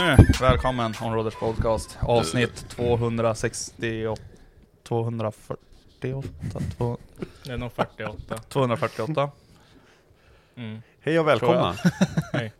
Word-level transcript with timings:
Nu, 0.00 0.16
välkommen 0.40 0.94
Områders 1.00 1.34
podcast. 1.34 1.98
Avsnitt 2.00 2.68
268... 2.68 4.22
248? 4.88 6.28
Två- 6.76 6.98
Det 7.44 7.52
är 7.52 7.56
nog 7.56 7.72
48. 7.72 8.38
248. 8.48 9.30
Mm. 10.56 10.82
Hej 11.00 11.18
och 11.18 11.28
välkomna. 11.28 11.74
Hej. 12.32 12.52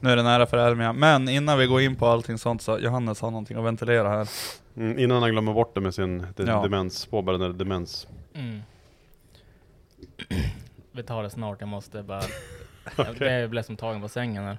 Nu 0.00 0.10
är 0.10 0.16
det 0.16 0.22
nära 0.22 0.46
för 0.46 0.58
Elmia. 0.58 0.92
Men 0.92 1.28
innan 1.28 1.58
vi 1.58 1.66
går 1.66 1.80
in 1.80 1.96
på 1.96 2.06
allting 2.06 2.38
sånt 2.38 2.62
så 2.62 2.78
Johannes 2.78 3.20
har 3.20 3.30
någonting 3.30 3.56
att 3.56 3.64
ventilera 3.64 4.08
här. 4.08 4.28
Mm, 4.76 4.98
innan 4.98 5.22
han 5.22 5.30
glömmer 5.30 5.52
bort 5.52 5.74
det 5.74 5.80
med 5.80 5.94
sin 5.94 6.26
de 6.36 6.46
Ja. 6.46 6.62
demens, 6.62 7.06
påbörjade 7.06 7.52
demens. 7.52 8.06
Mm. 8.34 8.60
Vi 10.92 11.02
tar 11.02 11.22
det 11.22 11.30
snart, 11.30 11.60
jag 11.60 11.68
måste 11.68 12.02
bara... 12.02 12.22
Okej. 12.96 13.32
Jag 13.40 13.50
blev 13.50 13.62
som 13.62 13.76
tagen 13.76 14.00
på 14.02 14.08
sängen 14.08 14.44
här. 14.44 14.58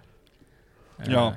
Eh, 0.97 1.11
Ja. 1.13 1.33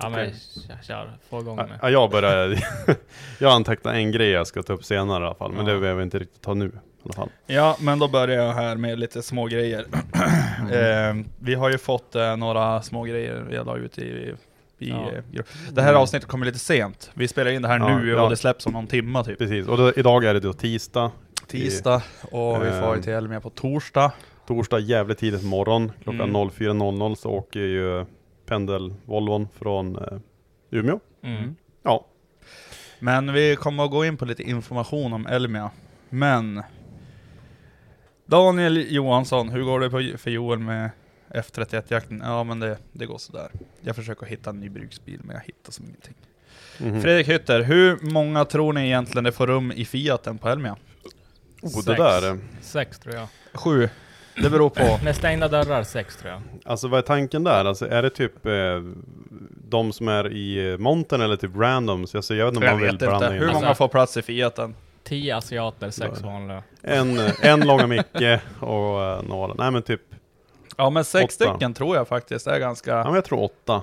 Ja 0.00 0.08
men 0.08 0.30
kör, 0.68 0.82
kör. 0.82 1.10
få 1.28 1.40
igång 1.40 1.56
med. 1.56 1.78
ja, 1.82 1.90
jag 1.90 2.10
börjar... 2.10 2.58
jag 3.38 3.52
antecknar 3.52 3.94
en 3.94 4.12
grej 4.12 4.30
jag 4.30 4.46
ska 4.46 4.62
ta 4.62 4.72
upp 4.72 4.84
senare 4.84 5.22
i 5.22 5.26
alla 5.26 5.34
fall, 5.34 5.52
men 5.52 5.66
Ja. 5.66 5.72
det 5.72 5.80
behöver 5.80 6.00
jag 6.00 6.06
inte 6.06 6.18
riktigt 6.18 6.42
ta 6.42 6.54
nu 6.54 6.66
i 6.66 6.70
alla 7.04 7.12
fall. 7.12 7.28
Ja, 7.46 7.76
men 7.80 7.98
då 7.98 8.08
börjar 8.08 8.44
jag 8.44 8.52
här 8.52 8.76
med 8.76 8.98
lite 8.98 9.22
små 9.22 9.46
grejer. 9.46 9.84
Mm. 10.70 11.18
eh, 11.20 11.26
vi 11.38 11.54
har 11.54 11.70
ju 11.70 11.78
fått 11.78 12.14
eh, 12.14 12.36
några 12.36 12.82
små 12.82 13.02
grejer 13.02 13.44
vi 13.50 13.56
har 13.56 13.64
lagt 13.64 13.78
ut 13.78 13.98
i, 13.98 14.02
i 14.02 14.34
Ja. 14.88 15.12
eh. 15.38 15.44
Det 15.72 15.82
här 15.82 15.94
avsnittet 15.94 16.28
kommer 16.28 16.46
lite 16.46 16.58
sent. 16.58 17.10
Vi 17.14 17.28
spelar 17.28 17.50
in 17.50 17.62
det 17.62 17.68
här 17.68 17.78
Ja, 17.78 17.98
nu 17.98 18.10
ja. 18.10 18.22
och 18.22 18.30
det 18.30 18.36
släpps 18.36 18.66
om 18.66 18.72
någon 18.72 18.86
timma 18.86 19.24
typ. 19.24 19.38
Precis, 19.38 19.68
och 19.68 19.76
då, 19.76 19.92
idag 19.96 20.24
är 20.24 20.34
det 20.34 20.40
då 20.40 20.52
tisdag. 20.52 21.10
Tisdag 21.46 22.02
och 22.30 22.54
vi 22.64 22.70
får 22.70 22.90
ju 22.94 22.96
Eh, 22.96 23.00
till 23.02 23.12
Elmia 23.12 23.40
på 23.40 23.50
torsdag. 23.50 24.12
Torsdag 24.46 24.78
jävligt 24.78 25.18
tidigt 25.18 25.44
morgon, 25.44 25.92
klockan 26.02 26.20
Mm. 26.20 26.34
04.00 26.48 27.14
så 27.14 27.30
åker 27.30 27.60
ju 27.60 28.04
pendel-Volvon 28.46 29.48
från 29.58 29.96
eh, 29.96 30.18
Umeå. 30.70 31.00
Mm. 31.22 31.54
Ja, 31.82 32.06
Men 32.98 33.32
vi 33.32 33.56
kommer 33.56 33.84
att 33.84 33.90
gå 33.90 34.04
in 34.04 34.16
på 34.16 34.24
lite 34.24 34.42
information 34.42 35.12
om 35.12 35.26
Elmia. 35.26 35.70
Men 36.10 36.62
Daniel 38.26 38.86
Johansson, 38.94 39.48
hur 39.48 39.62
går 39.62 39.80
det 39.80 40.18
för 40.18 40.30
Joel 40.30 40.58
med 40.58 40.90
F31-jakten? 41.34 42.22
Ja 42.24 42.44
men 42.44 42.60
det, 42.60 42.78
det 42.92 43.06
går 43.06 43.18
sådär. 43.18 43.48
Jag 43.80 43.96
försöker 43.96 44.26
hitta 44.26 44.50
en 44.50 44.60
ny 44.60 44.68
bruksbil 44.68 45.20
men 45.24 45.36
jag 45.36 45.42
hittar 45.42 45.72
som 45.72 45.84
ingenting. 45.84 46.14
Mhm. 46.78 47.02
Fredrik 47.02 47.28
Hytter, 47.28 47.62
hur 47.62 47.98
många 48.00 48.44
tror 48.44 48.72
ni 48.72 48.86
egentligen 48.86 49.24
det 49.24 49.32
får 49.32 49.46
rum 49.46 49.72
i 49.72 49.84
Fiaten 49.84 50.38
på 50.38 50.48
Elmia? 50.48 50.76
oh, 51.62 51.68
det 51.76 51.82
Sex. 51.82 51.96
där. 51.98 52.30
eh, 52.30 52.36
Sex 52.60 52.98
tror 52.98 53.14
jag. 53.14 53.28
Sju. 53.54 53.88
Det 54.42 54.50
beror 54.50 54.70
på. 54.70 54.98
Med 55.04 55.16
stängda 55.16 55.48
dörrar, 55.48 55.82
sex 55.82 56.16
tror 56.16 56.32
jag. 56.32 56.42
Alltså 56.64 56.88
vad 56.88 56.98
är 56.98 57.02
tanken 57.02 57.44
där? 57.44 57.64
Alltså 57.64 57.88
är 57.88 58.02
det 58.02 58.10
typ 58.10 58.46
eh, 58.46 58.52
de 59.68 59.92
som 59.92 60.08
är 60.08 60.32
i 60.32 60.70
eh, 60.72 60.78
montern 60.78 61.20
eller 61.20 61.36
typ 61.36 61.56
randoms? 61.56 62.14
Alltså, 62.14 62.34
jag 62.34 62.46
vet 62.46 62.54
inte 62.54 62.66
om 62.70 62.78
man 62.78 62.86
vill 62.86 62.98
blanda 62.98 63.26
in 63.34 63.40
Hur 63.40 63.46
det. 63.46 63.52
många 63.52 63.74
får 63.74 63.88
plats 63.88 64.16
i 64.16 64.22
Fiaten? 64.22 64.74
Tio 65.04 65.36
asiater, 65.36 65.90
sex 65.90 66.20
vanliga. 66.20 66.62
En, 66.82 67.18
en 67.42 67.60
långa 67.60 67.86
Micke 67.86 68.40
och 68.60 69.02
eh, 69.02 69.22
några, 69.22 69.54
nej 69.54 69.70
men 69.70 69.82
typ, 69.82 70.00
Ja 70.76 70.90
men 70.90 71.04
sex 71.04 71.36
Åtta. 71.40 71.50
stycken 71.50 71.74
tror 71.74 71.96
jag 71.96 72.08
faktiskt 72.08 72.46
är 72.46 72.52
ja 72.52 72.58
ganska... 72.58 73.04
men 73.04 73.14
jag 73.14 73.24
tror 73.24 73.42
åtta. 73.42 73.82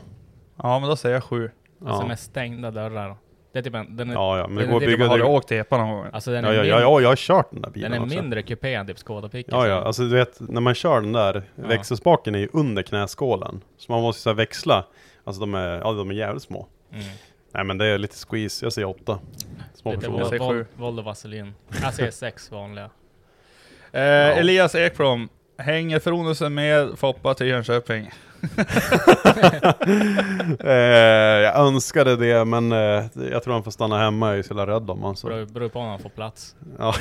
Ja 0.63 0.79
men 0.79 0.89
då 0.89 0.95
säger 0.95 1.15
jag 1.15 1.23
sju. 1.23 1.51
Alltså 1.85 2.03
Ja, 2.03 2.07
med 2.07 2.19
stängda 2.19 2.71
dörrar. 2.71 3.15
Det 3.53 3.59
är 3.59 3.63
typ 3.63 3.75
en, 3.75 3.95
den 3.97 4.09
är, 4.09 4.13
ja, 4.13 4.37
ja 4.37 4.47
men 4.47 4.55
det 4.57 4.65
går 4.65 4.75
att 4.75 4.81
det- 4.81 4.87
bygga 4.87 5.07
Har 5.07 5.17
du 5.17 5.23
åkt 5.23 5.51
epa 5.51 5.77
någon 5.77 5.89
gång? 5.89 6.05
alltså 6.13 6.31
den 6.31 6.43
Ja, 6.43 6.49
är, 6.51 6.53
ja, 6.55 6.63
ja, 6.63 6.79
ja, 6.81 7.01
jag 7.01 7.09
har 7.09 7.15
kört 7.15 7.51
den 7.51 7.61
där 7.61 7.69
bilen 7.69 7.91
den 7.91 8.01
är 8.01 8.05
också. 8.05 8.15
mindre 8.21 8.41
kupé 8.43 8.73
än 8.73 8.87
typ 8.87 8.99
Skoda 8.99 9.29
Pickens. 9.29 9.53
Ja, 9.53 9.67
ja, 9.67 9.81
alltså 9.83 10.01
du 10.03 10.09
vet, 10.15 10.39
när 10.39 10.61
man 10.61 10.73
kör 10.75 11.01
den 11.01 11.11
där, 11.13 11.43
Ja. 11.55 11.67
växelspaken 11.67 12.35
är 12.35 12.39
ju 12.39 12.49
under 12.53 12.83
knäskålen. 12.83 13.61
Så 13.77 13.91
man 13.91 14.01
måste 14.01 14.21
så 14.21 14.29
här 14.29 14.35
växla, 14.35 14.85
alltså 15.23 15.39
de 15.39 15.55
är, 15.55 15.79
ja 15.79 15.91
de 15.93 16.09
är 16.09 16.13
jävligt 16.13 16.43
små. 16.43 16.67
Mm. 16.91 17.03
Nej 17.53 17.63
men 17.63 17.77
det 17.77 17.85
är 17.85 17.97
lite 17.97 18.15
squeeze, 18.29 18.65
jag 18.65 18.73
säger 18.73 18.87
åtta. 18.89 19.19
Små 19.73 19.91
Lite 19.91 20.01
personer. 20.01 20.19
Jag 20.19 20.27
säger 20.29 20.43
Vol- 20.43 20.53
sju. 20.53 20.57
Vol- 20.75 20.81
Volvo 20.81 21.01
Vaselin. 21.01 21.53
Jag 21.83 21.93
säger 21.93 22.11
sex 22.11 22.51
vanliga. 22.51 22.89
Eh, 23.91 24.37
Elias 24.39 24.75
Ekblom, 24.75 25.29
hänger 25.61 25.99
Fronusen 25.99 26.53
med 26.53 26.99
Foppa 26.99 27.33
till 27.33 27.47
Jönköping? 27.47 28.11
eh, 30.59 30.71
jag 31.43 31.55
önskade 31.55 32.15
det 32.15 32.45
men 32.45 32.71
eh, 32.71 33.03
jag 33.31 33.43
tror 33.43 33.53
han 33.53 33.63
får 33.63 33.71
stanna 33.71 33.97
hemma, 33.99 34.29
jag 34.29 34.39
är 34.39 34.43
så 34.43 34.47
jävla 34.47 34.67
rädd 34.75 34.89
om 34.89 34.99
honom. 34.99 35.15
Så. 35.15 35.27
Beror, 35.27 35.69
på 35.69 35.79
om 35.79 35.87
han 35.89 35.99
får 35.99 36.09
plats. 36.09 36.55
Ja. 36.79 36.95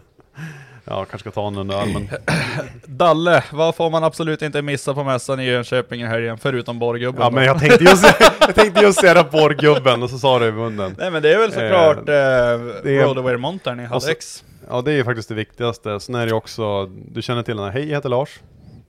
ja, 0.84 1.04
kanske 1.04 1.18
ska 1.18 1.30
ta 1.30 1.46
en 1.46 1.56
under 1.58 1.82
armen. 1.82 2.08
Dalle, 2.86 3.44
vad 3.52 3.74
får 3.74 3.90
man 3.90 4.04
absolut 4.04 4.42
inte 4.42 4.62
missa 4.62 4.94
på 4.94 5.04
mässan 5.04 5.40
i 5.40 5.44
Jönköping 5.44 6.02
i 6.02 6.06
helgen, 6.06 6.38
förutom 6.38 6.78
Borggubben? 6.78 7.22
Ja 7.22 7.28
då? 7.30 7.34
men 7.34 7.44
jag 7.44 7.58
tänkte 7.60 7.84
just, 7.84 8.04
jag 8.40 8.54
tänkte 8.54 8.80
just 8.80 9.00
säga 9.00 9.24
borrgubben 9.24 10.02
och 10.02 10.10
så 10.10 10.18
sa 10.18 10.38
du 10.38 10.46
i 10.46 10.52
munnen. 10.52 10.94
Nej 10.98 11.10
men 11.10 11.22
det 11.22 11.32
är 11.34 11.38
väl 11.38 11.52
såklart 11.52 11.98
eh, 11.98 12.04
det 12.04 12.98
är- 12.98 13.04
Roadaway 13.04 13.36
Montern 13.36 13.80
i 13.80 13.84
Hallex. 13.84 14.44
Ja 14.72 14.82
det 14.82 14.92
är 14.92 14.96
ju 14.96 15.04
faktiskt 15.04 15.28
det 15.28 15.34
viktigaste. 15.34 16.00
Sen 16.00 16.14
är 16.14 16.20
det 16.26 16.30
ju 16.30 16.36
också, 16.36 16.86
du 16.86 17.22
känner 17.22 17.42
till 17.42 17.56
den 17.56 17.64
här, 17.64 17.72
hej 17.72 17.88
jag 17.88 17.94
heter 17.96 18.08
Lars. 18.08 18.40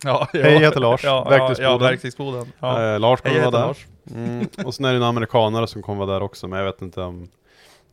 Ja, 0.04 0.28
ja. 0.34 0.40
Hej, 0.44 0.54
jag 0.54 0.60
heter 0.60 0.80
Lars. 0.80 1.04
Ja, 1.06 1.24
Verktygsboden. 1.30 1.72
ja, 1.72 1.78
verktygsboden. 1.78 2.52
Ja. 2.60 2.94
Eh, 2.94 3.00
Lars 3.00 3.20
Hej, 3.24 3.32
kommer 3.34 3.44
jag 3.46 3.52
vara 3.52 3.62
där. 3.62 3.68
Lars. 3.68 3.86
Mm. 4.16 4.48
Och 4.66 4.74
sen 4.74 4.86
är 4.86 4.92
det 4.92 4.98
en 4.98 5.04
amerikanare 5.04 5.68
som 5.68 5.82
kommer 5.82 6.06
vara 6.06 6.14
där 6.14 6.24
också, 6.24 6.48
men 6.48 6.60
jag 6.60 6.66
vet 6.66 6.82
inte 6.82 7.02
om... 7.02 7.28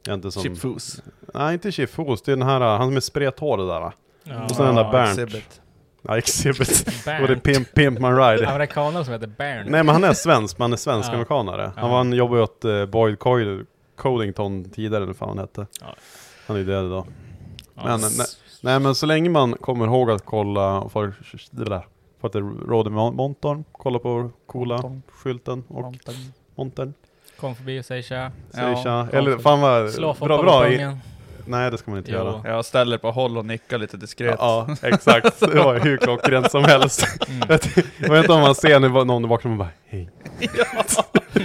Jag 0.07 0.15
inte 0.15 0.31
som... 0.31 0.43
Chip 0.43 0.59
Foos. 0.59 1.03
Nej 1.35 1.53
inte 1.55 1.73
Chip 1.73 1.91
Foos, 1.91 2.23
det 2.23 2.33
är 2.33 2.37
den 2.37 2.49
här, 2.49 2.61
han 2.61 2.95
med 2.95 3.03
sprethår 3.05 3.57
det 3.57 3.67
där. 3.67 3.93
Ja. 4.25 4.45
Och 4.45 4.51
sen 4.51 4.67
den 4.67 4.75
där 4.75 4.93
Bernt. 4.93 5.19
Exhibit. 5.19 5.61
Ja, 6.03 6.19
Exhibit. 6.19 6.85
Bernt. 7.05 7.23
Och 7.23 7.27
det 7.29 7.33
är 7.35 7.37
Pimp, 7.55 7.75
Pimp 7.75 7.99
My 8.01 8.09
Ride. 8.09 8.49
Amerikaner 8.49 9.03
som 9.05 9.13
heter 9.13 9.27
Bernt. 9.27 9.71
Nej 9.71 9.83
men 9.85 9.89
han 9.95 10.05
är 10.05 10.13
svensk, 10.13 10.59
men 10.59 10.63
han 10.63 10.73
är 10.73 10.77
svensk 10.77 11.09
Ja. 11.09 11.13
amerikanare. 11.13 11.63
Han, 11.63 11.85
Ja. 11.85 11.89
var, 11.89 11.97
han 11.97 12.13
jobbar 12.13 12.37
ju 12.37 12.43
åt 12.43 12.65
uh, 12.65 12.87
Boyd 12.87 13.19
Coy- 13.19 13.65
Codington 13.97 14.65
tidigare, 14.65 14.97
eller 14.97 15.07
vad 15.07 15.17
fan 15.17 15.29
han 15.29 15.39
hette. 15.39 15.67
Ja. 15.81 15.87
Han 16.47 16.57
är 16.57 16.61
ju 16.61 16.67
död 16.67 16.87
idag. 16.87 17.07
Ja. 17.85 17.97
Men, 17.97 18.01
nej, 18.01 18.27
nej 18.61 18.81
men 18.81 18.95
så 18.95 19.07
länge 19.07 19.31
man 19.31 19.53
kommer 19.55 19.87
ihåg 19.87 20.11
att 20.11 20.25
kolla 20.25 20.89
för, 20.89 21.15
det 21.51 21.65
där, 21.65 21.87
för 22.21 22.27
att 22.27 22.33
det 22.33 22.41
råder 22.41 22.91
montern, 22.91 23.65
kolla 23.73 23.99
på 23.99 24.31
coola 24.47 24.75
Montern. 24.75 25.03
skylten 25.09 25.65
och 25.69 25.83
Montern. 25.83 26.15
montern. 26.55 26.95
Kom 27.41 27.55
förbi 27.55 27.81
och 27.81 27.85
säg 27.85 28.03
tja. 28.03 28.33
Säg 28.51 28.63
Ja, 28.65 28.83
tja. 28.83 29.07
kom 29.11 29.19
Eller 29.19 29.39
fan 29.39 29.61
vad 29.61 30.17
bra, 30.19 30.43
bra. 30.43 30.69
Nej 31.51 31.71
det 31.71 31.79
ska 31.79 31.91
man 31.91 31.99
inte 31.99 32.11
Jo. 32.11 32.17
göra. 32.19 32.41
Jag 32.45 32.65
ställer 32.65 32.99
på 32.99 33.11
håll 33.11 33.39
och 33.39 33.45
nickar 33.45 33.79
lite 33.79 33.97
diskret. 33.97 34.37
Ja, 34.39 34.77
exakt. 34.83 35.41
Det 35.53 35.59
var 35.59 35.79
hur 35.79 35.97
klockrent 35.97 36.51
som 36.51 36.65
helst. 36.65 37.07
Mm. 37.29 37.49
Jag 37.99 38.11
vet 38.11 38.21
inte 38.25 38.33
om 38.33 38.41
man 38.41 38.55
ser 38.55 38.81
när 38.81 39.05
någon 39.05 39.29
vaknar 39.29 39.51
och 39.53 39.59
bara 39.59 39.69
hej. 39.89 40.11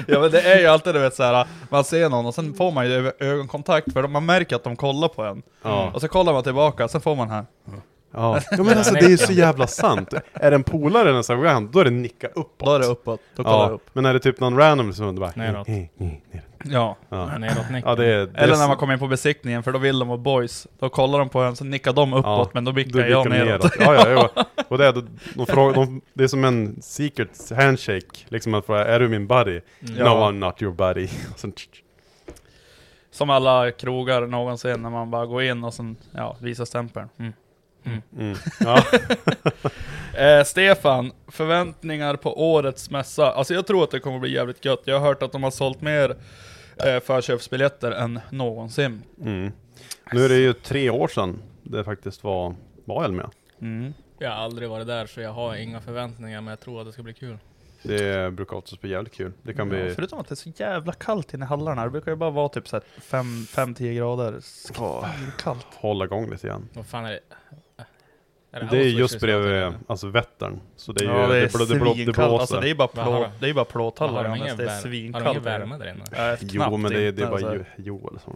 Ja 0.07 0.19
men 0.19 0.31
det 0.31 0.41
är 0.41 0.59
ju 0.59 0.67
alltid 0.67 0.93
du 0.95 0.99
vet 0.99 1.15
såhär, 1.15 1.47
man 1.69 1.83
ser 1.83 2.09
någon 2.09 2.25
och 2.25 2.33
sen 2.35 2.53
får 2.53 2.71
man 2.71 2.89
ju 2.89 3.11
ögonkontakt 3.19 3.93
för 3.93 4.07
man 4.07 4.25
märker 4.25 4.55
att 4.55 4.63
de 4.63 4.75
kollar 4.75 5.07
på 5.07 5.23
en. 5.23 5.41
Ja. 5.63 5.91
Och 5.93 6.01
så 6.01 6.07
kollar 6.07 6.33
man 6.33 6.43
tillbaka, 6.43 6.87
sen 6.87 7.01
får 7.01 7.15
man 7.15 7.29
här. 7.29 7.45
Ja. 8.11 8.39
ja 8.51 8.63
men 8.63 8.77
alltså 8.77 8.93
det 8.93 9.05
är 9.05 9.09
ju 9.09 9.17
så 9.17 9.33
jävla 9.33 9.67
sant. 9.67 10.13
Är 10.33 10.51
det 10.51 10.55
en 10.55 10.63
polare 10.63 11.09
eller 11.09 11.31
en 11.31 11.37
arrogant, 11.37 11.73
då 11.73 11.79
är 11.79 11.83
det 11.83 11.89
nicka 11.91 12.27
uppåt. 12.27 12.59
Då 12.67 12.73
är 12.73 12.79
det 12.79 12.85
uppåt, 12.85 13.19
då 13.35 13.43
kollar 13.43 13.57
jag 13.59 13.69
Ja, 13.69 13.73
upp. 13.73 13.89
men 13.93 14.05
är 14.05 14.13
det 14.13 14.19
typ 14.19 14.39
någon 14.39 14.57
random 14.57 14.93
som 14.93 15.15
bara... 15.15 15.31
Neråt. 15.35 15.67
"Eh, 15.69 15.75
eh, 15.77 15.85
neråt." 15.97 16.13
Ja. 16.63 16.95
Ja. 17.09 17.37
Neråt 17.37 17.69
nick. 17.71 17.85
ja, 17.87 17.95
det 17.95 18.05
är... 18.05 18.25
Det 18.25 18.39
Eller 18.39 18.53
är 18.53 18.57
när 18.57 18.67
man 18.67 18.77
kommer 18.77 18.93
in 18.93 18.99
på 18.99 19.07
besiktningen, 19.07 19.63
för 19.63 19.71
då 19.71 19.79
vill 19.79 19.99
de 19.99 20.07
vara 20.07 20.17
boys. 20.17 20.67
Då 20.79 20.89
kollar 20.89 21.19
de 21.19 21.29
på 21.29 21.39
en, 21.39 21.55
så 21.55 21.63
nickar 21.63 21.93
de 21.93 22.13
uppåt, 22.13 22.25
Ja, 22.25 22.49
men 22.53 22.63
då 22.65 22.71
Då 22.71 22.75
bickar 22.75 22.99
jag 22.99 23.23
vickar 23.23 23.37
de 23.39 23.45
neråt. 23.45 23.71
Ja, 23.79 23.95
ja, 23.95 24.29
ja. 24.35 24.45
Och 24.67 24.77
det 24.77 24.85
är, 24.87 24.93
de, 24.93 25.07
de 25.33 25.45
frågar, 25.45 25.73
de, 25.75 26.01
det 26.13 26.23
är 26.23 26.27
som 26.27 26.43
en 26.43 26.81
secret 26.81 27.51
handshake, 27.55 28.07
liksom 28.27 28.53
att 28.53 28.65
fråga, 28.65 28.85
är 28.85 28.99
du 28.99 29.09
min 29.09 29.27
buddy? 29.27 29.51
Mm. 29.81 29.93
No, 29.95 29.99
Ja. 29.99 30.29
I'm 30.31 30.39
not 30.39 30.61
your 30.61 30.73
buddy. 30.73 31.07
Sen, 31.35 31.53
Som 33.11 33.29
alla 33.29 33.71
krogar 33.71 34.21
någonsin, 34.27 34.81
när 34.81 34.89
man 34.89 35.11
bara 35.11 35.25
går 35.25 35.43
in 35.43 35.63
och 35.63 35.73
sen, 35.73 35.95
ja, 36.11 36.37
visar 36.39 36.65
stämpeln. 36.65 37.09
Mm. 37.19 37.33
Mm. 38.17 38.37
ja. 38.59 38.83
Eh, 40.17 40.43
Stefan, 40.43 41.11
förväntningar 41.27 42.15
på 42.15 42.53
årets 42.53 42.89
mässa? 42.89 43.31
Alltså 43.31 43.53
jag 43.53 43.67
tror 43.67 43.83
att 43.83 43.91
det 43.91 43.99
kommer 43.99 44.19
bli 44.19 44.33
jävligt 44.33 44.65
gött. 44.65 44.81
Jag 44.85 44.99
har 44.99 45.07
hört 45.07 45.23
att 45.23 45.31
de 45.31 45.43
har 45.43 45.51
sålt 45.51 45.81
mer 45.81 46.15
eh, 46.85 46.99
förköpsbiljetter 46.99 47.91
än 47.91 48.19
någonsin. 48.29 49.03
Mm. 49.21 49.51
Nu 50.11 50.25
är 50.25 50.29
det 50.29 50.37
ju 50.37 50.53
tre 50.53 50.89
år 50.89 51.07
sedan 51.07 51.41
det 51.63 51.83
faktiskt 51.83 52.23
var, 52.23 52.55
var 52.85 53.05
Elmia. 53.05 53.29
Mm. 53.61 53.93
Jag 54.19 54.29
har 54.29 54.35
aldrig 54.35 54.69
varit 54.69 54.87
där 54.87 55.05
så 55.05 55.21
jag 55.21 55.33
har 55.33 55.55
inga 55.55 55.81
förväntningar 55.81 56.41
men 56.41 56.49
jag 56.51 56.59
tror 56.59 56.79
att 56.81 56.87
det 56.87 56.93
ska 56.93 57.03
bli 57.03 57.13
kul. 57.13 57.37
Det 57.83 58.33
brukar 58.33 58.55
oftast 58.57 58.81
bli 58.81 58.89
jävligt 58.91 59.13
kul. 59.13 59.31
Det 59.43 59.53
kan 59.53 59.71
Ja, 59.71 59.83
bli... 59.83 59.93
förutom 59.95 60.19
att 60.19 60.27
det 60.27 60.33
är 60.33 60.35
så 60.35 60.51
jävla 60.55 60.93
kallt 60.93 61.33
inne 61.33 61.45
i 61.45 61.47
hallarna. 61.47 61.83
Det 61.83 61.89
brukar 61.89 62.11
ju 62.11 62.15
bara 62.17 62.29
vara 62.29 62.49
typ 62.49 62.65
5-10 62.67 63.93
grader. 63.97 64.39
Kallt. 65.37 65.67
hålla 65.73 66.05
igång 66.05 66.29
lite 66.29 66.47
grann. 66.47 66.69
Vad 66.73 66.85
fan 66.85 67.05
är 67.05 67.11
det? 67.11 67.19
Är 68.55 68.67
Det 68.71 68.77
är 68.77 68.83
just 68.83 69.19
bredvid 69.19 69.73
alltså 69.87 70.07
Vättern. 70.07 70.59
Så 70.75 70.91
det 70.91 71.05
är 71.05 71.09
ju, 71.09 71.11
ja, 71.21 71.27
det 71.27 71.37
är 71.37 71.41
det, 71.41 71.73
det, 71.73 71.79
blå- 71.79 71.89
det 71.89 71.95
svinkallt. 71.95 72.15
blåser. 72.29 72.39
Alltså 72.39 72.59
det 72.59 72.65
är 72.65 72.69
ju 72.69 72.75
bara, 72.75 72.87
plå, 72.87 73.03
de? 73.03 73.25
det 73.39 73.49
är 73.49 73.53
bara 73.53 73.65
plåthallar. 73.65 74.35
ingen, 74.35 74.57
Det 74.57 74.63
är 74.63 74.67
vär- 74.67 74.73
har 74.73 74.75
de 74.75 74.81
svinkallt. 74.81 75.27
ingen 75.27 75.43
värme 75.43 75.77
där 75.77 75.89
inne? 75.89 76.37
Jo 76.41 76.77
men 76.77 76.91
det, 76.91 77.01
är- 77.07 77.11
det 77.11 77.21
är 77.21 77.25
bara 77.27 77.33
alltså. 77.35 77.53
ju, 77.53 77.63
jo 77.77 78.07
eller 78.09 78.19
så. 78.19 78.35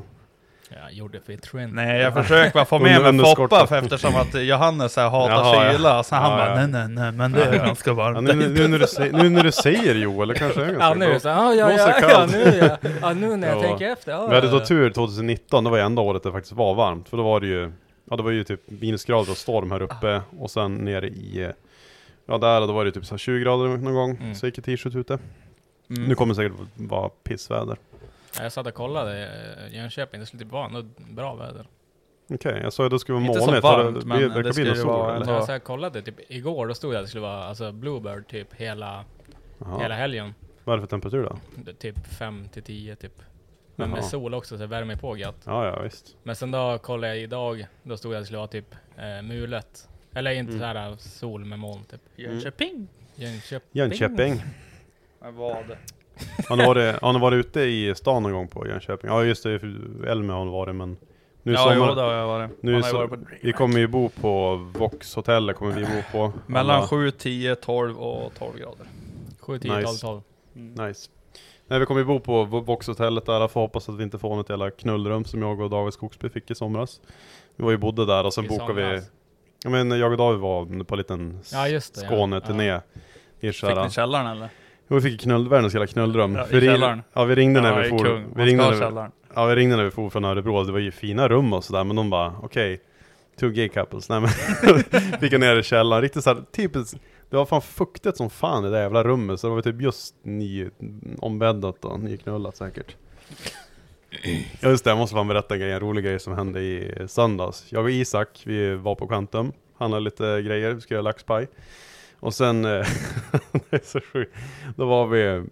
Jag 0.84 0.94
gjorde 0.94 1.20
för 1.22 1.38
trend. 1.38 1.74
Nej 1.74 2.02
jag 2.02 2.14
försöker 2.14 2.54
bara 2.54 2.66
få 2.66 2.80
med 2.80 3.14
mig. 3.16 3.26
Foppa 3.36 3.68
för 3.68 3.78
eftersom 3.78 4.16
att 4.16 4.44
Johannes 4.44 4.96
här 4.96 5.10
hatar 5.10 5.32
Jaha, 5.34 5.66
ja. 5.66 5.72
kyla. 5.72 6.04
Så 6.04 6.16
han 6.16 6.32
Ja, 6.32 6.38
bara 6.38 6.50
ja. 6.50 6.56
nej 6.56 6.68
nej 6.68 6.88
nej 6.90 7.12
men 7.12 7.32
det 7.32 7.44
är 7.44 7.58
ganska 7.66 7.90
Ja, 7.90 7.94
varmt. 7.94 8.22
nu, 8.28 8.34
nu, 8.50 8.68
när 8.68 8.80
du 8.80 8.88
säger, 8.88 9.14
nu 9.14 9.30
när 9.30 9.44
du 9.44 9.52
säger 9.52 9.96
Joel, 9.96 10.28
det 10.28 10.36
kanske 10.36 10.62
är 10.62 10.66
ganska 10.66 10.84
Ja 10.88 10.94
nu 10.94 11.20
så, 11.20 11.28
ja 11.28 11.54
ja 11.54 11.72
ja, 11.72 11.94
ja, 12.02 12.08
kallt. 12.10 12.32
nu, 12.32 12.58
ja, 12.84 12.90
ja 13.02 13.14
nu 13.14 13.36
när 13.38 13.48
jag 13.48 13.58
Ja. 13.58 13.62
tänker 13.62 13.90
efter. 13.92 14.12
Ja, 14.12 14.28
Vi 14.28 14.36
hade 14.36 14.52
då 14.52 14.60
tur 14.66 14.90
2019, 14.90 15.64
det 15.64 15.70
var 15.70 15.78
ju 15.78 15.84
enda 15.84 16.02
året 16.02 16.24
det 16.24 16.32
faktiskt 16.32 16.54
var 16.56 16.74
varmt. 16.76 17.10
För 17.10 17.18
då 17.18 17.24
var 17.24 17.40
det 17.40 17.48
ju, 17.48 17.72
ja 18.10 18.16
det 18.16 18.24
var 18.24 18.32
ju 18.32 18.44
typ 18.44 18.62
minusgrader 18.70 19.32
och 19.32 19.38
storm 19.38 19.72
här 19.72 19.82
uppe. 19.82 20.22
Och 20.40 20.52
sen 20.52 20.76
nere 20.76 21.08
i, 21.08 21.52
ja 22.26 22.38
där 22.38 22.62
då 22.68 22.74
var 22.74 22.86
det 22.86 22.92
typ 22.92 23.06
så 23.06 23.14
här 23.14 23.18
20 23.18 23.40
grader 23.44 23.68
någon 23.78 23.94
gång. 23.94 24.18
Mm. 24.22 24.36
Så 24.36 24.46
gick 24.46 24.58
i 24.58 24.62
t-shirt 24.62 24.96
ute. 24.96 25.20
Mm. 25.90 26.04
Nu 26.04 26.16
kommer 26.16 26.34
det 26.34 26.36
säkert 26.36 26.68
vara 26.76 27.10
pissväder. 27.10 27.78
Ja, 28.38 28.44
Jag 28.44 28.52
satt 28.52 28.68
och 28.68 28.74
kollade 28.74 29.28
eh, 29.70 29.76
Jönköping, 29.76 30.20
det 30.20 30.26
skulle 30.26 30.44
typ 30.44 30.52
vara 30.52 30.84
bra 31.10 31.36
väder. 31.36 31.66
Okej, 32.34 32.60
jag 32.64 32.74
sa 32.74 32.84
ju 32.84 32.90
det 32.90 33.00
skulle 33.00 33.16
vara 33.18 33.26
Inte 33.28 33.40
så 33.40 33.46
molnigt. 33.46 33.64
varmt, 33.64 34.00
det, 34.00 34.06
men 34.06 34.20
det, 34.34 34.44
det 34.44 34.54
skulle 34.54 34.76
sol 34.76 34.88
vara 34.88 35.12
eller? 35.16 35.22
ändå- 35.22 35.34
Alltså, 35.34 35.52
jag 35.52 35.64
kollade 35.64 36.02
typ 36.02 36.16
igår, 36.32 36.68
då 36.68 36.74
stod 36.74 36.94
det 36.94 36.98
att 37.00 37.04
det 37.04 37.08
skulle 37.10 37.22
vara 37.22 37.44
alltså 37.44 37.72
Bluebird 37.72 38.28
typ 38.28 38.54
hela, 38.54 39.04
hela 39.80 39.96
helgen. 39.96 40.34
Vad 40.64 40.74
är 40.74 40.78
det 40.78 40.82
för 40.82 40.90
temperatur 40.90 41.24
då? 41.24 41.38
Typ 41.74 42.08
5 42.08 42.48
till 42.50 42.64
10 42.64 42.96
typ. 42.96 43.22
Men 43.80 43.90
med 43.90 43.98
Jaha. 44.00 44.10
sol 44.10 44.34
också 44.34 44.56
så 44.58 44.62
det 44.62 44.68
värmer 44.68 44.96
på 44.96 45.18
gött. 45.18 45.42
Ja, 45.46 45.66
ja 45.66 45.82
visst. 45.82 46.16
Men 46.24 46.36
sen 46.36 46.52
då 46.52 46.78
kollade 46.78 47.14
jag 47.16 47.24
idag, 47.24 47.68
då 47.84 47.98
stod 47.98 48.12
det 48.12 48.18
att 48.18 48.22
det 48.22 48.26
skulle 48.26 48.38
vara 48.38 48.48
typ 48.48 48.76
eh, 48.98 49.22
mulet. 49.28 49.90
Eller 50.14 50.32
inte 50.32 50.50
Mm. 50.54 50.60
så 50.60 50.66
här 50.66 50.96
sol 50.98 51.46
med 51.46 51.60
moln 51.60 51.84
typ. 51.84 52.02
Jönköping. 52.16 52.88
Jönköping. 53.16 53.70
Jönköping. 53.72 54.42
Men 55.22 55.36
vad? 55.36 55.56
Har 56.50 56.56
ni, 56.58 56.66
varit, 56.66 57.02
har 57.02 57.14
ni 57.14 57.20
varit 57.20 57.46
ute 57.46 57.62
i 57.62 57.96
stan 57.96 58.24
någon 58.24 58.32
gång 58.32 58.48
på 58.48 58.68
Jönköping? 58.68 59.10
Ja 59.10 59.24
just 59.24 59.44
det, 59.44 59.56
Elmia 60.08 60.36
har 60.36 60.46
ni 60.46 60.52
varit 60.52 60.76
men 60.76 60.98
nu 61.44 61.52
i 61.52 61.56
Ja, 61.56 61.62
sommar, 61.64 61.76
jo, 61.90 61.96
det 61.96 62.02
har 62.02 62.14
jag 62.14 62.28
varit. 62.28 62.52
nu 62.64 62.72
Man 62.72 62.82
har 62.82 62.88
ju 62.90 62.92
så, 62.92 62.98
varit 62.98 63.10
på 63.10 63.18
vi 63.42 63.54
kommer 63.54 63.80
ju 63.80 63.88
bo 63.88 64.10
på 64.10 64.56
Vox-hotellet, 64.74 65.56
kommer 65.56 65.72
vi 65.76 65.86
bo 65.86 66.02
på. 66.12 66.34
Mellan 66.48 66.76
Alla- 66.76 66.88
7, 66.88 67.12
10, 67.12 67.56
12 67.56 67.98
och 67.98 68.34
12 68.40 68.58
grader. 68.60 68.86
7, 69.40 69.60
10, 69.60 69.72
12, 69.72 69.82
Nice. 69.82 70.02
12. 70.02 70.22
Nice. 70.54 71.10
Nej 71.70 71.80
vi 71.80 71.86
kommer 71.86 72.02
ju 72.02 72.06
bo 72.06 72.20
på 72.20 72.44
Vox-hotellet 72.44 73.26
där, 73.26 73.48
får 73.48 73.62
hoppas 73.62 73.90
att 73.90 73.96
vi 73.96 74.04
inte 74.04 74.18
får 74.20 74.36
något 74.36 74.50
jävla 74.50 74.72
knullrum 74.72 75.26
som 75.26 75.42
jag 75.42 75.60
och 75.62 75.70
David 75.70 75.94
Skogsby 75.94 76.30
fick 76.30 76.52
i 76.52 76.56
somras. 76.56 77.02
Vi 77.56 77.64
var 77.64 77.72
ju 77.72 77.78
bodde 77.78 78.06
där 78.06 78.24
och 78.26 78.34
sen 78.34 78.46
I 78.46 78.48
bokade 78.48 78.74
vi, 78.74 79.02
ja 79.64 79.70
men 79.70 79.92
jag 80.00 80.12
och 80.12 80.18
David 80.18 80.40
var 80.40 80.84
på 80.84 80.94
en 80.96 80.98
liten 80.98 81.40
Ja, 81.52 81.68
just 81.68 81.96
det, 81.96 82.02
ja. 82.02 82.08
Skåne-turné. 82.08 82.66
Ja. 82.66 82.82
I 83.40 83.52
Fick 83.54 83.64
ni 83.84 83.90
källaren 83.90 84.28
eller? 84.28 84.50
jo, 84.88 84.96
vi 84.96 85.02
fick 85.02 85.22
knull, 85.22 85.50
världens 85.50 85.74
jävla 85.74 85.88
knullrum. 85.88 86.36
Ja, 86.36 86.44
i 86.44 86.48
vi 86.52 86.60
ringde, 86.60 86.74
källaren. 86.76 87.02
ja 87.14 87.24
vi 87.24 87.36
ringde 87.36 87.62
när 87.62 87.72
Ja, 87.72 87.80
vi 87.82 87.90
for, 87.90 88.06
kung. 88.06 88.26
vi 88.36 88.46
ringde 88.46 88.64
när 88.64 88.72
vi, 88.72 88.80
källaren. 88.80 89.12
Ja 89.36 89.46
vi 89.46 89.56
ringde 89.56 89.76
när 89.76 89.84
vi 89.84 89.92
for 89.92 90.10
från 90.10 90.26
Örebro, 90.26 90.64
det 90.64 90.72
var 90.72 90.80
ju 90.80 90.92
fina 90.92 91.28
rum 91.28 91.54
och 91.54 91.64
sådär, 91.64 91.84
men 91.84 91.96
de 91.96 92.10
bara 92.10 92.34
okej, 92.44 92.82
two 93.40 93.50
gay 93.50 93.70
couples, 93.70 94.10
nej 94.10 94.20
men 94.22 94.30
Fick 95.20 95.34
jag 95.34 95.40
ner 95.42 95.56
i 95.56 95.64
källaren, 95.64 96.02
riktigt 96.02 96.24
såhär 96.24 96.42
typiskt 96.56 96.98
Det 97.30 97.38
var 97.38 97.46
fan 97.46 97.62
fuktigt 97.62 98.18
som 98.18 98.30
fan 98.30 98.66
i 98.66 98.70
det 98.70 98.80
jävla 98.80 99.04
rummet, 99.04 99.40
så 99.40 99.48
det 99.48 99.56
var 99.56 99.62
typ 99.62 99.82
just 99.82 100.16
ny 100.24 100.70
ombäddat 101.20 101.86
och 101.86 102.00
nyknullat 102.00 102.58
säkert. 102.58 102.96
Ja 104.62 104.70
just 104.70 104.84
det, 104.84 104.90
jag 104.90 104.98
måste 104.98 105.16
fan 105.16 105.28
berätta 105.28 105.54
en 105.54 105.60
grej, 105.60 105.72
en 105.72 105.80
rolig 105.80 106.04
grej 106.04 106.20
som 106.20 106.34
hände 106.34 106.62
i 106.62 107.06
söndags. 107.08 107.72
Jag 107.72 107.84
och 107.84 107.92
Isak, 107.92 108.42
vi 108.46 108.76
var 108.76 108.96
på 108.96 109.08
Quantum, 109.08 109.52
handlade 109.78 110.04
lite 110.04 110.42
grejer, 110.42 110.74
vi 110.74 110.82
skulle 110.82 110.96
göra 110.96 111.02
laxpaj. 111.02 111.48
Och 112.20 112.34
sen, 112.34 112.66
eh, 112.66 112.72
det 113.70 113.76
är 113.76 113.86
så 113.86 114.00
sjukt, 114.02 114.36
då 114.76 114.86
var 114.86 115.08
vi 115.08 115.44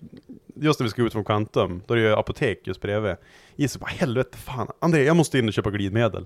Just 0.56 0.80
när 0.80 0.86
vi 0.86 0.90
skulle 0.90 1.08
ut 1.08 1.14
från 1.14 1.24
Quantum, 1.26 1.82
då 1.88 1.94
är 1.94 1.98
det 1.98 2.04
ju 2.04 2.14
apotek 2.14 2.68
just 2.68 2.82
bredvid. 2.82 3.16
Isak 3.56 3.82
bara 3.82 3.92
helvete 3.92 4.38
fan, 4.38 4.68
André 4.80 5.04
jag 5.04 5.16
måste 5.16 5.40
in 5.40 5.48
och 5.48 5.54
köpa 5.54 5.70
glidmedel 5.70 6.26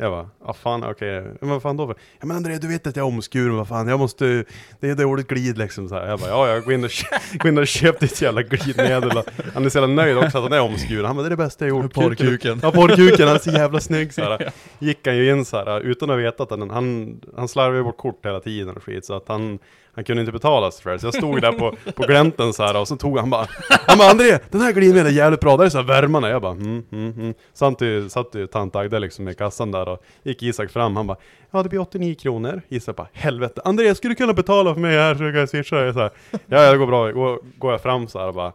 jag 0.00 0.12
bara, 0.12 0.28
ja 0.46 0.52
fan 0.52 0.84
okej, 0.84 1.24
men 1.40 1.50
vad 1.50 1.62
fan 1.62 1.76
då 1.76 1.86
för? 1.86 1.96
Ja 2.20 2.26
men 2.26 2.36
André 2.36 2.58
du 2.58 2.68
vet 2.68 2.86
att 2.86 2.96
jag 2.96 3.04
är 3.04 3.08
omskuren, 3.08 3.56
vad 3.56 3.68
fan, 3.68 3.88
jag 3.88 3.98
måste, 3.98 4.44
det 4.80 4.90
är 4.90 4.94
dåligt 4.94 5.28
glid 5.28 5.58
liksom 5.58 5.88
så 5.88 5.94
här. 5.94 6.06
Jag 6.06 6.18
bara, 6.18 6.30
ja 6.30 6.48
jag 6.48 6.64
går 6.64 6.72
in 6.72 6.84
och, 6.84 6.90
går 7.38 7.48
in 7.48 7.58
och 7.58 7.66
köp 7.66 8.00
ditt 8.00 8.22
jävla 8.22 8.42
glidmedel 8.42 9.22
Han 9.54 9.64
är 9.64 9.68
så 9.68 9.78
jävla 9.78 9.94
nöjd 9.94 10.16
också 10.16 10.38
att 10.38 10.44
han 10.44 10.52
är 10.52 10.60
omskuren, 10.60 11.04
han 11.04 11.16
bara 11.16 11.22
det 11.22 11.28
är 11.28 11.30
det 11.30 11.36
bästa 11.36 11.66
jag 11.66 11.82
gjort 11.82 11.94
Porrkuken. 11.94 12.60
Ja 12.62 12.70
porrkuken, 12.70 13.26
han 13.26 13.36
är 13.36 13.40
så 13.40 13.50
jävla 13.50 13.80
snygg 13.80 14.14
så 14.14 14.22
här. 14.22 14.52
Gick 14.78 15.06
han 15.06 15.16
ju 15.16 15.30
in 15.30 15.44
så 15.44 15.56
här 15.56 15.80
utan 15.80 16.10
att 16.10 16.18
veta 16.18 16.42
att 16.42 16.50
han, 16.50 16.70
han, 16.70 17.20
han 17.36 17.48
slarvade 17.48 17.78
ju 17.78 17.84
bort 17.84 17.96
kort 17.96 18.26
hela 18.26 18.40
tiden 18.40 18.76
och 18.76 18.82
skit 18.82 19.04
så 19.04 19.14
att 19.14 19.28
han 19.28 19.58
han 20.00 20.04
kunde 20.04 20.20
inte 20.20 20.32
betala 20.32 20.70
sig 20.70 20.82
för 20.82 20.90
det, 20.90 20.98
så 20.98 21.06
jag 21.06 21.14
stod 21.14 21.40
där 21.40 21.52
på, 21.52 21.74
på 21.92 22.02
glänten 22.02 22.52
så 22.52 22.62
här 22.62 22.80
och 22.80 22.88
så 22.88 22.96
tog 22.96 23.18
han 23.18 23.30
bara 23.30 23.46
Han 23.86 23.98
bara 23.98 24.10
André, 24.10 24.38
den 24.50 24.60
här 24.60 24.72
glidmedlet 24.72 25.12
är 25.12 25.16
jävligt 25.16 25.40
bra, 25.40 25.56
där 25.56 25.64
är 25.64 25.68
så 25.68 25.78
här 25.78 25.84
värmarna. 25.84 26.28
Jag 26.28 26.42
bara 26.42 26.52
mm, 26.52 26.82
mm, 26.92 27.12
mm. 27.12 27.34
Samtidigt 27.52 28.12
satt 28.12 28.34
ju 28.34 28.46
tant 28.46 28.76
Agda 28.76 28.98
liksom 28.98 29.28
i 29.28 29.34
kassan 29.34 29.70
där 29.70 29.88
och 29.88 30.02
gick 30.22 30.42
Isak 30.42 30.70
fram, 30.70 30.96
han 30.96 31.06
bara 31.06 31.16
Ja 31.50 31.62
det 31.62 31.68
blir 31.68 31.80
89 31.80 32.14
kronor. 32.14 32.62
Isak 32.68 32.96
bara 32.96 33.08
helvete 33.12 33.60
André, 33.64 33.94
skulle 33.94 34.10
du 34.10 34.16
kunna 34.16 34.32
betala 34.32 34.74
för 34.74 34.80
mig 34.80 34.96
här 34.96 35.14
så 35.14 35.24
jag 35.24 35.34
kan 35.34 35.48
swisha? 35.48 35.76
Dig 35.76 35.92
så 35.92 36.00
här, 36.00 36.10
Ja 36.30 36.38
ja, 36.46 36.72
det 36.72 36.78
går 36.78 36.86
bra, 36.86 37.10
går, 37.10 37.38
går 37.58 37.72
jag 37.72 37.82
fram 37.82 38.08
så 38.08 38.18
här 38.18 38.28
och 38.28 38.34
bara 38.34 38.52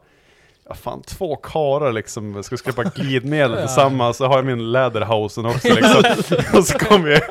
Ja 0.69 0.75
fan, 0.75 1.01
två 1.01 1.35
karar 1.35 1.91
liksom, 1.91 2.43
ska 2.43 2.57
köpa 2.57 2.83
glidmedel 2.83 3.57
tillsammans, 3.67 4.17
så 4.17 4.25
har 4.27 4.35
jag 4.35 4.45
min 4.45 4.71
läderhausen 4.71 5.45
också 5.45 5.67
liksom 5.67 6.03
Och 6.59 6.65
så 6.65 6.77
kommer 6.79 7.09
jag 7.09 7.21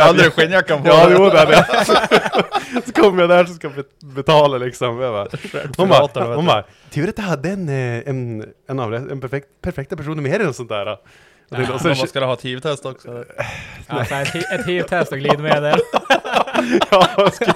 Hade 0.00 0.22
du 0.22 0.30
skinnjackan 0.30 0.82
på 0.82 0.88
Ja, 0.88 1.06
dig? 1.06 1.16
jo 1.18 1.30
det 1.30 1.38
hade 1.38 1.52
jag. 1.52 1.86
Så 2.86 2.92
kommer 2.92 3.20
jag 3.20 3.30
där 3.30 3.44
så 3.44 3.54
ska 3.54 3.70
betala 4.00 4.58
liksom. 4.58 5.00
Jag 5.00 5.12
bara, 5.12 5.28
hon 5.76 5.88
bara, 5.88 6.34
hon 6.34 6.44
du. 6.44 6.46
bara, 6.46 6.64
tur 6.90 7.08
att 7.08 7.18
jag 7.18 7.24
hade 7.24 7.50
en, 7.50 7.68
eh, 7.68 8.08
en, 8.08 8.44
en, 8.68 8.80
av 8.80 8.94
en 8.94 9.20
perfekt, 9.20 9.46
perfekta 9.62 9.96
person 9.96 10.22
med 10.22 10.46
och 10.48 10.54
sånt 10.54 10.68
där. 10.68 10.86
Och 10.92 10.98
det, 11.48 11.70
och 11.72 11.80
sen, 11.80 11.96
så 11.96 12.06
ska 12.06 12.20
du 12.20 12.26
ha 12.26 12.32
ett 12.32 12.42
hiv-test 12.42 12.86
också? 12.86 13.24
Alltså 13.86 14.14
ett, 14.14 14.34
ett 14.34 14.66
hiv-test 14.66 15.12
och 15.12 15.18
glidmedel. 15.18 15.78
ja, 16.90 17.08
man 17.16 17.30
ska, 17.32 17.52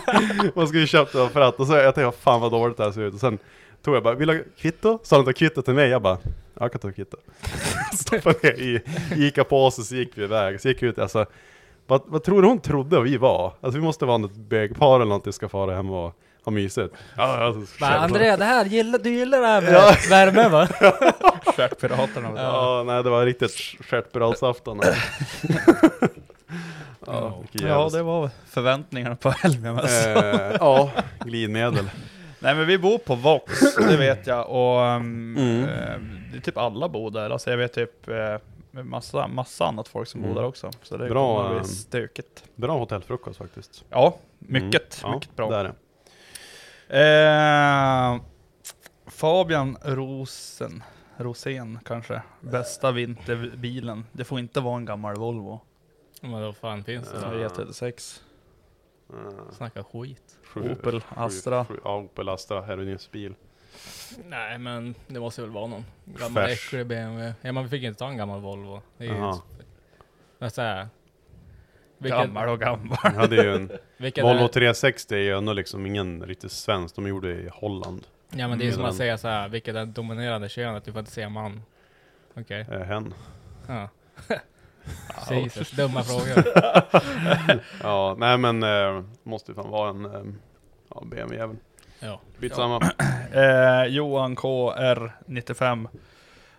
man 0.55 0.69
ska 0.69 0.79
ju 0.79 0.87
köpa 0.87 1.19
det 1.19 1.29
för 1.29 1.41
att, 1.41 1.61
och 1.61 1.67
så 1.67 1.75
jag 1.75 1.95
tänkte, 1.95 2.19
fan 2.21 2.41
vad 2.41 2.51
dåligt 2.53 2.77
det 2.77 2.85
här 2.85 2.93
ser 2.93 3.01
ut. 3.03 3.15
Och 3.15 3.21
sen 3.21 3.39
tog 3.85 3.95
jag 3.97 4.03
bara, 4.03 4.15
vill 4.15 4.29
du 4.29 4.37
ha 4.37 4.43
kvitto? 4.59 4.99
Sa 5.03 5.17
de 5.17 5.25
ta 5.25 5.33
kvitto 5.33 5.63
till 5.63 5.75
mig? 5.75 5.89
Jag 5.89 6.03
bara, 6.03 6.19
jag 6.61 6.73
kan 6.73 6.81
ta 6.81 6.93
kvitto. 6.93 7.17
Stoppade 7.97 8.39
ner 8.43 8.53
i 8.61 8.81
Ica-påsen 9.17 9.85
så 9.85 9.95
gick 9.95 10.19
vi 10.19 10.25
iväg. 10.25 10.61
Så 10.61 10.69
gick 10.69 10.83
vi 10.83 10.87
ut, 10.87 10.99
alltså, 10.99 11.27
vad, 11.87 12.03
vad 12.07 12.23
tror 12.25 12.43
du 12.43 12.49
hon 12.49 12.61
trodde 12.61 13.01
vi 13.03 13.17
var? 13.17 13.53
Alltså 13.61 13.79
vi 13.79 13.85
måste 13.85 14.05
vara 14.05 14.19
något 14.19 14.37
bögpar 14.37 14.97
eller 14.97 15.05
någonting, 15.05 15.33
ska 15.33 15.49
fara 15.49 15.75
hem 15.77 15.91
och 15.91 16.15
ha 16.45 16.53
mysigt. 16.53 16.95
Ja, 17.17 17.23
alltså, 17.45 17.81
Bara. 17.81 17.95
André, 17.95 18.37
det 18.37 18.45
här, 18.45 18.65
gillar, 18.65 18.99
du 18.99 19.11
gillar 19.11 19.41
det 19.41 19.47
här 19.47 19.63
med 19.63 19.73
Ja. 19.73 19.95
värme 20.11 20.49
va? 20.49 20.69
Stjärtpiraterna. 21.57 22.31
du. 22.33 22.37
Ja, 22.41 22.83
nej 22.87 23.03
det 23.03 23.11
var 23.11 23.25
riktigt 23.27 23.51
stjärtpiratsafton. 23.81 24.81
ja, 27.07 27.39
vilken 27.51 27.69
Ja, 27.69 27.75
jävla- 27.83 27.99
det 27.99 28.03
var 28.03 28.31
förväntningarna 28.51 29.17
på 29.17 29.35
Elmia 29.45 29.73
Eh, 29.83 30.57
ja, 30.61 30.91
glidmedel. 31.25 31.91
Nej 32.45 32.55
men 32.55 32.67
vi 32.67 32.79
bor 32.79 32.99
på 32.99 33.15
Vox, 33.15 33.77
det 33.77 33.97
vet 33.99 34.27
jag. 34.27 34.51
Och 34.51 34.87
ehm, 34.87 35.37
mm. 35.37 35.63
eh, 35.63 36.01
det 36.33 36.37
är 36.37 36.41
typ 36.41 36.57
alla 36.57 36.89
bor 36.89 37.11
där. 37.11 37.31
Alltså 37.31 37.51
jag 37.51 37.57
vet 37.57 37.73
typ 37.73 38.09
eh, 38.09 38.37
massa, 38.83 39.29
massa 39.29 39.67
annat 39.67 39.89
folk 39.89 40.09
som 40.09 40.21
mm. 40.21 40.35
bor 40.35 40.41
där 40.41 40.49
också. 40.49 40.71
Så 40.83 40.97
det 40.97 41.09
bra, 41.09 41.37
kommer 41.37 41.51
bli 41.51 41.59
ehm, 41.59 41.65
stökigt. 41.65 42.45
Bra 42.55 42.79
hotellfrukost 42.79 43.39
faktiskt. 43.39 43.85
Ja, 43.91 44.19
mycket, 44.39 45.03
mm. 45.03 45.15
mycket 45.15 45.31
ja, 45.37 45.49
bra. 45.49 45.51
Det 45.51 45.57
är 45.57 45.65
det. 45.65 45.75
Eh, 48.15 48.21
Fabian 49.07 49.77
Rosen, 49.83 50.83
Rosén 51.17 51.79
kanske, 51.85 52.23
bästa 52.41 52.93
vinterbilen. 52.93 54.05
Det 54.13 54.25
får 54.25 54.39
inte 54.39 54.61
vara 54.61 54.77
en 54.77 54.85
gammal 54.85 55.17
Volvo. 55.17 55.61
Men 56.21 56.31
vad 56.31 56.57
fan 56.57 56.85
finns 56.85 57.09
det? 57.11 57.21
336. 57.21 58.24
Mm. 59.13 59.53
Snacka 59.53 59.85
skit. 59.85 60.39
Sju, 60.45 60.73
Opel 60.73 61.03
Astra. 61.09 61.65
Sju, 61.65 61.81
ja, 61.85 61.97
Opel 61.97 62.29
Astra, 62.29 62.61
Herunings 62.61 63.11
bil. 63.11 63.35
Nej 64.25 64.59
men 64.59 64.95
det 65.07 65.21
måste 65.21 65.43
väl 65.43 65.51
vara 65.51 65.67
någon 65.67 65.85
gammal 66.05 66.43
äcklig 66.43 66.87
BMW. 66.87 67.35
Ja 67.41 67.53
man 67.53 67.69
fick 67.69 67.83
inte 67.83 67.99
ta 67.99 68.09
en 68.09 68.17
gammal 68.17 68.41
Volvo. 68.41 68.83
Det 68.97 69.05
är 69.05 69.15
ju... 69.15 69.33
Men 70.39 70.51
så 70.51 70.87
vilket, 71.99 72.21
gammal 72.21 72.49
och 72.49 72.61
gammal. 72.61 72.99
Ja, 73.03 73.27
det 73.27 73.37
är 73.37 73.45
ju 73.45 73.55
en, 73.55 73.71
Volvo 74.23 74.49
360 74.49 75.15
är 75.15 75.19
ju 75.19 75.39
ändå 75.39 75.53
liksom 75.53 75.87
ingen 75.87 76.23
riktigt 76.23 76.53
svensk, 76.53 76.95
de 76.95 77.07
gjorde 77.07 77.33
i 77.33 77.49
Holland. 77.53 78.07
Ja 78.31 78.49
men 78.49 78.59
det 78.59 78.65
är 78.65 78.67
ju 78.67 78.73
som 78.73 78.83
att 78.83 78.91
mm. 78.91 78.99
säga 78.99 79.19
så 79.19 79.29
här, 79.29 79.49
vilket 79.49 79.75
är 79.75 79.79
det 79.79 79.93
dominerande 79.93 80.49
könet, 80.49 80.85
du 80.85 80.93
får 80.93 80.99
inte 80.99 81.11
säga 81.11 81.29
man. 81.29 81.63
Okej. 82.35 82.63
Okay. 82.63 82.83
Hen. 82.83 83.15
Ja. 83.67 83.89
Jesus, 85.31 85.71
dumma 85.71 86.03
frågor. 86.03 86.45
Ja, 87.83 88.17
nej 88.19 88.39
men 88.39 88.63
eh, 88.63 89.03
måste 89.23 89.51
ju 89.51 89.55
fan 89.57 89.71
vara 89.71 89.91
en 89.91 90.05
eh, 90.05 90.23
ja, 90.95 91.03
BMW 91.07 91.39
även. 91.45 91.59
Ja. 92.01 92.21
Skitsamma. 92.41 92.81
Eh, 93.35 93.85
Johan 93.87 94.37
KR95. 94.37 95.89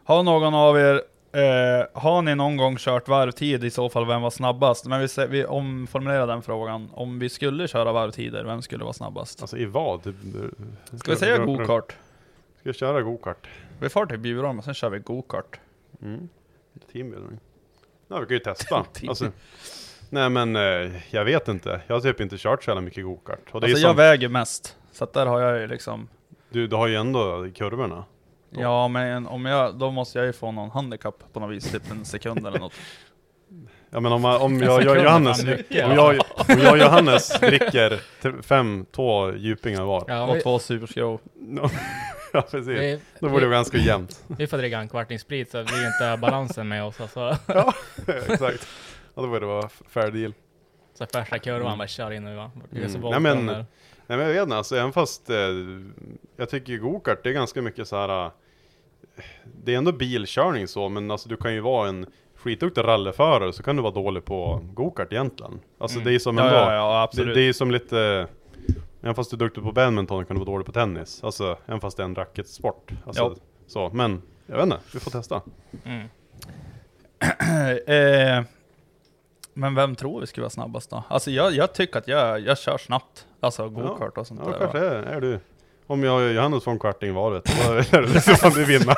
Har 0.03 0.24
någon 0.24 0.53
av 0.53 0.77
er, 0.79 0.96
eh, 1.32 1.86
har 2.01 2.22
ni 2.22 2.36
någon 2.36 2.58
gång 2.58 2.77
kört 2.77 3.08
varvtid 3.08 3.63
i 3.63 3.70
så 3.72 3.89
fall, 3.89 4.05
vem 4.08 4.22
var 4.22 4.29
snabbast? 4.29 4.86
Men 4.86 5.00
vi, 5.00 5.05
sä- 5.05 5.27
vi 5.27 5.46
omformulerar 5.46 6.27
den 6.27 6.41
frågan. 6.41 6.89
Om 6.94 7.20
vi 7.20 7.29
skulle 7.29 7.67
köra 7.67 7.91
varvtider, 7.91 8.44
vem 8.44 8.62
skulle 8.62 8.84
vara 8.84 8.94
snabbast? 8.94 9.41
Alltså 9.41 9.58
i 9.58 9.65
vad? 9.65 10.03
Typ, 10.03 10.15
Ska 11.00 11.12
vi 11.12 11.17
säga 11.17 11.38
gokart? 11.46 11.96
Ska 12.60 12.70
jag 12.70 12.75
köra 12.75 13.01
gokart? 13.01 13.48
Vi 13.79 13.89
far 13.89 14.05
till 14.05 14.20
Bjurholm 14.20 14.58
och 14.60 14.65
sen 14.65 14.74
kör 14.74 14.89
vi 14.89 15.00
gokart. 15.00 15.60
Mm. 16.01 16.29
Teambuilding. 16.94 17.39
Ja, 18.07 18.19
vi 18.19 18.25
kan 18.25 18.33
ju 18.33 18.39
testa. 18.39 18.85
Alltså, 19.07 19.31
nej 20.09 20.29
men 20.29 20.55
eh, 20.55 20.91
jag 21.09 21.25
vet 21.25 21.47
inte. 21.47 21.81
Jag 21.88 21.95
har 21.95 22.01
typ 22.01 22.21
inte 22.21 22.38
kört 22.38 22.63
så 22.63 22.69
jävla 22.69 22.81
mycket 22.81 23.03
gokart. 23.03 23.39
Och 23.51 23.62
det 23.62 23.65
Alltså 23.67 23.79
är 23.79 23.88
jag 23.88 23.89
som, 23.89 23.97
väger 23.97 24.29
mest, 24.29 24.75
så 24.91 25.03
att 25.03 25.13
där 25.13 25.25
har 25.25 25.41
jag 25.41 25.59
ju 25.62 25.67
liksom 25.67 26.07
du, 26.50 26.67
du 26.67 26.75
har 26.75 26.88
ju 26.88 26.95
ändå 26.95 27.47
kurvorna. 27.55 28.05
Ja. 28.50 28.62
Ja 28.62 28.88
men 28.88 29.27
om 29.27 29.45
jag, 29.45 29.75
då 29.75 29.91
måste 29.91 30.19
jag 30.19 30.25
ju 30.25 30.33
få 30.33 30.51
någon 30.51 30.69
handikapp 30.71 31.24
på 31.33 31.39
något 31.39 31.51
vis, 31.55 31.71
typ 31.71 31.91
en 31.91 32.05
sekund 32.05 32.47
eller 32.47 32.59
något. 32.59 32.74
Ja 33.89 34.00
men 34.00 34.12
om, 34.12 34.21
man- 34.21 34.41
om 34.41 34.59
jag, 34.62 34.83
jag 34.83 35.03
Johannes, 35.03 35.43
mycket, 35.45 35.85
om 35.85 35.91
jag, 35.91 36.15
om 36.35 36.59
jag 36.63 36.77
Johannes 36.77 37.39
dricker 37.39 38.00
fem, 38.41 38.85
två 38.91 39.33
djupingar 39.35 39.83
var. 39.83 40.03
Ja, 40.07 40.24
Och 40.27 40.43
två 40.43 40.59
superskrov. 40.59 41.19
Ja 42.36 42.42
precis. 42.42 42.68
vi, 42.68 43.00
Då 43.20 43.30
borde 43.30 43.42
det 43.42 43.48
vara 43.48 43.56
ganska 43.58 43.77
jämnt. 43.77 44.24
vi 44.38 44.48
får 44.48 44.58
dricka 44.58 44.77
en 44.80 44.88
kvarting 44.89 45.20
sprit 45.20 45.51
så 45.51 45.58
vi 45.58 45.63
inte 45.86 46.18
balansen 46.22 46.68
med 46.68 46.84
oss. 46.84 47.01
Alltså. 47.01 47.38
Exakt. 48.08 48.68
Ja, 49.15 49.22
då 49.22 49.27
borde 49.27 49.39
det 49.39 49.46
vara 49.46 49.70
fair 49.89 50.12
deal. 50.12 50.34
Så 50.98 51.06
första 51.13 51.39
kurvan 51.39 51.77
bara 51.77 51.88
kör 51.88 52.12
in 52.12 52.24
nu 52.24 52.36
va? 52.36 52.51
Mm. 52.72 52.92
Nej, 53.01 53.20
men-. 53.20 53.65
Nej 54.08 54.18
jag 54.20 54.27
vet 54.27 54.44
inte, 54.44 54.56
alltså 54.56 54.75
även 54.75 54.94
fast 54.94 55.30
eh, 55.30 55.36
jag 56.38 56.50
tycker 56.50 56.77
gokart 56.77 57.24
det 57.24 57.30
är 57.30 57.34
ganska 57.34 57.62
mycket 57.62 57.88
så 57.88 57.96
här. 57.96 58.25
eh, 58.25 58.32
Det 59.63 59.74
är 59.74 59.77
ändå 59.77 59.92
bilkörning 59.92 60.68
så, 60.68 60.89
men 60.89 61.12
alltså 61.12 61.30
du 61.30 61.38
kan 61.38 61.54
ju 61.54 61.60
vara 61.60 61.89
en 61.89 62.06
skitduktig 62.36 62.82
rallyförare 62.84 63.54
så 63.54 63.63
kan 63.63 63.75
du 63.75 63.82
vara 63.82 63.94
dålig 63.94 64.25
på 64.25 64.62
gokart 64.74 65.13
egentligen. 65.13 65.60
Alltså 65.77 65.98
Mm. 66.00 66.08
det 66.10 66.15
är 66.15 66.20
som 66.20 66.38
Ja, 66.38 66.44
ändå, 66.44 66.56
ja, 66.60 66.74
ja 66.74 66.94
det, 66.98 67.01
absolut. 67.04 67.36
det 67.36 67.42
är 67.42 67.54
som 67.54 67.72
lite 67.72 68.27
Även 69.05 69.15
fast 69.15 69.29
du 69.31 69.35
är 69.35 69.39
duktig 69.39 69.63
på 69.63 69.71
badminton 69.71 70.25
kan 70.25 70.35
du 70.35 70.39
vara 70.45 70.51
dålig 70.51 70.65
på 70.65 70.71
tennis. 70.71 71.24
Alltså 71.24 71.57
även 71.65 71.81
fast 71.81 71.97
det 71.97 72.03
är 72.03 72.05
en 72.05 72.15
racketsport. 72.15 72.91
Alltså, 73.05 73.24
Ja. 73.24 73.35
så, 73.67 73.89
men 73.93 74.21
jag 74.45 74.55
vet 74.55 74.63
inte, 74.63 74.79
vi 74.93 75.00
får 75.00 75.12
testa. 75.12 75.41
Mm. 75.85 76.07
eh, 78.39 78.43
men 79.53 79.75
vem 79.75 79.95
tror 79.95 80.21
vi 80.21 80.27
skulle 80.27 80.41
vara 80.43 80.50
snabbast 80.50 80.89
då? 80.89 81.03
Alltså 81.07 81.31
jag, 81.31 81.51
jag 81.53 81.74
tycker 81.74 82.00
att 82.00 82.07
jag, 82.07 82.39
jag 82.39 82.57
kör 82.57 82.77
snabbt. 82.77 83.27
Alltså 83.39 83.69
gokart 83.69 84.17
och 84.17 84.27
sånt 84.27 84.41
Ja, 84.45 84.51
där. 84.51 84.59
kanske 84.59 84.79
va? 84.79 84.85
är, 84.85 85.03
är 85.03 85.21
du. 85.21 85.39
Om 85.88 86.03
jag 86.03 86.15
och 86.24 86.33
Johannes 86.33 86.63
får 86.63 86.71
en 86.71 86.79
kvarting 86.79 87.13
var 87.13 87.31
vet 87.31 87.45
du, 87.91 88.01
då 88.31 88.35
kan 88.38 88.51
du 88.51 88.65
vinna. 88.65 88.95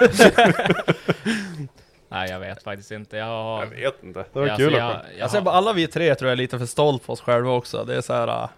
Nej 2.09 2.29
jag 2.29 2.39
vet 2.39 2.63
faktiskt 2.63 2.91
inte. 2.91 3.17
Jag 3.17 3.25
har... 3.25 3.59
Jag 3.59 3.67
vet 3.69 4.03
inte. 4.03 4.25
Det 4.33 4.39
var 4.39 4.47
Ja, 4.47 4.55
kul 4.57 4.75
alltså, 4.75 4.81
att 4.99 5.05
jag, 5.09 5.17
jag 5.17 5.23
Alltså 5.23 5.49
alla 5.49 5.73
vi 5.73 5.87
tre 5.87 6.15
tror 6.15 6.27
jag 6.29 6.31
är 6.33 6.37
lite 6.37 6.59
för 6.59 6.65
stolt 6.65 7.05
på 7.05 7.13
oss 7.13 7.21
själva 7.21 7.51
också. 7.51 7.83
Det 7.83 7.95
är 7.95 8.01
så 8.01 8.13
här. 8.13 8.27
äh, 8.27 8.49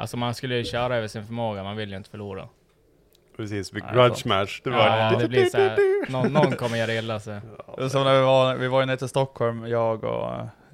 alltså 0.00 0.16
man 0.16 0.34
skulle 0.34 0.56
ju 0.56 0.64
köra 0.64 0.96
över 0.96 1.08
sin 1.08 1.26
förmåga, 1.26 1.62
man 1.62 1.76
vill 1.76 1.90
ju 1.90 1.96
inte 1.96 2.10
förlora. 2.10 2.48
Precis, 3.36 3.72
vid 3.72 3.82
grudge 3.92 4.26
match. 4.26 4.60
Det 4.64 4.70
var 4.70 4.78
Ja, 4.78 5.18
det 5.18 5.28
blir 5.28 5.46
såhär, 5.46 6.10
någon, 6.10 6.32
någon 6.32 6.52
kommer 6.52 6.76
göra 6.76 6.94
illa 6.94 7.20
sig. 7.20 7.40
det 7.76 7.84
är 7.84 7.88
som 7.88 8.04
när 8.04 8.14
vi 8.14 8.22
var, 8.22 8.54
vi 8.54 8.68
var 8.68 8.80
ju 8.80 8.86
nere 8.86 8.96
till 8.96 9.08
Stockholm, 9.08 9.66
jag 9.66 10.04
och 10.04 10.30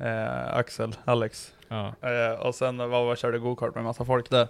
eh, 0.07 0.57
Axel, 0.57 0.95
Alex. 1.05 1.55
Ja. 1.69 1.95
Eh, 2.01 2.41
och 2.41 2.55
sen 2.55 2.91
var 2.91 3.07
vi 3.07 3.13
och 3.13 3.17
körde 3.19 3.39
gokart 3.39 3.75
med 3.75 3.85
massa 3.85 4.05
folk 4.05 4.31
där. 4.31 4.49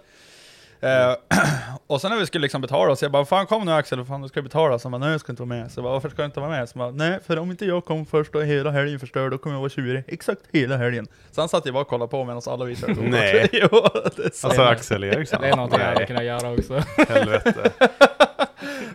Eh, 0.80 1.14
och 1.86 2.00
sen 2.00 2.10
när 2.10 2.18
vi 2.18 2.26
skulle 2.26 2.42
liksom 2.42 2.60
betala, 2.60 2.96
så 2.96 3.04
jag 3.04 3.12
bara 3.12 3.24
'Fan 3.24 3.46
kom 3.46 3.64
nu 3.64 3.72
Axel, 3.72 4.04
fan 4.04 4.22
du 4.22 4.28
ska 4.28 4.40
betala' 4.42 4.78
Så 4.78 4.84
han 4.88 4.92
bara 4.92 4.98
'Nej 4.98 5.10
jag 5.10 5.20
ska 5.20 5.32
inte 5.32 5.42
vara 5.42 5.58
med' 5.58 5.70
Så 5.72 5.78
jag 5.78 5.84
bara 5.84 5.92
'Varför 5.92 6.08
ska 6.08 6.22
jag 6.22 6.28
inte 6.28 6.40
vara 6.40 6.50
med?' 6.50 6.68
Så 6.68 6.78
jag 6.78 6.94
bara 6.94 7.06
'Nej 7.08 7.18
för 7.26 7.38
om 7.38 7.50
inte 7.50 7.64
jag 7.64 7.84
kom 7.84 8.06
först 8.06 8.34
och 8.34 8.44
hela 8.44 8.70
helgen 8.70 9.00
förstörd, 9.00 9.30
då 9.30 9.38
kommer 9.38 9.56
jag 9.56 9.60
vara 9.60 9.68
tjurig' 9.70 10.04
Exakt 10.08 10.40
hela 10.52 10.76
helgen 10.76 11.06
Så 11.30 11.40
han 11.40 11.48
satt 11.48 11.66
ju 11.66 11.72
bara 11.72 11.80
och 11.80 11.88
kollade 11.88 12.10
på 12.10 12.24
medan 12.24 12.42
alla 12.46 12.64
vi 12.64 12.76
körde 12.76 12.94
Nej. 12.94 13.48
Jo. 13.52 13.68
Alltså 14.42 14.62
Axel 14.62 15.04
Eriksson. 15.04 15.40
Det 15.40 15.48
är 15.48 15.56
någonting 15.56 15.80
jag 15.80 15.86
hade 15.86 16.06
kunnat 16.06 16.24
göra 16.24 16.52
också. 16.52 16.82
helvete. 17.08 17.70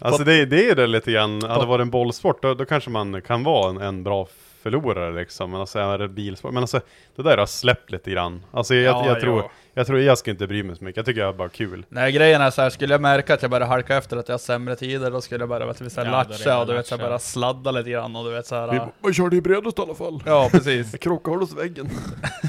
Alltså 0.04 0.24
det, 0.24 0.46
det 0.46 0.70
är 0.70 0.76
det 0.76 0.88
lite 0.88 1.12
grann, 1.12 1.42
hade 1.42 1.60
det 1.60 1.66
varit 1.66 1.82
en 1.82 1.90
bollsport 1.90 2.42
då, 2.42 2.54
då 2.54 2.66
kanske 2.66 2.90
man 2.90 3.22
kan 3.22 3.44
vara 3.44 3.70
en, 3.70 3.78
en 3.78 4.04
bra 4.04 4.28
förlorare 4.64 5.12
liksom. 5.20 5.52
Men 5.52 5.60
alltså 5.60 5.80
är 5.80 5.98
det 5.98 6.08
bilsport, 6.08 6.54
men 6.54 6.64
alltså 6.64 6.82
det 7.16 7.24
där 7.24 7.38
har 7.38 7.46
släppt 7.46 7.92
lite 7.92 8.12
grann. 8.12 8.44
Alltså 8.52 8.76
jag, 8.76 8.96
Ja, 8.96 9.08
jag, 9.08 9.20
tror, 9.20 9.40
ja. 9.42 9.52
Jag 9.74 9.88
tror 9.88 10.00
jag 10.00 10.18
ska 10.18 10.32
inte 10.32 10.48
bry 10.48 10.64
mig 10.64 10.76
så 10.76 10.84
mycket, 10.84 10.98
jag 10.98 11.06
tycker 11.06 11.22
det 11.22 11.28
är 11.28 11.34
bara 11.34 11.50
kul. 11.50 11.86
Nej 11.90 12.12
grejen 12.12 12.42
är 12.42 12.50
så 12.52 12.62
här, 12.62 12.70
skulle 12.70 12.94
jag 12.94 13.02
märka 13.02 13.34
att 13.34 13.42
jag 13.42 13.52
börjar 13.52 13.68
halka 13.68 13.98
efter, 13.98 14.18
att 14.18 14.28
jag 14.30 14.34
har 14.34 14.40
sämre 14.40 14.76
tider, 14.76 15.12
då 15.12 15.22
skulle 15.22 15.42
jag 15.42 15.50
bara 15.50 15.66
vet, 15.66 15.78
du, 15.80 15.90
så 15.90 16.02
här, 16.02 16.08
Ja, 16.08 16.12
latcha 16.12 16.60
och 16.60 16.66
du 16.68 16.72
bara 16.74 16.78
vet, 16.78 16.88
så 16.88 16.98
här, 16.98 17.04
bara 17.04 17.20
sladda 17.20 17.72
lite 17.72 17.90
grann 17.90 18.16
och 18.16 18.24
du 18.26 18.32
vet 18.32 18.46
så 18.48 18.56
här. 18.56 18.88
man 19.02 19.14
körde 19.14 19.36
ju 19.36 19.42
bredast 19.42 19.80
i 19.80 19.82
alla 19.82 19.96
fall. 19.96 20.24
Ja 20.26 20.50
precis. 20.52 20.92
Jag 20.94 21.00
krockade 21.02 21.38
hos 21.38 21.54
väggen. 21.54 21.90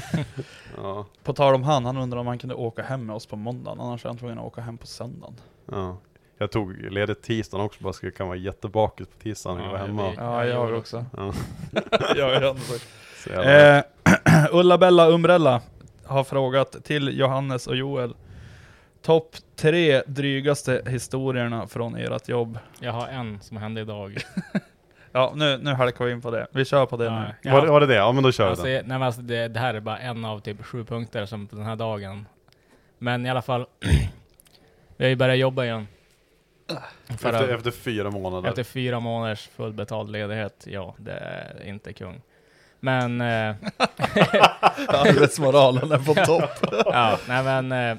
ja, 0.77 1.05
På 1.23 1.33
tal 1.33 1.55
om 1.55 1.63
han, 1.63 1.85
han 1.85 1.97
undrar 1.97 2.19
om 2.19 2.27
han 2.27 2.37
kunde 2.37 2.55
åka 2.55 2.81
hem 2.83 3.05
med 3.05 3.15
oss 3.15 3.25
på 3.25 3.35
måndagen, 3.35 3.79
annars 3.79 4.05
är 4.05 4.09
han 4.09 4.17
tvungen 4.17 4.39
att 4.39 4.45
åka 4.45 4.61
hem 4.61 4.77
på 4.77 4.87
söndagen. 4.87 5.35
ja. 5.71 5.97
Jag 6.37 6.51
tog 6.51 6.91
ledigt 6.91 7.21
tisdagen 7.21 7.65
också, 7.65 7.83
bara 7.83 7.93
skulle 7.93 8.11
kan 8.11 8.27
vara 8.27 8.37
jättebakis 8.37 9.07
på 9.07 9.13
tisdagen 9.23 9.57
när 9.57 9.63
jag 9.65 9.71
var 9.71 9.77
hemma. 9.79 10.09
vi- 10.09 10.15
Ja, 10.17 10.45
jag 10.45 10.71
jag 10.71 10.77
också. 10.79 10.97
också. 10.97 11.05
Ja, 11.17 11.33
jag 12.17 12.33
är 12.33 12.49
också. 12.51 12.73
så 13.23 13.29
Eh, 13.41 13.83
Ulla-Bella 14.51 15.07
Umbrella 15.09 15.61
har 16.05 16.23
frågat 16.23 16.83
till 16.83 17.19
Johannes 17.19 17.67
och 17.67 17.75
Joel. 17.75 18.13
Topp 19.01 19.35
tre 19.55 20.01
drygaste 20.07 20.81
historierna 20.87 21.67
från 21.67 21.95
ert 21.95 22.29
jobb. 22.29 22.59
Jag 22.79 22.91
har 22.91 23.07
en 23.07 23.41
som 23.41 23.57
hände 23.57 23.81
idag. 23.81 24.17
Ja, 25.15 25.31
nu, 25.35 25.57
nu 25.57 25.71
halkar 25.73 26.05
vi 26.05 26.11
in 26.11 26.21
på 26.21 26.31
det. 26.31 26.47
Vi 26.51 26.65
kör 26.65 26.85
på 26.85 26.97
det 26.97 27.05
Ja, 27.05 27.23
nu. 27.43 27.51
var, 27.51 27.61
det- 27.61 27.71
var 27.71 27.79
det 27.79 27.85
det? 27.85 27.95
Ja 27.95 28.11
men 28.11 28.23
då 28.23 28.31
kör 28.31 28.43
vi 28.43 28.49
Alltså, 28.49 28.65
den. 28.65 28.73
nej, 28.73 28.83
men 28.99 29.03
alltså 29.03 29.21
det, 29.21 29.47
det 29.47 29.59
här 29.59 29.73
är 29.73 29.79
bara 29.79 29.97
en 29.99 30.25
av 30.25 30.39
typ 30.39 30.65
sju 30.65 30.83
punkter 30.83 31.25
som 31.25 31.47
på 31.47 31.55
den 31.55 31.65
här 31.65 31.75
dagen. 31.75 32.25
Men 32.97 33.25
i 33.25 33.29
alla 33.29 33.41
fall, 33.41 33.65
vi 34.97 35.05
har 35.05 35.09
ju 35.09 35.15
börjat 35.15 35.37
jobba 35.37 35.63
igen. 35.65 35.87
Efter, 37.07 37.33
att- 37.33 37.49
efter 37.49 37.71
fyra 37.71 38.11
månader. 38.11 38.49
Efter 38.49 38.63
fyra 38.63 38.99
månaders 38.99 39.47
fullbetald 39.47 40.11
ledighet, 40.11 40.67
ja, 40.69 40.95
det 40.97 41.11
är 41.11 41.63
inte 41.67 41.93
kung. 41.93 42.21
Men, 42.83 43.21
eh, 43.21 43.27
Arbetsmoralen 44.87 45.91
är 45.91 45.97
på 45.97 46.13
topp. 46.25 46.73
ja, 46.85 47.19
nej 47.27 47.43
men, 47.43 47.71
eh, 47.71 47.97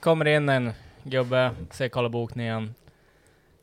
kommer 0.00 0.24
in 0.24 0.48
en 0.48 0.72
gubbe, 1.02 1.50
ser 1.70 1.88
kolla 1.88 2.08
bokningen. 2.08 2.74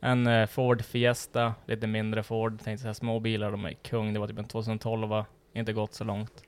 En 0.00 0.26
eh, 0.26 0.46
Ford 0.46 0.84
Fiesta, 0.84 1.54
lite 1.66 1.86
mindre 1.86 2.22
Ford, 2.22 2.60
tänkte 2.62 2.82
så 2.82 2.88
här 2.88 2.94
små 2.94 3.20
bilar, 3.20 3.50
de 3.50 3.64
är 3.64 3.72
kung. 3.72 4.12
Det 4.12 4.20
var 4.20 4.26
typ 4.28 4.38
en 4.38 4.44
2012, 4.44 5.24
inte 5.52 5.72
gått 5.72 5.94
så 5.94 6.04
långt. 6.04 6.42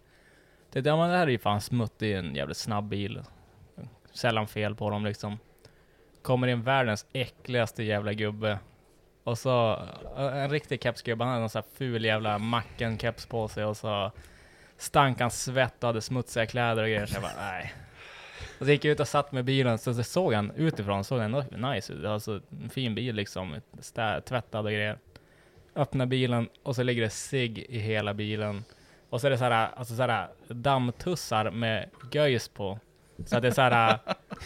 Det, 0.72 0.86
ja, 0.86 0.96
men 0.96 1.10
det 1.10 1.16
här 1.16 1.26
är 1.26 1.30
ju 1.30 1.38
fan 1.38 1.60
smutt, 1.60 1.92
det 1.98 2.12
är 2.12 2.18
en 2.18 2.34
jävligt 2.34 2.56
snabb 2.56 2.84
bil. 2.84 3.22
Sällan 4.12 4.46
fel 4.48 4.74
på 4.74 4.90
dem 4.90 5.04
liksom. 5.04 5.38
Kommer 6.22 6.46
in 6.46 6.62
världens 6.62 7.06
äckligaste 7.12 7.82
jävla 7.82 8.12
gubbe. 8.12 8.58
Och 9.24 9.38
så 9.38 9.72
eh, 10.16 10.36
en 10.36 10.50
riktig 10.50 10.82
kepsgubbe, 10.82 11.24
han 11.24 11.30
hade 11.30 11.40
någon 11.40 11.50
sån 11.50 11.62
här 11.62 11.78
ful 11.78 12.04
jävla 12.04 12.38
Macken-keps 12.38 13.28
på 13.28 13.48
sig 13.48 13.64
och 13.64 13.76
så 13.76 14.12
stank 14.76 15.20
han 15.20 15.30
svett 15.30 15.84
och 15.84 15.86
hade 15.86 16.00
smutsiga 16.00 16.46
kläder 16.46 16.82
och 16.82 16.88
grejer. 16.88 17.06
Så 17.06 17.14
jag 17.14 17.22
bara, 17.22 17.32
nej. 17.38 17.74
Och 18.58 18.66
så 18.66 18.72
gick 18.72 18.84
jag 18.84 18.92
ut 18.92 19.00
och 19.00 19.08
satt 19.08 19.32
med 19.32 19.44
bilen, 19.44 19.78
så, 19.78 19.94
så 19.94 20.02
såg 20.02 20.34
han 20.34 20.52
utifrån, 20.56 21.04
såg 21.04 21.18
han 21.20 21.34
ändå 21.34 21.68
nice 21.68 21.92
ut. 21.92 22.04
Alltså 22.04 22.40
en 22.62 22.70
fin 22.70 22.94
bil 22.94 23.14
liksom, 23.14 23.60
stä, 23.80 24.20
tvättad 24.20 24.64
och 24.64 24.72
grejer. 24.72 24.98
Öppnar 25.74 26.06
bilen 26.06 26.48
och 26.62 26.76
så 26.76 26.82
ligger 26.82 27.02
det 27.02 27.10
sig 27.10 27.64
i 27.68 27.78
hela 27.78 28.14
bilen. 28.14 28.64
Och 29.10 29.20
så 29.20 29.26
är 29.26 29.30
det 29.30 29.38
såhär, 29.38 29.68
alltså 29.76 29.96
såhär 29.96 30.28
dammtussar 30.48 31.50
med 31.50 31.90
göjs 32.12 32.48
på. 32.48 32.78
Så 33.26 33.36
att 33.36 33.42
det 33.42 33.48
är 33.48 33.52
såhär, 33.52 33.98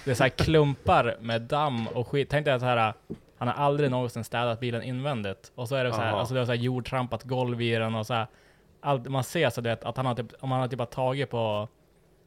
det 0.04 0.10
är 0.10 0.14
såhär 0.14 0.30
klumpar 0.30 1.16
med 1.20 1.42
damm 1.42 1.88
och 1.88 2.08
skit. 2.08 2.28
Tänk 2.30 2.44
dig 2.44 2.60
såhär, 2.60 2.94
han 3.38 3.48
har 3.48 3.54
aldrig 3.54 3.90
någonsin 3.90 4.24
städat 4.24 4.60
bilen 4.60 4.82
invändigt. 4.82 5.52
Och 5.54 5.68
så 5.68 5.76
är 5.76 5.84
det 5.84 5.92
såhär, 5.92 6.08
Aha. 6.08 6.18
alltså 6.18 6.34
det 6.34 6.40
är 6.40 6.44
såhär 6.44 6.58
jordtrampat 6.58 7.22
golv 7.22 7.62
i 7.62 7.74
den 7.74 7.94
och 7.94 8.06
såhär. 8.06 8.26
Allt, 8.80 9.08
man 9.08 9.24
ser 9.24 9.50
så 9.50 9.60
vet, 9.60 9.84
att 9.84 9.96
han 9.96 10.06
har 10.06 10.14
typ, 10.14 10.26
om 10.40 10.50
han 10.50 10.60
har 10.60 10.68
typ 10.68 10.78
bara 10.78 10.86
tagit 10.86 11.30
på, 11.30 11.68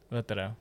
vad 0.10 0.20
heter 0.20 0.36
det? 0.36 0.52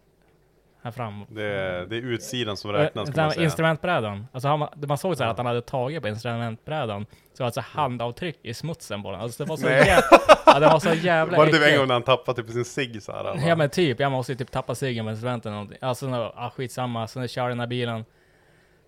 Här 0.83 0.91
fram. 0.91 1.25
Det 1.29 1.43
är, 1.43 1.87
det 1.87 1.97
är 1.97 2.01
utsidan 2.01 2.57
som 2.57 2.71
Eh, 2.71 2.75
räknas 2.75 3.11
kan 3.11 3.25
man 3.25 3.33
säga. 3.33 3.45
Instrumentbrädan. 3.45 4.27
Alltså 4.33 4.49
han, 4.49 4.69
man 4.87 4.99
såg 4.99 5.17
så 5.17 5.25
här 5.25 5.31
att 5.31 5.37
han 5.37 5.47
hade 5.47 5.61
tagit 5.63 6.03
på 6.03 6.09
instrumentbrädan. 6.09 7.07
Så 7.33 7.45
alltså 7.45 7.61
handavtryck 7.61 8.39
i 8.43 8.55
smutsen 8.55 9.03
på 9.03 9.11
den. 9.11 9.21
Alltså 9.21 9.45
det 9.45 9.49
var 9.49 9.57
så 9.57 9.69
jävla... 9.69 10.03
Ja, 10.47 10.59
det 10.59 10.67
var 10.67 10.79
så 10.79 10.95
jävla 10.95 11.37
Var 11.37 11.47
det 11.47 11.53
typ 11.53 11.63
en 11.63 11.79
gång 11.79 11.87
när 11.87 11.95
han 11.95 12.03
tappade 12.03 12.43
typ 12.43 12.53
sin 12.53 12.65
cigg 12.65 13.03
såhär? 13.03 13.49
Ja 13.49 13.57
men 13.57 13.71
typ, 13.71 14.01
jag 14.01 14.13
måste 14.13 14.33
ju 14.33 14.39
typ 14.39 14.51
tappa 14.51 14.75
ciggen 14.75 15.05
med 15.05 15.13
instrumenten 15.13 15.53
eller 15.53 15.63
någonting. 15.63 15.79
Alltså 15.81 16.33
ah, 16.37 16.51
skitsamma, 16.51 17.07
så 17.07 17.21
nu 17.21 17.29
kör 17.29 17.43
jag 17.43 17.51
den 17.51 17.61
här 17.61 17.67
bilen. 17.67 18.05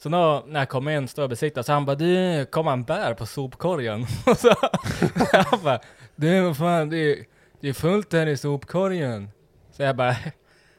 Så 0.03 0.09
då, 0.09 0.45
när 0.47 0.61
jag 0.61 0.69
kom 0.69 0.89
in, 0.89 1.09
stod 1.09 1.23
och 1.23 1.31
besiktad, 1.31 1.63
så 1.63 1.73
han 1.73 1.85
bara 1.85 1.97
du, 1.97 2.47
kom 2.51 2.67
han 2.67 2.83
bär 2.85 3.15
på 3.15 3.27
sopkorgen? 3.27 4.07
Och 4.27 4.39
så, 4.39 4.55
han 5.33 5.63
bara, 5.63 5.81
du 6.17 6.41
vad 6.41 6.57
fan, 6.57 6.91
det 6.91 6.97
är, 6.97 7.25
det 7.61 7.69
är 7.69 7.73
fullt 7.73 8.13
här 8.13 8.27
i 8.27 8.37
sopkorgen. 8.37 9.31
Så 9.71 9.83
jag 9.83 9.97
bara, 9.97 10.17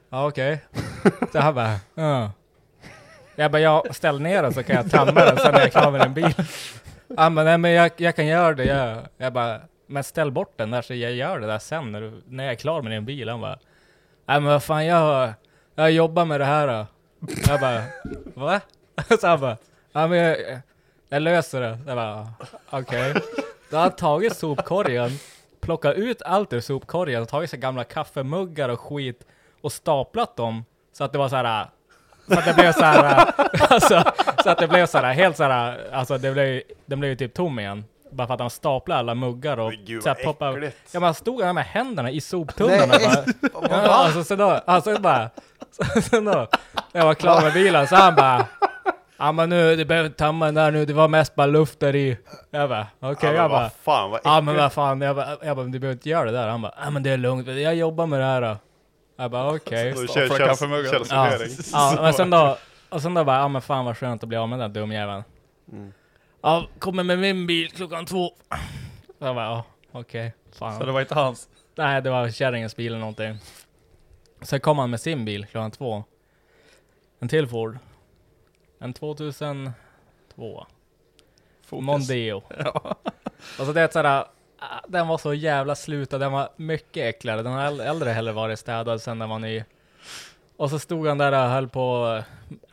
ja 0.10 0.27
okej. 0.27 0.63
Så 1.32 1.39
han 1.39 1.56
bara, 1.56 1.75
ja. 1.96 2.32
Jag 3.36 3.51
bara, 3.51 3.60
jag 3.60 3.96
ställ 3.96 4.22
ner 4.22 4.44
den 4.44 4.53
så 4.53 4.63
kan 4.63 4.75
jag 4.75 4.92
tömma 4.92 5.25
den 5.25 5.38
sen 5.38 5.51
när 5.51 5.60
jag 5.60 5.68
är 5.68 5.70
klar 5.70 5.92
med 5.92 6.01
en 6.01 6.13
bil. 6.13 6.34
Han 7.18 7.36
bara, 7.36 7.46
nej 7.46 7.58
men 7.58 7.72
jag, 7.72 7.92
jag 7.98 8.15
kan 8.15 8.27
göra 8.27 8.53
det, 8.53 8.65
jag. 8.65 8.98
jag 9.18 9.34
bara, 9.34 9.62
men 9.88 10.03
ställ 10.03 10.32
bort 10.32 10.53
den 10.58 10.72
där 10.72 10.82
så 10.82 10.94
jag 10.94 11.13
gör 11.13 11.39
det 11.39 11.48
där 11.48 11.60
sen 11.60 11.92
när, 11.92 12.01
du, 12.01 12.22
när 12.27 12.44
jag 12.44 12.53
är 12.53 12.58
klar 12.58 12.82
med 12.82 12.92
din 12.92 13.06
bil. 13.06 13.30
Han 13.30 13.42
bara, 13.42 13.60
nej 14.25 14.39
men 14.39 14.44
vad 14.44 14.63
fan 14.63 14.86
jag, 14.86 15.34
jag 15.75 15.92
jobbar 15.92 16.25
med 16.25 16.39
det 16.39 16.46
här 16.46 16.68
då. 16.68 16.86
Jag 17.48 17.60
bara, 17.60 17.84
va? 18.34 18.62
Så 19.21 19.27
han 19.27 19.39
bara, 19.39 19.57
ja 19.91 20.07
men 20.07 20.17
jag, 20.17 20.38
jag 21.09 21.21
löser 21.21 21.62
det. 21.62 21.79
Jag 21.88 21.95
bara, 21.95 22.27
okej. 22.69 23.13
Då 23.69 23.77
har 23.77 23.81
han 23.83 23.91
tagit 23.91 24.35
sopkorgen, 24.38 25.12
plockat 25.62 25.95
ut 25.95 26.21
allt 26.21 26.53
ur 26.53 26.59
sopkorgen, 26.62 27.25
tagit 27.25 27.50
sig 27.50 27.59
gamla 27.59 27.83
kaffemuggar 27.83 28.69
och 28.69 28.79
skit 28.79 29.25
och 29.62 29.71
staplat 29.71 30.35
dem 30.35 30.65
så 30.93 31.03
att 31.03 31.12
det 31.12 31.17
var 31.17 31.29
så 31.29 31.35
här. 31.35 31.67
Så 32.27 32.33
att 32.39 32.45
det 32.45 32.53
blev 32.53 32.71
så 32.73 32.83
här, 32.83 33.33
alltså, 33.69 34.03
så 34.43 34.50
att 34.50 34.57
det 34.57 34.67
blev 34.67 34.85
så 34.85 34.97
här, 34.97 35.13
helt 35.13 35.38
så 35.38 35.43
här, 35.43 35.89
alltså 35.93 36.17
det 36.17 36.31
blev, 36.31 36.62
den 36.85 37.00
blev 37.00 37.09
ju 37.09 37.15
typ 37.15 37.33
tom 37.33 37.59
igen. 37.59 37.85
Bara 38.12 38.27
för 38.27 38.33
att 38.33 38.39
han 38.39 38.50
staplade 38.50 39.00
alla 39.00 39.15
muggar 39.15 39.59
och 39.59 39.69
Men 39.69 39.85
gud, 39.85 40.03
så 40.03 40.09
här 40.09 40.15
vad 40.15 40.25
poppade. 40.25 40.57
äckligt. 40.57 40.77
Ja 40.91 41.00
han 41.00 41.13
stod 41.13 41.39
där 41.39 41.53
med 41.53 41.65
händerna 41.65 42.12
i 42.12 42.21
soptunnan 42.21 42.91
och 42.91 42.97
bara, 43.62 43.69
ja, 43.69 43.93
alltså 44.05 44.23
så 44.23 44.35
då, 44.35 44.50
alltså 44.65 45.00
bara, 45.00 45.29
så 46.12 46.19
då, 46.19 46.47
när 46.91 47.01
jag 47.01 47.05
var 47.05 47.13
klar 47.13 47.41
med 47.41 47.53
bilen 47.53 47.88
så 47.88 47.95
han 47.95 48.15
bara, 48.15 48.45
ja 49.25 49.32
men 49.32 49.50
nu, 49.50 49.75
du 49.75 49.86
behöver 49.86 50.06
inte 50.08 50.18
tömma 50.18 50.46
den 50.46 50.56
där 50.56 50.72
nu, 50.72 50.86
det 50.86 50.94
var 50.94 51.08
mest 51.08 51.36
bara 51.36 51.48
luft 51.48 51.80
där 51.80 51.96
i. 51.96 52.18
Jag 52.51 52.70
bara, 52.70 52.88
okej, 53.00 53.18
ja, 53.22 53.32
men 53.32 53.36
jag 53.42 53.50
bara, 53.51 53.62
vad 53.62 53.72
fan 53.74 54.12
vad 54.12 54.20
Ja 54.24 54.42
men 54.42 54.56
äckligt. 54.56 54.62
vad 54.62 54.74
fan, 54.74 55.01
jag 55.01 55.15
bara, 55.15 55.38
jag 55.44 55.56
bara, 55.58 55.65
du 55.65 55.80
behöver 55.80 55.94
inte 55.96 56.10
göra 56.10 56.25
det 56.25 56.32
där. 56.38 56.48
Han 56.48 56.62
bara, 56.62 56.74
ja 56.84 56.89
men 56.89 57.03
det 57.03 57.10
är 57.10 57.18
lugnt, 57.18 57.48
jag 57.48 57.75
jobbar 57.75 58.06
med 58.08 58.20
det 58.20 58.25
här 58.25 58.42
då. 58.42 58.58
Jag 59.18 59.32
bara 59.32 59.56
okej. 59.56 59.94
Kör- 60.08 60.38
kaffemuggen. 60.48 60.86
Ja, 60.86 60.92
källsortering. 60.92 61.51
ja, 61.74 61.98
men 62.01 62.13
sen 62.13 62.30
då, 62.30 62.58
och 62.89 63.01
sen 63.01 63.13
då 63.13 63.24
bara, 63.24 63.38
ja 63.38 63.48
men 63.48 63.62
fan 63.62 63.86
vad 63.86 63.98
skönt 63.98 64.24
att 64.24 64.30
bli 64.30 64.38
av 64.38 64.50
med 64.50 64.60
den 64.60 64.72
där 64.74 64.82
dumjäveln. 64.82 65.24
Mm. 65.72 65.94
Ja, 66.42 66.68
kommer 66.80 67.03
med 67.03 67.20
min 67.20 67.48
bil 67.48 67.72
klockan 67.72 68.06
två. 68.06 68.30
Jag 69.20 69.36
bara, 69.36 69.46
ja 69.46 69.63
okej, 69.92 70.34
fan. 70.60 70.80
Så 70.80 70.86
det 70.86 70.92
var 70.92 71.01
inte 71.01 71.15
hans. 71.15 71.48
Nej, 71.75 72.01
det 72.01 72.10
var 72.10 72.30
kärringens 72.30 72.75
bil 72.75 72.88
eller 72.88 73.00
någonting. 73.00 73.38
Sen 74.42 74.60
kom 74.60 74.77
han 74.80 74.89
med 74.89 75.01
sin 75.01 75.25
bil 75.25 75.46
klockan 75.46 75.72
två. 75.72 76.03
En 77.20 77.27
till 77.27 77.48
Ford. 77.48 77.77
En 78.83 78.93
2002. 78.93 79.74
Fokus. 81.65 81.85
Mondeo. 81.85 82.41
Ja. 82.57 82.96
Alltså 83.59 83.74
det 83.74 83.81
är 83.81 83.85
ett 83.85 83.93
sådär, 83.93 84.25
ah, 84.59 84.79
den 84.87 85.07
var 85.07 85.17
så 85.17 85.33
jävla 85.33 85.75
slutad, 85.75 86.17
den 86.17 86.31
var 86.31 86.50
mycket 86.55 87.15
äckligare. 87.15 87.41
Den 87.41 87.53
har 87.53 87.61
äl- 87.72 87.81
äldre 87.89 88.09
heller 88.09 88.31
varit 88.31 88.59
städad 88.59 89.01
sen 89.01 89.19
den 89.19 89.29
var 89.29 89.39
ny. 89.39 89.63
Och 90.57 90.69
så 90.69 90.79
stod 90.79 91.07
han 91.07 91.17
där 91.17 91.31
och 91.31 91.37
höll 91.50 91.69
på 91.69 92.05
att 92.05 92.25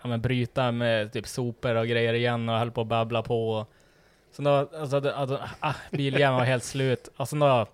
ja, 0.03 0.09
men 0.09 0.21
bryta 0.21 0.73
med 0.73 1.13
typ 1.13 1.27
sopor 1.27 1.75
och 1.75 1.87
grejer 1.87 2.15
igen 2.15 2.49
och 2.49 2.59
höll 2.59 2.71
på 2.71 2.81
att 2.81 2.87
babbla 2.87 3.23
på. 3.23 3.67
Så 4.33 4.43
då, 4.43 4.69
alltså, 4.81 5.01
det- 5.01 5.15
alltså 5.17 5.41
ah, 5.61 5.75
biljäveln 5.91 6.35
var 6.39 6.45
helt 6.45 6.65
slut. 6.65 7.09
Och 7.17 7.29
sen 7.29 7.39
då, 7.39 7.67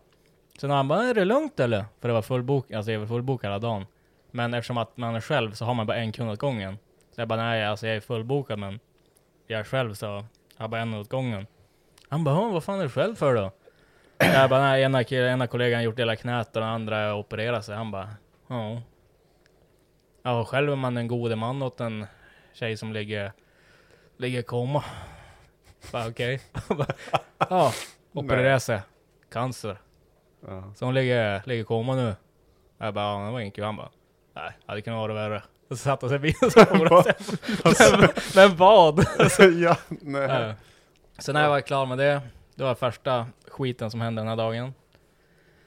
sen 0.61 0.71
då 0.71 0.77
han 0.77 0.89
bara, 0.89 1.03
är 1.03 1.15
det 1.15 1.25
lugnt 1.25 1.61
eller? 1.61 1.85
För 2.01 2.09
det 2.09 2.15
var 2.15 2.23
fullbok, 2.23 2.71
alltså 2.73 2.93
jag 2.93 3.01
var 3.01 3.07
fullbokad 3.07 3.51
hela 3.51 3.59
dagen. 3.59 3.87
Men 4.31 4.55
eftersom 4.55 4.79
att 4.79 4.97
man 4.97 5.15
är 5.15 5.21
själv 5.21 5.53
så 5.53 5.65
har 5.65 5.75
man 5.75 5.87
bara 5.87 5.97
en 5.97 6.13
kund 6.13 6.31
åt 6.31 6.39
gången. 6.39 6.79
Jag 7.17 7.29
bara, 7.29 7.43
nej 7.43 7.65
alltså 7.65 7.87
jag 7.87 7.97
är 7.97 8.01
fullbokad 8.01 8.59
men 8.59 8.81
jag 9.47 9.61
är 9.61 9.65
själv 9.65 9.95
så 9.95 10.07
jag 10.07 10.25
har 10.65 10.69
bara 10.69 10.81
en 10.81 10.95
åt 10.95 11.09
gången. 11.09 11.47
Han 12.09 12.25
bara, 12.25 12.35
"Ja, 12.35 12.49
vad 12.49 12.65
fan 12.65 12.79
är 12.79 12.83
du 12.83 12.91
själv 12.91 13.15
för 13.15 13.35
då? 13.35 13.51
Jag 14.19 14.51
bara, 14.51 14.61
nej, 14.61 14.83
ena, 14.83 15.03
ena 15.03 15.47
kollegan 15.47 15.83
gjort 15.83 15.99
hela 15.99 16.17
knät 16.17 16.47
och 16.57 16.61
den 16.63 16.71
andra 16.71 17.15
opererat 17.15 17.65
sig. 17.65 17.77
Han 17.77 17.91
bara, 17.91 18.09
ja. 18.49 18.83
Ja, 20.23 20.45
själv 20.45 20.73
är 20.73 20.77
man 20.77 20.97
en 20.97 21.09
god 21.09 21.39
man 21.39 21.63
åt 21.63 21.81
en 21.81 22.07
tjej 22.53 22.77
som 22.77 22.93
ligger, 22.93 23.33
ligger 24.17 24.39
i 24.39 24.43
koma. 24.43 24.85
Bara 25.93 26.09
okej. 26.09 26.41
Bara, 26.69 26.87
Ja, 27.51 27.73
opererat 28.13 28.63
sig. 28.63 28.81
Cancer. 29.31 29.79
Ja. 30.47 30.73
Så 30.77 30.85
hon 30.85 30.95
ligger, 30.95 31.43
ligger 31.47 31.63
i 31.63 31.65
koma 31.65 31.95
nu. 31.95 32.15
Jag 32.79 32.95
bara, 32.95 33.21
ja, 33.21 33.27
det 33.27 33.33
var 33.33 33.41
inget 33.41 33.55
kul. 33.55 33.65
Han 33.65 33.77
bara, 33.77 33.91
nej, 34.35 34.53
hade 34.67 34.83
kunnat 34.83 34.99
vara 34.99 35.15
värre. 35.15 35.43
Och 35.69 35.79
så 35.79 35.83
satt 35.83 36.03
han 36.03 36.11
sig 36.11 36.19
bilen 36.19 36.37
och 36.43 36.53
så 36.53 36.65
for 36.65 38.01
men, 38.01 38.09
men 38.35 38.57
vad? 38.57 39.07
ja, 39.63 39.77
nej. 39.89 40.23
Ja. 40.23 40.55
Så 41.19 41.33
när 41.33 41.43
jag 41.43 41.51
var 41.51 41.61
klar 41.61 41.87
med 41.87 41.99
det, 41.99 42.21
det 42.55 42.65
var 42.65 42.75
första 42.75 43.27
skiten 43.49 43.91
som 43.91 44.01
hände 44.01 44.21
den 44.21 44.29
här 44.29 44.37
dagen. 44.37 44.75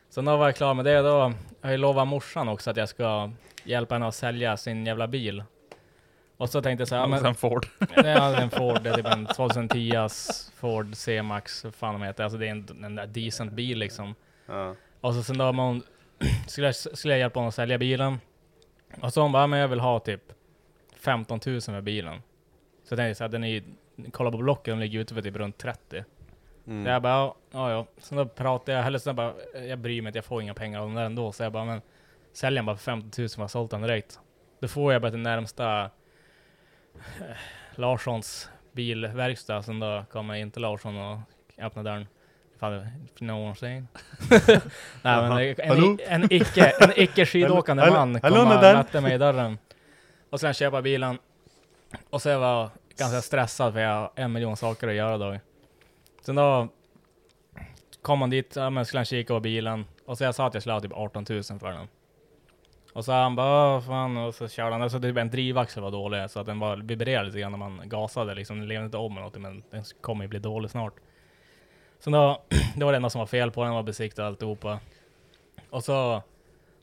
Så 0.09 0.21
när 0.21 0.31
jag 0.31 0.37
var 0.37 0.51
klar 0.51 0.73
med 0.73 0.85
det, 0.85 1.01
då 1.01 1.33
har 1.61 1.71
jag 1.71 1.79
lovat 1.79 2.07
morsan 2.07 2.49
också 2.49 2.69
att 2.69 2.77
jag 2.77 2.89
ska 2.89 3.31
hjälpa 3.63 3.95
henne 3.95 4.07
att 4.07 4.15
sälja 4.15 4.57
sin 4.57 4.85
jävla 4.85 5.07
bil. 5.07 5.43
Och 6.37 6.49
så 6.49 6.61
tänkte 6.61 6.81
jag 6.81 6.87
så 6.87 6.95
här, 6.95 7.01
ja, 7.01 7.07
men, 7.07 7.19
Sen 7.19 7.35
Ford. 7.35 7.67
det 7.79 8.09
är 8.09 8.41
en 8.41 8.49
Ford, 8.49 8.81
det 8.81 8.89
är 8.89 8.93
typ 8.93 9.05
en 9.05 9.25
2010 9.25 10.07
Ford 10.55 10.95
C-Max, 10.95 11.63
vad 11.63 11.75
fan 11.75 11.93
de 11.93 12.01
heter. 12.01 12.23
Alltså 12.23 12.37
det 12.39 12.47
är 12.47 12.51
en, 12.51 12.83
en 12.83 12.95
där 12.95 13.07
decent 13.07 13.51
bil 13.51 13.77
liksom. 13.77 14.15
Ja. 14.45 14.75
Och 15.01 15.13
så 15.13 15.23
sen 15.23 15.37
då 15.37 15.45
hon, 15.51 15.83
skulle, 16.47 16.67
jag, 16.67 16.75
skulle 16.75 17.13
jag 17.13 17.19
hjälpa 17.19 17.39
honom 17.39 17.47
att 17.49 17.55
sälja 17.55 17.77
bilen. 17.77 18.19
Och 19.01 19.13
så 19.13 19.21
hon 19.21 19.31
bara, 19.31 19.47
men 19.47 19.59
jag 19.59 19.67
vill 19.67 19.79
ha 19.79 19.99
typ 19.99 20.21
15 20.95 21.39
000 21.45 21.59
med 21.67 21.83
bilen. 21.83 22.21
Så 22.83 22.93
jag 22.93 22.97
tänkte 22.97 23.15
så 23.15 23.23
här, 23.23 23.29
den 23.29 23.43
är 23.43 23.47
ju, 23.47 23.63
kolla 24.11 24.31
på 24.31 24.37
blocken, 24.37 24.71
den 24.71 24.79
ligger 24.79 24.99
ute 24.99 25.13
för 25.13 25.21
typ 25.21 25.35
runt 25.35 25.57
30. 25.57 26.03
Mm. 26.67 26.83
Så 26.83 26.89
jag 26.89 27.01
bara, 27.01 27.11
ja, 27.13 27.35
ja, 27.51 27.71
ja. 27.71 27.85
Sen 27.97 28.17
då 28.17 28.25
pratade 28.25 28.77
jag, 28.77 28.87
eller 28.87 28.99
så 28.99 29.13
bara, 29.13 29.33
jag 29.67 29.79
bryr 29.79 30.01
mig 30.01 30.09
inte, 30.09 30.17
jag 30.17 30.25
får 30.25 30.41
inga 30.41 30.53
pengar 30.53 30.79
av 30.79 30.87
den 30.87 30.95
där 30.95 31.03
ändå. 31.03 31.31
Så 31.31 31.43
jag 31.43 31.51
bara, 31.51 31.65
men 31.65 31.81
sälj 32.33 32.55
den 32.55 32.65
bara 32.65 32.75
för 32.75 32.83
50 32.83 33.21
000 33.21 33.29
för 33.29 33.41
jag 33.41 33.49
sålt 33.49 33.71
den 33.71 33.81
direkt. 33.81 34.19
Då 34.59 34.67
får 34.67 34.93
jag 34.93 35.01
bara 35.01 35.11
till 35.11 35.19
närmsta 35.19 35.83
eh, 36.95 37.37
Larssons 37.75 38.49
bilverkstad. 38.71 39.63
Sen 39.63 39.79
då 39.79 40.05
kommer 40.11 40.35
inte 40.35 40.59
Larsson 40.59 40.97
och 40.97 41.19
öppnar 41.57 41.83
dörren. 41.83 42.07
Ifall 42.59 42.71
det 42.71 42.87
för 43.17 43.25
någon 43.25 43.55
säger. 43.55 43.85
Nej 45.01 45.29
men 45.29 45.31
en, 45.57 45.99
en, 46.07 46.33
icke, 46.33 46.73
en 46.79 46.91
icke 46.95 47.25
skidåkande 47.25 47.83
man 47.91 48.13
kom 48.21 48.31
och 48.57 48.61
mötte 48.77 49.01
mig 49.01 49.13
i 49.13 49.17
dörren. 49.17 49.57
Och 50.29 50.39
sen 50.39 50.53
köpa 50.53 50.81
bilen. 50.81 51.17
Och 52.09 52.21
så 52.21 52.39
var 52.39 52.47
jag 52.59 52.69
ganska 52.97 53.21
stressad 53.21 53.73
för 53.73 53.79
jag 53.79 53.93
har 53.95 54.11
en 54.15 54.31
miljon 54.31 54.57
saker 54.57 54.87
att 54.87 54.93
göra 54.93 55.17
då. 55.17 55.37
Sen 56.25 56.35
då 56.35 56.67
kom 58.01 58.21
han 58.21 58.29
dit, 58.29 58.53
ja, 58.55 58.69
men 58.69 58.85
skulle 58.85 58.99
han 58.99 59.05
kika 59.05 59.33
på 59.33 59.39
bilen. 59.39 59.85
Och 60.05 60.17
så 60.17 60.23
jag 60.23 60.35
sa 60.35 60.47
att 60.47 60.53
jag 60.53 60.63
skulle 60.63 60.73
ha 60.73 60.81
typ 60.81 60.93
18 60.93 61.25
000 61.29 61.43
för 61.43 61.71
den. 61.71 61.87
Och 62.93 63.05
så 63.05 63.11
han 63.11 63.35
bara, 63.35 63.75
"Åh, 63.75 63.81
fan, 63.81 64.17
och 64.17 64.35
så 64.35 64.47
körde 64.47 64.71
han, 64.71 64.81
alltså 64.81 64.99
typ 64.99 65.17
en 65.17 65.29
drivaxel 65.29 65.83
var 65.83 65.91
dålig, 65.91 66.29
så 66.29 66.39
att 66.39 66.45
den 66.45 66.59
var 66.59 66.77
vibrerade 66.77 67.25
lite 67.25 67.39
grann 67.39 67.51
när 67.51 67.59
man 67.59 67.81
gasade 67.89 68.35
liksom. 68.35 68.59
Den 68.59 68.67
levde 68.67 68.85
inte 68.85 68.97
om 68.97 69.11
eller 69.11 69.21
något, 69.25 69.37
men 69.37 69.63
den 69.71 69.83
kommer 70.01 70.23
ju 70.23 70.27
bli 70.27 70.39
dålig 70.39 70.71
snart. 70.71 70.93
Så 71.99 72.09
då, 72.09 72.41
det 72.75 72.85
var 72.85 72.91
det 72.91 72.95
enda 72.95 73.09
som 73.09 73.19
var 73.19 73.25
fel 73.25 73.51
på 73.51 73.63
den, 73.63 73.73
var 73.73 73.83
besiktad 73.83 74.27
alltihopa. 74.27 74.79
Och 75.69 75.83
så, 75.83 76.23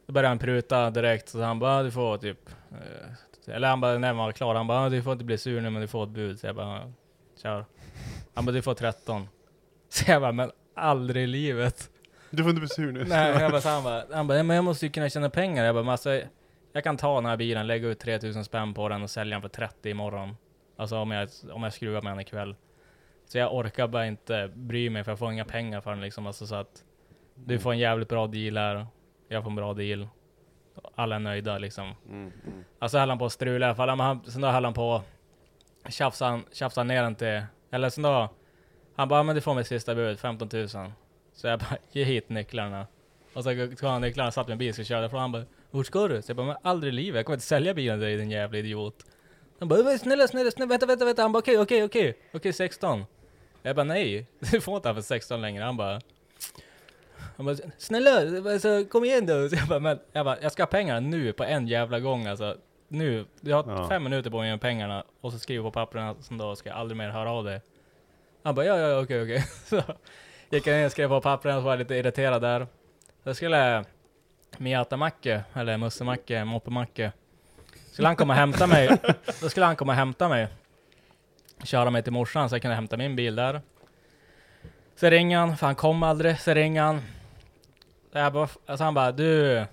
då 0.06 0.12
började 0.12 0.28
han 0.28 0.38
pruta 0.38 0.90
direkt, 0.90 1.28
så 1.28 1.42
han 1.42 1.58
bara, 1.58 1.82
du 1.82 1.90
får 1.90 2.18
typ, 2.18 2.48
eh, 2.70 3.54
eller 3.54 3.68
han 3.68 3.80
bara, 3.80 3.98
när 3.98 4.12
man 4.12 4.24
var 4.26 4.32
klar, 4.32 4.54
han 4.54 4.66
bara, 4.66 4.88
du 4.88 5.02
får 5.02 5.12
inte 5.12 5.24
bli 5.24 5.38
sur 5.38 5.60
nu, 5.60 5.70
men 5.70 5.82
du 5.82 5.88
får 5.88 6.04
ett 6.04 6.10
bud. 6.10 6.40
Så 6.40 6.46
jag 6.46 6.56
bara, 6.56 6.92
kör. 7.42 7.64
Han 8.34 8.44
bara, 8.44 8.52
du 8.52 8.62
får 8.62 8.74
13. 8.74 9.28
Så 9.88 10.10
jag 10.10 10.22
bara, 10.22 10.32
men 10.32 10.50
aldrig 10.74 11.24
i 11.24 11.26
livet. 11.26 11.90
Du 12.30 12.42
får 12.42 12.50
inte 12.50 12.60
bli 12.60 12.68
sur 12.68 12.92
nu. 12.92 13.04
Nej, 13.04 13.42
jag 13.42 13.50
bara, 13.50 13.60
så 13.60 13.68
han 13.68 13.84
bara, 13.84 14.04
han 14.12 14.26
bara, 14.26 14.36
"Ja, 14.36 14.42
men 14.42 14.56
jag 14.56 14.64
måste 14.64 14.86
ju 14.86 14.92
kunna 14.92 15.08
tjäna 15.08 15.30
pengar. 15.30 15.64
Jag 15.64 15.74
bara, 15.74 15.84
men 15.84 15.92
alltså, 15.92 16.20
jag 16.72 16.84
kan 16.84 16.96
ta 16.96 17.14
den 17.14 17.26
här 17.26 17.36
bilen, 17.36 17.66
lägga 17.66 17.88
ut 17.88 17.98
3000 17.98 18.44
spänn 18.44 18.74
på 18.74 18.88
den 18.88 19.02
och 19.02 19.10
sälja 19.10 19.34
den 19.34 19.42
för 19.42 19.48
30 19.48 19.90
imorgon. 19.90 20.36
Alltså 20.76 20.96
om 20.96 21.10
jag, 21.10 21.28
om 21.52 21.62
jag 21.62 21.72
skruvar 21.72 22.02
med 22.02 22.12
den 22.12 22.20
ikväll. 22.20 22.54
Så 23.26 23.38
jag 23.38 23.54
orkar 23.54 23.88
bara 23.88 24.06
inte 24.06 24.50
bry 24.54 24.90
mig 24.90 25.04
för 25.04 25.10
jag 25.10 25.18
får 25.18 25.32
inga 25.32 25.44
pengar 25.44 25.80
för 25.80 25.90
den 25.90 26.00
liksom. 26.00 26.26
Alltså 26.26 26.46
så 26.46 26.54
att 26.54 26.84
du 27.34 27.58
får 27.58 27.72
en 27.72 27.78
jävligt 27.78 28.08
bra 28.08 28.26
deal 28.26 28.56
här, 28.56 28.86
jag 29.28 29.42
får 29.42 29.50
en 29.50 29.56
bra 29.56 29.74
deal. 29.74 30.08
Alla 30.94 31.14
är 31.16 31.20
nöjda 31.20 31.58
liksom. 31.58 31.94
Mm, 32.08 32.32
mm. 32.46 32.64
Alltså 32.78 32.98
höll 32.98 33.08
han 33.08 33.18
på 33.18 33.24
att 33.26 33.32
strula 33.32 33.66
i 33.66 33.68
alla 33.68 33.76
fall. 33.76 33.88
Men 33.88 34.00
han, 34.06 34.24
sen 34.24 34.40
då 34.42 34.48
höll 34.48 34.64
han 34.64 34.74
på 34.74 35.02
tjafsa 35.88 36.26
han, 36.26 36.44
tjafsa 36.52 36.82
ner 36.82 37.02
den 37.02 37.14
till, 37.14 37.42
eller 37.70 37.88
sen 37.88 38.02
då, 38.02 38.28
han 38.96 39.08
bara, 39.08 39.18
"Ja, 39.18 39.22
men 39.22 39.34
du 39.34 39.40
får 39.40 39.54
mitt 39.54 39.66
sista 39.66 39.94
bud, 39.94 40.18
15 40.18 40.48
000. 40.52 40.68
Så 40.68 41.46
jag 41.46 41.58
bara, 41.58 41.76
ge 41.92 42.04
hit 42.04 42.28
nycklarna. 42.28 42.86
Och 43.34 43.44
så 43.44 43.50
tog 43.50 43.90
han 43.90 44.00
nycklarna, 44.00 44.30
satt 44.30 44.48
en 44.48 44.58
bil, 44.58 44.74
så 44.74 44.84
körde 44.84 45.00
jag 45.00 45.08
ifrån. 45.08 45.20
Han 45.20 45.32
bara, 45.32 45.44
vart 45.70 45.86
ska 45.86 46.08
du? 46.08 46.22
Så 46.22 46.30
jag 46.30 46.36
bara, 46.36 46.46
men 46.46 46.56
aldrig 46.62 46.92
i 46.92 46.96
livet, 46.96 47.16
jag 47.16 47.26
kommer 47.26 47.36
inte 47.36 47.46
sälja 47.46 47.74
bilen 47.74 47.98
till 47.98 48.06
dig 48.06 48.16
din 48.16 48.30
jävla 48.30 48.58
idiot. 48.58 49.04
Han 49.58 49.68
bara, 49.68 49.82
"Men 49.82 49.98
snälla, 49.98 50.28
snälla, 50.28 50.50
snälla, 50.50 50.68
vänta, 50.68 50.86
vänta, 50.86 51.04
vänta. 51.04 51.22
Han 51.22 51.32
bara, 51.32 51.38
okej, 51.38 51.58
okej, 51.58 51.84
okej, 51.84 52.18
okej, 52.34 52.52
16. 52.52 53.04
Jag 53.66 53.76
bara, 53.76 53.84
nej, 53.84 54.26
du 54.38 54.60
får 54.60 54.76
inte 54.76 54.88
ha 54.88 54.94
för 54.94 55.02
16 55.02 55.40
längre. 55.40 55.64
Han 55.64 55.76
bara, 55.76 56.00
han 57.36 57.46
bara, 57.46 57.56
snälla, 57.78 58.10
alltså, 58.52 58.84
kom 58.84 59.04
igen 59.04 59.26
då. 59.26 59.48
Så 59.48 59.56
jag 59.56 59.68
bara, 59.68 59.78
men, 59.80 59.98
jag 60.12 60.24
bara, 60.24 60.36
jag 60.42 60.52
ska 60.52 60.62
ha 60.62 60.66
pengarna 60.66 61.00
nu 61.00 61.32
på 61.32 61.44
en 61.44 61.68
jävla 61.68 62.00
gång 62.00 62.26
alltså. 62.26 62.56
Nu, 62.88 63.24
jag 63.40 63.62
har 63.62 63.72
Ja. 63.72 63.88
fem 63.88 64.04
minuter 64.04 64.30
på 64.30 64.38
mig 64.38 64.50
med 64.50 64.60
pengarna 64.60 65.04
och 65.20 65.32
så 65.32 65.38
skriver 65.38 65.62
på 65.64 65.70
papperna 65.70 66.14
som 66.20 66.38
då 66.38 66.56
ska 66.56 66.68
jag 66.68 66.78
aldrig 66.78 66.96
mer 66.96 67.08
höra 67.08 67.30
av 67.30 67.44
dig. 67.44 67.60
Han 68.42 68.54
bara, 68.54 68.66
ja, 68.66 68.78
ja, 68.78 69.00
okej, 69.02 69.22
okej. 69.22 69.44
Så 69.64 69.82
gick 70.50 70.66
jag 70.66 70.74
ner 70.74 70.86
och 70.86 70.92
skrev 70.92 71.08
på 71.08 71.20
pappren 71.20 71.56
och 71.56 71.62
var 71.62 71.76
lite 71.76 71.94
irriterad 71.94 72.42
där. 72.42 72.66
Så 73.24 73.34
skulle 73.34 73.84
Miata-Macke, 74.58 75.40
eller 75.54 75.76
Musse-Macke, 75.78 76.44
Moppe-Macke. 76.44 77.12
Skulle 77.92 78.08
han 78.08 78.16
komma 78.16 78.32
och 78.32 78.38
hämta 78.38 78.66
mig. 78.66 78.88
Då 79.40 79.48
skulle 79.48 79.66
han 79.66 79.76
komma 79.76 79.92
och 79.92 79.96
hämta 79.96 80.28
mig. 80.28 80.48
Köra 81.64 81.90
mig 81.90 82.02
till 82.02 82.12
morsan 82.12 82.48
så 82.48 82.54
jag 82.54 82.62
kunde 82.62 82.74
hämta 82.74 82.96
min 82.96 83.16
bil 83.16 83.36
där. 83.36 83.60
Så 84.96 85.10
ringer 85.10 85.38
han, 85.38 85.56
för 85.56 85.66
han 85.66 85.74
kom 85.74 86.02
aldrig. 86.02 86.40
Så 86.40 86.54
ringer 86.54 86.82
han. 86.82 87.00
Så 88.12 88.18
jag 88.18 88.32
bara, 88.32 88.48
alltså 88.66 88.84
han 88.84 88.94
bara, 88.94 89.12
du, 89.12 89.64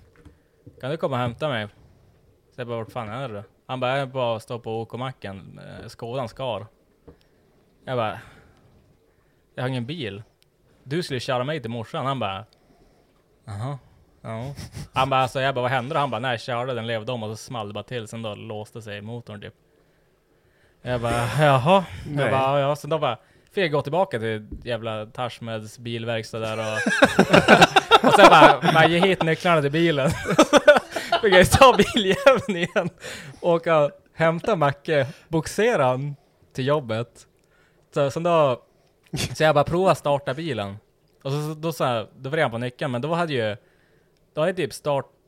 kan 0.82 0.91
du 0.91 0.98
komma 0.98 1.15
och 1.15 1.22
hämta 1.22 1.50
mig? 1.50 1.67
Så 2.56 2.62
jag 2.62 2.67
bara, 2.67 2.78
vart 2.78 2.91
fan 2.91 3.10
är 3.10 3.30
du? 3.30 3.43
Han 3.67 3.80
bara, 3.80 3.91
jag 3.91 4.00
är 4.00 4.06
bara 4.06 4.39
stå 4.39 4.60
på 4.60 4.82
OK-macken, 4.82 5.60
eh, 5.60 5.88
Skådan 5.88 6.30
skar. 6.30 6.67
Jag 7.86 7.98
bara, 7.98 8.19
jag 9.56 9.63
har 9.63 9.67
ingen 9.69 9.86
bil. 9.86 10.24
Du 10.84 11.04
skulle 11.04 11.19
köra 11.19 11.43
mig 11.43 11.62
till 11.62 11.72
morsan. 11.72 12.06
Han 12.06 12.19
bara, 12.19 12.46
jaha, 13.46 13.78
ja. 14.22 14.54
Han 14.93 15.10
bara, 15.10 15.22
alltså 15.22 15.41
jag 15.41 15.56
bara, 15.56 15.62
vad 15.62 15.72
hände 15.72 15.96
då? 15.96 16.00
Han 16.00 16.10
bara, 16.10 16.19
nej 16.19 16.32
jag 16.32 16.41
körde, 16.41 16.74
den 16.74 16.88
levde 16.88 17.12
om 17.12 17.24
och 17.24 17.30
så 17.30 17.36
small 17.36 17.67
det 17.67 17.74
bara 17.74 17.84
till. 17.84 18.08
Sen 18.08 18.22
då 18.22 18.36
låste 18.36 18.82
sig 18.82 19.02
motorn 19.02 19.41
typ. 19.41 19.54
Jag 20.86 21.02
bara, 21.02 21.30
jaha. 21.39 21.86
Nej. 22.08 22.26
Jag 22.26 22.32
bara, 22.32 22.60
ja, 22.60 22.76
sen 22.76 22.89
då 22.89 23.00
bara, 23.00 23.17
fick 23.52 23.63
jag 23.63 23.72
gå 23.72 23.82
tillbaka 23.82 24.19
till 24.19 24.48
jävla 24.63 25.06
Tashmeds 25.06 25.80
bilverkstad 25.80 26.39
där 26.39 26.58
och... 26.58 26.78
och 28.08 28.13
sen 28.13 28.30
bara, 28.30 28.62
bara 28.74 28.88
ge 28.88 29.00
hit 29.00 29.24
nycklarna 29.24 29.62
till 29.62 29.72
bilen. 29.72 30.10
fick 31.22 31.34
jag 31.34 31.52
ta 31.52 31.78
biljäveln 31.78 32.58
igen, 32.58 32.89
åka 33.41 33.91
hämta 34.13 34.56
Macke, 34.56 35.08
boxera 35.28 35.86
han 35.86 36.15
till 36.54 36.67
jobbet. 36.67 37.28
Så, 37.93 38.12
sen 38.12 38.24
då, 38.24 38.62
så 39.36 39.43
jag 39.43 39.56
bara 39.56 39.63
prova 39.63 39.96
starta 39.96 40.34
bilen. 40.34 40.78
Och 41.24 41.32
så, 41.32 41.56
då, 41.58 41.72
så 41.72 41.84
här, 41.84 42.08
då 42.15 42.30
vred 42.30 42.43
han 42.43 42.52
på 42.52 42.58
nyckeln, 42.58 42.91
men 42.91 43.02
då 43.02 43.13
hade 43.13 43.34
ju, 43.34 43.58
då 44.34 44.41
hade 44.41 44.54
typ 44.54 44.74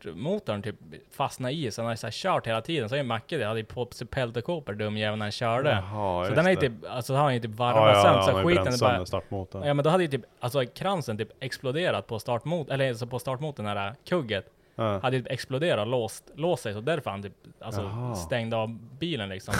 startmotorn 0.05 0.61
typ 0.61 0.75
fastnat 1.11 1.51
i, 1.51 1.71
så 1.71 1.81
han 1.81 1.87
hade 1.87 1.97
så 1.97 2.07
här 2.07 2.11
kört 2.11 2.47
hela 2.47 2.61
tiden. 2.61 2.89
Så 2.89 2.95
hade 2.95 3.01
ju 3.01 3.07
Macke, 3.07 3.37
det 3.37 3.45
hade 3.45 3.59
ju 3.59 3.65
på 3.65 3.87
sig 3.91 4.07
peltekåpor 4.07 4.73
dum 4.73 4.97
jävel 4.97 5.19
när 5.19 5.25
han 5.25 5.31
körde. 5.31 5.69
Jaha, 5.69 6.25
så 6.27 6.33
den 6.33 6.45
är 6.45 6.49
ju 6.49 6.55
det. 6.55 6.61
typ, 6.61 6.73
alltså 6.89 7.13
har 7.13 7.23
han 7.23 7.33
ju 7.33 7.39
typ 7.39 7.51
Ja, 7.51 7.57
varvat 7.57 7.95
ja, 7.95 8.03
sönder, 8.03 8.19
han 8.19 8.25
så 8.25 8.31
har 8.31 8.39
ju 8.39 8.45
skiten 8.57 8.73
är 8.73 8.77
bara... 8.79 9.05
startmotorn. 9.05 9.63
Ja 9.63 9.73
men 9.73 9.83
då 9.83 9.89
hade 9.89 10.03
ju 10.03 10.09
typ, 10.09 10.25
alltså 10.39 10.65
kransen 10.65 11.17
typ 11.17 11.29
exploderat 11.39 12.07
på 12.07 12.19
startmotorn, 12.19 12.73
eller 12.73 12.89
alltså 12.89 13.07
på 13.07 13.19
startmotorn, 13.19 13.65
den 13.65 13.77
här 13.77 13.95
kugget. 14.05 14.45
Ja. 14.75 14.99
Hade 14.99 15.19
typ 15.19 15.31
exploderat 15.31 15.79
och 15.79 15.87
låst, 15.91 16.31
låst 16.35 16.63
sig, 16.63 16.73
så 16.73 16.81
därför 16.81 17.11
han 17.11 17.23
typ 17.23 17.33
alltså 17.59 17.81
Jaha. 17.81 18.15
stängde 18.15 18.57
av 18.57 18.79
bilen 18.99 19.29
liksom. 19.29 19.53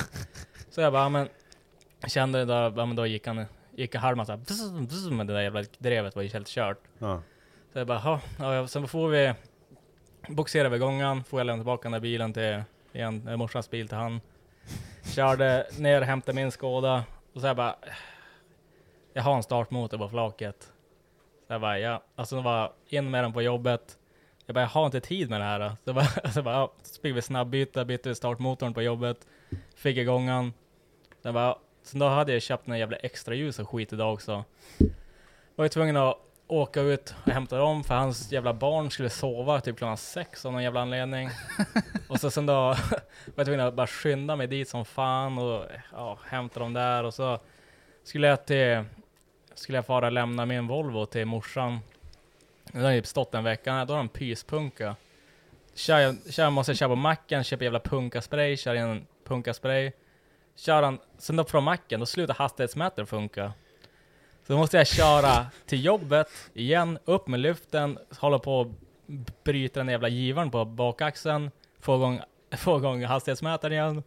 så 0.69 0.81
jag 0.81 0.93
bara, 0.93 1.03
ja, 1.03 1.10
men 1.10 1.27
kände 2.08 2.45
då, 2.45 2.53
ja, 2.53 2.86
men 2.86 2.95
då 2.95 3.05
gick 3.05 3.27
han, 3.27 3.45
gick 3.75 3.95
Harman 3.95 4.25
såhär, 4.25 5.12
med 5.12 5.27
det 5.27 5.34
där 5.34 5.41
jävla 5.41 5.63
drevet 5.77 6.15
var 6.15 6.23
ju 6.23 6.29
helt 6.29 6.47
kört. 6.47 6.77
Ja. 6.99 7.21
Så 7.73 7.79
jag 7.79 7.88
bara, 7.88 8.19
ja, 8.39 8.53
ja, 8.53 8.67
sen 8.67 8.88
får 8.88 9.08
vi 9.08 9.34
boxerade 10.29 10.67
över 10.67 10.77
gången, 10.77 11.23
får 11.23 11.39
jag 11.39 11.45
lämna 11.45 11.61
tillbaka 11.61 11.83
den 11.83 11.91
där 11.91 11.99
bilen 11.99 12.33
till, 12.33 12.63
igen, 12.93 13.27
eh, 13.27 13.38
morsans 13.38 13.69
bil 13.69 13.88
till 13.88 13.97
han. 13.97 14.21
Körde 15.15 15.67
ner, 15.79 16.01
hämtade 16.01 16.35
min 16.35 16.51
Skoda, 16.51 17.03
och 17.33 17.41
så 17.41 17.47
jag 17.47 17.55
bara, 17.55 17.75
jag 19.13 19.23
har 19.23 19.35
en 19.35 19.43
startmotor 19.43 19.97
på 19.97 20.09
flaket. 20.09 20.71
Så 21.47 21.53
jag 21.53 21.61
bara, 21.61 21.79
ja, 21.79 22.03
alltså 22.15 22.35
det 22.35 22.41
var 22.41 22.73
in 22.88 23.11
med 23.11 23.23
den 23.23 23.33
på 23.33 23.41
jobbet. 23.41 23.97
Jag 24.45 24.53
bara, 24.53 24.61
jag 24.61 24.67
har 24.67 24.85
inte 24.85 25.01
tid 25.01 25.29
med 25.29 25.41
det 25.41 25.45
här. 25.45 25.69
Så 25.69 25.75
jag 25.83 25.95
bara, 25.95 26.05
så 26.31 26.38
jag 26.38 26.43
bara 26.43 26.55
ja, 26.55 26.73
så 26.83 27.01
fick 27.01 27.15
vi 27.15 27.21
snabbbyta, 27.21 27.85
bytte 27.85 28.09
vi 28.09 28.15
startmotorn 28.15 28.73
på 28.73 28.81
jobbet. 28.81 29.27
Fick 29.75 29.97
igång 29.97 30.27
den. 30.27 30.53
Så 31.21 31.27
jag 31.27 31.33
bara, 31.33 31.45
ja. 31.45 31.59
Sen 31.85 31.99
då 31.99 32.07
hade 32.07 32.33
jag 32.33 32.41
köpt 32.41 32.67
en 32.67 32.79
jävla 32.79 32.97
extra 32.97 33.35
ljus 33.35 33.59
och 33.59 33.69
skit 33.69 33.93
idag 33.93 34.13
också. 34.13 34.43
Var 35.55 35.65
jag 35.65 35.71
tvungen 35.71 35.97
att 35.97 36.17
åka 36.47 36.81
ut 36.81 37.15
och 37.25 37.31
hämta 37.31 37.58
dem 37.58 37.84
för 37.84 37.95
hans 37.95 38.31
jävla 38.31 38.53
barn 38.53 38.91
skulle 38.91 39.10
sova 39.10 39.62
typ 39.62 39.77
klockan 39.77 39.97
sex 39.97 40.45
av 40.45 40.51
någon 40.51 40.63
jävla 40.63 40.81
anledning. 40.81 41.29
och 42.10 42.19
så 42.19 42.31
sen 42.31 42.45
då 42.45 42.53
var 42.53 42.77
jag 43.36 43.45
tvungen 43.45 43.67
att 43.67 43.73
bara 43.73 43.88
skynda 43.88 44.36
mig 44.36 44.47
dit 44.47 44.69
som 44.69 44.86
fan 44.86 45.38
och 45.38 45.65
ja, 45.91 46.19
hämta 46.25 46.60
dem 46.60 46.73
där 46.73 47.03
och 47.03 47.13
så 47.13 47.39
skulle 48.03 48.27
jag 48.27 48.45
till, 48.45 48.84
skulle 49.53 49.77
jag 49.77 49.86
fara 49.86 50.05
och 50.05 50.12
lämna 50.12 50.45
min 50.45 50.67
Volvo 50.67 51.05
till 51.05 51.25
morsan. 51.25 51.79
Den 52.63 52.84
har 52.84 52.91
typ 52.91 53.05
stått 53.05 53.36
en 53.36 53.43
vecka, 53.43 53.86
då 53.86 53.93
har 53.93 53.97
de 53.97 54.10
pyspunka. 54.10 54.95
Kör, 55.75 56.31
kör, 56.31 56.49
måste 56.49 56.71
jag 56.71 56.77
köra 56.77 56.89
på 56.89 56.95
macken, 56.95 57.43
köper 57.43 57.65
jävla 57.65 57.79
punkaspray, 57.79 58.58
kör 58.58 58.75
in 58.75 58.81
en 58.81 59.08
punkaspray. 59.23 59.91
Kör 60.55 60.84
han, 60.84 60.99
sen 61.17 61.36
då 61.36 61.43
från 61.43 61.63
macken, 61.63 61.99
då 61.99 62.05
slutar 62.05 62.34
hastighetsmätaren 62.34 63.08
funka. 63.08 63.53
Så 64.47 64.58
måste 64.58 64.77
jag 64.77 64.88
köra 64.88 65.45
till 65.65 65.86
jobbet 65.86 66.27
igen, 66.53 66.99
upp 67.05 67.27
med 67.27 67.39
lyften, 67.39 67.97
hålla 68.19 68.39
på 68.39 68.60
och 68.60 68.67
bryta 69.43 69.79
den 69.79 69.89
jävla 69.89 70.08
givaren 70.08 70.51
på 70.51 70.65
bakaxeln, 70.65 71.51
få 71.79 71.95
igång, 71.95 72.19
få 72.58 72.77
igång 72.77 73.03
hastighetsmätaren 73.03 73.73
igen. 73.73 74.03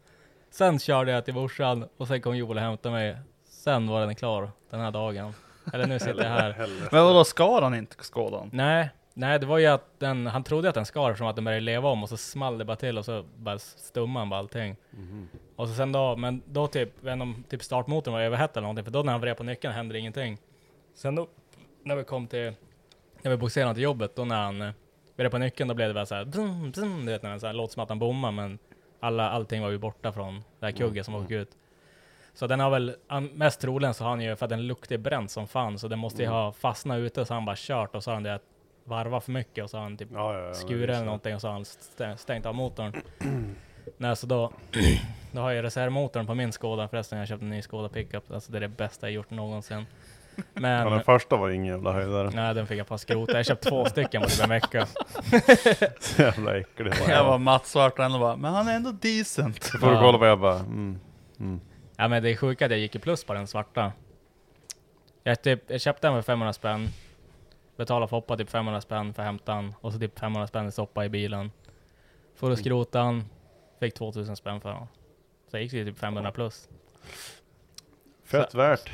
Sen 0.51 0.79
körde 0.79 1.13
jag 1.13 1.25
till 1.25 1.35
morsan 1.35 1.89
och 1.97 2.09
sen 2.09 2.21
kom 2.23 2.37
Joel 2.37 2.57
och 2.57 2.63
hämtade 2.63 2.95
mig. 2.95 3.17
Sen 3.49 3.89
var 3.89 4.01
den 4.01 4.15
klar 4.15 4.51
den 4.71 4.81
här 4.81 4.91
dagen. 4.91 5.35
Eller 5.73 5.87
nu 5.87 5.99
sitter 5.99 6.25
jag 6.25 6.31
här. 6.31 6.69
Men 6.93 7.05
vadå, 7.05 7.25
skar 7.25 7.63
han 7.63 7.75
inte 7.75 7.97
skådan? 8.05 8.51
Nej, 8.53 8.91
nej 9.19 9.39
det 9.39 9.47
var 9.47 9.59
ju 9.59 9.67
att 9.67 10.01
den, 10.01 10.27
han 10.27 10.45
trodde 10.45 10.69
att 10.69 10.75
den 10.75 10.87
skar 10.87 11.15
som 11.15 11.27
att 11.27 11.37
den 11.37 11.45
började 11.45 11.65
leva 11.65 11.89
om 11.89 12.03
och 12.03 12.09
så 12.09 12.17
small 12.17 12.59
det 12.59 12.65
bara 12.65 12.77
till 12.77 12.99
och 12.99 13.05
så 13.05 13.25
bara 13.37 13.59
stummade 13.59 14.21
han 14.21 14.29
bara 14.29 14.41
allting. 14.41 14.77
Och 15.57 15.69
så 15.69 15.75
sen 15.75 15.93
då, 15.93 16.17
men 16.17 16.43
då 16.47 16.67
typ, 16.67 17.05
vet 17.05 17.21
om 17.21 17.45
typ 17.49 17.63
startmotorn 17.63 18.15
var 18.15 18.21
överhettad 18.21 18.61
eller 18.61 18.63
någonting, 18.63 18.85
för 18.85 18.93
då 18.93 19.03
när 19.03 19.13
han 19.13 19.21
vred 19.21 19.37
på 19.37 19.43
nyckeln 19.43 19.75
hände 19.75 19.99
ingenting. 19.99 20.39
Sen 20.95 21.15
då, 21.15 21.29
när 21.83 21.97
vi 21.97 22.05
kom 22.05 22.27
till, 22.27 22.53
när 23.23 23.37
vi 23.37 23.61
honom 23.63 23.75
till 23.75 23.85
jobbet, 23.85 24.17
då 24.17 24.25
när 24.25 24.45
han 24.45 24.63
eh, 24.63 24.71
vred 25.17 25.31
på 25.31 25.39
nyckeln, 25.39 25.69
då 25.69 25.75
blev 25.75 25.89
det 25.89 25.95
bara 25.95 26.07
såhär, 26.07 26.25
dum, 26.25 26.73
dum, 26.73 27.07
du 27.07 27.13
vet 27.13 27.23
när 27.23 27.47
här, 27.47 27.53
låter 27.53 27.73
som 27.73 27.83
att 27.83 27.89
han 27.89 27.99
bommar, 27.99 28.33
men 28.33 28.59
alla, 29.01 29.31
allting 29.31 29.63
var 29.63 29.71
ju 29.71 29.79
borta 29.79 30.13
från 30.13 30.45
det 30.61 30.67
här 30.67 30.73
kugget 30.73 31.05
som 31.07 31.15
åkte 31.15 31.35
ut. 31.35 31.51
Så 32.35 32.47
den 32.47 32.61
har 32.61 32.71
väl, 32.71 32.97
mest 33.33 33.61
troligen 33.61 33.95
så 33.95 34.05
har 34.05 34.11
han 34.11 34.21
ju, 34.21 34.37
för 34.37 34.47
att 34.47 34.51
den 34.51 34.67
luktar 34.67 34.97
bränt 34.97 35.31
som 35.31 35.49
fan, 35.49 35.79
så 35.79 35.89
den 35.89 35.99
måste 35.99 36.23
ju 36.23 36.29
ha 36.29 36.53
fastnat 36.53 36.99
ute, 36.99 37.25
så 37.25 37.35
han 37.35 37.45
bara 37.45 37.57
kört 37.59 37.95
och 37.95 38.05
så 38.05 38.11
har 38.11 38.15
han 38.15 38.23
det 38.23 38.41
varvat 38.89 39.25
för 39.25 39.33
mycket 39.33 39.65
och 39.65 39.71
så 39.71 39.77
har 39.77 39.83
han 39.83 39.97
typ 39.97 40.09
Ja, 40.13 40.35
ja, 40.35 40.47
ja, 40.47 40.55
skurit 40.55 40.91
eller 40.91 41.05
någonting 41.05 41.35
och 41.35 41.41
så 41.41 41.47
har 41.47 41.53
han 41.53 41.63
stä- 41.65 42.17
stängt 42.17 42.47
av 42.47 42.55
motorn. 42.55 42.93
Nej, 43.97 44.17
så 44.17 44.27
då, 44.27 44.53
då 45.33 45.41
har 45.41 45.53
jag 45.53 45.63
reservmotorn 45.65 46.27
på 46.27 46.35
min 46.35 46.53
Skoda 46.53 46.89
förresten. 46.89 47.19
Jag 47.19 47.29
köpte 47.29 47.45
en 47.45 47.51
ny 47.51 47.63
Skoda 47.63 47.89
pickup. 47.89 48.33
Alltså 48.33 48.53
det 48.53 48.59
är 48.59 48.61
det 48.61 48.69
bästa 48.69 49.07
jag 49.07 49.13
gjort 49.15 49.31
någonsin. 49.31 49.87
Men, 50.55 50.87
Ja, 50.87 50.91
den 50.91 51.05
första 51.05 51.37
var 51.37 51.51
ingen 51.51 51.67
jävla 51.67 51.93
höjdare. 51.93 52.31
nej 52.35 52.55
den 52.55 52.67
fick 52.67 52.79
jag 52.79 52.87
bara 52.87 52.99
skrota. 52.99 53.33
Jag 53.37 53.47
köpte 53.47 53.69
två 53.69 53.85
stycken 53.85 54.23
på 54.23 54.29
typ 54.29 54.43
en 54.45 54.49
vecka. 54.51 54.87
Så 56.01 56.23
jävla 56.23 56.57
äcklig. 56.59 56.93
Jag 57.09 57.25
var 57.25 57.39
mattsvart 57.39 57.99
och 57.99 58.21
bara, 58.21 58.37
men 58.37 58.55
han 58.55 58.69
är 58.69 58.77
ändå 58.77 58.93
decent. 58.93 59.63
Så 59.63 59.79
får 59.79 59.91
du 59.91 59.97
kolla 59.99 60.19
på 60.19 60.27
jag 60.27 60.41
bara, 60.41 60.59
mm, 60.59 61.01
mm. 61.41 61.61
Ja 61.97 62.09
men 62.09 62.23
det 62.23 62.31
är 62.31 62.37
sjuka 62.37 62.65
att 62.65 62.71
jag 62.71 62.81
gick 62.81 62.95
i 62.95 62.99
plus 62.99 63.25
på 63.25 63.35
den 63.35 63.47
svarta. 63.47 63.93
Jag, 65.25 65.43
typ, 65.43 65.71
jag 65.71 65.81
köpte 65.81 66.07
den 66.07 66.17
för 66.17 66.23
500 66.23 66.53
spänn. 66.53 66.89
Betalade 67.79 68.09
Foppa 68.09 68.37
typ 68.37 68.51
500 68.51 68.81
spänn 68.81 69.15
för 69.15 69.23
att 69.23 69.27
hämta 69.27 69.55
den. 69.55 69.75
Och 69.81 69.93
så 69.93 69.99
typ 69.99 70.19
500 70.19 70.47
spänn 70.47 70.69
i 70.69 70.73
soppa 70.73 71.05
i 71.05 71.09
bilen. 71.09 71.51
Får 72.37 72.51
och 72.51 72.59
skrota 72.59 72.99
den. 73.03 73.25
Fick 73.81 73.95
2000 73.95 74.37
spänn 74.37 74.61
för 74.61 74.69
den. 74.69 74.87
Så 75.51 75.57
jag 75.57 75.63
gick 75.63 75.73
ju 75.73 75.85
typ 75.85 75.99
500 75.99 76.33
plus. 76.33 76.69
Fett 78.25 78.55
värt. 78.55 78.91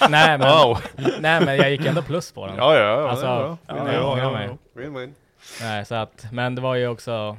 nej, 0.10 0.38
men, 0.38 0.40
Wow! 0.40 0.78
nej 1.20 1.44
men 1.44 1.56
jag 1.56 1.70
gick 1.70 1.86
ändå 1.86 2.02
plus 2.02 2.32
på 2.32 2.46
den. 2.46 2.56
Ja, 2.56 2.74
ja, 2.76 2.80
ja. 3.00 3.10
Alltså, 3.10 3.58
det 3.66 3.72
är 3.72 3.84
bra. 3.84 4.18
ja, 4.18 4.38
win. 4.38 4.58
Win, 4.74 4.94
win. 5.00 5.14
Nej, 5.60 5.84
så 5.84 5.94
att, 5.94 6.26
men 6.32 6.54
det 6.54 6.60
var 6.60 6.74
ju 6.74 6.88
också... 6.88 7.36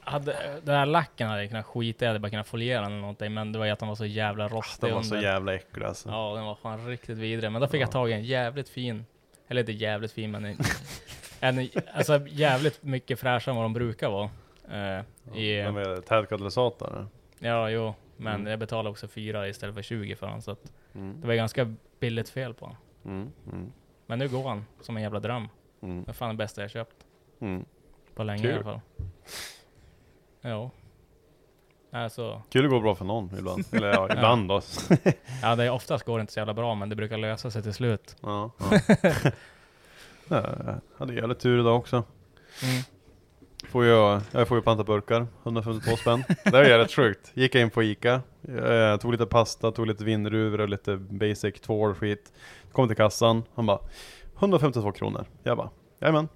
hade, 0.00 0.36
den 0.62 0.74
här 0.76 0.86
lacken 0.86 1.28
hade 1.28 1.40
jag 1.42 1.50
kunnat 1.50 1.66
skita 1.66 2.04
i, 2.04 2.06
jag 2.06 2.10
hade 2.10 2.18
bara 2.20 2.30
kunnat 2.30 2.46
foliera 2.48 2.80
den 2.80 2.90
eller 2.90 3.00
någonting, 3.00 3.34
men 3.34 3.52
det 3.52 3.58
var 3.58 3.66
ju 3.66 3.72
att 3.72 3.78
den 3.78 3.88
var 3.88 3.96
så 3.96 4.06
jävla 4.06 4.48
rostig 4.48 4.88
Den 4.88 4.94
var 4.94 5.02
så 5.02 5.14
under. 5.14 5.28
jävla 5.28 5.54
äcklig 5.54 5.84
alltså. 5.86 6.08
Ja, 6.08 6.34
den 6.34 6.44
var 6.44 6.54
fan 6.54 6.86
riktigt 6.88 7.18
vidrig. 7.18 7.52
Men 7.52 7.60
då 7.60 7.68
fick 7.68 7.82
jag 7.82 7.90
tag 7.90 8.10
i 8.10 8.12
en 8.12 8.24
jävligt 8.24 8.68
fin, 8.68 9.06
eller 9.48 9.60
inte 9.60 9.72
jävligt 9.72 10.12
fin, 10.12 10.30
men 10.30 10.44
en, 10.44 10.56
en 11.40 11.68
alltså 11.94 12.26
jävligt 12.26 12.82
mycket 12.82 13.18
fräschare 13.18 13.52
än 13.52 13.56
vad 13.56 13.64
de 13.64 13.72
brukar 13.72 14.10
vara. 14.10 14.30
Eh, 14.70 15.04
i, 15.38 15.56
Den 15.56 15.74
med 15.74 16.04
tätkatalysator. 16.06 17.06
ja, 17.38 17.70
jo, 17.70 17.94
men 18.16 18.34
Mm. 18.34 18.46
jag 18.46 18.58
betalade 18.58 18.88
också 18.88 19.08
fyra 19.08 19.48
istället 19.48 19.74
för 19.74 19.82
20 19.82 20.16
för 20.16 20.26
den, 20.26 20.42
så 20.42 20.50
att 20.50 20.72
Mm. 20.94 21.20
det 21.20 21.26
var 21.26 21.34
ganska 21.34 21.74
billigt 22.00 22.28
fel 22.28 22.54
på 22.54 22.66
den. 22.66 22.76
Mm. 23.12 23.30
Mm. 23.52 23.72
Men 24.06 24.18
nu 24.18 24.28
går 24.28 24.48
han 24.48 24.64
som 24.80 24.96
en 24.96 25.02
jävla 25.02 25.20
dröm. 25.20 25.48
Mm. 25.82 26.04
Det 26.04 26.10
är 26.10 26.12
fan 26.12 26.28
det 26.28 26.34
bästa 26.36 26.60
jag 26.60 26.70
köpt 26.70 26.96
Mm. 27.40 27.64
på 28.14 28.22
länge 28.24 28.42
Kul. 28.42 28.50
i 28.50 28.54
alla 28.54 28.64
fall. 28.64 28.80
Jo. 30.42 30.70
Alltså, 31.94 32.42
Kul 32.50 32.64
att 32.64 32.70
gå 32.70 32.80
bra 32.80 32.94
för 32.94 33.04
någon 33.04 33.38
ibland. 33.38 33.64
Eller 33.72 33.88
ja, 33.88 34.08
ibland 34.12 34.48
då. 34.48 34.60
ja, 35.42 35.56
det 35.56 35.64
är, 35.64 35.70
oftast 35.70 36.04
går 36.04 36.18
det 36.18 36.20
inte 36.20 36.32
så 36.32 36.40
jävla 36.40 36.54
bra, 36.54 36.74
men 36.74 36.88
det 36.88 36.96
brukar 36.96 37.18
lösa 37.18 37.50
sig 37.50 37.62
till 37.62 37.74
slut. 37.74 38.16
ja, 38.20 38.50
ja. 38.58 38.78
ja, 40.28 40.42
jag 40.64 40.80
hade 40.98 41.14
jävligt 41.14 41.40
tur 41.40 41.60
idag 41.60 41.76
också. 41.76 41.96
Mm. 42.62 42.82
Får 43.68 43.84
jag, 43.84 44.20
jag 44.30 44.48
får 44.48 44.58
ju 44.58 44.62
pantaburkar, 44.62 45.26
152 45.42 45.96
spänn. 45.96 46.24
Det 46.44 46.58
är 46.58 46.64
jävligt 46.64 46.92
sjukt. 46.92 47.30
Gick 47.34 47.54
jag 47.54 47.62
in 47.62 47.70
på 47.70 47.82
Ica, 47.82 48.20
jag 48.58 49.00
tog 49.00 49.12
lite 49.12 49.26
pasta, 49.26 49.72
tog 49.72 49.86
lite 49.86 50.04
vindruvor 50.04 50.60
och 50.60 50.68
lite 50.68 50.96
basic 50.96 51.60
tvål 51.60 51.94
skit. 51.94 52.32
Kom 52.72 52.88
till 52.88 52.96
kassan, 52.96 53.42
han 53.54 53.66
bara 53.66 53.78
152 54.38 54.92
kronor. 54.92 55.24
Jag 55.42 55.56
bara, 55.56 55.70
jajamän. 56.00 56.28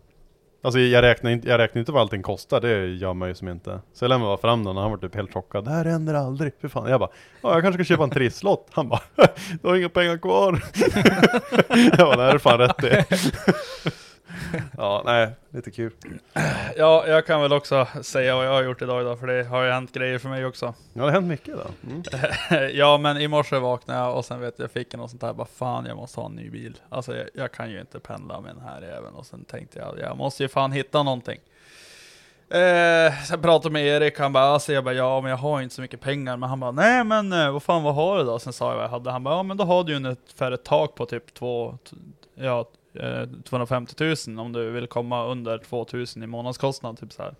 Alltså 0.67 0.81
jag 0.81 1.03
räknar 1.03 1.31
inte, 1.31 1.49
jag 1.49 1.59
räknar 1.59 1.81
inte 1.81 1.93
vad 1.93 2.01
allting 2.03 2.23
kostar, 2.23 2.61
det 2.61 2.87
gör 2.87 3.15
man 3.15 3.29
ju 3.29 3.35
som 3.35 3.49
inte. 3.49 3.81
Så 3.93 4.05
jag 4.05 4.09
lämnade 4.09 4.31
bara 4.31 4.37
fram 4.37 4.65
den 4.65 4.77
och 4.77 4.83
han 4.83 4.91
var 4.91 4.99
typ 4.99 5.15
helt 5.15 5.33
chockad. 5.33 5.65
Det 5.65 5.71
här 5.71 5.85
händer 5.85 6.15
aldrig, 6.15 6.53
för 6.61 6.69
fan. 6.69 6.91
Jag 6.91 7.01
bara, 7.01 7.11
ja 7.43 7.53
jag 7.53 7.63
kanske 7.63 7.85
ska 7.85 7.95
köpa 7.95 8.05
en 8.05 8.11
trisslott. 8.11 8.69
Han 8.73 8.89
bara, 8.89 9.01
du 9.63 9.69
har 9.69 9.77
inga 9.77 9.89
pengar 9.89 10.19
kvar. 10.19 10.63
jag 11.99 11.99
bara, 11.99 12.17
det 12.17 12.23
här 12.23 12.35
är 12.35 12.39
fan 12.39 12.59
rätt 12.59 12.77
det. 12.79 13.05
ja, 14.77 15.03
nej, 15.05 15.31
lite 15.51 15.71
kul. 15.71 15.93
Ja, 16.77 17.07
jag 17.07 17.27
kan 17.27 17.41
väl 17.41 17.53
också 17.53 17.87
säga 18.03 18.37
vad 18.37 18.47
jag 18.47 18.53
har 18.53 18.63
gjort 18.63 18.83
idag, 18.83 19.01
idag 19.01 19.21
för 19.21 19.27
det 19.27 19.45
har 19.45 19.63
ju 19.63 19.71
hänt 19.71 19.93
grejer 19.93 20.19
för 20.19 20.29
mig 20.29 20.45
också. 20.45 20.67
Ja, 20.67 20.73
det 20.93 21.01
har 21.01 21.11
hänt 21.11 21.27
mycket 21.27 21.55
då. 21.57 21.91
Mm. 21.91 22.03
ja, 22.77 22.99
men 22.99 23.17
i 23.17 23.29
morse 23.29 23.59
vaknade 23.59 24.01
jag 24.01 24.17
och 24.17 24.25
sen 24.25 24.41
vet 24.41 24.55
jag, 24.59 24.65
jag 24.65 24.71
fick 24.71 24.95
något 24.95 25.11
sånt 25.11 25.23
här, 25.23 25.33
bara 25.33 25.47
fan 25.47 25.87
jag 25.87 25.97
måste 25.97 26.21
ha 26.21 26.27
en 26.27 26.37
ny 26.37 26.51
bil. 26.51 26.79
Alltså 26.89 27.17
jag, 27.17 27.29
jag 27.35 27.53
kan 27.53 27.71
ju 27.71 27.81
inte 27.81 28.01
pendla 28.01 28.41
med 28.41 28.55
den 28.55 28.63
här 28.63 28.83
även 28.83 29.15
och 29.15 29.27
sen 29.27 29.45
tänkte 29.45 29.79
jag, 29.79 29.99
jag 29.99 30.17
måste 30.17 30.43
ju 30.43 30.49
fan 30.49 30.73
hitta 30.73 31.03
någonting. 31.03 31.41
Eh, 32.49 33.25
sen 33.25 33.43
pratade 33.43 33.73
med 33.73 33.87
Erik, 33.87 34.19
han 34.19 34.33
bara, 34.33 34.45
alltså 34.45 34.73
jag 34.73 34.85
bara, 34.85 34.95
ja 34.95 35.21
men 35.21 35.31
jag 35.31 35.39
har 35.39 35.63
inte 35.63 35.75
så 35.75 35.81
mycket 35.81 36.01
pengar, 36.01 36.37
men 36.37 36.49
han 36.49 36.61
bara, 36.61 36.71
nej 36.71 37.05
men 37.05 37.33
eh, 37.33 37.53
vad 37.53 37.63
fan 37.63 37.83
vad 37.83 37.95
har 37.95 38.19
du 38.19 38.25
då? 38.25 38.39
Sen 38.39 38.53
sa 38.53 38.69
jag 38.69 38.77
vad 38.77 38.85
jag 38.85 38.89
hade, 38.89 39.11
han 39.11 39.25
bara, 39.25 39.35
ja 39.35 39.43
men 39.43 39.57
då 39.57 39.65
har 39.65 39.85
du 39.85 39.93
ju 39.93 39.97
ungefär 39.97 40.53
ett 40.53 40.65
tak 40.65 40.95
på 40.95 41.07
typ 41.07 41.35
två, 41.35 41.79
ja, 42.35 42.69
Eh, 43.01 43.29
250 43.45 44.15
000 44.29 44.39
om 44.39 44.53
du 44.53 44.71
vill 44.71 44.87
komma 44.87 45.27
under 45.27 45.59
2000 45.59 46.23
i 46.23 46.27
månadskostnad, 46.27 46.99
typ 46.99 47.13
så 47.13 47.23
här. 47.23 47.35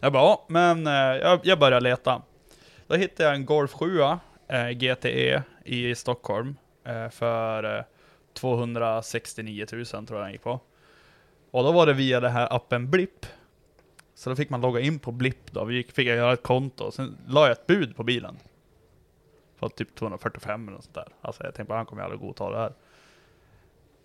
Jag 0.00 0.12
bara, 0.12 0.22
ja 0.22 0.46
men 0.48 0.86
eh, 0.86 0.92
jag, 0.92 1.40
jag 1.42 1.58
börjar 1.58 1.80
leta. 1.80 2.22
Då 2.86 2.94
hittade 2.94 3.28
jag 3.28 3.34
en 3.34 3.46
Golf 3.46 3.72
7 3.72 4.00
eh, 4.48 4.70
GTE 4.70 5.42
i 5.64 5.94
Stockholm 5.94 6.56
eh, 6.84 7.08
för 7.08 7.78
eh, 7.78 7.84
269 8.34 9.66
000 9.72 9.84
tror 9.86 10.06
jag 10.08 10.20
den 10.20 10.32
gick 10.32 10.42
på. 10.42 10.60
Och 11.50 11.64
då 11.64 11.72
var 11.72 11.86
det 11.86 11.92
via 11.92 12.20
den 12.20 12.32
här 12.32 12.56
appen 12.56 12.90
Blipp. 12.90 13.26
Så 14.14 14.30
då 14.30 14.36
fick 14.36 14.50
man 14.50 14.60
logga 14.60 14.80
in 14.80 14.98
på 14.98 15.12
Blipp 15.12 15.52
då, 15.52 15.64
vi 15.64 15.82
fick 15.82 16.08
jag 16.08 16.16
göra 16.16 16.32
ett 16.32 16.42
konto, 16.42 16.90
sen 16.90 17.16
la 17.26 17.42
jag 17.42 17.52
ett 17.52 17.66
bud 17.66 17.96
på 17.96 18.02
bilen. 18.02 18.38
På 19.58 19.68
typ 19.68 19.94
245 19.94 20.62
eller 20.62 20.72
något 20.72 20.84
sånt 20.84 20.94
där. 20.94 21.08
Alltså 21.20 21.44
jag 21.44 21.54
tänkte 21.54 21.68
bara 21.68 21.78
han 21.78 21.86
kommer 21.86 22.02
ju 22.02 22.04
aldrig 22.04 22.20
godta 22.20 22.50
det 22.50 22.56
här. 22.56 22.72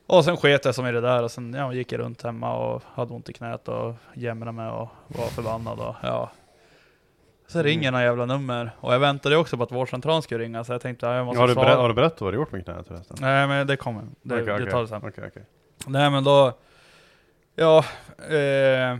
Och 0.10 0.26
sen 0.26 0.38
sket 0.38 0.65
jag 0.65 0.76
som 0.76 0.88
i 0.88 0.91
det 0.91 1.02
där 1.02 1.24
och 1.24 1.32
sen 1.32 1.54
ja, 1.54 1.74
gick 1.74 1.91
jag 1.91 2.00
runt 2.00 2.24
hemma 2.24 2.54
och 2.58 2.84
hade 2.93 3.13
ont 3.13 3.30
i 3.30 3.34
knät 3.34 3.67
och 3.67 3.95
jämrade 4.13 4.52
mig 4.52 4.69
och 4.69 4.89
var 5.08 5.26
förbannad 5.28 5.80
och 5.80 5.95
ja. 6.02 6.32
Så 7.48 7.62
ringer 7.62 7.91
några 7.91 8.04
jävla 8.04 8.26
nummer. 8.26 8.72
Och 8.80 8.93
jag 8.93 9.00
väntade 9.00 9.38
också 9.38 9.58
på 9.58 9.63
att 9.63 9.72
vårdcentralen 9.72 10.22
skulle 10.22 10.43
ringa 10.43 10.63
så 10.63 10.72
jag 10.74 10.82
tänkte 10.82 11.06
ja, 11.06 11.15
jag 11.15 11.26
måste 11.26 11.39
Har 11.39 11.48
du, 11.48 11.54
svara. 11.54 11.76
har 11.76 11.88
du 11.88 11.93
berättat 11.93 12.22
vad 12.22 12.34
du 12.34 12.38
gjort 12.38 12.52
med 12.52 12.65
knät 12.65 12.88
förresten? 12.88 13.17
Nej 13.22 13.48
men 13.48 13.67
det 13.67 13.78
kommer. 13.78 14.04
Det, 14.22 14.41
Okej, 14.41 14.65
det 14.65 14.72
tar 14.72 14.82
det 14.82 14.88
sen. 14.88 15.02
Okej, 15.04 15.24
okej. 15.28 15.43
Nej 15.88 16.10
men 16.10 16.24
då, 16.24 16.54
ja, 17.56 17.78
eh, 18.30 18.98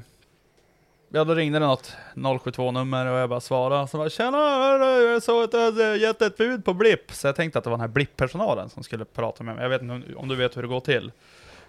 ja 1.10 1.24
då 1.24 1.36
ringde 1.36 1.60
det 1.60 1.65
något 1.65 1.93
072-nummer 2.15 3.06
och 3.06 3.17
jag 3.19 3.30
bara 3.30 3.39
svarade. 3.39 3.88
Så 3.88 3.98
bara 3.98 4.10
tjena, 4.10 4.38
jag 4.38 5.24
såg 5.24 5.43
att 5.43 5.52
du 5.52 5.60
hade 5.60 5.98
gett 5.98 6.22
ett 6.22 6.38
bud 6.38 6.65
på 6.65 6.74
Blipp. 6.74 7.12
Så 7.12 7.28
jag 7.28 7.36
tänkte 7.36 7.58
att 7.60 7.63
det 7.63 7.69
var 7.69 7.78
den 7.78 7.82
här 7.82 7.88
Blipp-personalen 7.88 8.69
som 8.69 8.84
skulle 8.84 9.06
prata 9.06 9.43
med 9.43 9.56
mig. 9.56 9.63
Jag 9.63 9.69
vet 9.69 9.82
inte 9.82 10.15
om- 10.15 10.28
du 10.28 10.36
vet 10.36 10.58
hur 10.58 10.62
det 10.62 10.67
går 10.67 10.80
till. 10.80 11.12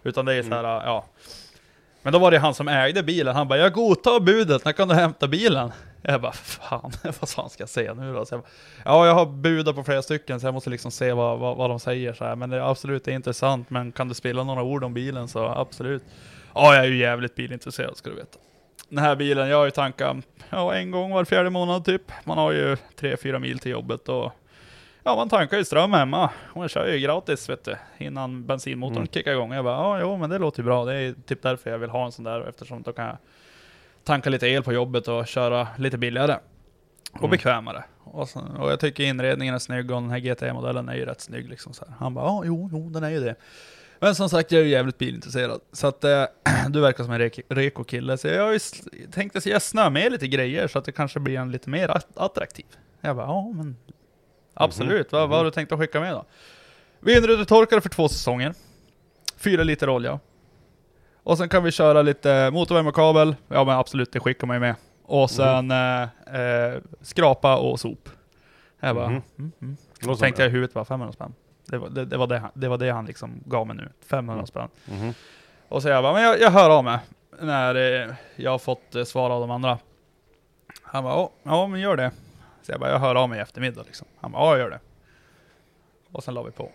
Utan 0.02 0.24
det 0.24 0.34
är 0.34 0.42
så 0.42 0.48
här, 0.54 0.64
ja. 0.64 1.04
Men 2.02 2.12
då 2.12 2.18
var 2.18 2.30
det 2.30 2.38
han 2.38 2.54
som 2.54 2.68
ägde 2.68 3.02
bilen, 3.02 3.36
han 3.36 3.48
bara 3.48 3.58
'Jag 3.58 3.72
godtar 3.72 4.20
budet, 4.20 4.64
när 4.64 4.72
kan 4.72 4.88
du 4.88 4.94
hämta 4.94 5.28
bilen?' 5.28 5.72
Jag 6.02 6.20
bara 6.20 6.32
'Fan, 6.32 6.92
vad 7.20 7.28
fan 7.28 7.50
ska 7.50 7.62
jag 7.62 7.68
säga 7.68 7.94
nu 7.94 8.12
då?' 8.14 8.26
Så 8.26 8.34
jag 8.34 8.40
bara, 8.40 8.48
ja, 8.84 9.06
jag 9.06 9.14
har 9.14 9.26
budat 9.26 9.74
på 9.76 9.84
flera 9.84 10.02
stycken 10.02 10.40
så 10.40 10.46
jag 10.46 10.54
måste 10.54 10.70
liksom 10.70 10.90
se 10.90 11.12
vad, 11.12 11.38
vad, 11.38 11.56
vad 11.56 11.70
de 11.70 11.80
säger 11.80 12.12
så 12.12 12.24
här. 12.24 12.36
Men 12.36 12.50
det 12.50 12.56
är 12.56 12.70
absolut 12.70 13.04
det 13.04 13.10
är 13.10 13.14
intressant, 13.14 13.70
men 13.70 13.92
kan 13.92 14.08
du 14.08 14.14
spela 14.14 14.44
några 14.44 14.62
ord 14.62 14.84
om 14.84 14.94
bilen 14.94 15.28
så 15.28 15.44
absolut. 15.46 16.02
Ja, 16.54 16.74
jag 16.74 16.84
är 16.84 16.88
ju 16.88 16.96
jävligt 16.96 17.34
bilintresserad 17.34 17.96
ska 17.96 18.10
du 18.10 18.16
veta. 18.16 18.38
Den 18.90 18.98
här 19.04 19.16
bilen, 19.16 19.48
jag 19.48 19.56
har 19.56 19.64
ju 19.64 19.70
tankat 19.70 20.16
ja, 20.50 20.74
en 20.74 20.90
gång 20.90 21.10
var 21.10 21.24
fjärde 21.24 21.50
månad 21.50 21.84
typ. 21.84 22.02
Man 22.24 22.38
har 22.38 22.52
ju 22.52 22.74
3-4 22.74 23.38
mil 23.38 23.58
till 23.58 23.70
jobbet 23.72 24.08
och 24.08 24.32
ja, 25.02 25.16
man 25.16 25.28
tankar 25.28 25.56
ju 25.58 25.64
ström 25.64 25.92
hemma. 25.92 26.30
Och 26.52 26.62
jag 26.64 26.70
kör 26.70 26.86
ju 26.92 26.98
gratis 26.98 27.48
vet 27.50 27.64
du, 27.64 27.76
innan 27.98 28.46
bensinmotorn 28.46 28.96
Mm. 28.96 29.08
kickar 29.08 29.32
igång. 29.32 29.52
Jag 29.52 29.64
bara, 29.64 29.74
ja, 29.76 30.00
jo, 30.00 30.16
men 30.16 30.30
det 30.30 30.38
låter 30.38 30.58
ju 30.60 30.64
bra. 30.64 30.84
Det 30.84 30.94
är 30.94 31.14
typ 31.26 31.42
därför 31.42 31.70
jag 31.70 31.78
vill 31.78 31.90
ha 31.90 32.04
en 32.04 32.12
sån 32.12 32.24
där, 32.24 32.48
eftersom 32.48 32.82
då 32.82 32.92
kan 32.92 33.04
jag 33.06 33.16
tanka 34.04 34.30
lite 34.30 34.46
el 34.48 34.62
på 34.62 34.72
jobbet 34.72 35.08
och 35.08 35.26
köra 35.26 35.68
lite 35.78 35.98
billigare. 35.98 36.36
Och 37.12 37.18
Mm. 37.18 37.30
bekvämare. 37.30 37.84
Och, 38.04 38.28
så, 38.28 38.40
och 38.58 38.70
jag 38.70 38.80
tycker 38.80 39.04
inredningen 39.04 39.54
är 39.54 39.58
snygg 39.58 39.90
och 39.90 40.00
den 40.02 40.10
här 40.10 40.18
GT-modellen 40.18 40.88
är 40.88 40.94
ju 40.94 41.04
rätt 41.04 41.20
snygg 41.20 41.48
liksom 41.48 41.72
så 41.72 41.84
här. 41.84 41.94
Han 41.98 42.14
bara, 42.14 42.24
ja, 42.24 42.42
jo, 42.44 42.68
jo, 42.72 42.88
den 42.90 43.04
är 43.04 43.10
ju 43.10 43.20
det. 43.20 43.34
Men 44.02 44.14
som 44.14 44.28
sagt, 44.28 44.52
jag 44.52 44.60
är 44.60 44.64
ju 44.64 44.70
jävligt 44.70 44.98
bilintresserad. 44.98 45.60
Så 45.72 45.86
att 45.86 46.04
eh, 46.04 46.24
du 46.68 46.80
verkar 46.80 47.04
som 47.04 47.12
en 47.12 47.20
rek- 47.20 47.42
reko-kille. 47.48 48.18
Så 48.18 48.28
jag 48.28 48.42
har 48.42 48.50
ju 48.50 48.56
s- 48.56 48.82
tänkt 49.12 49.36
att 49.36 49.46
jag 49.46 49.62
snöar 49.62 49.90
med 49.90 50.12
lite 50.12 50.28
grejer 50.28 50.68
så 50.68 50.78
att 50.78 50.84
det 50.84 50.92
kanske 50.92 51.20
blir 51.20 51.38
en 51.38 51.50
lite 51.52 51.70
mer 51.70 51.88
att- 51.88 52.18
attraktiv. 52.18 52.66
Jag 53.00 53.16
bara, 53.16 53.26
ja 53.26 53.52
men 53.54 53.76
absolut. 54.54 55.12
Vad, 55.12 55.28
vad 55.28 55.38
har 55.38 55.44
du 55.44 55.50
tänkt 55.50 55.72
att 55.72 55.78
skicka 55.78 56.00
med 56.00 56.12
då? 56.14 56.24
Vindrutetorkare 57.00 57.80
för 57.80 57.88
två 57.88 58.08
säsonger. 58.08 58.54
Fyra 59.36 59.62
liter 59.62 59.88
olja. 59.88 60.20
Och 61.22 61.38
sen 61.38 61.48
kan 61.48 61.64
vi 61.64 61.70
köra 61.70 62.02
lite 62.02 62.50
motorvärmekabel. 62.50 63.36
Ja 63.48 63.64
men 63.64 63.78
absolut, 63.78 64.12
det 64.12 64.20
skickar 64.20 64.46
man 64.46 64.56
ju 64.56 64.60
med. 64.60 64.74
Och 65.02 65.30
sen 65.30 65.70
eh, 65.70 66.02
eh, 66.02 66.78
skrapa 67.02 67.56
och 67.56 67.80
sop. 67.80 68.08
Jag 68.80 68.96
bara, 68.96 69.08
Mhm. 69.08 69.22
mm, 69.38 69.52
mm. 69.62 69.76
Det 70.00 70.06
låter 70.06 70.20
tänkte 70.20 70.42
jag 70.42 70.48
i 70.48 70.52
huvudet 70.52 70.74
bara 70.74 70.84
500 70.84 71.12
spänn. 71.12 71.34
Det 71.70 71.78
var 71.78 71.88
det, 71.88 72.04
det, 72.04 72.16
var 72.16 72.26
det, 72.26 72.38
han- 72.38 72.50
det 72.54 72.68
var 72.68 72.78
det 72.78 72.90
han 72.90 73.06
liksom 73.06 73.42
gav 73.46 73.66
mig 73.66 73.76
nu. 73.76 73.88
500 74.06 74.32
Mm. 74.34 74.46
spänn. 74.46 74.68
Mhm. 74.84 75.14
Och 75.68 75.82
så 75.82 75.88
jag 75.88 76.02
bara, 76.02 76.12
men 76.12 76.22
jag, 76.22 76.40
jag 76.40 76.50
hör 76.50 76.70
av 76.70 76.84
mig 76.84 76.98
när 77.40 77.74
eh, 77.74 78.14
jag 78.36 78.50
har 78.50 78.58
fått 78.58 78.94
eh, 78.94 79.04
svar 79.04 79.30
av 79.30 79.40
de 79.40 79.50
andra. 79.50 79.78
Han 80.82 81.04
bara, 81.04 81.14
"Ja, 81.14 81.30
ja 81.42 81.66
men 81.66 81.80
gör 81.80 81.96
det. 81.96 82.10
Så 82.62 82.72
jag 82.72 82.80
bara, 82.80 82.90
jag 82.90 82.98
hör 82.98 83.14
av 83.14 83.28
mig 83.28 83.38
i 83.38 83.42
eftermiddag 83.42 83.82
liksom. 83.86 84.06
Han 84.20 84.32
bara, 84.32 84.42
ja 84.44 84.58
gör 84.58 84.70
det. 84.70 84.80
Och 86.12 86.24
sen 86.24 86.34
la 86.34 86.42
vi 86.42 86.50
på. 86.50 86.70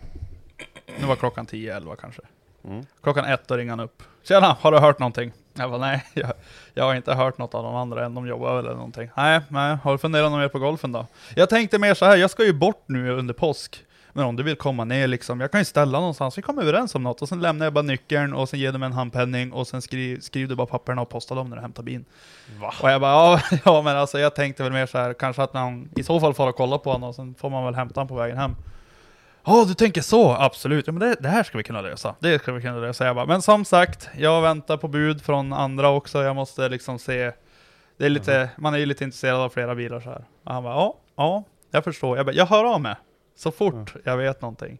Nu 1.00 1.06
var 1.06 1.16
klockan 1.16 1.46
10-11 1.46 1.96
kanske. 1.96 2.22
Mm. 2.64 2.86
Klockan 3.02 3.24
ett 3.24 3.48
då 3.48 3.56
ringer 3.56 3.70
han 3.70 3.80
upp. 3.80 4.02
Tjena, 4.22 4.56
har 4.60 4.72
du 4.72 4.78
hört 4.78 4.98
någonting? 4.98 5.32
Jag 5.54 5.70
bara, 5.70 5.80
nej, 5.80 6.04
jag, 6.14 6.32
jag 6.74 6.84
har 6.84 6.94
inte 6.94 7.14
hört 7.14 7.38
något 7.38 7.54
av 7.54 7.62
de 7.64 7.74
andra 7.74 8.04
än 8.04 8.14
de 8.14 8.26
jobbar 8.26 8.58
eller 8.58 8.74
någonting. 8.74 9.10
Nej, 9.16 9.40
nej, 9.48 9.76
har 9.82 9.92
du 9.92 9.98
funderat 9.98 10.30
något 10.30 10.40
mer 10.40 10.48
på 10.48 10.58
golfen 10.58 10.92
då? 10.92 11.06
Jag 11.36 11.48
tänkte 11.48 11.78
mer 11.78 11.94
så 11.94 12.04
här, 12.04 12.16
jag 12.16 12.30
ska 12.30 12.44
ju 12.44 12.52
bort 12.52 12.84
nu 12.86 13.10
under 13.10 13.34
påsk. 13.34 13.84
Men 14.16 14.24
om 14.24 14.36
du 14.36 14.42
vill 14.42 14.56
komma 14.56 14.84
ner 14.84 15.06
liksom, 15.06 15.40
jag 15.40 15.50
kan 15.50 15.60
ju 15.60 15.64
ställa 15.64 15.98
någonstans, 15.98 16.38
vi 16.38 16.42
kommer 16.42 16.62
överens 16.62 16.94
om 16.94 17.02
något 17.02 17.22
och 17.22 17.28
sen 17.28 17.40
lämnar 17.40 17.66
jag 17.66 17.72
bara 17.72 17.82
nyckeln 17.82 18.34
och 18.34 18.48
sen 18.48 18.60
ger 18.60 18.72
du 18.72 18.78
mig 18.78 18.86
en 18.86 18.92
handpenning 18.92 19.52
och 19.52 19.66
sen 19.66 19.82
skriv, 19.82 20.20
skriver 20.20 20.48
du 20.48 20.54
bara 20.54 20.66
papperna 20.66 21.02
och 21.02 21.08
postar 21.08 21.36
dem 21.36 21.50
när 21.50 21.56
du 21.56 21.62
hämtar 21.62 21.82
bilen. 21.82 22.04
Va? 22.60 22.74
Och 22.82 22.90
jag 22.90 23.00
bara, 23.00 23.12
ja, 23.12 23.40
ja 23.64 23.82
men 23.82 23.96
alltså 23.96 24.18
jag 24.18 24.34
tänkte 24.34 24.62
väl 24.62 24.72
mer 24.72 24.86
så 24.86 24.98
här, 24.98 25.14
kanske 25.14 25.42
att 25.42 25.54
man 25.54 25.88
i 25.96 26.02
så 26.02 26.20
fall 26.20 26.34
får 26.34 26.48
och 26.48 26.56
kolla 26.56 26.78
på 26.78 26.92
honom 26.92 27.08
och 27.08 27.14
sen 27.14 27.34
får 27.34 27.50
man 27.50 27.64
väl 27.64 27.74
hämta 27.74 28.00
honom 28.00 28.08
på 28.08 28.14
vägen 28.14 28.38
hem. 28.38 28.56
Ja, 29.44 29.64
du 29.68 29.74
tänker 29.74 30.00
så? 30.02 30.30
Absolut. 30.30 30.86
Ja, 30.86 30.92
men 30.92 31.08
det, 31.08 31.16
det 31.20 31.28
här 31.28 31.42
ska 31.42 31.58
vi 31.58 31.64
kunna 31.64 31.80
lösa. 31.80 32.14
Det 32.20 32.38
ska 32.42 32.52
vi 32.52 32.60
kunna 32.60 32.78
lösa. 32.78 33.06
Jag 33.06 33.16
bara, 33.16 33.26
men 33.26 33.42
som 33.42 33.64
sagt, 33.64 34.08
jag 34.18 34.42
väntar 34.42 34.76
på 34.76 34.88
bud 34.88 35.22
från 35.22 35.52
andra 35.52 35.88
också. 35.88 36.22
Jag 36.22 36.36
måste 36.36 36.68
liksom 36.68 36.98
se. 36.98 37.32
Det 37.96 38.06
är 38.06 38.10
lite, 38.10 38.50
man 38.58 38.74
är 38.74 38.78
ju 38.78 38.86
lite 38.86 39.04
intresserad 39.04 39.40
av 39.40 39.48
flera 39.48 39.74
bilar 39.74 40.00
så 40.00 40.08
här. 40.10 40.24
Och 40.44 40.54
han 40.54 40.62
bara, 40.62 40.74
ja, 40.74 40.96
ja, 41.16 41.44
jag 41.70 41.84
förstår. 41.84 42.16
Jag 42.16 42.26
bara, 42.26 42.32
jag 42.32 42.46
hör 42.46 42.64
av 42.64 42.80
mig. 42.80 42.94
Så 43.36 43.50
fort 43.50 43.94
jag 44.04 44.16
vet 44.16 44.42
någonting. 44.42 44.78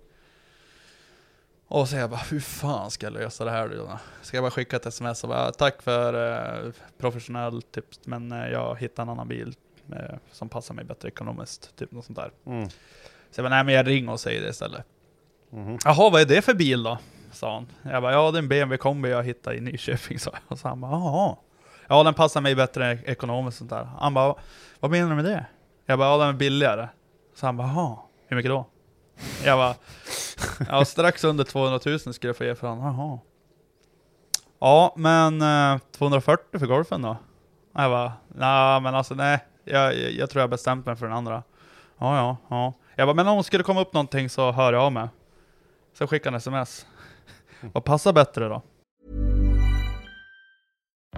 Och 1.69 1.89
så 1.89 1.97
jag 1.97 2.11
bara, 2.11 2.21
hur 2.31 2.41
fan 2.41 2.91
ska 2.91 3.07
jag 3.07 3.13
lösa 3.13 3.45
det 3.45 3.51
här 3.51 3.69
då? 3.69 3.99
Ska 4.23 4.37
jag 4.37 4.45
bara 4.45 4.51
skicka 4.51 4.77
ett 4.77 4.87
sms 4.87 5.23
och 5.23 5.29
bara, 5.29 5.53
tack 5.53 5.83
för 5.83 6.33
eh, 6.67 6.73
professionell 6.99 7.63
tips, 7.63 8.01
men 8.05 8.33
eh, 8.33 8.49
jag 8.49 8.79
hittar 8.79 9.03
en 9.03 9.09
annan 9.09 9.29
bil 9.29 9.55
eh, 9.93 10.17
som 10.33 10.49
passar 10.49 10.75
mig 10.75 10.85
bättre 10.85 11.09
ekonomiskt, 11.09 11.77
typ 11.77 11.93
något 11.93 12.05
sånt 12.05 12.19
där. 12.19 12.31
Mm. 12.47 12.69
Så 12.71 13.41
jag 13.41 13.45
bara, 13.45 13.55
nej 13.55 13.65
men 13.65 13.75
jag 13.75 13.87
ringer 13.87 14.13
och 14.13 14.21
säger 14.21 14.43
det 14.43 14.49
istället. 14.49 14.87
Mhm. 15.51 15.79
Jaha, 15.85 16.11
vad 16.11 16.21
är 16.21 16.25
det 16.27 16.43
för 16.43 16.55
bil 16.55 16.83
då? 16.83 16.99
Sa 17.33 17.55
han. 17.55 17.93
Jag 17.93 18.03
bara, 18.03 18.13
ja 18.13 18.31
det 18.31 18.39
är 18.39 18.43
en 18.43 18.49
BMW 18.49 18.77
kombi 18.79 19.11
jag 19.11 19.25
hittade 19.25 19.57
i 19.57 19.61
Nyköping, 19.61 20.19
sa 20.19 20.31
jag. 20.33 20.41
Och 20.49 20.59
så 20.59 20.69
han 20.69 20.81
bara, 20.81 20.93
jaha. 20.93 21.37
Ja 21.89 22.03
den 22.03 22.15
passar 22.15 22.41
mig 22.41 22.55
bättre 22.55 22.99
ekonomiskt 23.05 23.59
sånt 23.59 23.71
där. 23.71 23.85
Han 23.99 24.15
bara, 24.15 24.35
vad 24.81 24.91
menar 24.91 25.09
du 25.11 25.15
med 25.17 25.25
det? 25.25 25.47
Jag 25.87 25.99
bara, 25.99 26.09
ja 26.09 26.19
den 26.19 26.29
är 26.29 26.33
billigare. 26.33 26.89
Så 27.35 27.47
han 27.47 27.57
bara, 27.57 27.69
jaha, 27.69 27.99
hur 28.27 28.37
mycket 28.37 28.51
då? 28.51 28.67
Jag 29.45 29.59
bara, 29.59 29.75
ja 30.69 30.85
strax 30.85 31.25
under 31.25 31.45
200 31.45 31.81
000 31.87 31.99
skulle 31.99 32.29
jag 32.29 32.37
få 32.37 32.45
ge 32.45 32.55
för 32.55 32.69
honom. 32.69 32.85
Jaha. 32.85 33.19
Ja, 34.59 34.95
men 34.97 35.43
eh, 35.43 35.79
240 35.93 36.59
för 36.59 36.67
golfen 36.67 37.03
då? 37.03 37.17
Jag 37.75 37.91
bara, 37.91 38.13
nej 38.29 38.81
men 38.81 38.95
alltså 38.95 39.15
nej, 39.15 39.45
jag, 39.65 39.97
jag, 39.97 40.13
jag 40.13 40.31
tror 40.31 40.41
jag 40.41 40.51
bestämt 40.51 40.87
mig 40.87 40.97
för 40.97 41.07
den 41.07 41.17
andra. 41.17 41.43
Ja, 41.99 42.17
ja, 42.17 42.37
ja. 42.49 42.73
Jag 42.95 43.09
bara, 43.09 43.15
men 43.15 43.29
om 43.29 43.37
det 43.37 43.45
skulle 43.45 43.63
komma 43.63 43.81
upp 43.81 43.93
någonting 43.93 44.31
så 44.31 44.53
hör 44.53 44.73
jag 44.73 44.83
av 44.83 44.93
mig. 44.93 45.09
Så 45.99 46.07
skickade 46.07 46.35
han 46.35 46.39
sms. 46.39 46.87
Vad 47.61 47.85
passar 47.85 48.13
bättre 48.13 48.49
då? 48.49 48.63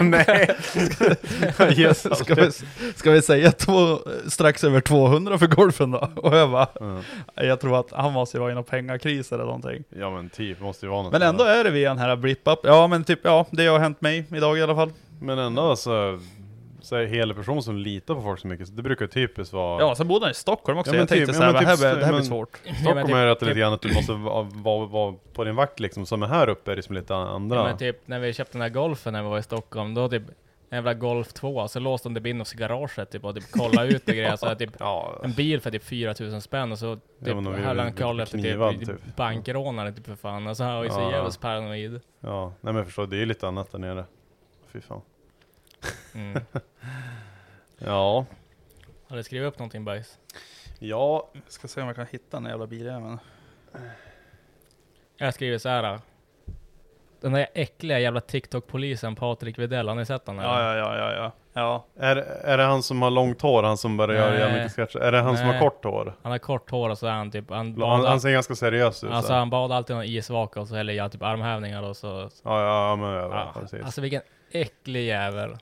Nej. 0.00 0.56
Jesus. 1.76 2.18
Ska 2.18 2.34
vi, 2.34 2.50
ska 2.96 3.10
vi 3.10 3.22
säga 3.22 3.52
två, 3.52 3.98
strax 4.28 4.64
över 4.64 4.80
200 4.80 5.38
för 5.38 5.46
golfen 5.46 5.90
då? 5.90 6.08
Och 6.16 6.36
jag 6.36 6.50
bara, 6.50 6.66
Ja. 7.34 7.42
jag 7.44 7.60
tror 7.60 7.80
att 7.80 7.92
han 7.92 8.12
måste 8.12 8.36
ju 8.36 8.40
vara 8.40 8.52
i 8.52 8.54
någon 8.54 8.64
pengakris 8.64 9.32
eller 9.32 9.44
någonting. 9.44 9.84
Ja 9.98 10.10
men 10.10 10.28
typ, 10.30 10.60
måste 10.60 10.86
ju 10.86 10.90
vara 10.90 11.02
något. 11.02 11.12
Men 11.12 11.22
ändå 11.22 11.44
är 11.44 11.64
det 11.64 11.70
via 11.70 11.88
den 11.88 11.98
här 11.98 12.16
blip-up. 12.16 12.58
Ja 12.62 12.86
men 12.86 13.04
typ, 13.04 13.20
ja 13.22 13.46
det 13.50 13.66
har 13.66 13.78
hänt 13.78 14.00
mig 14.00 14.24
idag 14.34 14.58
i 14.58 14.62
alla 14.62 14.74
fall. 14.74 14.92
Men 15.20 15.38
ändå 15.38 15.62
alltså, 15.62 16.20
så 16.80 16.96
är 16.96 17.06
hela 17.06 17.34
person 17.34 17.62
som 17.62 17.76
litar 17.76 18.14
på 18.14 18.22
folk 18.22 18.40
så 18.40 18.46
mycket, 18.46 18.68
så 18.68 18.74
det 18.74 18.82
brukar 18.82 19.06
typiskt 19.06 19.52
vara... 19.54 19.80
Ja, 19.80 19.94
sen 19.94 20.08
bodde 20.08 20.24
han 20.24 20.30
i 20.30 20.34
Stockholm 20.34 20.78
också. 20.78 20.90
Ja, 20.90 20.92
men 20.92 20.98
jag 21.00 21.08
tänkte 21.08 21.26
typ- 21.26 21.36
såhär, 21.36 21.48
ja, 21.48 21.52
men 21.52 21.62
det 21.62 21.68
här, 21.68 21.76
typ- 21.92 22.00
det 22.00 22.06
här 22.06 22.12
blir 22.12 22.22
svårt. 22.22 22.56
Stockholm 22.80 23.06
typ- 23.06 23.16
är 23.16 23.24
ju 23.24 23.30
att 23.30 23.40
det 23.40 23.46
är 23.46 23.46
typ- 23.46 23.48
lite 23.48 23.60
grann 23.60 23.72
att 23.72 23.82
du 23.82 23.94
måste 23.94 24.12
vara, 24.12 24.42
vara, 24.52 24.86
vara 24.86 25.14
på 25.32 25.44
din 25.44 25.56
vakt 25.56 25.80
liksom, 25.80 26.06
som 26.06 26.22
är 26.22 26.26
här 26.26 26.48
uppe 26.48 26.72
är 26.72 26.76
det 26.76 26.82
som 26.82 26.94
lite 26.94 27.14
andra. 27.14 27.56
Ja, 27.56 27.64
men 27.64 27.78
typ 27.78 27.96
när 28.08 28.18
vi 28.18 28.32
köpte 28.32 28.52
den 28.52 28.62
här 28.62 28.68
golfen 28.68 29.12
när 29.12 29.22
vi 29.22 29.28
var 29.28 29.38
i 29.38 29.42
Stockholm, 29.42 29.94
då 29.94 30.08
typ 30.08 30.22
en 30.70 30.76
jävla 30.76 30.94
Golf 30.94 31.32
2, 31.32 31.68
så 31.68 31.80
låste 31.80 32.08
de 32.08 32.20
det 32.20 32.30
in 32.30 32.40
oss 32.40 32.54
i 32.54 32.56
garaget 32.56 33.10
typ 33.10 33.24
och 33.24 33.34
typ 33.34 33.44
kolla 33.50 33.84
ut 33.84 34.08
och 34.08 34.14
grejer. 34.14 34.36
Så 34.36 34.46
här, 34.46 34.54
typ 34.54 34.70
ja. 34.78 35.20
en 35.24 35.32
bil 35.32 35.60
för 35.60 35.70
typ 35.70 35.84
4000 35.84 36.40
spänn 36.40 36.72
och 36.72 36.78
så 36.78 36.96
typ 36.96 37.02
ju 37.26 37.34
höll 37.34 37.78
han 37.78 37.86
lite 37.86 38.02
koll 38.02 38.20
efter 38.20 38.38
typ, 38.78 38.86
typ. 38.88 39.16
bankrånare 39.16 39.92
typ 39.92 40.06
för 40.06 40.16
fan. 40.16 40.46
Alltså 40.48 40.64
han 40.64 40.76
var 40.76 40.84
ju 40.84 40.90
så 40.90 41.00
Ja. 41.00 41.10
jävligt 41.10 41.40
paranoid. 41.40 42.00
Ja, 42.20 42.46
nej 42.46 42.54
men 42.60 42.76
jag 42.76 42.84
förstår, 42.86 43.06
det 43.06 43.16
är 43.16 43.20
ju 43.20 43.26
lite 43.26 43.48
annat 43.48 43.72
där 43.72 43.78
nere. 43.78 44.04
Fy 44.72 44.80
fan. 44.80 45.00
Mm. 46.14 46.40
Ja. 47.78 48.24
Har 49.08 49.16
du 49.16 49.22
skrivit 49.22 49.46
upp 49.48 49.58
någonting 49.58 49.84
bajs? 49.84 50.18
Ja. 50.78 51.28
Jag 51.32 51.42
ska 51.48 51.68
se 51.68 51.80
om 51.80 51.86
jag 51.86 51.96
kan 51.96 52.06
hitta 52.10 52.40
den 52.40 52.50
jävla 52.50 52.66
biljäveln. 52.66 53.18
Jag 55.16 55.34
skriver 55.34 55.58
så 55.58 55.68
här. 55.68 55.98
Den 57.20 57.32
där 57.32 57.46
äckliga 57.54 57.98
jävla 57.98 58.20
TikTok-polisen 58.20 59.14
Patrik 59.16 59.58
Widell, 59.58 59.88
har 59.88 59.94
ni 59.94 60.06
sett 60.06 60.26
honom? 60.26 60.44
Ja, 60.44 60.62
ja, 60.62 60.76
ja, 60.76 60.96
ja, 60.98 61.12
ja. 61.12 61.32
ja. 61.52 61.84
Är, 62.06 62.16
är 62.16 62.58
det 62.58 62.64
han 62.64 62.82
som 62.82 63.02
har 63.02 63.10
långt 63.10 63.42
hår, 63.42 63.62
han 63.62 63.76
som 63.78 63.96
bara 63.96 64.14
gör 64.14 64.30
Nej. 64.30 64.38
jävligt 64.38 64.62
mycket 64.62 64.72
sketcher? 64.76 64.98
Är 64.98 65.12
det 65.12 65.20
han 65.20 65.36
som 65.36 65.46
har 65.46 65.52
Nej. 65.52 65.62
kort 65.62 65.84
hår? 65.84 66.14
Han 66.22 66.32
har 66.32 66.38
kort 66.38 66.70
hår 66.70 66.90
och 66.90 66.98
så 66.98 67.06
är 67.06 67.10
han 67.10 67.30
typ... 67.30 67.50
Han, 67.50 67.58
Han, 67.58 67.74
badar- 67.74 68.08
han 68.08 68.20
ser 68.20 68.30
ganska 68.30 68.54
seriös 68.54 69.04
ut. 69.04 69.10
Alltså 69.10 69.28
så. 69.28 69.34
han 69.34 69.50
bad 69.50 69.72
alltid 69.72 69.96
någon 69.96 70.04
isvaka 70.04 70.60
och 70.60 70.68
så 70.68 70.74
häller 70.74 70.92
jag 70.92 71.12
typ 71.12 71.22
armhävningar 71.22 71.82
och 71.82 71.96
så... 71.96 72.06
Ja, 72.06 72.28
ja, 72.44 72.88
ja, 72.90 72.96
men 72.96 73.10
ja, 73.10 73.52
Ja, 73.54 73.60
precis. 73.60 73.82
Alltså 73.84 74.00
vilken 74.00 74.22
äcklig 74.50 75.06
jävel. 75.06 75.56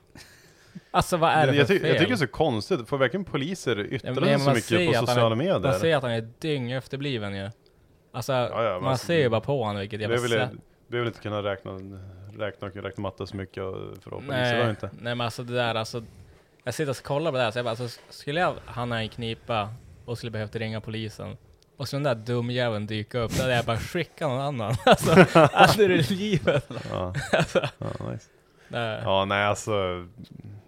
Alltså 0.91 1.17
vad 1.17 1.31
är 1.31 1.47
det 1.47 1.55
jag, 1.55 1.67
för 1.67 1.73
ty- 1.73 1.79
fel? 1.79 1.89
jag 1.89 1.97
tycker 1.97 2.09
det 2.11 2.15
är 2.15 2.27
så 2.27 2.27
konstigt, 2.27 2.87
får 2.89 2.97
verkligen 2.97 3.25
poliser 3.25 3.93
yttra 3.93 4.09
Ja, 4.09 4.15
sig 4.25 4.39
så 4.39 4.45
man 4.45 4.55
mycket 4.55 4.99
på 4.99 5.05
sociala 5.07 5.31
är, 5.31 5.35
medier? 5.35 5.59
Man 5.59 5.79
ser 5.79 5.95
att 5.95 6.03
han 6.03 6.11
är 6.11 6.29
dyng 6.39 6.71
efterbliven 6.71 7.35
ju. 7.35 7.49
Alltså, 8.11 8.33
ja, 8.33 8.49
men 8.53 8.81
man 8.81 8.91
alltså, 8.91 9.05
ser 9.05 9.17
ju 9.19 9.29
bara 9.29 9.41
på 9.41 9.63
honom 9.63 9.79
vilket 9.79 10.01
jävla 10.01 10.17
sätt. 10.17 10.51
är 10.91 10.97
väl 10.97 11.07
inte 11.07 11.19
kunna 11.19 11.43
räkna, 11.43 11.71
räkna 12.37 12.67
och 12.67 12.75
räkna 12.75 13.01
matte 13.01 13.27
så 13.27 13.35
mycket 13.35 13.63
för 14.03 14.17
att 14.17 14.23
Nej, 14.27 14.69
inte? 14.69 14.89
nej 15.01 15.15
men 15.15 15.21
alltså 15.21 15.43
det 15.43 15.53
där 15.53 15.75
alltså. 15.75 16.03
Jag 16.63 16.73
sitter 16.73 16.89
och 16.91 17.03
kollar 17.03 17.31
på 17.31 17.37
det 17.37 17.43
här 17.43 17.51
så 17.51 17.57
jag 17.57 17.65
bara, 17.65 17.69
alltså, 17.69 17.99
skulle 18.09 18.39
jag 18.39 18.53
hamna 18.65 19.01
i 19.01 19.05
en 19.05 19.09
knipa 19.09 19.69
och 20.05 20.17
skulle 20.17 20.31
behövt 20.31 20.55
ringa 20.55 20.81
polisen. 20.81 21.37
Och 21.77 21.87
så 21.87 21.95
den 21.95 22.03
där 22.03 22.15
dumjäveln 22.15 22.87
dyka 22.87 23.19
upp, 23.19 23.31
då 23.35 23.41
hade 23.41 23.55
jag 23.55 23.65
bara 23.65 23.77
skickat 23.77 24.29
någon 24.29 24.41
annan. 24.41 24.75
Alltså, 24.85 25.25
aldrig 25.53 25.99
i 25.99 26.13
livet. 26.13 26.69
Ja. 26.91 27.13
Alltså, 27.31 27.59
Ja, 27.77 28.11
nice. 28.11 28.27
Nej. 28.67 29.01
Ja, 29.03 29.25
nej 29.25 29.45
alltså. 29.45 30.05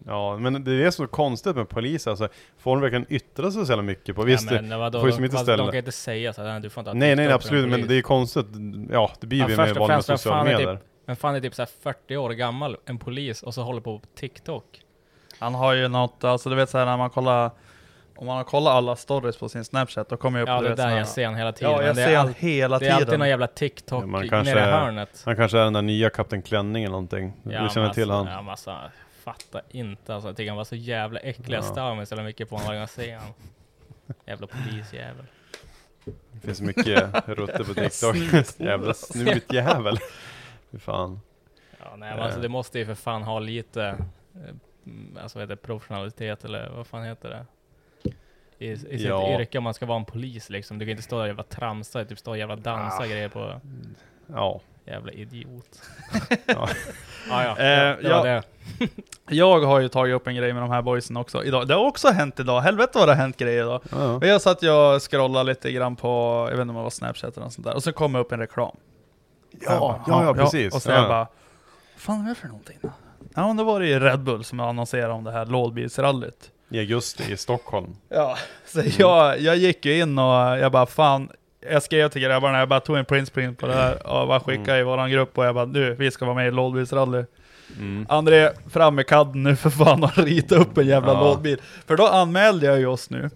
Ja, 0.06 0.38
men 0.38 0.64
det 0.64 0.84
är 0.84 0.92
så 0.92 1.08
konstigt 1.08 1.56
med 1.56 1.70
poliser, 1.70 2.12
alltså. 2.12 2.28
Får 2.58 2.76
de 2.76 2.82
verkligen 2.82 3.06
yttra 3.10 3.52
sig 3.52 3.66
så 3.66 3.72
jävla 3.72 3.84
mycket 3.84 4.16
på? 4.16 4.24
Visst, 4.24 4.52
ja, 4.52 4.62
men, 4.62 4.80
vadå, 4.80 5.00
får 5.00 5.08
ju 5.08 5.12
de, 5.12 5.16
som 5.16 5.26
inte 5.26 5.38
ställa... 5.38 5.64
de 5.64 5.72
kan 5.72 5.78
inte 5.78 5.92
säga 5.92 6.34
så 6.34 6.44
här, 6.44 6.60
du 6.60 6.70
får 6.70 6.82
inte 6.82 6.94
Nej, 6.94 7.16
nej, 7.16 7.32
absolut, 7.32 7.70
men 7.70 7.88
det 7.88 7.96
är 7.96 8.02
konstigt. 8.02 8.46
Ja, 8.92 9.12
det 9.20 9.28
blir 9.28 9.44
först 9.44 9.58
med 9.58 9.76
val 9.76 9.90
med 9.90 10.06
sociala 10.06 10.44
medier. 10.44 10.76
typ, 10.76 10.86
men 11.06 11.16
fan 11.16 11.36
är 11.36 11.40
typ 11.40 11.56
så 11.56 11.62
här 11.62 11.70
40 11.84 12.18
år 12.18 12.30
gammal, 12.30 12.78
en 12.86 12.98
polis, 12.98 13.44
och 13.44 13.54
så 13.54 13.62
håller 13.62 13.82
på 13.82 14.02
TikTok? 14.16 14.66
Han 15.40 15.56
har 15.56 15.74
ju 15.74 15.88
något, 15.88 16.24
alltså 16.24 16.50
du 16.50 16.56
vet 16.56 16.70
såhär 16.70 16.86
när 16.86 16.98
man 16.98 17.10
kollar 17.10 17.52
om 18.20 18.26
man 18.28 18.38
har 18.38 18.44
kollat 18.44 18.74
alla 18.74 18.96
stories 18.96 19.38
på 19.38 19.50
sin 19.50 19.66
snapchat, 19.66 20.10
då 20.10 20.18
kommer 20.18 20.40
jag 20.40 20.44
upp 20.44 20.50
Ja, 20.50 20.62
det 20.62 20.70
vet, 20.70 20.78
där 20.78 20.98
jag 20.98 21.08
ser 21.08 21.26
han 21.26 21.36
hela 21.36 21.52
tiden. 21.52 21.72
Ja, 21.72 21.78
men 21.78 21.86
jag 21.88 21.96
det 21.96 22.02
är 22.02 22.08
ser 22.08 22.18
han 22.18 22.28
all- 22.28 22.34
hela 22.34 22.80
Det 22.80 22.88
är 22.88 22.92
alltid 22.92 23.08
tiden. 23.08 23.20
någon 23.20 23.30
jävla 23.30 23.48
TikTok 23.48 24.04
Ja, 24.04 24.08
man 24.08 24.20
nere 24.22 24.30
kanske 24.30 24.56
i 24.56 24.60
är- 24.62 24.72
hörnet. 24.72 25.22
Han 25.26 25.36
kanske 25.36 25.60
är 25.60 25.64
den 25.64 25.74
där 25.74 25.82
nya 25.82 26.10
Kapten 26.10 26.42
Klänning 26.42 26.84
eller 26.84 26.92
någonting. 26.92 27.34
Ja, 27.44 27.64
du 27.64 27.70
känner 27.70 27.86
men 27.88 27.94
till 27.94 28.12
alltså, 28.12 28.14
han? 28.14 28.28
Ja, 28.28 28.42
men 28.42 28.50
alltså, 28.50 28.78
fattar 29.24 29.62
inte 29.70 30.14
alltså. 30.14 30.30
Jag 30.30 30.38
tycker 30.38 30.50
han 30.50 30.58
var 30.58 30.64
så 30.64 30.76
jävla 30.76 31.20
äcklig. 31.20 31.50
Jag 31.58 31.64
Ja. 31.64 31.72
stör 31.72 31.96
mig 31.96 32.06
så 32.06 32.14
jävla 32.14 32.24
mycket 32.24 32.50
på 32.50 32.56
honom 32.56 32.68
varje 32.68 32.78
gång 32.78 32.82
jag 32.82 32.90
ser 32.90 33.16
honom. 33.16 33.34
Jävla 34.26 34.48
polisjävel. 34.48 35.26
Det 36.32 36.40
finns 36.48 36.62
mycket 36.62 37.28
rutter 37.28 37.64
på 37.64 37.74
TikTok. 37.74 38.16
Jävla 38.68 38.94
snutjävel. 38.94 39.98
Fy 40.72 40.80
fan. 40.80 41.20
Ja, 41.80 41.86
nej, 41.98 42.12
men 42.16 42.20
alltså 42.24 42.38
Eh. 42.40 42.42
det 42.42 42.50
måste 42.50 42.80
ju 42.80 42.86
för 42.86 42.96
fan 42.96 43.24
ha 43.24 43.40
lite, 43.40 43.84
eh, 43.84 43.96
mm, 44.86 45.18
alltså 45.22 45.38
vad 45.40 45.44
heter 45.44 45.56
det, 45.56 45.62
professionalitet 45.62 46.46
eller 46.46 46.70
vad 46.70 46.88
fan 46.88 47.04
heter 47.04 47.30
det? 47.30 47.46
I, 48.60 48.68
i 48.72 48.78
sitt 48.78 49.02
Ja. 49.02 49.40
yrke 49.40 49.58
om 49.58 49.64
man 49.64 49.74
ska 49.74 49.86
vara 49.86 50.00
en 50.00 50.06
polis 50.06 50.50
liksom. 50.50 50.80
Du 50.80 50.86
kan 50.86 50.92
inte 50.92 51.04
stå 51.04 51.16
där 51.16 51.22
och 51.22 51.28
jävla 51.28 51.44
tramsa, 51.44 52.06
typ 52.06 52.20
stå 52.20 52.32
och 52.32 52.38
jävla 52.38 52.56
dansa 52.56 53.04
Ah. 53.04 53.06
grejer 53.06 53.30
på 53.30 53.62
Ja. 54.28 54.62
Jävla 54.86 55.12
idiot. 55.12 55.82
Ja. 56.46 56.70
ja, 57.30 57.44
ja. 57.44 57.50
Eh, 57.52 57.98
det 58.02 58.10
var 58.10 58.26
ja. 58.28 58.42
det. 58.80 58.88
Jag 59.36 59.60
har 59.60 59.80
ju 59.80 59.88
tagit 59.90 60.16
upp 60.16 60.28
en 60.28 60.36
grej 60.36 60.54
med 60.54 60.64
de 60.64 60.70
här 60.72 60.82
boysen 60.82 61.18
också 61.18 61.44
idag. 61.44 61.68
Det 61.68 61.74
har 61.74 61.86
också 61.86 62.08
hänt 62.08 62.40
idag. 62.40 62.62
Helvete 62.62 62.92
vad 63.00 63.08
det 63.08 63.12
har 63.12 63.22
hänt 63.22 63.38
grejer 63.38 63.64
idag. 63.64 63.82
Ja. 63.92 64.14
Och 64.16 64.26
Jag 64.28 64.42
satt 64.42 64.62
jag 64.64 65.02
scrollade 65.02 65.44
lite 65.50 65.72
grann 65.72 65.96
på, 65.96 66.08
jag 66.50 66.58
vet 66.58 66.62
inte 66.62 66.70
om 66.72 66.76
det 66.78 66.84
var 66.84 66.90
Snapchat 66.90 67.34
eller 67.38 67.44
något 67.46 67.54
sånt 67.54 67.68
där. 67.68 67.76
Och 67.76 67.84
så 67.84 67.92
kom 67.94 68.14
det 68.14 68.20
upp 68.20 68.32
en 68.32 68.40
reklam. 68.40 68.76
Ja, 69.62 70.04
ja, 70.08 70.24
ja, 70.26 70.34
precis. 70.34 70.74
Och 70.76 70.82
så 70.82 70.90
Ja. 70.92 70.96
jag 70.96 71.08
bara, 71.08 71.18
vad 71.18 71.28
fan 71.96 72.26
är 72.26 72.30
det 72.30 72.36
för 72.36 72.48
någonting? 72.48 72.78
Ja 73.36 73.48
men 73.48 73.58
då 73.58 73.64
var 73.64 73.80
det 73.80 73.88
ju 73.88 74.00
Red 74.00 74.20
Bull 74.20 74.44
som 74.44 74.60
annonserade 74.60 75.14
om 75.14 75.24
det 75.24 75.32
här 75.32 75.46
lådbilsrallyt. 75.46 76.52
I 76.70 76.80
augusti 76.80 77.24
i 77.34 77.38
Stockholm. 77.38 77.96
Ja, 78.10 78.38
så 78.66 78.82
jag, 78.98 79.40
jag 79.40 79.58
gick 79.58 79.86
ju 79.86 80.00
in 80.02 80.20
och 80.20 80.34
jag 80.60 80.72
bara 80.72 80.86
fan, 80.86 81.30
jag 81.70 81.84
skrev 81.84 82.10
till 82.10 82.22
grabbarna, 82.22 82.60
jag 82.60 82.70
bara 82.70 82.80
tog 82.80 82.98
en 82.98 83.06
printsprint 83.06 83.60
på 83.60 83.68
det 83.68 83.74
här 83.74 84.08
och 84.22 84.28
bara 84.28 84.40
skickade 84.40 84.80
i 84.80 84.84
våran 84.84 85.12
grupp 85.12 85.38
och 85.38 85.46
jag 85.46 85.56
bara 85.56 85.66
du, 85.66 85.96
vi 85.96 86.12
ska 86.12 86.26
vara 86.26 86.36
med 86.36 86.48
i 86.48 86.52
lådbilsrally. 86.52 87.24
Mm. 87.78 88.06
André, 88.10 88.50
fram 88.70 88.96
med 88.96 89.08
kadden 89.08 89.44
nu 89.44 89.56
för 89.56 89.70
fan 89.70 90.04
och 90.04 90.18
rita 90.18 90.56
upp 90.56 90.78
en 90.78 90.88
jävla 90.88 91.14
Ja. 91.14 91.20
lådbil. 91.24 91.62
För 91.88 91.98
då 91.98 92.08
anmälde 92.08 92.66
jag 92.66 92.80
ju 92.80 92.86
oss 92.86 93.10
nu. 93.10 93.30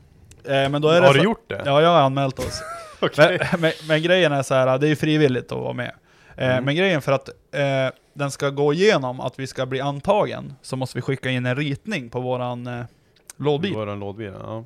Eh, 0.46 0.70
men 0.70 0.82
då 0.82 0.90
är 0.90 1.02
det 1.02 1.08
Har 1.08 1.14
så- 1.14 1.20
du 1.20 1.24
gjort 1.26 1.50
det? 1.50 1.62
Ja, 1.66 1.82
jag 1.82 1.90
har 1.90 2.02
anmält 2.02 2.40
oss. 2.40 2.62
Okej. 3.00 3.40
men, 3.52 3.62
men, 3.62 3.72
men 3.88 4.02
grejen 4.02 4.32
är 4.32 4.44
så 4.44 4.54
här, 4.54 4.78
det 4.78 4.88
är 4.88 4.90
ju 4.90 4.96
frivilligt 4.96 5.52
att 5.52 5.58
vara 5.58 5.74
med. 5.74 5.92
Eh, 6.38 6.50
Mm. 6.52 6.64
Men 6.66 6.76
grejen 6.76 7.02
för 7.02 7.12
att 7.12 7.30
eh, 7.30 7.94
den 8.14 8.32
ska 8.32 8.50
gå 8.50 8.74
igenom, 8.74 9.20
att 9.20 9.40
vi 9.40 9.48
ska 9.48 9.66
bli 9.66 9.80
antagen, 9.82 10.54
så 10.62 10.76
måste 10.76 10.98
vi 10.98 11.02
skicka 11.02 11.30
in 11.30 11.46
en 11.46 11.56
ritning 11.56 12.10
på 12.10 12.20
våran 12.20 12.68
eh, 12.68 12.84
lådbil. 13.38 13.74
Våran 13.74 14.00
lådbil, 14.00 14.34
ja. 14.44 14.64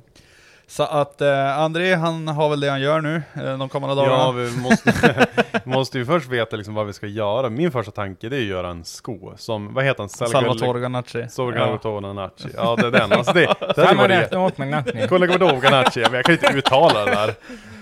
Så 0.66 0.82
att 0.82 1.20
eh, 1.20 1.58
André, 1.58 1.94
han 1.94 2.28
har 2.28 2.48
väl 2.50 2.60
det 2.60 2.68
han 2.70 2.80
gör 2.80 3.00
nu, 3.00 3.22
eh, 3.34 3.58
de 3.58 3.68
kommande 3.68 3.96
dagarna. 3.96 4.16
Ja, 4.16 4.30
vi 4.30 4.56
måste, 4.56 5.26
måste 5.64 5.98
ju 5.98 6.06
först 6.06 6.28
veta 6.28 6.56
liksom 6.56 6.74
vad 6.74 6.86
vi 6.86 6.92
ska 6.92 7.06
göra. 7.06 7.50
Min 7.50 7.72
första 7.72 7.92
tanke 7.92 8.28
det 8.28 8.36
är 8.36 8.40
att 8.40 8.46
göra 8.46 8.68
en 8.70 8.84
sko 8.84 9.32
som, 9.36 9.74
vad 9.74 9.84
heter 9.84 10.02
han? 10.02 10.08
Salvatore 10.08 10.80
Ganacci. 10.80 11.26
Salvatore 11.28 12.00
Ganacci. 12.00 12.48
Ja, 12.56 12.76
det 12.76 12.86
är 12.86 12.90
den. 12.90 13.12
Alltså 13.12 13.32
det, 13.32 13.54
det 13.76 13.84
hade 13.84 13.96
varit. 13.96 14.28
Salvatore 15.08 15.60
Ganacci, 15.60 16.00
jag 16.00 16.24
kan 16.24 16.34
inte 16.34 16.52
uttala 16.54 17.04
det 17.04 17.10
där. 17.10 17.34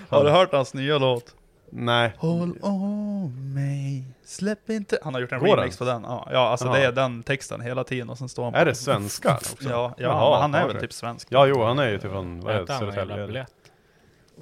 Har 0.09 0.23
du 0.23 0.29
hört 0.29 0.51
hans 0.51 0.73
nya 0.73 0.97
låt? 0.97 1.35
Nej. 1.69 2.13
Håll 2.17 2.57
om 2.61 3.53
mig, 3.53 4.03
släpp 4.25 4.69
inte... 4.69 4.99
Han 5.03 5.13
har 5.13 5.21
gjort 5.21 5.31
en 5.31 5.39
Går 5.39 5.57
remix 5.57 5.77
den? 5.77 5.87
på 5.87 5.93
den. 5.93 6.03
Ja, 6.03 6.27
ja 6.31 6.39
alltså 6.49 6.65
Jaha. 6.65 6.77
det 6.77 6.85
är 6.85 6.91
den 6.91 7.23
texten 7.23 7.61
hela 7.61 7.83
tiden 7.83 8.09
och 8.09 8.17
sen 8.17 8.29
står 8.29 8.43
han 8.43 8.55
Är 8.55 8.65
det 8.65 8.75
svenska 8.75 9.33
också? 9.35 9.55
Ja, 9.69 9.69
ja 9.69 9.93
Jaha, 10.03 10.31
men 10.31 10.41
han 10.53 10.63
är 10.69 10.73
väl 10.73 10.81
typ 10.81 10.93
svensk. 10.93 11.27
Ja, 11.31 11.45
jo, 11.45 11.63
han 11.63 11.79
är 11.79 11.89
ju 11.89 11.97
typ 11.99 12.11
från, 12.11 12.39
vad 12.39 12.55
är 12.55 12.61
det, 12.61 12.67
Södertälje? 12.73 13.45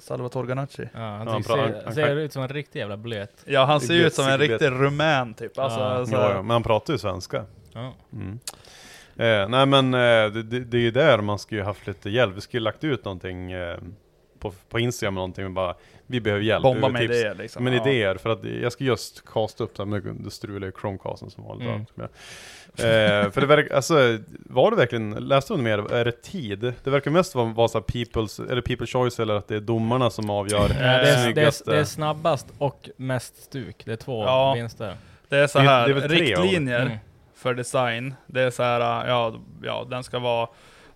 Salvatore 0.00 0.46
Ganacci. 0.46 0.82
Ja, 0.92 0.98
han, 1.00 1.26
Ja, 1.26 1.32
han 1.32 1.42
ser, 1.44 1.56
han- 1.56 1.74
han 1.84 1.94
ser 1.94 2.06
kan- 2.06 2.18
ut 2.18 2.32
som 2.32 2.42
en 2.42 2.48
riktig 2.48 2.78
jävla 2.80 2.96
blöt. 2.96 3.32
Ja, 3.46 3.64
han 3.64 3.80
ser 3.80 3.94
ut 3.94 4.14
som 4.14 4.24
en 4.28 4.38
Blöt- 4.38 4.48
riktig 4.50 4.66
rumän 4.70 5.34
typ. 5.34 5.58
Alltså, 5.58 5.80
Ja. 5.80 6.06
så, 6.06 6.12
Ja, 6.14 6.30
ja, 6.34 6.42
men 6.42 6.50
han 6.50 6.62
pratar 6.62 6.92
ju 6.92 6.98
svenska. 6.98 7.44
Ja. 7.72 7.94
Mm. 8.12 8.38
Eh, 9.16 9.48
nej 9.48 9.66
men 9.66 9.94
eh, 9.94 9.98
det, 10.32 10.42
det, 10.42 10.60
det 10.60 10.76
är 10.76 10.80
ju 10.80 10.90
där 10.90 11.18
man 11.20 11.38
skulle 11.38 11.60
ju 11.60 11.64
haft 11.64 11.86
lite 11.86 12.10
hjälp. 12.10 12.36
Vi 12.36 12.40
skulle 12.40 12.60
ju 12.60 12.64
lagt 12.64 12.84
ut 12.84 13.04
någonting 13.04 13.52
eh, 13.52 13.78
på, 14.40 14.52
på 14.68 14.78
Instagram 14.78 15.14
eller 15.14 15.20
någonting 15.20 15.44
och 15.44 15.50
bara 15.50 15.74
Vi 16.06 16.20
behöver 16.20 16.42
hjälp. 16.44 16.62
Bomba 16.62 16.88
med 16.88 17.00
tips. 17.00 17.14
idéer, 17.14 17.34
liksom. 17.34 17.64
Men 17.64 17.72
Ja. 17.72 17.86
idéer, 17.88 18.14
för 18.16 18.30
att 18.30 18.44
jag 18.44 18.72
ska 18.72 18.84
just 18.84 19.24
casta 19.26 19.64
upp 19.64 19.76
det 19.76 19.82
här 19.82 20.12
det 20.24 20.30
struliga 20.30 20.72
Chromecasten 20.80 21.30
som 21.30 21.44
vanligt. 21.44 21.68
Mm. 21.68 22.08
Eh, 22.78 23.30
för 23.30 23.40
det 23.40 23.46
verkar, 23.46 23.74
alltså, 23.76 24.18
var 24.30 24.70
det 24.70 24.76
verkligen, 24.76 25.10
läste 25.10 25.54
du 25.54 25.62
mer, 25.62 25.92
är 25.92 26.04
det 26.04 26.22
tid? 26.22 26.72
Det 26.84 26.90
verkar 26.90 27.10
mest 27.10 27.34
vara, 27.34 27.46
vara 27.52 27.68
så 27.68 27.80
people's, 27.80 28.50
eller 28.50 28.62
people 28.62 28.86
choice 28.86 29.20
eller 29.20 29.34
att 29.34 29.48
det 29.48 29.56
är 29.56 29.60
domarna 29.60 30.10
som 30.10 30.30
avgör 30.30 30.64
Eh, 30.64 30.68
det, 30.68 30.84
är, 30.84 31.32
det, 31.32 31.42
är, 31.42 31.70
det 31.70 31.78
är 31.80 31.84
snabbast 31.84 32.46
och 32.58 32.88
mest 32.96 33.42
stuk. 33.42 33.82
Det 33.84 33.92
är 33.92 33.96
två 33.96 34.24
Ja. 34.24 34.54
vinster. 34.54 34.94
Det 35.28 35.36
är 35.36 35.46
så 35.46 35.58
Det 35.58 35.64
är- 35.64 35.68
här, 35.68 35.84
det 35.88 35.90
är 35.90 36.00
väl 36.00 36.08
tre 36.10 36.18
riktlinjer 36.20 36.80
Mm. 36.82 36.98
för 37.34 37.54
design. 37.54 38.14
Det 38.26 38.42
är 38.42 38.50
så 38.50 38.62
här, 38.62 38.80
ja, 39.08 39.34
ja, 39.62 39.86
den 39.90 40.04
ska 40.04 40.18
vara 40.18 40.48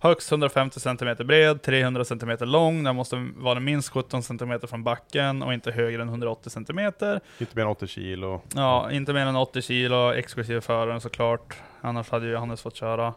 högst 0.02 0.32
150 0.32 0.80
cm 0.80 1.16
bred, 1.26 1.62
300 1.62 2.04
cm 2.04 2.36
lång, 2.40 2.84
den 2.84 2.96
måste 2.96 3.28
vara 3.36 3.60
minst 3.60 3.88
17 3.88 4.22
cm 4.22 4.60
från 4.68 4.84
backen 4.84 5.42
och 5.42 5.54
inte 5.54 5.70
högre 5.72 6.02
än 6.02 6.08
180 6.08 6.50
cm. 6.50 6.78
Inte 6.78 7.20
mer 7.54 7.62
än 7.62 7.68
80 7.68 7.86
kilo. 7.86 8.40
Ja, 8.54 8.90
inte 8.90 9.12
mer 9.12 9.26
än 9.26 9.36
80 9.36 9.62
kilo, 9.62 10.12
exklusive 10.12 10.60
föraren 10.60 11.00
såklart. 11.00 11.54
Annars 11.80 12.10
hade 12.10 12.26
ju 12.26 12.32
Johannes 12.32 12.62
fått 12.62 12.76
köra. 12.76 13.06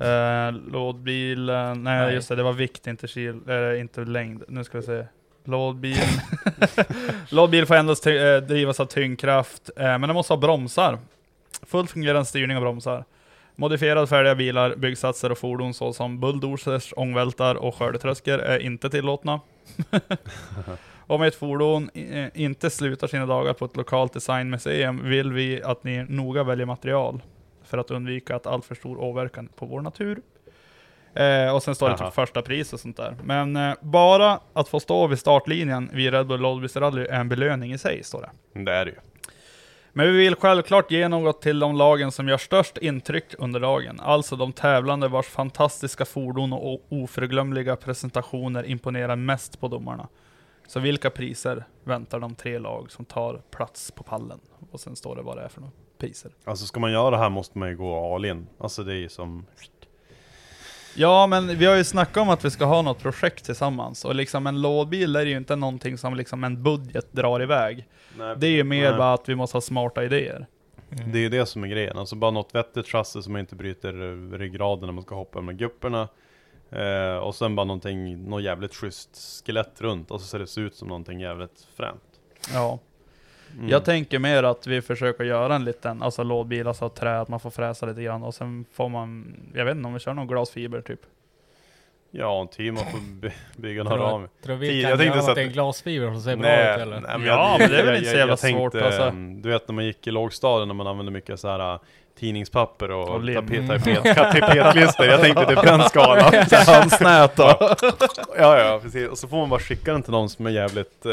eh, 0.00 0.52
lådbilen, 0.72 1.84
nej, 1.84 2.00
Nej. 2.06 2.14
just 2.14 2.28
det, 2.28 2.36
det 2.36 2.42
var 2.42 2.52
vikt, 2.52 2.86
inte, 2.86 3.06
kil, 3.08 3.40
eh, 3.48 3.80
inte 3.80 4.00
längd. 4.00 4.44
Nu 4.48 4.64
ska 4.64 4.78
vi 4.78 4.84
se. 4.86 5.04
Lådbil. 5.44 5.96
Lådbil 7.30 7.66
får 7.66 7.74
endast 7.74 8.04
ty- 8.04 8.18
eh, 8.18 8.36
drivas 8.36 8.80
av 8.80 8.86
tyngdkraft, 8.86 9.70
eh, 9.76 9.82
men 9.84 10.00
den 10.00 10.14
måste 10.14 10.32
ha 10.32 10.38
bromsar. 10.38 10.98
Fullt 11.66 11.90
fungerande 11.90 12.24
styrning 12.24 12.56
och 12.56 12.62
bromsar. 12.62 13.04
Modifierade 13.60 14.06
färdiga 14.06 14.34
bilar, 14.34 14.76
byggsatser 14.76 15.32
och 15.32 15.38
fordon 15.38 15.74
såsom 15.74 16.20
bulldozers, 16.20 16.92
ångvältar 16.96 17.54
och 17.54 17.74
skördetröskor 17.74 18.38
är 18.38 18.58
inte 18.58 18.90
tillåtna. 18.90 19.40
Om 21.06 21.22
ett 21.22 21.34
fordon 21.34 21.90
eh, 21.94 22.26
inte 22.34 22.70
slutar 22.70 23.06
sina 23.06 23.26
dagar 23.26 23.52
på 23.52 23.64
ett 23.64 23.76
lokalt 23.76 24.12
designmuseum 24.12 25.08
vill 25.08 25.32
vi 25.32 25.62
att 25.62 25.84
ni 25.84 26.04
noga 26.08 26.42
väljer 26.42 26.66
material 26.66 27.22
för 27.64 27.78
att 27.78 27.90
undvika 27.90 28.36
att 28.36 28.46
alltför 28.46 28.74
stor 28.74 28.98
åverkan 29.00 29.48
på 29.56 29.66
vår 29.66 29.80
natur. 29.80 30.20
Eh, 31.14 31.54
och 31.54 31.62
sen 31.62 31.74
står 31.74 31.88
det 31.88 31.94
Aha. 31.94 32.06
typ 32.06 32.14
första 32.14 32.42
pris 32.42 32.72
och 32.72 32.80
sånt 32.80 32.96
där. 32.96 33.16
Men 33.24 33.56
eh, 33.56 33.74
bara 33.80 34.40
att 34.52 34.68
få 34.68 34.80
stå 34.80 35.06
vid 35.06 35.18
startlinjen 35.18 35.90
vid 35.92 36.12
Red 36.12 36.26
Bull 36.26 36.40
Lodbys 36.40 36.76
Rally 36.76 37.02
är 37.02 37.20
en 37.20 37.28
belöning 37.28 37.72
i 37.72 37.78
sig, 37.78 38.04
står 38.04 38.22
det. 38.22 38.64
Det 38.64 38.72
är 38.72 38.84
det 38.84 38.90
ju. 38.90 38.96
Men 39.92 40.06
vi 40.06 40.12
vill 40.12 40.34
självklart 40.34 40.90
ge 40.90 41.08
något 41.08 41.42
till 41.42 41.58
de 41.58 41.76
lagen 41.76 42.12
som 42.12 42.28
gör 42.28 42.38
störst 42.38 42.78
intryck 42.78 43.34
under 43.38 43.60
dagen. 43.60 44.00
Alltså 44.00 44.36
de 44.36 44.52
tävlande 44.52 45.08
vars 45.08 45.26
fantastiska 45.26 46.04
fordon 46.04 46.52
och 46.52 46.86
oförglömliga 46.88 47.76
presentationer 47.76 48.64
imponerar 48.66 49.16
mest 49.16 49.60
på 49.60 49.68
domarna. 49.68 50.08
Så 50.66 50.80
vilka 50.80 51.10
priser 51.10 51.64
väntar 51.84 52.20
de 52.20 52.34
tre 52.34 52.58
lag 52.58 52.90
som 52.90 53.04
tar 53.04 53.42
plats 53.50 53.90
på 53.90 54.02
pallen? 54.02 54.40
Och 54.70 54.80
sen 54.80 54.96
står 54.96 55.16
det 55.16 55.22
vad 55.22 55.36
det 55.36 55.42
är 55.42 55.48
för 55.48 55.60
några 55.60 55.72
priser. 55.98 56.32
Alltså 56.44 56.66
ska 56.66 56.80
man 56.80 56.92
göra 56.92 57.10
det 57.10 57.18
här 57.18 57.30
måste 57.30 57.58
man 57.58 57.68
ju 57.68 57.76
gå 57.76 58.14
all 58.14 58.24
in. 58.24 58.46
Alltså 58.58 58.84
det 58.84 58.92
är 58.92 58.96
ju 58.96 59.08
som... 59.08 59.46
Ja, 60.94 61.26
men 61.26 61.58
vi 61.58 61.66
har 61.66 61.76
ju 61.76 61.84
snackat 61.84 62.16
om 62.16 62.28
att 62.28 62.44
vi 62.44 62.50
ska 62.50 62.64
ha 62.64 62.82
något 62.82 62.98
projekt 62.98 63.44
tillsammans. 63.44 64.04
Och 64.04 64.14
liksom 64.14 64.46
en 64.46 64.62
lådbil 64.62 65.16
är 65.16 65.26
ju 65.26 65.36
inte 65.36 65.56
någonting 65.56 65.98
som 65.98 66.14
liksom 66.14 66.44
en 66.44 66.62
budget 66.62 67.12
drar 67.12 67.42
iväg. 67.42 67.86
Nej, 68.18 68.34
Det 68.38 68.46
är 68.46 68.50
ju 68.50 68.64
mer 68.64 68.88
nej. 68.90 68.98
bara 68.98 69.12
att 69.14 69.28
vi 69.28 69.34
måste 69.34 69.56
ha 69.56 69.60
smarta 69.60 70.04
idéer. 70.04 70.46
Det 71.12 71.18
är 71.18 71.22
ju 71.22 71.28
det 71.28 71.46
som 71.46 71.64
är 71.64 71.68
grejen. 71.68 71.98
Alltså 71.98 72.16
bara 72.16 72.30
något 72.30 72.54
vettigt 72.54 72.86
chassi 72.88 73.22
som 73.22 73.32
man 73.32 73.40
inte 73.40 73.54
bryter 73.56 74.02
eh, 74.02 74.38
ryggraden 74.38 74.86
när 74.86 74.92
man 74.92 75.04
ska 75.04 75.14
hoppa 75.14 75.40
med 75.40 75.58
gupperna. 75.58 76.08
Eh, 76.70 77.16
och 77.16 77.34
sen 77.34 77.56
bara 77.56 77.64
någonting, 77.66 78.24
något 78.28 78.42
jävligt 78.42 78.74
schysst 78.74 79.42
skelett 79.46 79.80
runt. 79.80 80.10
Och 80.10 80.20
så 80.20 80.26
ser 80.26 80.38
det 80.38 80.66
ut 80.66 80.74
som 80.74 80.88
någonting 80.88 81.20
jävligt 81.20 81.66
fränt. 81.76 82.02
Ja. 82.54 82.78
Mm. 83.56 83.68
Jag 83.68 83.84
tänker 83.84 84.18
mer 84.18 84.42
att 84.42 84.66
vi 84.66 84.82
försöker 84.82 85.24
göra 85.24 85.54
en 85.54 85.64
liten, 85.64 86.02
alltså 86.02 86.22
lådbil, 86.22 86.66
alltså 86.68 86.88
trä, 86.88 87.20
att 87.20 87.28
man 87.28 87.40
får 87.40 87.50
fräsa 87.50 87.86
lite 87.86 88.02
grann 88.02 88.22
och 88.22 88.34
sen 88.34 88.64
får 88.72 88.88
man, 88.88 89.36
jag 89.54 89.64
vet 89.64 89.76
inte 89.76 89.86
om 89.86 89.94
vi 89.94 90.00
kör 90.00 90.14
någon 90.14 90.26
glasfiber 90.26 90.80
typ. 90.80 91.00
Ja, 92.12 92.40
en 92.40 92.48
team 92.48 92.74
man 92.74 92.84
får 92.84 92.98
by- 93.20 93.30
bygga 93.56 93.82
några 93.82 93.96
Tror, 93.96 94.06
ram. 94.08 94.28
tror 94.44 94.56
vi 94.56 94.68
Tid- 94.68 94.82
kan 94.82 94.90
jag 94.90 94.98
tänkte 94.98 95.16
göra 95.18 95.26
så 95.26 95.32
att- 95.32 95.38
i 95.38 95.44
glasfiber 95.48 96.06
som 96.06 96.20
ser 96.20 96.36
bra 96.36 96.48
Nej, 96.48 96.74
ut 96.74 96.80
eller? 96.80 97.00
nej, 97.00 97.18
men 97.18 97.26
Ja, 97.26 97.50
jag, 97.50 97.60
men 97.60 97.70
det 97.70 97.76
är 97.80 97.84
väl 97.84 97.86
jag- 97.86 97.96
inte 97.96 98.10
så 98.10 98.14
jag- 98.14 98.18
jävla 98.18 98.32
jag 98.32 98.38
tänkte, 98.40 98.78
svårt, 98.78 98.82
alltså. 98.86 99.02
ehm, 99.02 99.42
Du 99.42 99.48
vet 99.48 99.68
när 99.68 99.74
man 99.74 99.84
gick 99.84 100.06
i 100.06 100.10
lågstadiet 100.10 100.68
när 100.68 100.74
man 100.74 100.86
använde 100.86 101.12
mycket 101.12 101.40
så 101.40 101.48
här 101.48 101.74
äh, 101.74 101.80
tidningspapper 102.18 102.90
och, 102.90 103.08
Och 103.08 103.20
lim. 103.24 103.34
tapet, 103.48 103.68
tapet, 103.68 104.16
tapetlister. 104.16 105.04
Jag 105.04 105.20
tänkte 105.20 105.46
typ 105.46 105.62
den 105.62 105.82
skalan. 105.82 106.32
Handsnät 106.66 107.36
då. 107.36 107.56
ja, 108.38 108.58
ja, 108.58 108.80
precis. 108.82 109.08
Och 109.08 109.18
så 109.18 109.28
får 109.28 109.36
man 109.36 109.48
bara 109.48 109.60
skicka 109.60 109.92
den 109.92 110.02
till 110.02 110.12
någon 110.12 110.28
som 110.28 110.46
är 110.46 110.50
jävligt 110.50 111.06
eh, 111.06 111.12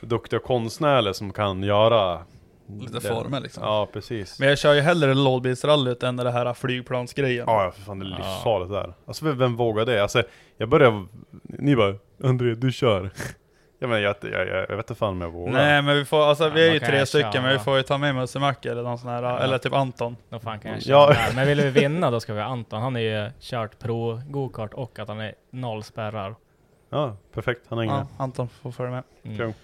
duktig 0.00 0.38
och 0.38 0.44
konstnärlig 0.44 1.14
som 1.14 1.32
kan 1.32 1.62
göra 1.62 2.22
Lite 2.80 2.92
den. 2.92 3.00
former 3.00 3.40
liksom. 3.40 3.62
Ja, 3.62 3.88
precis. 3.92 4.38
Men 4.38 4.48
jag 4.48 4.58
kör 4.58 4.74
ju 4.74 4.80
hellre 4.80 5.14
lådbilsrallyt 5.14 6.02
än 6.02 6.16
det 6.16 6.30
här 6.30 6.54
flygplansgrejen. 6.54 7.44
Ja, 7.48 7.64
ja, 7.64 7.70
för 7.70 7.80
fan 7.80 7.98
det 7.98 8.06
är 8.06 8.16
livsfarligt 8.16 8.70
där. 8.72 8.94
Alltså 9.06 9.24
vem, 9.24 9.38
vem 9.38 9.56
vågar 9.56 9.84
det? 9.86 10.02
Alltså, 10.02 10.22
jag 10.56 10.68
börjar, 10.68 11.06
ni 11.42 11.76
bara, 11.76 11.94
André, 12.24 12.54
du 12.54 12.72
kör. 12.72 13.10
Ja 13.80 13.86
men 13.88 14.02
jag, 14.02 14.16
jag, 14.22 14.48
jag, 14.48 14.66
jag 14.68 14.76
vet 14.76 14.90
inte 14.90 14.94
fan 14.94 15.08
om 15.08 15.20
jag 15.20 15.30
vågar. 15.30 15.52
Nej 15.52 15.82
men 15.82 15.96
vi 15.96 16.04
får, 16.04 16.22
alltså 16.22 16.48
vi 16.48 16.68
är 16.68 16.72
ju 16.72 16.80
tre 16.80 17.06
stycken, 17.06 17.32
köra. 17.32 17.42
men 17.42 17.52
vi 17.52 17.58
får 17.58 17.76
ju 17.76 17.82
ta 17.82 17.98
med 17.98 18.14
Musse 18.14 18.38
Macke 18.38 18.70
eller 18.70 18.82
någon 18.82 18.98
sån 18.98 19.10
här, 19.10 19.38
eller 19.40 19.58
typ 19.58 19.72
Anton. 19.72 20.16
Då 20.28 20.38
fan 20.38 20.58
kan 20.60 20.70
jag 20.70 20.80
Ja. 20.80 20.82
köra 20.82 21.26
där. 21.26 21.32
Men 21.34 21.46
vill 21.46 21.60
vi 21.60 21.70
vinna 21.70 22.10
då 22.10 22.20
ska 22.20 22.34
vi 22.34 22.40
ha 22.40 22.46
Anton. 22.48 22.82
Han 22.82 22.94
har 22.94 23.02
ju 23.02 23.30
kört 23.40 23.78
pro 23.78 24.20
go-kart 24.26 24.74
och 24.74 24.98
att 24.98 25.08
han 25.08 25.20
är 25.20 25.34
noll 25.50 25.82
spärrar. 25.82 26.34
Ja, 26.90 27.16
perfekt. 27.34 27.60
Han 27.68 27.78
har 27.78 27.84
inga. 27.84 27.94
Ja, 27.94 28.24
Anton 28.24 28.48
får 28.48 28.72
följa 28.72 28.90
med. 28.92 29.02
Mm. 29.24 29.38
Kung. 29.38 29.54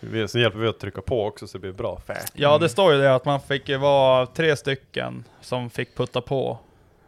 Vi- 0.00 0.28
Sen 0.28 0.40
hjälper 0.40 0.58
vi 0.58 0.68
att 0.68 0.78
trycka 0.78 1.00
på 1.00 1.24
också 1.26 1.46
så 1.46 1.58
det 1.58 1.62
blir 1.62 1.72
bra. 1.72 2.00
Fä. 2.06 2.16
Ja 2.34 2.58
det 2.58 2.68
står 2.68 2.92
ju 2.92 2.98
det 3.00 3.14
att 3.14 3.24
man 3.24 3.40
fick 3.40 3.68
vara 3.78 4.26
tre 4.26 4.56
stycken 4.56 5.24
som 5.40 5.70
fick 5.70 5.96
putta 5.96 6.20
på 6.20 6.58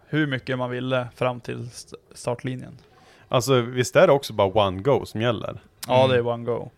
hur 0.07 0.27
mycket 0.27 0.59
man 0.59 0.71
ville 0.71 1.09
fram 1.17 1.41
till 1.41 1.67
st- 1.67 1.97
startlinjen. 2.15 2.79
Alltså 3.29 3.61
visst 3.61 3.97
är 3.97 4.07
det 4.07 4.13
också 4.13 4.33
bara 4.33 4.67
one 4.67 4.83
go 4.83 5.07
som 5.07 5.21
gäller? 5.21 5.61
Ja 5.89 5.99
Mm. 6.05 6.11
det 6.11 6.17
är 6.17 6.27
one 6.27 6.45
go. 6.45 6.71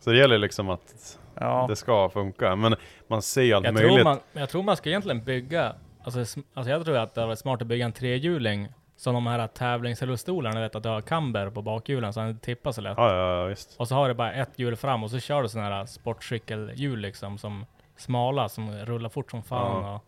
Så 0.00 0.10
det 0.10 0.16
gäller 0.18 0.38
liksom 0.38 0.70
att 0.70 1.18
Ja. 1.34 1.66
det 1.68 1.76
ska 1.76 2.08
funka. 2.08 2.56
Men 2.56 2.74
man 3.08 3.22
ser 3.22 3.42
ju 3.42 3.52
allt 3.54 3.64
Jag 3.64 3.74
möjligt. 3.74 3.92
tror, 3.94 4.04
man, 4.04 4.18
jag 4.32 4.48
tror 4.48 4.62
man 4.62 4.76
ska 4.76 4.88
egentligen 4.88 5.24
bygga, 5.24 5.74
alltså, 6.04 6.18
alltså 6.54 6.70
jag 6.70 6.84
tror 6.84 6.96
att 6.96 7.14
det 7.14 7.26
var 7.26 7.34
smart 7.34 7.62
att 7.62 7.68
bygga 7.68 7.84
en 7.84 7.92
trehjuling 7.92 8.68
som 8.98 9.14
de 9.14 9.26
här 9.26 9.46
tävlingsrullstolarna, 9.46 10.60
vet 10.60 10.74
att 10.74 10.82
du 10.82 10.88
har 10.88 11.00
camber 11.00 11.50
på 11.50 11.62
bakhjulen 11.62 12.12
så 12.12 12.20
han 12.20 12.28
inte 12.28 12.44
tippar 12.44 12.72
så 12.72 12.80
lätt. 12.80 12.94
Ja, 12.96 13.14
ja, 13.14 13.40
ja, 13.40 13.44
visst. 13.44 13.76
Och 13.78 13.88
så 13.88 13.94
har 13.94 14.08
du 14.08 14.14
bara 14.14 14.32
ett 14.32 14.50
hjul 14.58 14.76
fram 14.76 15.04
och 15.04 15.10
så 15.10 15.20
kör 15.20 15.42
du 15.42 15.48
sådana 15.48 15.68
här 15.76 15.86
sportcykelhjul 15.86 16.98
liksom 16.98 17.38
som 17.38 17.66
smala 17.96 18.48
som 18.48 18.70
rullar 18.72 19.08
fort 19.08 19.30
som 19.30 19.42
fan. 19.42 19.82
Ja. 19.84 19.94
Och, 19.94 20.04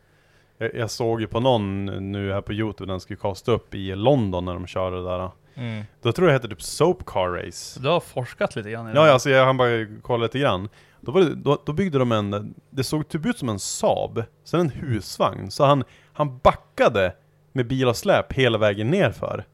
Jag, 0.59 0.75
jag 0.75 0.91
såg 0.91 1.21
ju 1.21 1.27
på 1.27 1.41
någon 1.41 1.87
nu 2.13 2.33
här 2.33 2.41
på 2.41 2.53
Youtube, 2.53 2.93
den 2.93 3.01
skulle 3.01 3.17
kasta 3.17 3.53
upp 3.53 3.75
i 3.75 3.95
London 3.95 4.45
när 4.45 4.55
de 4.55 4.67
körde 4.67 4.97
det 4.97 5.03
där. 5.09 5.31
mm. 5.55 5.85
Då 6.03 6.13
tror 6.13 6.29
jag 6.29 6.31
det 6.31 6.43
hette 6.43 6.49
typ 6.49 6.63
Soap 6.63 7.05
Car 7.07 7.29
Race. 7.45 7.81
Du 7.81 7.89
har 7.89 8.01
forskat 8.01 8.57
lite 8.57 8.71
grann 8.71 8.87
i 8.87 8.91
Ja, 8.95 9.01
det. 9.01 9.07
ja, 9.07 9.13
alltså 9.13 9.31
jag 9.31 9.45
hann 9.47 9.57
bara 9.57 9.87
kolla 10.03 10.23
lite 10.23 10.39
grann. 10.39 10.69
Då, 11.01 11.13
var 11.13 11.21
det, 11.21 11.35
då, 11.35 11.59
då 11.67 11.73
byggde 11.73 11.99
de 11.99 12.13
en, 12.13 12.55
det 12.71 12.85
såg 12.85 13.09
typ 13.09 13.27
ut 13.27 13.39
som 13.39 13.49
en 13.49 13.59
Saab, 13.59 14.23
sen 14.45 14.61
en 14.61 14.71
husvagn. 14.71 15.51
Så 15.51 15.65
han, 15.65 15.85
han 16.13 16.39
backade 16.39 17.13
med 17.53 17.67
bil 17.67 17.89
och 17.89 17.97
släp 17.97 18.33
hela 18.33 18.59
vägen 18.59 18.91
nerför. 18.91 19.45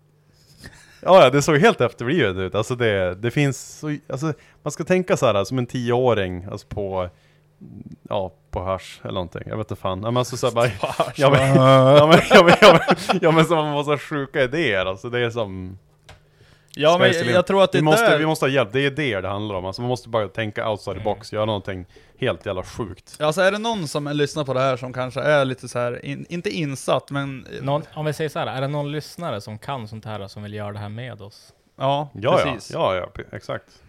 Ja, 1.03 1.23
ja, 1.23 1.31
det 1.31 1.43
såg 1.43 1.57
helt 1.59 1.81
efterblivet 1.81 2.37
ut. 2.37 2.55
Alltså 2.55 2.75
det, 2.75 3.15
det 3.15 3.31
finns 3.31 3.79
så, 3.79 3.97
alltså 4.09 4.33
man 4.63 4.73
ska 4.73 4.85
tänka 4.85 5.17
så 5.17 5.27
här 5.27 5.45
som 5.45 5.59
en 5.59 5.67
tioåring, 5.67 6.45
alltså 6.51 6.67
på, 6.69 7.09
ja, 8.09 8.33
på 8.51 8.63
hasch 8.63 9.01
eller 9.03 9.15
någonting. 9.15 9.43
Jag 9.47 9.57
vet 9.57 9.71
inte 9.71 9.81
fan. 9.81 10.01
Ja, 10.03 10.11
men 10.11 10.17
alltså 10.17 10.37
så 10.37 10.47
här 10.47 10.55
bara, 10.55 10.71
ja, 11.17 11.31
men, 11.31 11.55
ja, 11.97 12.07
men, 12.07 12.21
ja, 12.31 12.43
men, 12.45 12.55
ja, 12.61 12.81
men, 13.09 13.19
ja, 13.23 13.31
men 13.31 13.45
som 13.45 13.57
man 13.57 13.73
måste 13.73 13.91
ha 13.91 13.99
sjuka 13.99 14.43
idéer. 14.43 14.87
Alltså 14.87 15.11
det 15.11 15.19
är 15.21 15.31
som, 15.31 15.79
Ja, 16.79 16.99
men 16.99 17.29
jag 17.33 17.47
tror 17.47 17.65
att 17.65 17.73
det 17.73 17.79
vi 17.79 17.83
måste, 17.83 18.11
där... 18.11 18.19
vi 18.19 18.27
måste 18.27 18.45
ha 18.45 18.51
hjälp, 18.51 18.73
det 18.73 18.81
är 18.81 18.87
idéer 18.87 19.23
det 19.23 19.29
handlar 19.29 19.55
om. 19.55 19.65
Alltså 19.67 19.83
man 19.83 19.89
måste 19.89 20.09
bara 20.09 20.29
tänka 20.29 20.71
outside 20.71 20.97
the 20.97 21.03
box, 21.05 21.33
göra 21.33 21.45
någonting 21.45 21.87
helt 22.19 22.47
jävla 22.47 22.63
sjukt. 22.63 23.17
Alltså 23.21 23.41
är 23.41 23.53
det 23.53 23.59
någon 23.59 23.89
som 23.89 24.09
lyssnar 24.13 24.45
på 24.45 24.55
det 24.55 24.61
här 24.61 24.77
som 24.77 24.93
kanske 24.93 25.21
är 25.21 25.45
lite 25.45 25.69
så 25.69 25.79
här, 25.79 26.05
in, 26.05 26.27
inte 26.29 26.51
insatt 26.51 27.11
men... 27.11 27.47
någon, 27.63 27.83
om 27.95 28.05
vi 28.05 28.13
säger 28.13 28.31
så 28.31 28.39
här, 28.39 28.47
är 28.47 28.61
det 28.61 28.69
någon 28.69 28.93
lyssnare 28.93 29.41
som 29.41 29.59
kan 29.59 29.89
sånt 29.89 30.05
här 30.05 30.29
som 30.29 30.43
vill 30.43 30.55
göra 30.55 30.73
det 30.73 30.79
här 30.79 30.89
med 30.89 31.23
oss? 31.23 31.53
Ja, 31.77 32.09
Ja, 32.15 32.41
precis. 32.45 32.73
ja, 32.73 32.95
ja, 32.97 33.09
ja, 33.17 33.25
exakt. 33.33 33.83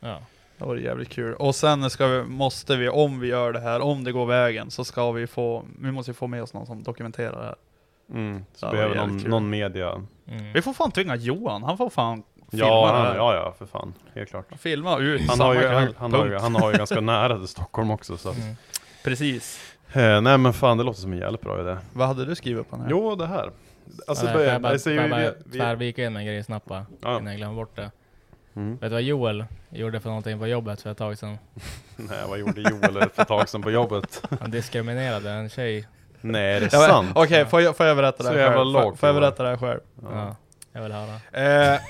Ja. 0.00 0.18
Det 0.58 0.64
var 0.64 0.76
jävligt 0.76 1.08
kul. 1.08 1.34
Och 1.34 1.54
sen 1.54 1.90
ska 1.90 2.06
vi, 2.06 2.22
måste 2.24 2.76
vi, 2.76 2.88
om 2.88 3.20
vi 3.20 3.28
gör 3.28 3.52
det 3.52 3.60
här, 3.60 3.80
om 3.80 4.04
det 4.04 4.12
går 4.12 4.26
vägen, 4.26 4.70
så 4.70 4.84
ska 4.84 5.12
vi 5.12 5.26
få, 5.26 5.64
vi 5.80 5.92
måste 5.92 6.10
ju 6.10 6.14
få 6.14 6.26
med 6.26 6.42
oss 6.42 6.54
någon 6.54 6.66
som 6.66 6.82
dokumenterar 6.82 7.40
det 7.40 7.46
här. 7.46 7.56
Mm, 8.12 8.44
så 8.54 8.66
Ja, 8.66 8.70
behöver 8.70 8.96
någon, 8.96 9.20
kul. 9.20 9.30
någon 9.30 9.50
media. 9.50 10.02
Mm. 10.30 10.52
Vi 10.52 10.62
får 10.62 10.72
fan 10.72 10.90
tvinga 10.90 11.16
Johan, 11.16 11.62
han 11.62 11.76
får 11.76 11.90
fan 11.90 12.22
filma 12.50 12.66
Ja, 12.66 13.10
det 13.12 13.16
ja, 13.16 13.34
ja, 13.34 13.54
för 13.58 13.66
fan. 13.66 13.94
Helt 14.14 14.30
klart. 14.30 14.46
Filma 14.58 14.98
ut 14.98 15.20
Han 15.28 15.36
samma 15.36 15.44
har, 15.48 15.54
ju, 15.54 15.60
kväll. 15.60 15.94
han, 15.98 16.12
har 16.12 16.26
ju, 16.26 16.38
han 16.38 16.54
har 16.54 16.72
ju 16.72 16.78
ganska 16.78 17.00
nära 17.00 17.38
till 17.38 17.48
Stockholm 17.48 17.90
också 17.90 18.16
så 18.16 18.30
Mm. 18.32 18.56
Precis. 19.04 19.74
eh, 19.92 20.20
Nej 20.20 20.38
men 20.38 20.52
fan, 20.52 20.78
det 20.78 20.84
låter 20.84 21.00
som 21.00 21.12
en 21.12 21.18
jävligt 21.18 21.40
bra 21.40 21.60
idé. 21.60 21.76
Vad 21.92 22.08
hade 22.08 22.24
du 22.24 22.34
skrivit 22.34 22.70
på 22.70 22.76
den 22.76 22.84
här? 22.84 22.90
Jo, 22.90 23.14
det 23.14 23.26
här. 23.26 23.50
Alltså, 24.08 24.26
det- 24.26 24.32
får 24.32 24.40
jag 24.42 24.62
bara, 24.62 24.72
alltså, 24.72 24.90
jag 24.90 25.02
vi- 25.04 25.10
bara 25.10 25.32
vi- 25.44 25.58
tvärvika 25.58 26.04
in 26.04 26.16
en 26.16 26.24
grej 26.26 26.44
snabbt 26.44 26.66
bara, 26.66 26.86
Ja. 27.02 27.10
innan 27.18 27.26
jag 27.26 27.36
glömmer 27.36 27.54
bort 27.54 27.76
det. 27.76 27.90
Mm. 28.56 28.72
Vet 28.72 28.80
du 28.80 28.88
vad 28.88 29.02
Joel 29.02 29.44
gjorde 29.70 30.00
för 30.00 30.08
någonting 30.08 30.38
på 30.38 30.46
jobbet 30.46 30.82
för 30.82 30.90
ett 30.90 30.98
tag 30.98 31.18
sedan? 31.18 31.38
Nej, 31.96 32.18
vad 32.28 32.38
gjorde 32.38 32.60
Joel 32.60 32.92
för 32.92 33.20
ett 33.22 33.28
tag 33.28 33.48
sedan 33.48 33.62
på 33.62 33.70
jobbet? 33.70 34.22
Han 34.40 34.50
diskriminerade 34.50 35.30
en 35.30 35.48
tjej. 35.48 35.88
Nej, 36.20 36.56
är 36.56 36.60
det 36.60 36.68
Ja, 36.72 36.78
men, 36.78 36.88
sant? 36.88 37.10
Okej, 37.14 37.46
får, 37.46 37.60
jag, 37.62 37.76
får 37.76 37.86
jag 37.86 37.96
berätta 37.96 38.16
det 38.18 38.24
Så 38.24 38.30
här 38.30 38.38
jävla 38.38 38.56
själv? 38.56 38.72
Får, 38.72 38.80
lågt 38.84 38.98
får 39.00 39.06
jag 39.08 39.16
det 39.16 39.20
var. 39.20 39.26
berätta 39.30 39.42
det 39.42 39.48
här 39.48 39.56
själv? 39.56 39.80
Ja. 40.02 40.36
jag 40.72 40.82
vill 40.82 40.92
höra. 40.92 41.72
Eh, 41.72 41.80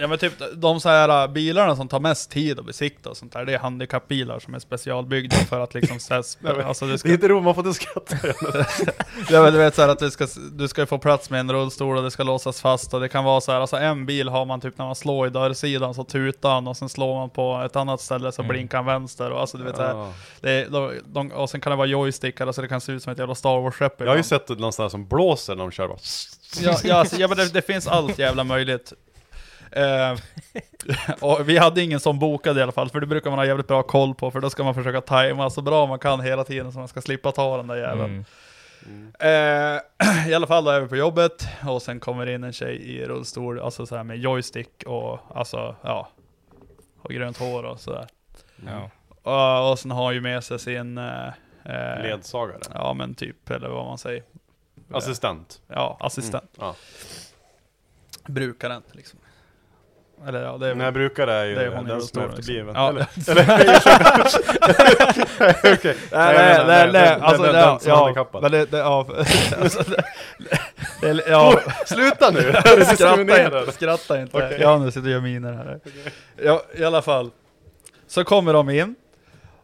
ja 0.00 0.06
men 0.08 0.18
typ 0.18 0.32
de 0.54 0.80
så 0.80 0.88
här 0.88 1.24
uh, 1.26 1.32
bilarna 1.32 1.76
som 1.76 1.88
tar 1.88 2.00
mest 2.00 2.30
tid 2.30 2.58
att 2.58 2.66
besikta 2.66 3.10
och 3.10 3.16
sånt 3.16 3.32
där, 3.32 3.44
det 3.44 3.54
är 3.54 3.58
handikappbilar 3.58 4.38
som 4.38 4.54
är 4.54 4.58
specialbyggda 4.58 5.36
för 5.36 5.60
att 5.60 5.74
liksom 5.74 5.98
så 6.00 6.14
här, 6.14 6.60
alltså 6.64 6.86
det 6.86 6.92
Det 6.92 6.98
ska, 6.98 7.08
är 7.08 7.12
inte 7.12 7.28
roligt, 7.28 7.44
man 7.44 7.54
får 7.54 7.66
inte 7.66 7.80
skratta. 7.80 8.16
ja, 9.30 9.42
men 9.42 9.52
du 9.52 9.58
vet 9.58 9.74
så 9.74 9.82
här 9.82 9.88
att 9.88 9.98
du 9.98 10.10
ska, 10.10 10.26
du 10.52 10.68
ska 10.68 10.86
få 10.86 10.98
plats 10.98 11.30
med 11.30 11.40
en 11.40 11.52
rullstol 11.52 11.96
och 11.96 12.02
det 12.02 12.10
ska 12.10 12.22
låsas 12.22 12.60
fast 12.60 12.94
och 12.94 13.00
det 13.00 13.08
kan 13.08 13.24
vara 13.24 13.40
så 13.40 13.52
här, 13.52 13.60
alltså 13.60 13.76
en 13.76 14.06
bil 14.06 14.28
har 14.28 14.44
man 14.44 14.60
typ 14.60 14.78
när 14.78 14.84
man 14.86 14.94
slår 14.94 15.26
i 15.26 15.30
dörrsidan 15.30 15.94
så 15.94 16.04
tutar 16.04 16.50
han 16.50 16.68
och 16.68 16.76
sen 16.76 16.88
slår 16.88 17.14
man 17.14 17.30
på 17.30 17.62
ett 17.66 17.76
annat 17.76 18.00
ställe 18.00 18.32
så 18.32 18.42
Mm. 18.42 18.48
blinkar 18.48 18.78
han 18.78 18.86
vänster 18.86 19.30
och 19.30 19.40
alltså 19.40 19.58
du 19.58 19.64
vet 19.64 19.76
så 19.76 19.82
här, 19.82 19.90
Ja. 19.94 20.12
det 20.40 20.50
är, 20.50 20.68
de, 20.70 20.92
de, 21.06 21.32
och 21.32 21.50
sen 21.50 21.60
kan 21.60 21.70
det 21.70 21.76
vara 21.76 21.86
joystickar, 21.86 22.46
alltså 22.46 22.62
det 22.62 22.68
kan 22.68 22.80
se 22.80 22.92
ut 22.92 23.02
som 23.02 23.12
ett 23.12 23.18
jävla 23.18 23.34
Star 23.34 23.60
Wars-skepp 23.60 23.94
Jag 24.00 24.08
har 24.08 24.16
ju 24.16 24.22
sett 24.22 24.48
någon 24.48 24.72
sån 24.72 24.82
här 24.82 24.88
som 24.90 25.06
blåser 25.08 25.54
när 25.56 25.62
de 25.64 25.70
kör 25.70 25.88
bara. 25.88 25.98
Ja, 26.60 26.78
ja, 26.84 26.94
alltså, 26.94 27.16
ja 27.16 27.28
men 27.28 27.36
det, 27.36 27.52
det 27.52 27.62
finns 27.62 27.86
allt 27.88 28.18
jävla 28.18 28.44
möjligt. 28.44 28.92
Eh, 29.72 30.18
och 31.20 31.48
vi 31.48 31.58
hade 31.58 31.82
ingen 31.82 32.00
som 32.00 32.18
bokade 32.18 32.60
i 32.60 32.62
alla 32.62 32.72
fall, 32.72 32.90
för 32.90 33.00
det 33.00 33.06
brukar 33.06 33.30
man 33.30 33.38
ha 33.38 33.46
jävligt 33.46 33.68
bra 33.68 33.82
koll 33.82 34.14
på, 34.14 34.30
för 34.30 34.40
då 34.40 34.50
ska 34.50 34.64
man 34.64 34.74
försöka 34.74 35.00
tajma 35.00 35.50
så 35.50 35.62
bra 35.62 35.86
man 35.86 35.98
kan 35.98 36.20
hela 36.20 36.44
tiden 36.44 36.72
så 36.72 36.78
man 36.78 36.88
ska 36.88 37.00
slippa 37.00 37.32
ta 37.32 37.56
den 37.56 37.66
där 37.66 37.76
jäveln. 37.76 38.24
Mm. 38.86 39.12
Eh, 39.18 40.28
I 40.30 40.34
alla 40.34 40.46
fall 40.46 40.64
då 40.64 40.70
är 40.70 40.80
vi 40.80 40.88
på 40.88 40.96
jobbet, 40.96 41.48
och 41.66 41.82
sen 41.82 42.00
kommer 42.00 42.26
in 42.26 42.44
en 42.44 42.52
tjej 42.52 42.76
i 42.76 43.04
rullstol, 43.04 43.60
alltså 43.60 43.86
så 43.86 43.96
här 43.96 44.04
med 44.04 44.18
joystick 44.18 44.84
och 44.86 45.18
alltså, 45.34 45.76
ja, 45.82 46.08
och 47.02 47.10
grönt 47.10 47.38
hår 47.38 47.62
och 47.62 47.80
sådär. 47.80 48.06
Ja. 48.66 48.90
Och, 49.22 49.70
och 49.70 49.78
sen 49.78 49.90
har 49.90 50.04
hon 50.04 50.14
ju 50.14 50.20
med 50.20 50.44
sig 50.44 50.58
sin 50.58 50.98
eh, 50.98 51.28
eh, 51.64 52.02
Ledsagare. 52.02 52.60
Ja 52.74 52.94
men 52.94 53.14
typ, 53.14 53.50
eller 53.50 53.68
vad 53.68 53.86
man 53.86 53.98
säger. 53.98 54.22
Assistent. 54.92 55.60
Ja, 55.66 55.96
assistent. 56.00 56.50
Ja. 56.58 56.74
Brukaren 58.26 58.82
liksom. 58.92 59.18
Eller 60.26 60.42
ja, 60.42 60.58
det 60.58 60.68
är 60.68 60.74
När 60.74 60.90
brukare 60.92 61.34
är 61.34 61.44
ju 61.44 61.54
det 61.54 61.64
är 61.64 61.68
hon 61.70 61.84
den 61.84 62.00
som 62.02 62.22
är 62.22 62.28
efterbliven. 62.28 62.66
liksom. 62.66 62.82
Ja. 63.26 63.32
Eller? 63.32 63.68
Okej. 65.74 65.96
Nej, 66.12 66.34
nej, 66.36 66.64
nej, 66.66 66.66
nej, 66.66 66.92
den- 66.92 67.22
alltså 67.22 67.42
den- 67.42 67.52
det, 67.54 67.60
den 67.60 67.80
som 67.80 67.92
är 67.92 67.96
handikappad. 67.96 68.42
men 68.42 68.52
det, 68.52 68.64
det, 68.70 68.78
ja, 68.78 69.06
alltså, 69.62 69.82
det, 71.00 71.12
det, 71.12 71.22
ja, 71.28 71.60
Sluta 71.86 72.30
nu! 72.30 72.40
skratta 72.84 73.20
inte, 73.20 73.72
skratta 73.72 74.20
inte. 74.20 74.36
Okej. 74.36 74.58
Ja, 74.60 74.78
nu 74.78 74.90
sitter 74.90 75.08
jag 75.08 75.16
och 75.16 75.22
miner 75.22 75.52
här. 75.52 75.80
Ja, 76.44 76.62
i 76.74 76.84
alla 76.84 77.02
fall. 77.02 77.30
Så 78.06 78.24
kommer 78.24 78.52
de 78.52 78.70
in, 78.70 78.94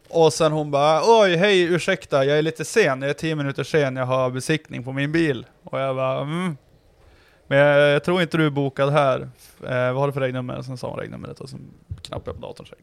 och 0.09 0.33
sen 0.33 0.51
hon 0.51 0.71
bara 0.71 1.01
Oj, 1.21 1.35
hej, 1.35 1.61
ursäkta, 1.61 2.25
jag 2.25 2.37
är 2.37 2.41
lite 2.41 2.65
sen, 2.65 3.01
jag 3.01 3.09
är 3.09 3.13
tio 3.13 3.35
minuter 3.35 3.63
sen, 3.63 3.95
jag 3.95 4.05
har 4.05 4.29
besiktning 4.29 4.83
på 4.83 4.91
min 4.91 5.11
bil. 5.11 5.45
Och 5.63 5.79
jag 5.79 5.95
bara, 5.95 6.21
mm. 6.21 6.57
Men 7.47 7.57
jag, 7.57 7.89
jag 7.89 8.03
tror 8.03 8.21
inte 8.21 8.37
du 8.37 8.45
är 8.45 8.49
bokad 8.49 8.89
här. 8.89 9.29
Eh, 9.63 9.93
vad 9.93 9.95
har 9.95 10.07
du 10.07 10.13
för 10.13 10.21
regnummer? 10.21 10.61
Sen 10.61 10.77
sa 10.77 10.89
hon 10.89 10.99
regnumret 10.99 11.39
och 11.39 11.49
sen 11.49 11.61
knappade 12.01 12.29
jag 12.31 12.41
på 12.41 12.47
datorn. 12.47 12.67
så. 12.67 12.75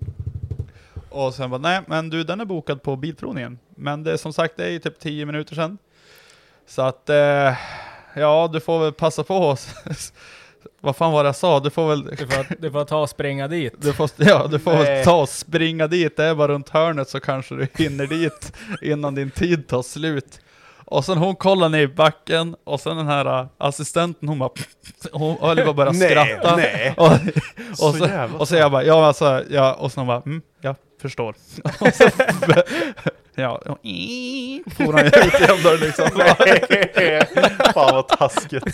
Och 1.09 1.35
sen 1.35 1.51
bara, 1.51 1.61
nej 1.61 1.81
men 1.87 2.11
du 2.11 2.25
den 2.25 2.41
är 2.41 2.45
bokad 2.45 2.83
på 2.83 2.97
bilprovningen. 2.97 3.59
Men 3.69 4.05
det 4.05 4.13
är 4.13 4.17
som 4.17 4.33
sagt, 4.33 4.57
det 4.57 4.65
är 4.65 4.71
ju 4.71 4.79
typ 4.79 4.99
10 4.99 5.27
minuter 5.27 5.55
sedan. 5.55 5.79
Så 6.67 6.83
att, 6.83 7.09
eh, 7.09 7.55
ja 8.15 8.51
du 8.53 8.61
får 8.61 8.81
väl 8.81 8.93
passa 8.93 9.25
på 9.25 9.35
oss. 9.37 9.75
Vad 10.81 10.97
fan 10.97 11.13
var 11.13 11.25
det 11.25 11.29
jag 11.29 11.37
sa? 11.37 11.61
Du 11.61 11.71
får 11.71 11.89
väl... 11.89 12.05
Du, 12.05 12.27
får, 12.27 12.63
du 12.63 12.71
får 12.71 12.85
ta 12.85 13.01
och 13.01 13.11
springa 13.11 13.49
dit. 13.49 13.75
Du 13.79 13.93
får, 13.93 14.11
ja, 14.17 14.47
du 14.51 14.59
får 14.59 14.73
väl 14.73 15.05
ta 15.05 15.21
och 15.21 15.29
springa 15.29 15.87
dit, 15.87 16.17
det 16.17 16.25
är 16.25 16.35
bara 16.35 16.53
runt 16.53 16.69
hörnet 16.69 17.09
så 17.09 17.21
kanske 17.21 17.55
du 17.55 17.69
hinner 17.75 18.07
dit 18.07 18.53
innan 18.83 19.15
din 19.15 19.31
tid 19.31 19.69
tar 19.69 19.83
slut. 19.83 20.41
Och 20.93 21.05
sen 21.05 21.19
hon 21.19 21.35
kollar 21.37 21.69
ner 21.69 21.79
i 21.79 21.89
backen, 21.89 22.57
och 22.65 22.81
sen 22.81 22.97
den 22.97 23.07
här 23.07 23.41
äh, 23.41 23.47
assistenten 23.59 24.29
hon 24.29 24.39
bara 24.39 24.51
Hon 25.13 25.37
höll 25.41 25.69
att 25.69 25.77
börja 25.77 25.93
Nej, 25.93 26.11
skratta. 26.11 26.57
nej. 26.57 26.95
Och, 26.97 27.11
Så 27.79 27.89
och, 27.89 27.95
så, 27.97 28.29
och 28.39 28.49
så 28.49 28.57
jag 28.57 28.73
bara, 28.73 28.85
ja 28.85 29.07
alltså, 29.07 29.43
ja, 29.51 29.75
och 29.75 29.93
så 29.93 30.01
hon 30.01 30.07
bara, 30.07 30.23
mm, 30.27 30.43
jag 30.61 30.77
förstår. 31.03 31.35
Och 31.81 31.95
så, 31.95 32.09
ja, 33.35 33.51
och, 33.51 33.79
for 34.77 34.93
han 34.93 35.07
ut 35.07 35.41
igen 35.41 35.59
då 35.65 35.73
liksom. 35.81 36.09
Fan 37.75 37.95
vad 37.95 38.09
taskigt. 38.09 38.65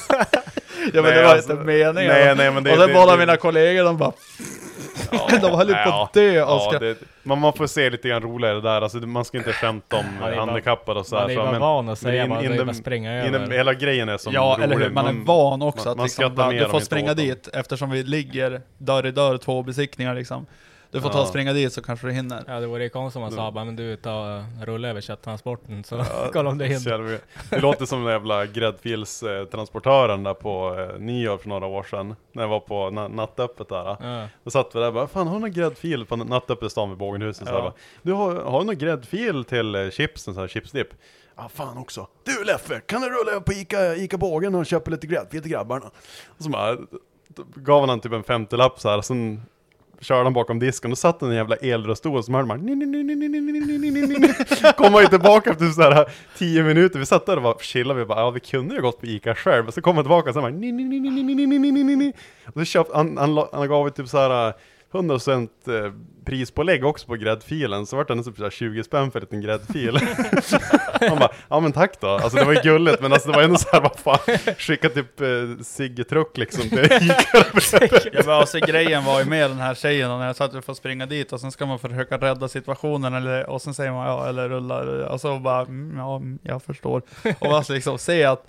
Ja 0.93 1.03
men 1.03 1.03
Nej, 1.03 1.13
det 1.15 1.23
var 1.23 1.31
alltså, 1.35 1.53
inte 1.53 1.65
meningen. 1.65 2.13
nej, 2.13 2.35
nej, 2.37 2.51
men 2.51 2.65
det- 2.65 2.73
och 2.73 2.79
sen 2.79 2.93
båda 2.95 3.17
mina 3.17 3.37
kollegor 3.37 3.85
de 3.85 3.97
bara 3.97 4.13
De 5.41 5.53
höll 5.55 5.69
ju 5.69 5.75
på 5.75 5.91
att 5.91 6.13
dö 6.13 6.45
av 6.45 6.73
ja, 6.73 6.79
det, 6.79 6.99
man, 7.23 7.39
man 7.41 7.53
får 7.53 7.67
se 7.67 7.91
lite 7.91 8.09
grann 8.09 8.23
roligare 8.23 8.61
där, 8.61 8.83
alltså, 8.83 8.99
man 8.99 9.25
ska 9.25 9.39
inte 9.39 9.53
skämta 9.53 9.97
om 9.97 10.05
Man 10.21 10.35
handikappade 10.39 11.01
och 11.01 11.07
så 11.07 11.15
man 11.15 11.31
är 11.31 11.37
bara 11.37 11.59
van 11.59 11.89
att 11.89 11.99
säga 11.99 12.25
in- 12.25 12.33
är 12.33 12.43
in 12.53 12.57
bara 12.57 12.67
the- 12.69 12.75
springa 12.75 13.27
in 13.27 13.35
över. 13.35 13.51
Hela 13.57 13.75
grejen 13.75 14.09
är 14.09 14.19
som 14.19 14.33
Ja, 14.33 14.55
rolig. 14.59 14.65
eller 14.65 14.79
hur? 14.85 14.91
Man, 14.91 15.07
är 15.07 15.25
van 15.25 15.63
också 15.63 15.85
man, 15.85 15.91
att 15.93 15.97
man 15.97 16.05
liksom, 16.07 16.35
bara, 16.35 16.51
du 16.53 16.69
får 16.69 16.81
springa 16.81 17.15
dit 17.15 17.49
eftersom 17.53 17.91
vi 17.91 18.03
ligger 18.03 18.61
dörr 18.79 19.07
i 19.07 19.11
dörr, 19.11 19.37
två 19.39 19.63
besiktningar 19.63 20.15
liksom. 20.15 20.47
Du 20.91 21.01
får 21.01 21.09
ta 21.09 21.21
och 21.23 21.29
springa 21.29 21.53
dit 21.53 21.73
så 21.73 21.83
kanske 21.83 22.07
du 22.07 22.13
hinner. 22.13 22.45
Ja 22.47 22.61
det 22.61 22.67
vore 22.67 22.83
ju 22.83 22.89
konstigt 22.89 23.17
om 23.17 23.23
man 23.23 23.33
sa 23.33 23.51
bara, 23.53 23.65
men 23.65 23.77
du 23.77 23.97
ta 23.97 24.45
rulla 24.63 24.89
över 24.89 25.01
kötttransporten 25.01 25.85
så 25.85 26.05
kolla 26.33 26.51
om 26.51 26.59
det 26.59 26.81
Så 26.81 26.91
hinner. 26.91 27.21
Det 27.51 27.61
låter 27.61 27.87
som 27.87 28.03
den 28.05 28.13
jävla 28.13 28.47
gräddfilstransportören 28.47 30.23
där 30.23 30.35
på 30.35 30.77
eh, 30.95 31.01
nyår 31.01 31.39
för 31.39 31.49
några 31.49 31.67
år 31.67 31.83
sedan. 31.83 32.17
När 32.33 32.43
jag 32.43 32.49
var 32.49 32.61
på 32.61 32.91
na 32.91 33.09
nattöppet 33.09 33.69
där. 33.69 33.97
Ja. 34.01 34.29
Då 34.45 34.51
satt 34.51 34.75
vi 34.75 34.81
där 34.81 34.87
och 34.87 34.95
bara, 34.95 35.07
fan 35.07 35.27
har 35.27 35.35
du 35.35 35.41
någon 35.41 35.53
gräddfil 35.53 36.07
på 36.07 36.17
nattöppet 36.17 36.67
i 36.67 36.71
stan 36.71 36.89
vid 36.89 36.99
Bågenhuset? 36.99 37.49
Så 37.49 37.55
Ja. 37.55 37.57
jag 37.59 37.65
bara, 37.65 37.75
du 38.03 38.13
har, 38.13 38.35
har 38.51 38.61
du 38.61 38.67
någon 38.67 38.79
gräddfil 38.79 39.45
till 39.45 39.75
eh, 39.75 39.91
chipsen, 39.91 40.35
så 40.35 40.41
här 40.41 40.49
chipsdipp? 40.49 40.89
Ja 41.37 41.49
fan 41.49 41.79
också. 41.79 42.07
Du 42.25 42.45
Leffe, 42.45 42.81
kan 42.81 43.01
du 43.01 43.09
rulla 43.09 43.41
på 43.41 43.53
Ica, 43.53 43.95
Ica 43.97 44.17
Bågen 44.19 44.55
och 44.55 44.67
köpa 44.67 44.91
lite 44.91 45.07
gräddfil 45.07 45.43
till 45.43 45.51
grabbarna? 45.53 45.87
Och 46.39 46.45
så 46.45 46.51
bara, 46.51 46.77
gav 47.55 47.89
han 47.89 48.01
typ 48.01 48.13
en 48.13 48.23
femtiolapp 48.25 48.81
så 48.81 48.89
här, 48.89 49.01
sen 49.01 49.43
körde 50.01 50.25
han 50.25 50.33
bakom 50.33 50.59
disken 50.59 50.93
och 50.93 50.99
satt 50.99 51.23
en 51.23 51.35
jävla 51.35 51.57
elrullstol 51.57 52.23
så 52.23 52.33
hörde 52.33 52.49
man 52.49 52.59
Kommer 54.77 54.91
han 54.91 55.03
ju 55.03 55.09
tillbaka 55.09 55.51
efter 55.51 55.67
sådär 55.67 56.07
10 56.39 56.63
minuter, 56.63 56.99
vi 56.99 57.07
satt 57.07 57.27
där 57.27 57.37
och 57.37 57.43
bara 57.43 57.59
chillade, 57.59 58.01
vi 58.01 58.07
bara 58.07 58.21
ja 58.21 58.31
vi 58.31 58.41
kunde 58.41 58.75
ju 58.75 58.83
gått 58.83 59.01
på 59.01 59.07
Ica 59.07 59.35
själv, 59.35 59.65
men 59.65 59.73
så 59.73 59.81
kom 59.81 59.97
han 59.97 60.05
tillbaka 60.05 60.31
och 60.31 60.35
sen 60.35 60.43
bara 60.43 60.53
Och 62.47 62.53
så 62.55 62.65
köpte 62.65 62.97
han, 62.97 63.19
han, 63.19 63.37
han, 63.37 63.47
han 63.53 63.69
gav 63.69 63.87
ju 63.87 63.91
typ 63.91 64.09
såhär 64.09 64.55
100% 64.93 65.49
eh, 65.67 65.93
prispålägg 66.25 66.85
också 66.85 67.07
på 67.07 67.15
gräddfilen, 67.15 67.87
så 67.87 67.97
vart 67.97 68.09
det 68.09 68.15
nästan 68.15 68.35
såhär 68.35 68.51
20 68.51 68.85
spänn 68.85 69.11
för 69.11 69.19
en 69.19 69.23
liten 69.23 69.41
gräddfil. 69.41 69.99
Han 71.01 71.19
bara, 71.19 71.33
ja 71.49 71.61
men 71.61 71.73
tack 71.73 72.01
då. 72.01 72.09
Alltså 72.09 72.39
det 72.39 72.45
var 72.45 72.53
ju 72.53 72.61
gulligt, 72.61 73.01
men 73.01 73.13
alltså 73.13 73.31
det 73.31 73.37
var 73.37 73.43
ändå 73.43 73.59
såhär, 73.59 73.81
vad 73.81 73.99
fan, 73.99 74.39
skicka 74.59 74.89
typ 74.89 75.21
eh, 75.21 75.27
Sigge-truck 75.63 76.39
liksom 76.39 76.69
till 76.69 76.79
Ica. 76.85 77.45
Ja, 78.13 78.23
men 78.25 78.31
alltså, 78.31 78.59
grejen 78.59 79.05
var 79.05 79.21
ju 79.21 79.25
med 79.27 79.51
den 79.51 79.59
här 79.59 79.75
tjejen, 79.75 80.11
och 80.11 80.19
när 80.19 80.27
jag 80.27 80.37
sa 80.37 80.45
att 80.45 80.55
vi 80.55 80.63
får 80.63 80.75
springa 80.75 81.07
dit 81.07 81.33
och 81.33 81.41
sen 81.41 81.53
ska 81.53 81.67
man 81.67 81.79
försöka 81.79 82.19
rädda 82.19 82.49
situationen, 82.49 83.15
eller, 83.15 83.51
och 83.51 83.63
sen 83.63 83.75
säger 83.75 83.93
man 83.93 84.07
ja, 84.07 84.29
eller 84.29 84.49
rulla, 84.49 85.09
och 85.09 85.21
så 85.21 85.39
bara, 85.39 85.61
mm, 85.61 85.99
ja, 85.99 86.17
mm, 86.17 86.39
jag 86.43 86.63
förstår. 86.63 87.03
Och 87.39 87.57
alltså 87.57 87.73
liksom 87.73 87.99
se 87.99 88.25
att, 88.25 88.47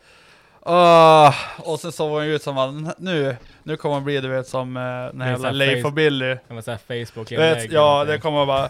ah, 0.61 1.33
och 1.57 1.79
sen 1.79 1.91
såg 1.91 2.09
hon 2.11 2.25
ju 2.25 2.35
ut 2.35 2.43
som 2.43 2.57
att 2.57 2.99
nu, 2.99 3.35
nu 3.63 3.77
kommer 3.77 3.95
det 3.95 4.01
bli 4.01 4.21
du 4.21 4.27
vet 4.27 4.47
som 4.47 4.77
eh, 4.77 4.81
den 4.83 5.21
här 5.21 5.27
är 5.27 5.31
jävla 5.31 5.51
Leif 5.51 5.85
och 5.85 5.93
Billy. 5.93 6.35
Kan 6.47 6.55
säga 6.63 6.77
Facebook 6.77 7.31
vet, 7.31 7.71
ja, 7.71 8.05
det 8.05 8.17
kommer 8.17 8.45
bara 8.45 8.69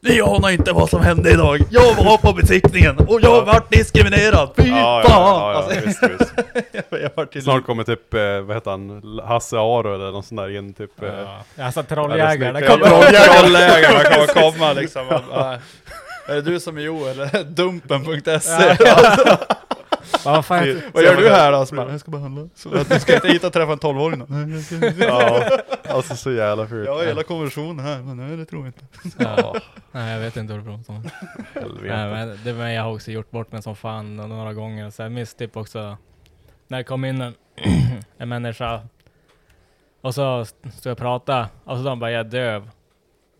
Ni 0.00 0.20
anar 0.20 0.50
inte 0.50 0.72
vad 0.72 0.90
som 0.90 1.00
hände 1.02 1.30
idag. 1.30 1.58
Jag 1.70 1.94
var 2.04 2.16
på 2.18 2.32
besiktningen 2.32 2.98
och 2.98 3.20
jag 3.22 3.44
vart 3.44 3.70
diskriminerad. 3.72 4.50
Fy 4.56 4.68
Ja, 4.68 5.02
fan! 5.06 5.12
ja, 5.22 5.40
ja, 5.40 5.52
ja, 5.52 5.58
Alltså, 5.58 5.86
visst, 5.86 6.02
visst. 6.02 6.32
jag 7.02 7.10
vart 7.16 7.32
till 7.32 7.42
Snart 7.42 7.66
kommer 7.66 7.84
typ, 7.84 8.14
eh, 8.14 8.40
vad 8.40 8.56
heter 8.56 8.70
han, 8.70 9.20
Hasse 9.24 9.56
Aro 9.56 9.94
eller 9.94 10.10
någon 10.12 10.22
sån 10.22 10.36
där 10.36 10.56
in 10.56 10.74
typ... 10.74 11.02
eh, 11.02 11.08
Ja, 11.08 11.64
alltså 11.64 11.82
det 11.82 11.88
det 12.60 12.66
är 12.66 12.68
kommer- 12.68 12.86
Trolljägarna 12.86 14.04
kommer 14.04 14.26
komma 14.52 14.72
liksom. 14.72 15.06
Bara, 15.30 15.52
är 16.28 16.34
det 16.34 16.42
du 16.42 16.60
som 16.60 16.76
är 16.76 16.80
Jo 16.80 17.06
eller 17.06 17.44
Dumpen.se? 17.44 18.76
Ja. 20.12 20.18
Vad 20.32 20.44
fan- 20.46 20.82
Vad 20.94 21.02
gör 21.04 21.16
du 21.16 21.28
här 21.30 21.52
då? 21.52 21.66
Så 21.66 21.74
bara, 21.74 21.90
jag 21.90 22.00
ska 22.00 22.10
bara 22.10 22.22
handla. 22.22 22.48
Så 22.54 22.68
du 22.68 23.00
ska 23.00 23.14
inte 23.14 23.28
hit 23.28 23.44
och 23.44 23.52
träffa 23.52 23.72
en 23.72 23.78
12-åring 23.78 24.18
då? 24.18 24.26
Ja, 25.04 25.42
alltså 25.94 26.16
så 26.16 26.32
jävla 26.32 26.66
fult. 26.66 26.86
Jag 26.86 26.94
har 26.94 27.04
hela 27.04 27.22
konversationen 27.22 27.84
här, 27.86 27.98
men 27.98 28.16
nej 28.16 28.36
det 28.36 28.44
tror 28.44 28.60
jag 28.64 28.68
inte. 28.68 29.24
Ja. 29.24 29.54
Nej 29.92 30.12
jag 30.12 30.20
vet 30.20 30.36
inte 30.36 30.52
vad 30.52 30.62
du 30.62 30.66
pratar 30.76 30.94
om. 30.94 31.10
Nej, 31.82 32.10
men 32.10 32.38
det, 32.44 32.52
men 32.52 32.72
jag 32.72 32.82
har 32.82 32.94
också 32.94 33.10
gjort 33.10 33.30
bort 33.30 33.52
mig 33.52 33.62
som 33.62 33.76
fan 33.76 34.16
några 34.16 34.52
gånger. 34.54 34.90
Så 34.90 35.02
jag 35.02 35.12
minns 35.12 35.34
typ 35.34 35.56
också 35.56 35.96
när 36.68 36.78
det 36.78 36.84
kom 36.84 37.04
in 37.04 37.20
en, 37.22 37.34
en 38.18 38.28
människa 38.28 38.80
och 40.00 40.14
så 40.14 40.44
stod 40.44 40.62
jag 40.82 40.92
och 40.92 40.98
pratade 40.98 41.46
och 41.64 41.76
så 41.76 41.82
de 41.82 42.00
bara 42.00 42.10
jag 42.10 42.20
är 42.20 42.24
döv. 42.24 42.70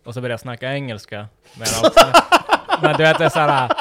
Och 0.05 0.13
så 0.13 0.21
började 0.21 0.33
jag 0.33 0.39
snacka 0.39 0.73
engelska. 0.73 1.27
Men, 1.57 1.67
också, 1.83 2.05
men 2.81 2.97
du 2.97 3.03
vet 3.03 3.17
det 3.17 3.25
är 3.25 3.29
såhär 3.29 3.71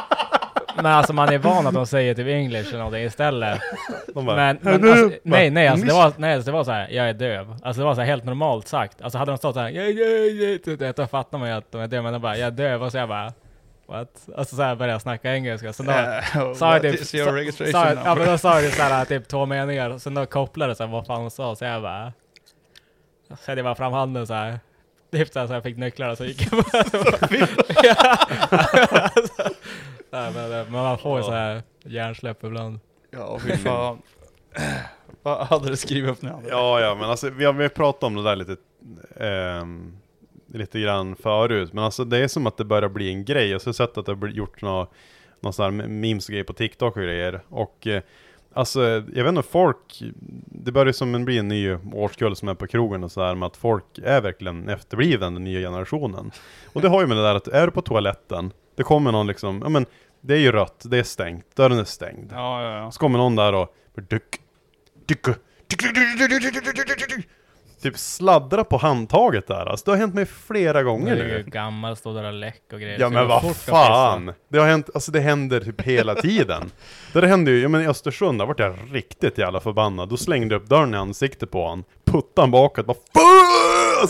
men 0.82 0.92
alltså 0.92 1.12
man 1.12 1.28
är 1.28 1.38
van 1.38 1.66
att 1.66 1.74
de 1.74 1.86
säger 1.86 2.14
typ 2.14 2.26
English 2.26 2.68
eller 2.68 2.78
någonting 2.78 3.02
istället. 3.04 3.60
De 4.14 4.26
bara, 4.26 4.36
men, 4.36 4.58
men 4.62 4.90
alltså, 4.90 5.10
nej, 5.22 5.50
nej, 5.50 5.68
alltså 5.68 5.86
det 5.86 5.92
var, 5.92 6.12
nej, 6.16 6.34
alltså, 6.34 6.50
det 6.50 6.56
var 6.56 6.64
så 6.64 6.70
här, 6.70 6.88
jag 6.90 7.08
är 7.08 7.12
döv. 7.12 7.56
Alltså 7.62 7.80
det 7.80 7.86
var 7.86 7.94
så 7.94 8.00
här 8.00 8.08
helt 8.08 8.24
normalt 8.24 8.68
sagt. 8.68 9.02
Alltså 9.02 9.18
hade 9.18 9.32
de 9.32 9.38
stått 9.38 9.54
såhär, 9.54 9.70
yeah, 9.70 9.88
yeah, 9.88 10.10
yeah, 10.26 10.58
du 10.64 10.76
vet, 10.76 10.96
då 10.96 11.06
fattar 11.06 11.38
man 11.38 11.48
ju 11.48 11.54
att 11.54 11.72
de 11.72 11.80
är 11.80 11.86
döva. 11.86 12.02
Men 12.02 12.12
de 12.12 12.22
bara, 12.22 12.36
jag 12.36 12.46
är 12.46 12.50
döv. 12.50 12.82
Och 12.82 12.92
så 12.92 12.98
jag 12.98 13.08
bara, 13.08 13.32
what? 13.86 14.28
Alltså 14.36 14.56
så 14.56 14.62
här 14.62 14.74
började 14.74 14.92
jag 14.92 15.02
snacka 15.02 15.34
engelska. 15.34 15.72
Så 15.72 15.82
då 15.82 15.92
Eh, 15.92 16.52
sa 16.54 16.72
jag 16.72 16.82
typ, 16.82 17.06
sa- 17.06 17.16
jag- 17.88 17.98
ja 18.04 18.14
men 18.14 18.26
då 18.26 18.38
sa 18.38 18.60
jag 18.60 18.72
så 18.72 18.82
här, 18.82 19.04
typ 19.04 19.28
två 19.28 19.46
meningar. 19.46 19.98
Sen 19.98 20.14
då 20.14 20.26
kopplade 20.26 20.70
det 20.72 20.76
så 20.76 20.84
här, 20.84 20.90
vad 20.92 21.06
fan 21.06 21.20
hon 21.20 21.30
sa. 21.30 21.56
Så 21.56 21.64
jag 21.64 21.82
bara, 21.82 22.12
så 23.44 23.50
jag 23.50 23.64
bara 23.64 23.74
fram 23.74 23.92
handen 23.92 24.26
så 24.26 24.34
här. 24.34 24.60
Typ 25.12 25.32
så, 25.32 25.38
här, 25.40 25.46
så 25.46 25.52
jag 25.52 25.62
fick 25.62 25.76
nycklarna 25.76 26.16
så 26.16 26.24
gick 26.24 26.48
jag 26.52 26.64
bara. 26.64 26.82
Nej, 30.10 30.32
men, 30.34 30.50
men 30.50 30.72
man 30.72 30.98
får 30.98 31.18
ju 31.18 31.24
så 31.24 31.30
här 31.30 31.62
hjärnsläpp 31.84 32.44
ibland. 32.44 32.80
Ja, 33.10 33.38
fy 33.38 33.56
fan. 33.56 34.02
Vad 35.22 35.46
hade 35.46 35.68
du 35.68 35.76
skrivit 35.76 36.10
upp 36.10 36.22
nu? 36.22 36.30
Ja, 36.48 36.80
ja, 36.80 36.94
men 36.94 37.10
alltså 37.10 37.30
vi 37.30 37.44
har, 37.44 37.52
vi 37.52 37.62
har 37.62 37.68
pratat 37.68 38.02
om 38.02 38.14
det 38.14 38.22
där 38.22 38.36
lite, 38.36 38.56
ehm, 39.16 39.96
lite 40.52 40.80
grann 40.80 41.16
förut, 41.16 41.72
men 41.72 41.84
alltså 41.84 42.04
det 42.04 42.18
är 42.18 42.28
som 42.28 42.46
att 42.46 42.56
det 42.56 42.64
börjar 42.64 42.88
bli 42.88 43.08
en 43.10 43.24
grej. 43.24 43.48
Jag 43.48 43.60
har 43.64 43.72
sett 43.72 43.98
att 43.98 44.06
det 44.06 44.12
har 44.12 44.28
gjort 44.28 44.62
några, 44.62 44.86
några 45.40 45.52
sådana 45.52 45.82
här 45.82 45.88
memes 45.88 46.28
och 46.28 46.32
grejer 46.32 46.44
på 46.44 46.52
TikTok 46.52 46.96
och 46.96 47.02
grejer. 47.02 47.40
Och 47.48 47.86
eh, 47.86 48.02
alltså, 48.52 48.82
jag 49.14 49.24
vet 49.24 49.28
inte, 49.28 49.42
folk, 49.42 50.02
det 50.46 50.72
börjar 50.72 50.92
som 50.92 51.14
en 51.14 51.24
bli 51.24 51.38
en 51.38 51.48
ny 51.48 51.76
årskull 51.92 52.36
som 52.36 52.48
är 52.48 52.54
på 52.54 52.66
krogen 52.66 53.04
och 53.04 53.12
sådär, 53.12 53.34
med 53.34 53.46
att 53.46 53.56
folk 53.56 53.98
är 54.02 54.20
verkligen 54.20 54.68
efterbliven, 54.68 55.34
den 55.34 55.44
nya 55.44 55.68
generationen. 55.68 56.30
Och 56.72 56.80
det 56.80 56.88
har 56.88 57.00
ju 57.00 57.06
med 57.06 57.16
det 57.16 57.22
där 57.22 57.34
att, 57.34 57.48
är 57.48 57.66
du 57.66 57.72
på 57.72 57.82
toaletten, 57.82 58.52
det 58.78 58.84
kommer 58.84 59.12
någon 59.12 59.26
liksom, 59.26 59.60
ja 59.62 59.68
men, 59.68 59.86
det 60.20 60.34
är 60.34 60.38
ju 60.38 60.52
rött, 60.52 60.82
det 60.84 60.98
är 60.98 61.02
stängt, 61.02 61.56
dörren 61.56 61.78
är 61.78 61.84
stängd. 61.84 62.32
Ja, 62.34 62.62
ja, 62.62 62.76
ja. 62.78 62.90
Så 62.90 63.00
kommer 63.00 63.18
någon 63.18 63.36
där 63.36 63.52
och 63.52 63.74
Typ 67.82 67.98
sladdra 67.98 68.64
på 68.64 68.76
handtaget 68.76 69.46
där 69.46 69.66
alltså. 69.66 69.84
Det 69.84 69.90
har 69.90 69.98
hänt 69.98 70.14
mig 70.14 70.26
flera 70.26 70.82
gånger 70.82 71.16
Det 71.16 71.22
är 71.22 71.38
ju 71.38 71.44
nu. 71.44 71.50
gammal, 71.50 71.96
står 71.96 72.14
där 72.14 72.24
och 72.24 72.32
läck 72.32 72.62
och 72.72 72.80
grejer. 72.80 72.98
Ja 73.00 73.06
Så 73.06 73.10
det 73.10 73.14
men 73.14 73.22
går 73.22 73.28
vad 73.28 73.42
fort 73.42 73.50
att 73.50 73.56
pissa. 73.56 73.72
fan! 73.72 74.32
Det 74.48 74.58
har 74.58 74.66
hänt, 74.66 74.90
alltså 74.94 75.12
det 75.12 75.20
händer 75.20 75.60
typ 75.60 75.80
hela 75.80 76.14
tiden. 76.14 76.70
Det 77.12 77.20
där 77.20 77.28
hände 77.28 77.50
ju, 77.50 77.62
ja 77.62 77.68
men 77.68 77.80
i 77.82 77.86
Östersund, 77.86 78.38
där 78.38 78.46
vart 78.46 78.60
jag 78.60 78.76
riktigt 78.92 79.38
jävla 79.38 79.60
förbannad. 79.60 80.08
Då 80.08 80.16
slängde 80.16 80.54
jag 80.54 80.62
upp 80.62 80.68
dörren 80.68 80.94
i 80.94 80.96
ansiktet 80.96 81.50
på 81.50 81.68
han, 81.68 81.84
puttade 82.04 82.42
han 82.42 82.50
bakåt, 82.50 82.86
bara 82.86 82.94
FUCK! 82.94 83.47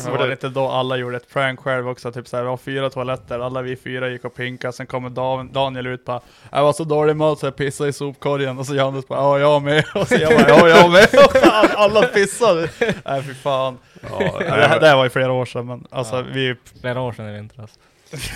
Men 0.05 0.13
var 0.13 0.19
det 0.19 0.27
det, 0.27 0.33
inte 0.33 0.49
då 0.49 0.69
alla 0.69 0.97
gjorde 0.97 1.17
ett 1.17 1.31
prank 1.33 1.61
själv 1.61 1.89
också? 1.89 2.13
Typ 2.13 2.29
såhär, 2.29 2.43
vi 2.45 2.49
har 2.51 2.57
fyra 2.57 2.91
toaletter, 2.91 3.39
alla 3.39 3.63
vi 3.63 3.77
fyra 3.77 4.09
gick 4.09 4.25
och 4.25 4.35
pinkade, 4.35 4.73
sen 4.73 4.87
kommer 4.87 5.11
Dan- 5.11 5.53
Daniel 5.53 5.87
ut 5.87 6.05
bara 6.05 6.21
Jag 6.53 6.63
var 6.63 6.73
så 6.73 6.85
dålig 6.85 7.17
mat 7.17 7.39
så 7.39 7.47
jag 7.47 7.57
pissade 7.57 7.91
i 7.91 7.93
sopkorgen, 7.93 8.59
och 8.59 8.67
så 8.67 8.75
Johannes 8.75 9.09
bara 9.09 9.19
ja 9.21 9.39
jag 9.39 9.63
med, 9.63 9.85
och 9.95 10.09
så 10.09 10.15
jag 10.15 10.33
bara 10.33 10.49
ja 10.49 10.69
jag 10.69 10.91
med, 10.91 11.09
Och 11.25 11.81
alla 11.81 12.03
pissade! 12.03 12.69
Nej 13.05 13.23
fy 13.23 13.35
fan. 13.35 13.79
Ja, 14.11 14.39
det, 14.39 14.45
här, 14.69 14.81
det 14.81 14.87
här 14.89 14.97
var 14.97 15.05
ju 15.05 15.11
flera 15.11 15.33
år 15.33 15.45
sedan 15.45 15.67
men 15.67 15.87
alltså 15.91 16.17
Ja. 16.17 16.25
vi... 16.33 16.55
Flera 16.81 17.01
år 17.01 17.13
sedan 17.13 17.29
i 17.29 17.33
vintras. 17.37 17.79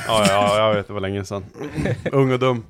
Ja, 0.06 0.24
ja, 0.28 0.58
jag 0.58 0.74
vet, 0.74 0.86
det 0.86 0.92
var 0.92 1.00
länge 1.00 1.24
sedan. 1.24 1.44
Ung 2.12 2.32
och 2.32 2.38
dum. 2.38 2.64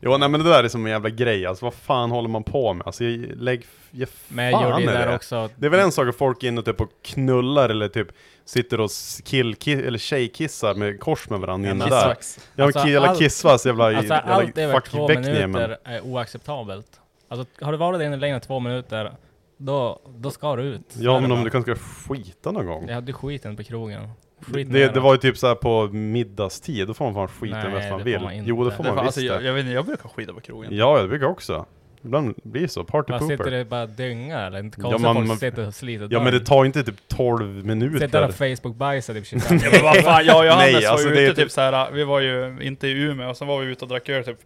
Jo 0.00 0.16
nej 0.16 0.28
men 0.28 0.42
det 0.44 0.50
där 0.50 0.64
är 0.64 0.68
som 0.68 0.86
en 0.86 0.92
jävla 0.92 1.08
grej, 1.10 1.46
alltså 1.46 1.64
vad 1.64 1.74
fan 1.74 2.10
håller 2.10 2.28
man 2.28 2.42
på 2.44 2.72
med? 2.74 2.86
Alltså 2.86 3.04
jag, 3.04 3.36
lägg, 3.36 3.66
ge 3.90 4.06
Men 4.28 4.44
jag 4.44 4.52
fan 4.52 4.70
gjorde 4.70 4.82
ju 4.82 4.90
i 4.90 4.92
där 4.92 5.06
det. 5.08 5.14
också. 5.16 5.50
Det 5.56 5.66
är 5.66 5.70
väl 5.70 5.80
en 5.80 5.92
sak 5.92 6.08
att 6.08 6.16
folk 6.16 6.42
är 6.42 6.48
inne 6.48 6.58
och 6.58 6.64
typ 6.64 6.80
och 6.80 6.90
knullar 7.02 7.68
eller 7.68 7.88
typ 7.88 8.08
sitter 8.44 8.80
och 8.80 8.90
kill, 9.24 9.54
ki- 9.54 9.86
eller 9.86 9.98
tjejkissar 9.98 10.74
med 10.74 11.00
kors 11.00 11.30
med 11.30 11.40
varandra 11.40 11.70
inne 11.70 11.84
där. 11.84 11.90
Kissvax. 11.98 12.38
Ja 12.54 12.64
Alltså, 12.64 12.86
jävla 12.88 13.08
allt- 13.08 13.18
kissvax, 13.18 13.66
jävla, 13.66 13.84
Alltså 13.84 14.14
jävla 14.14 14.32
allt 14.34 14.58
över 14.58 14.74
fuck 14.74 14.88
två 14.88 15.08
minuter 15.08 15.46
men 15.48 15.76
är 15.94 16.00
oacceptabelt. 16.00 17.00
Alltså 17.28 17.46
har 17.60 17.72
du 17.72 17.78
varit 17.78 18.02
inne 18.02 18.16
längre 18.16 18.34
än 18.34 18.40
två 18.40 18.60
minuter, 18.60 19.12
då, 19.56 20.00
då 20.18 20.30
ska 20.30 20.56
du 20.56 20.62
ut. 20.62 20.96
Är 20.96 21.04
Ja 21.04 21.12
det 21.14 21.20
men 21.20 21.32
om 21.32 21.44
du 21.44 21.50
kanske 21.50 21.76
ska 21.76 21.84
skita 22.14 22.50
någon 22.50 22.66
gång. 22.66 22.88
Ja, 22.88 23.00
du 23.00 23.12
skiten 23.12 23.56
på 23.56 23.62
krogen. 23.62 24.08
Det, 24.46 24.88
det 24.94 25.00
var 25.00 25.14
ju 25.14 25.18
typ 25.18 25.36
såhär 25.38 25.54
på 25.54 25.86
middagstid, 25.92 26.86
då 26.86 26.94
får 26.94 27.04
man 27.04 27.14
fan 27.14 27.28
skita 27.28 27.68
Nej, 27.68 27.88
fan 27.90 27.98
det 27.98 28.04
vill. 28.04 28.20
man. 28.20 28.44
Jo 28.44 28.64
det 28.64 28.70
får 28.70 28.82
Det 28.84 28.88
man 28.88 28.96
var, 28.96 29.04
visst 29.04 29.18
alltså, 29.18 29.32
jag, 29.34 29.44
jag 29.44 29.52
vet 29.52 29.60
inte, 29.60 29.72
jag 29.74 29.86
brukar 29.86 30.08
skita 30.08 30.32
på 30.32 30.40
krogen. 30.40 30.76
Ja, 30.76 31.02
det 31.02 31.08
brukar 31.08 31.24
jag 31.24 31.32
också. 31.32 31.66
Ibland 32.04 32.34
blir 32.42 32.62
det 32.62 32.68
så, 32.68 32.84
party 32.84 33.10
Man 33.12 33.20
sitter 33.20 33.36
pooper. 33.36 33.50
det 33.50 33.64
bara 33.64 33.86
dynga 33.86 34.40
eller? 34.40 34.58
Inte 34.58 34.80
Ja, 34.80 34.82
konstigt 34.82 35.02
man- 35.02 35.14
folk 35.16 35.28
man- 35.28 35.36
sitter 35.38 35.66
och 35.66 35.74
sliter 35.74 36.08
Ja 36.10 36.22
men 36.22 36.32
det 36.32 36.40
tar 36.40 36.64
inte 36.64 36.82
typ 36.84 37.08
12 37.08 37.38
Sitter 37.38 37.68
där 37.68 37.74
minuter. 37.74 38.24
och 38.28 38.34
Facebook-bajsar 38.34 39.14
typ 39.14 39.26
25 39.26 39.58
Ja 39.64 39.68
men 39.72 39.82
vad 39.82 39.96
fan, 39.96 40.24
jag 40.26 40.38
och 40.38 40.46
Johannes 40.46 40.72
Nej, 40.72 40.84
var 40.84 40.90
alltså, 40.90 41.08
ju 41.08 41.14
det 41.14 41.20
är 41.20 41.24
ute 41.24 41.34
typ- 41.34 41.44
typ 41.44 41.52
såhär, 41.52 41.90
vi 41.92 42.04
var 42.04 42.20
ju 42.20 42.56
inte 42.62 42.88
i 42.88 42.90
Umeå, 43.02 43.28
och 43.30 43.36
sen 43.36 43.48
var 43.48 43.60
vi 43.60 43.66
ute 43.72 43.84
och 43.84 43.88
drack 43.88 44.08
öl 44.08 44.24
typ 44.24 44.38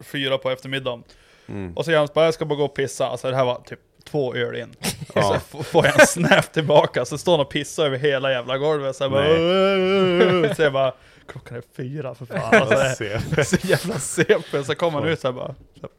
fyra 0.00 0.38
på 0.38 0.50
eftermiddagen. 0.50 1.02
Mm. 1.48 1.72
Och 1.76 1.84
så 1.84 1.90
Johannes 1.92 2.14
bara, 2.14 2.24
jag 2.24 2.34
ska 2.34 2.44
bara 2.44 2.56
gå 2.58 2.64
och 2.64 2.74
pissa, 2.74 3.06
alltså 3.08 3.30
det 3.30 3.36
här 3.36 3.44
var 3.44 3.60
typ 3.66 3.78
två 4.10 4.34
öl 4.34 4.56
in. 4.56 4.74
Ja. 5.14 5.40
Så 5.50 5.62
får 5.62 5.86
jag 5.86 6.00
en 6.00 6.06
snap 6.06 6.52
tillbaka, 6.52 7.04
så 7.04 7.18
står 7.18 7.32
han 7.32 7.40
och 7.40 7.50
pissar 7.50 7.86
över 7.86 7.98
hela 7.98 8.32
jävla 8.32 8.58
golvet, 8.58 8.96
så 8.96 9.04
jag 9.04 9.10
bara, 9.10 9.22
Nej. 9.28 10.54
så 10.54 10.62
jag 10.62 10.72
bara 10.72 10.92
Klockan 11.28 11.56
är 11.56 11.62
fyra 11.76 12.14
för 12.14 12.26
fan, 12.26 12.54
alltså, 12.62 13.56
så 13.56 13.66
jävla 13.66 13.98
CP, 13.98 14.64
så 14.64 14.74
kommer 14.74 14.98
han 15.00 15.08
ut 15.08 15.20
såhär 15.20 15.32
bara 15.32 15.54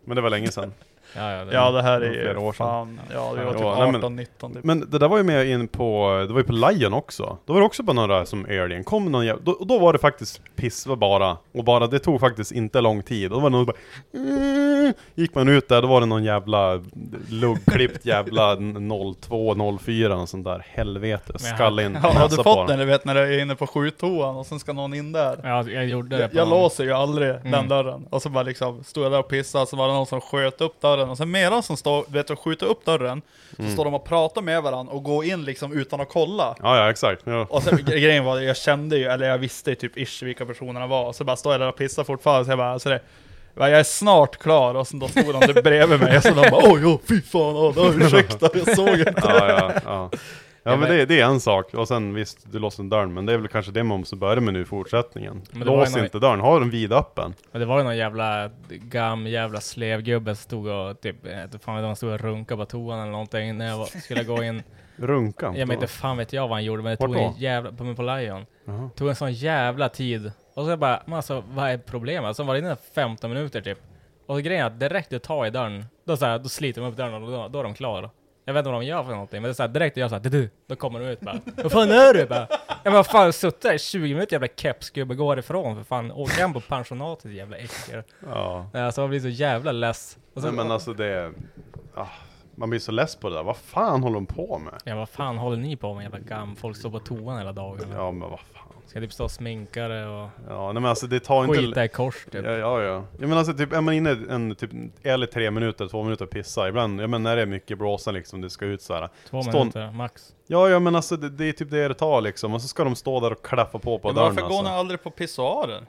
Men 0.05 0.15
det 0.15 0.21
var 0.21 0.29
länge 0.29 0.51
sedan. 0.51 0.73
Ja, 1.15 1.31
ja, 1.31 1.45
det, 1.45 1.53
Ja 1.53 1.71
det 1.71 1.81
här 1.81 1.99
Det 1.99 2.05
är 2.07 2.11
ju 2.11 2.21
flera 2.21 2.39
år 2.39 2.53
sedan. 2.53 2.67
fan, 2.67 2.99
ja 3.13 3.31
vi 3.31 3.43
var 3.43 3.51
typ 3.53 3.61
Ja, 3.61 3.75
nej, 3.79 3.85
men- 3.91 3.95
18, 3.95 4.15
19 4.15 4.53
typ. 4.53 4.63
Men 4.63 4.89
det 4.89 4.99
där 4.99 5.07
var 5.07 5.17
ju 5.17 5.23
med 5.23 5.47
in 5.49 5.67
på, 5.67 6.09
det 6.27 6.33
var 6.33 6.39
ju 6.39 6.45
på 6.45 6.53
Lion 6.53 6.93
också. 6.93 7.37
Då 7.45 7.53
var 7.53 7.59
det 7.59 7.65
också 7.65 7.83
bara 7.83 7.93
några 7.93 8.25
som 8.25 8.45
alien, 8.45 8.83
kom 8.83 9.11
någon 9.11 9.25
jävla, 9.25 9.41
då, 9.45 9.51
och 9.51 9.67
då 9.67 9.79
var 9.79 9.93
det 9.93 9.99
faktiskt 9.99 10.41
piss 10.55 10.87
var 10.87 10.95
bara, 10.95 11.37
och 11.53 11.63
bara 11.63 11.87
det 11.87 11.99
tog 11.99 12.19
faktiskt 12.19 12.51
inte 12.51 12.81
lång 12.81 13.03
tid. 13.03 13.31
Och 13.31 13.37
då 13.37 13.39
var 13.41 13.49
det 13.49 13.57
någon 13.57 13.65
bara 13.65 13.77
"Mm." 14.13 14.93
Gick 15.15 15.35
man 15.35 15.49
ut 15.49 15.67
där, 15.67 15.81
då 15.81 15.87
var 15.87 15.99
det 16.01 16.05
någon 16.07 16.23
jävla 16.23 16.81
luggklippt 17.29 18.05
jävla 18.05 18.55
02, 19.21 19.77
04 19.79 20.17
och 20.17 20.29
sånt 20.29 20.45
där 20.45 20.65
helvete. 20.69 21.39
Skall 21.39 21.79
in, 21.79 21.97
Ja, 22.03 22.09
har 22.09 22.29
du 22.29 22.35
på 22.37 22.43
fått 22.43 22.57
den, 22.57 22.67
den. 22.67 22.79
du 22.79 22.85
vet 22.85 23.05
när 23.05 23.15
du 23.15 23.21
är 23.21 23.39
inne 23.41 23.55
på 23.55 23.67
skjuttoan 23.67 24.35
och 24.35 24.45
sen 24.45 24.59
ska 24.59 24.73
någon 24.73 24.93
in 24.93 25.11
där? 25.11 25.39
Ja, 25.43 25.69
jag 25.69 25.85
gjorde 25.85 26.15
det 26.15 26.21
Jag, 26.21 26.31
på 26.31 26.37
jag 26.37 26.47
någon- 26.49 26.59
låser 26.61 26.83
ju 26.83 26.91
aldrig 26.91 27.27
den 27.33 27.53
Mm. 27.53 27.67
dörren. 27.67 28.07
Och 28.09 28.21
så 28.21 28.29
bara 28.29 28.43
liksom 28.43 28.83
stod 28.83 29.03
jag 29.05 29.11
där 29.11 29.19
och 29.19 29.27
pissade, 29.27 29.65
så 29.67 29.75
var 29.77 29.87
det 29.87 29.93
någon 29.93 30.05
som 30.05 30.21
sköt 30.21 30.61
upp 30.61 30.81
dörren. 30.81 30.98
Och 31.07 31.17
sen 31.17 31.31
medan 31.31 31.63
som 31.63 31.77
står, 31.77 32.05
vet 32.07 32.27
du, 32.27 32.35
skjuter 32.35 32.65
upp 32.65 32.85
dörren, 32.85 33.21
så 33.55 33.61
Mm. 33.61 33.73
står 33.73 33.85
de 33.85 33.93
och 33.93 34.05
pratar 34.05 34.41
med 34.41 34.63
varandra 34.63 34.93
och 34.93 35.03
går 35.03 35.25
in 35.25 35.43
liksom 35.45 35.73
utan 35.73 36.01
att 36.01 36.09
kolla. 36.09 36.55
Ja, 36.63 36.77
ja 36.77 36.89
exakt. 36.89 37.21
Ja. 37.25 37.47
Och 37.49 37.63
sen 37.63 37.77
gre- 37.77 37.99
grejen 37.99 38.23
var, 38.25 38.39
jag 38.39 38.57
kände 38.57 38.97
ju, 38.97 39.05
eller 39.05 39.27
jag 39.29 39.37
visste 39.37 39.69
ju 39.69 39.75
typ 39.75 39.97
ish 39.97 40.23
vilka 40.23 40.45
personerna 40.45 40.87
var. 40.87 41.05
Och 41.05 41.15
så 41.15 41.23
bara 41.23 41.35
står 41.35 41.53
jag 41.53 41.61
där 41.61 41.67
och 41.69 41.75
pissar 41.77 42.03
fortfarande, 42.03 42.45
så 42.45 42.51
jag 42.51 42.57
bara, 42.57 42.71
alltså 42.71 42.89
det, 42.89 42.99
jag 43.55 43.71
är 43.71 43.83
snart 43.83 44.37
klar, 44.37 44.75
och 44.75 44.87
sen 44.87 44.99
då 44.99 45.07
stod 45.07 45.33
de 45.33 45.53
där 45.53 45.61
bredvid 45.61 45.99
mig, 45.99 46.17
och 46.17 46.23
så 46.23 46.29
de 46.29 46.49
bara 46.49 46.71
oj, 46.73 46.85
oh, 46.85 46.99
fy 47.09 47.21
fan, 47.21 47.41
oh, 47.41 47.73
då, 47.75 47.93
ursäkta, 47.93 48.49
jag 48.53 48.75
såg 48.75 48.89
inte. 48.99 49.13
ja, 49.23 49.47
ja, 49.49 49.71
ja. 49.85 50.09
Ja 50.63 50.75
men 50.77 50.89
det, 50.89 51.05
det 51.05 51.19
är 51.21 51.25
en 51.25 51.39
sak, 51.39 51.73
och 51.73 51.87
sen 51.87 52.13
visst, 52.13 52.51
du 52.51 52.59
låser 52.59 52.83
dörren, 52.83 53.13
men 53.13 53.25
det 53.25 53.33
är 53.33 53.37
väl 53.37 53.47
kanske 53.47 53.71
det 53.71 53.83
man 53.83 53.99
måste 53.99 54.15
börja 54.15 54.41
med 54.41 54.53
nu 54.53 54.61
i 54.61 54.65
fortsättningen. 54.65 55.41
Men 55.51 55.59
det 55.59 55.65
var 55.65 55.77
Lås 55.77 55.89
ju 55.89 55.95
någon- 55.95 56.03
inte 56.05 56.19
dörren, 56.19 56.39
ha 56.39 56.59
den 56.59 56.69
vidöppen. 56.69 57.33
Men 57.51 57.59
det 57.61 57.65
var 57.67 57.77
ju 57.77 57.83
någon 57.83 57.97
jävla 57.97 58.49
gam 58.69 59.27
jävla 59.27 59.61
slevgubbe 59.61 60.35
som 60.35 60.43
stod 60.43 60.67
och 60.67 61.01
typ, 61.01 61.15
jag 61.23 61.35
vet 61.35 61.43
inte 61.45 61.59
fan 61.59 61.75
vet 61.75 61.85
han 61.85 61.95
stod 61.95 62.11
och 62.13 62.19
runkade 62.19 62.57
på 62.59 62.65
toan 62.65 62.99
eller 62.99 63.11
någonting 63.11 63.57
när 63.57 63.67
jag 63.67 63.77
var, 63.77 63.85
skulle 63.85 64.23
gå 64.23 64.43
in. 64.43 64.63
Runka? 64.95 65.45
Jag 65.55 65.67
vet 65.67 65.73
inte 65.75 65.87
fan 65.87 66.17
vet 66.17 66.33
jag 66.33 66.41
vad 66.41 66.51
han 66.51 66.63
gjorde 66.63 66.83
men 66.83 66.91
det 66.91 66.99
Vart 66.99 67.07
tog 67.09 67.15
då? 67.15 67.21
en 67.27 67.33
jävla, 67.41 67.71
på, 67.71 67.95
på 67.95 68.01
Lion. 68.01 68.45
Jaha. 68.65 68.89
Tog 68.95 69.09
en 69.09 69.15
sån 69.15 69.33
jävla 69.33 69.89
tid. 69.89 70.31
Och 70.53 70.63
så 70.63 70.69
jag 70.69 70.79
bara, 70.79 71.03
men 71.05 71.13
alltså 71.15 71.43
vad 71.53 71.69
är 71.69 71.77
problemet? 71.77 72.35
Så 72.35 72.43
var 72.43 72.53
det 72.53 72.59
inne 72.59 72.75
15 72.95 73.29
minuter 73.29 73.61
typ. 73.61 73.77
Och 74.25 74.41
grejen 74.41 74.61
är 74.63 74.67
att 74.67 74.79
direkt 74.79 75.09
du 75.09 75.19
tar 75.19 75.45
i 75.45 75.49
dörren, 75.49 75.85
då, 76.05 76.17
så 76.17 76.25
här, 76.25 76.39
då 76.39 76.49
sliter 76.49 76.81
de 76.81 76.87
upp 76.91 76.97
dörren 76.97 77.23
och 77.23 77.31
då, 77.31 77.47
då 77.47 77.59
är 77.59 77.63
de 77.63 77.73
klara. 77.73 78.09
Jag 78.49 78.53
vet 78.53 78.59
inte 78.59 78.71
vad 78.71 78.81
de 78.81 78.87
gör 78.87 79.03
för 79.03 79.11
någonting, 79.11 79.41
men 79.41 79.43
det 79.43 79.51
är 79.51 79.53
så 79.53 79.63
här, 79.63 79.69
direkt 79.69 79.97
jag 79.97 80.09
såhär, 80.09 80.23
du, 80.23 80.49
då 80.67 80.75
kommer 80.75 80.99
de 80.99 81.05
ut 81.05 81.19
bara. 81.19 81.39
Vad 81.63 81.71
fan 81.71 81.91
är 81.91 82.13
du? 82.13 82.25
Bara, 82.25 82.47
ja 82.49 82.75
men 82.83 82.93
vad 82.93 83.07
fan, 83.07 83.33
suttit 83.33 83.61
där 83.61 83.73
i 83.73 83.79
20 83.79 84.13
minuter 84.13 84.33
jävla 84.33 84.47
kepsgubbe, 84.55 85.15
gå 85.15 85.37
ifrån 85.39 85.75
för 85.75 85.83
fan. 85.83 86.11
Åk 86.11 86.29
hem 86.29 86.53
på 86.53 86.61
pensionatet 86.61 87.31
jävla 87.31 87.57
äckel. 87.57 88.03
Ja. 88.33 88.69
Alltså 88.73 89.01
jag 89.01 89.09
blir 89.09 89.19
så 89.19 89.27
jävla 89.27 89.71
less. 89.71 90.17
Och 90.33 90.41
så, 90.41 90.47
Nej 90.47 90.55
men 90.55 90.71
alltså 90.71 90.93
det... 90.93 91.31
Ah, 91.95 92.07
man 92.55 92.69
blir 92.69 92.79
så 92.79 92.91
less 92.91 93.15
på 93.15 93.29
det 93.29 93.35
där, 93.35 93.43
vad 93.43 93.57
fan 93.57 94.03
håller 94.03 94.15
de 94.15 94.25
på 94.25 94.57
med? 94.57 94.73
Ja 94.83 94.95
vad 94.95 95.09
fan 95.09 95.37
håller 95.37 95.57
ni 95.57 95.75
på 95.75 95.93
med 95.93 96.03
jävla 96.03 96.19
gam? 96.19 96.55
Folk 96.55 96.77
står 96.77 96.89
på 96.89 96.99
toan 96.99 97.37
hela 97.37 97.51
dagen. 97.51 97.85
Ja 97.93 98.11
men 98.11 98.29
vad 98.29 98.39
fan. 98.39 98.68
Ska 98.89 98.99
typ 98.99 99.13
stå 99.13 99.23
och 99.23 99.31
sminka 99.31 99.87
det 99.87 100.07
och 100.07 100.29
Ja 100.49 100.65
nej 100.71 100.81
men 100.81 100.85
alltså 100.85 101.07
det 101.07 101.19
tar 101.19 101.43
inte... 101.45 101.59
skita 101.59 101.85
i 101.85 101.87
kors 101.87 102.25
typ. 102.31 102.45
Ja, 102.45 102.51
ja, 102.51 102.81
ja. 102.81 103.03
Jag 103.19 103.21
menar 103.21 103.37
alltså 103.37 103.53
typ, 103.53 103.73
är 103.73 103.81
man 103.81 103.93
inne 103.93 104.09
en 104.29 104.55
typ, 104.55 104.71
eller 105.03 105.27
tre 105.27 105.51
minuter, 105.51 105.87
två 105.87 106.03
minuter 106.03 106.25
och 106.25 106.31
pissa, 106.31 106.67
ibland, 106.69 107.01
jag 107.01 107.09
menar 107.09 107.29
när 107.29 107.35
det 107.35 107.41
är 107.41 107.45
mycket 107.45 107.77
blåsa 107.77 108.11
liksom, 108.11 108.41
det 108.41 108.49
ska 108.49 108.65
ut 108.65 108.81
så 108.81 108.93
här. 108.93 109.09
Två 109.29 109.41
Stå- 109.43 109.59
minuter 109.59 109.91
max. 109.91 110.35
Ja, 110.47 110.69
ja 110.69 110.79
men 110.79 110.95
alltså 110.95 111.17
det, 111.17 111.29
det 111.29 111.45
är 111.45 111.51
typ 111.51 111.71
det 111.71 111.87
det 111.87 111.93
tar 111.93 112.21
liksom, 112.21 112.53
och 112.53 112.61
så 112.61 112.67
ska 112.67 112.83
de 112.83 112.95
stå 112.95 113.19
där 113.19 113.31
och 113.31 113.45
klaffa 113.45 113.79
på 113.79 113.99
på 113.99 114.07
Men 114.07 114.15
dörren 114.15 114.35
varför 114.35 114.41
går 114.41 114.57
alltså. 114.57 114.63
ni 114.63 114.69
aldrig 114.69 115.03
på 115.03 115.11
pissoarer? 115.11 115.85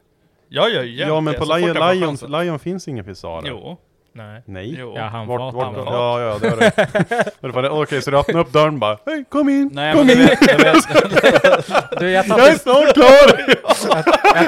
Jag 0.48 0.70
gör 0.70 0.82
ju 0.82 0.96
jämt 0.96 1.08
Ja 1.08 1.20
men 1.20 1.34
på 1.34 1.44
Lion, 1.44 1.68
jag 1.68 1.76
får 1.76 1.94
Lion, 1.94 2.08
chansen. 2.08 2.32
Lion 2.32 2.58
finns 2.58 2.88
inga 2.88 3.04
pissoarer. 3.04 3.48
Jo. 3.48 3.76
Nej. 4.12 4.42
Nej. 4.46 4.74
Jo. 4.78 4.92
Ja, 4.96 5.02
han 5.02 5.26
Vart, 5.26 5.40
var 5.40 5.52
vart, 5.52 5.64
han 5.76 5.84
ja, 5.84 6.20
ja, 6.20 6.38
det 6.38 6.50
du. 7.40 7.48
Var 7.52 7.62
det? 7.62 7.70
Okej, 7.82 8.02
så 8.02 8.10
du 8.10 8.16
öppnar 8.18 8.40
upp 8.40 8.52
dörren 8.52 8.78
bara, 8.78 8.98
hej 9.06 9.24
kom 9.28 9.48
in, 9.48 9.70
Nej 9.72 9.94
kom 9.94 10.06
men 10.06 10.16
du 10.16 10.22
in! 10.22 10.28
vet, 10.28 10.40
du 10.40 10.64
vet, 10.64 11.90
Du 12.00 12.10
jag 12.10 12.26
Jag 12.28 12.48
är 12.48 12.58
snart 12.58 12.94
klar! 12.94 13.40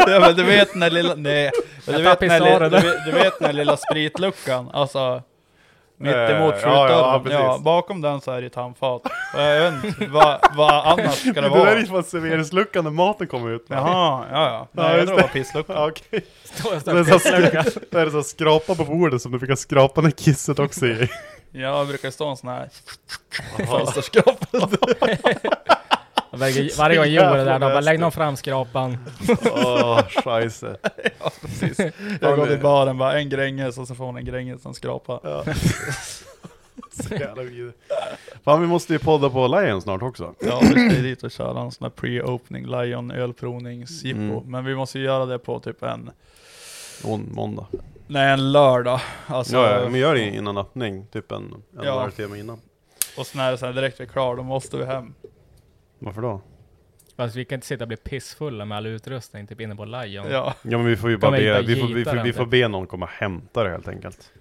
ja, 0.10 0.20
men 0.20 0.36
du 0.36 0.42
vet 0.44 0.74
när 0.74 0.90
lilla, 0.90 1.14
nej, 1.14 1.50
du 1.86 1.92
vet 2.02 2.20
när, 2.20 2.60
du, 2.60 2.76
vet- 2.76 3.04
du 3.06 3.12
vet 3.12 3.40
när 3.40 3.52
lilla 3.52 3.76
spritluckan, 3.76 4.70
alltså 4.72 5.22
mitt 6.02 6.14
Eh, 6.14 6.30
emot 6.36 6.54
ja, 6.54 6.60
skjutdörren, 6.60 6.90
ja, 6.90 7.22
ja, 7.30 7.46
precis. 7.48 7.64
bakom 7.64 8.00
den 8.00 8.20
så 8.20 8.30
är 8.30 8.40
det 8.40 8.46
ett 8.46 8.54
handfat. 8.54 9.02
Och 9.34 9.40
jag 9.40 9.70
vet 9.72 9.84
inte, 9.84 10.06
vad, 10.06 10.40
vad 10.56 10.86
annars 10.86 11.14
ska 11.20 11.32
det 11.32 11.40
Det 11.40 11.48
vara? 11.48 11.64
där 11.64 11.76
är 11.76 11.80
ju 11.80 11.86
fan 11.86 12.04
serveringsluckan 12.04 12.84
när 12.84 12.90
maten 12.90 13.26
kommer 13.26 13.50
ut. 13.50 13.64
Jaha, 13.68 14.24
ja 14.32 14.46
ja. 14.48 14.68
Nej, 14.72 14.96
jag 14.96 15.06
tror 15.06 15.16
det 15.16 15.22
var 15.22 15.28
det. 15.28 15.32
pissluckan. 15.32 15.76
Ja, 15.76 15.84
och 15.84 16.00
Det 16.10 16.16
är 16.90 17.18
så 17.90 18.04
det 18.04 18.10
så 18.10 18.22
skrapa 18.22 18.74
på 18.74 18.84
bordet 18.84 19.22
som 19.22 19.32
du 19.32 19.38
fick 19.38 19.58
skrapa 19.58 20.00
ner 20.00 20.10
kisset 20.10 20.58
också 20.58 20.86
i. 20.86 21.08
Ja, 21.52 21.60
jag 21.78 21.86
brukar 21.88 22.10
stå 22.10 22.28
en 22.28 22.36
sån 22.36 22.48
här 22.48 22.68
fönsterskrapa. 23.66 24.36
Varje 26.32 26.70
varje 26.78 26.96
gång 26.96 27.06
jag 27.06 27.24
gjorde 27.26 27.38
det 27.38 27.44
där, 27.44 27.58
de 27.58 27.72
bara 27.72 27.80
lägg 27.80 28.00
någon 28.00 28.12
fram 28.12 28.36
skrapan. 28.36 28.98
Åh, 29.44 30.02
scheisse. 30.08 30.76
ja, 31.20 31.30
precis. 31.40 31.92
Jag 32.20 32.36
går 32.38 32.46
till 32.46 32.58
baren 32.58 32.98
bara, 32.98 33.18
en 33.18 33.28
Gränges 33.28 33.78
och 33.78 33.88
så 33.88 33.94
får 33.94 34.04
hon 34.04 34.16
en 34.16 34.24
Gränges 34.24 34.66
och 34.66 34.76
skrapa. 34.76 35.20
Ja. 35.22 35.44
Så 36.92 37.14
jävla 37.14 37.42
vidrigt. 37.42 37.78
Fan 38.44 38.60
vi 38.60 38.66
måste 38.66 38.92
ju 38.92 38.98
podda 38.98 39.30
på 39.30 39.46
Lion 39.48 39.82
snart 39.82 40.02
också. 40.02 40.34
Ja, 40.40 40.60
vi 40.60 40.90
ska 40.90 41.02
dit 41.02 41.22
och 41.22 41.30
köra 41.30 41.60
en 41.60 41.70
sån 41.70 41.84
här 41.84 41.90
pre-opening 41.90 42.82
Lion 42.82 43.10
ölprovningsjippo. 43.10 44.18
Mm. 44.20 44.50
Men 44.50 44.64
vi 44.64 44.74
måste 44.74 44.98
ju 44.98 45.04
göra 45.04 45.26
det 45.26 45.38
på 45.38 45.60
typ 45.60 45.82
en, 45.82 46.10
Mån- 47.04 47.28
Måndag. 47.34 47.66
nej 48.06 48.32
en 48.32 48.52
lördag. 48.52 49.00
Alltså, 49.26 49.56
Ja, 49.56 49.80
ja, 49.82 49.88
men 49.88 50.00
gör 50.00 50.14
det 50.14 50.20
innan 50.20 50.58
öppning, 50.58 51.06
typ 51.12 51.32
en, 51.32 51.54
en 51.78 51.84
Ja. 51.84 52.00
halvtimme 52.00 52.38
innan. 52.38 52.60
Och 53.18 53.26
sen 53.26 53.40
är 53.40 53.50
det 53.50 53.58
så 53.58 53.66
här, 53.66 53.72
direkt 53.72 54.00
vi 54.00 54.04
är 54.04 54.08
klar, 54.08 54.36
då 54.36 54.42
måste 54.42 54.76
vi 54.76 54.84
hem. 54.84 55.14
Varför 56.04 56.22
då? 56.22 56.40
Fast 57.16 57.36
vi 57.36 57.44
kan 57.44 57.56
inte 57.56 57.66
sitta 57.66 57.84
och 57.84 57.88
bli 57.88 57.96
pissfulla 57.96 58.64
med 58.64 58.76
all 58.78 58.86
utrustning 58.86 59.46
typ 59.46 59.60
inne 59.60 59.76
på 59.76 59.84
Lion. 59.84 60.26
Ja. 60.30 60.54
Ja 60.62 60.78
men 60.78 60.84
vi 60.86 60.96
får 60.96 61.10
ju 61.10 61.16
bara 61.16 61.30
be, 61.30 61.58
inte 61.58 61.62
vi 61.74 61.80
får, 61.80 61.88
vi, 61.88 62.04
får, 62.04 62.16
vi 62.24 62.32
får 62.32 62.44
typ? 62.44 62.50
be 62.50 62.68
någon 62.68 62.86
komma 62.86 63.06
och 63.06 63.12
hämta 63.12 63.64
det 63.64 63.70
helt 63.70 63.88
enkelt. 63.88 64.32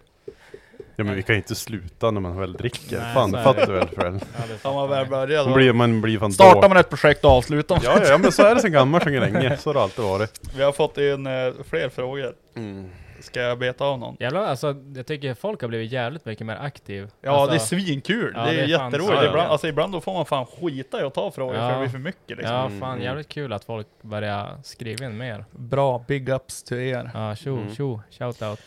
Ja 0.96 1.04
men 1.04 1.16
vi 1.16 1.24
kan 1.24 1.36
ju 1.36 1.38
inte 1.38 1.56
sluta 1.56 2.12
när 2.12 2.22
man 2.22 2.38
väl 2.40 2.54
dricker. 2.54 3.00
Nej, 3.00 3.14
Fan, 3.14 3.32
så 3.32 3.38
är 3.38 3.44
fattar 3.44 3.60
det. 3.60 3.74
du 3.74 3.80
väl 3.80 3.88
Fred? 3.88 4.22
Ja, 4.38 4.44
det 4.48 4.58
man 4.74 4.90
väl 4.90 5.08
börjar 5.08 5.44
Man 5.44 5.50
då. 5.52 5.56
blir, 5.56 5.74
man 5.74 6.02
blir 6.02 6.20
fan 6.20 6.34
Startar 6.34 6.62
då. 6.62 6.68
man 6.70 6.78
ett 6.78 6.90
projekt 6.90 7.26
och 7.26 7.32
avslutar 7.32 7.76
man 7.76 7.84
Ja, 7.86 8.02
ja, 8.08 8.18
men 8.18 8.32
så 8.32 8.44
är 8.44 8.56
det 8.56 8.62
sen 8.62 8.72
gammalt, 8.72 9.04
sen 9.04 9.14
länge. 9.14 9.58
Så 9.58 9.70
har 9.70 9.74
det 9.74 9.82
alltid 9.82 10.06
varit. 10.06 10.42
Vi 10.58 10.64
har 10.64 10.72
fått 10.72 10.98
in 10.98 11.28
eh, 11.28 11.54
fler 11.70 11.90
frågor. 11.90 12.34
Mm. 12.56 12.90
Ska 13.22 13.40
jag 13.42 13.60
beta 13.60 13.86
av 13.86 14.00
någon? 14.00 14.18
Jävlar, 14.20 14.42
alltså 14.42 14.76
jag 14.96 15.06
tycker 15.06 15.34
folk 15.34 15.62
har 15.62 15.68
blivit 15.68 15.92
jävligt 15.92 16.26
mycket 16.26 16.48
mer 16.48 16.56
aktiv. 16.56 17.10
Ja 17.22 17.32
alltså, 17.32 17.50
det 17.50 17.56
är 17.56 17.60
svinkul, 17.84 18.34
Ja, 18.36 18.44
det 18.46 18.50
är, 18.52 18.68
det 18.68 18.74
är 18.74 18.78
fan 18.78 18.92
jätteroligt. 18.92 19.24
Ibland, 19.30 19.52
alltså, 19.52 19.68
ibland 19.68 19.94
då 19.94 20.02
får 20.02 20.14
man 20.14 20.26
fan 20.26 20.46
skita 20.46 21.02
i 21.02 21.04
att 21.04 21.14
ta 21.14 21.32
frågor 21.32 21.56
Ja. 21.56 21.62
för 21.70 21.74
det 21.76 21.80
blir 21.80 21.90
för 21.90 21.98
mycket 21.98 22.38
liksom. 22.38 22.56
Ja, 22.56 22.66
Mm, 22.66 22.80
fan 22.80 22.92
mm. 22.92 23.04
jävligt 23.04 23.28
kul 23.30 23.54
att 23.54 23.64
folk 23.64 23.88
börjar 24.02 24.58
skriva 24.64 25.06
in 25.06 25.18
mer. 25.18 25.46
Bra, 25.52 26.04
big 26.08 26.30
ups 26.30 26.64
till 26.64 26.78
er. 26.78 27.12
Ja, 27.14 27.36
tjo, 27.36 27.58
Mm. 27.58 27.76
tjo, 27.76 28.02
shoutout. 28.12 28.60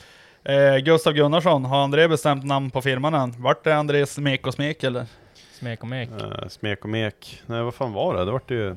Eh, 0.44 0.76
Gustav 0.76 1.12
Gunnarsson, 1.12 1.64
har 1.64 1.82
André 1.84 2.08
bestämt 2.08 2.44
namn 2.44 2.70
på 2.70 2.82
firman 2.82 3.14
än? 3.14 3.34
Vart 3.42 3.66
är 3.66 3.74
Andrés 3.74 4.12
smek 4.14 4.46
och 4.46 4.54
smek 4.54 4.84
eller? 4.84 5.06
Smek 5.52 5.82
och 5.82 5.88
mek. 5.88 6.08
Uh, 6.10 6.48
smek 6.48 6.84
och 6.84 6.90
mek. 6.90 7.42
Nej 7.46 7.62
vad 7.62 7.74
fan 7.74 7.92
var 7.92 8.14
det? 8.16 8.24
Det 8.24 8.30
vart 8.32 8.50
ju... 8.50 8.76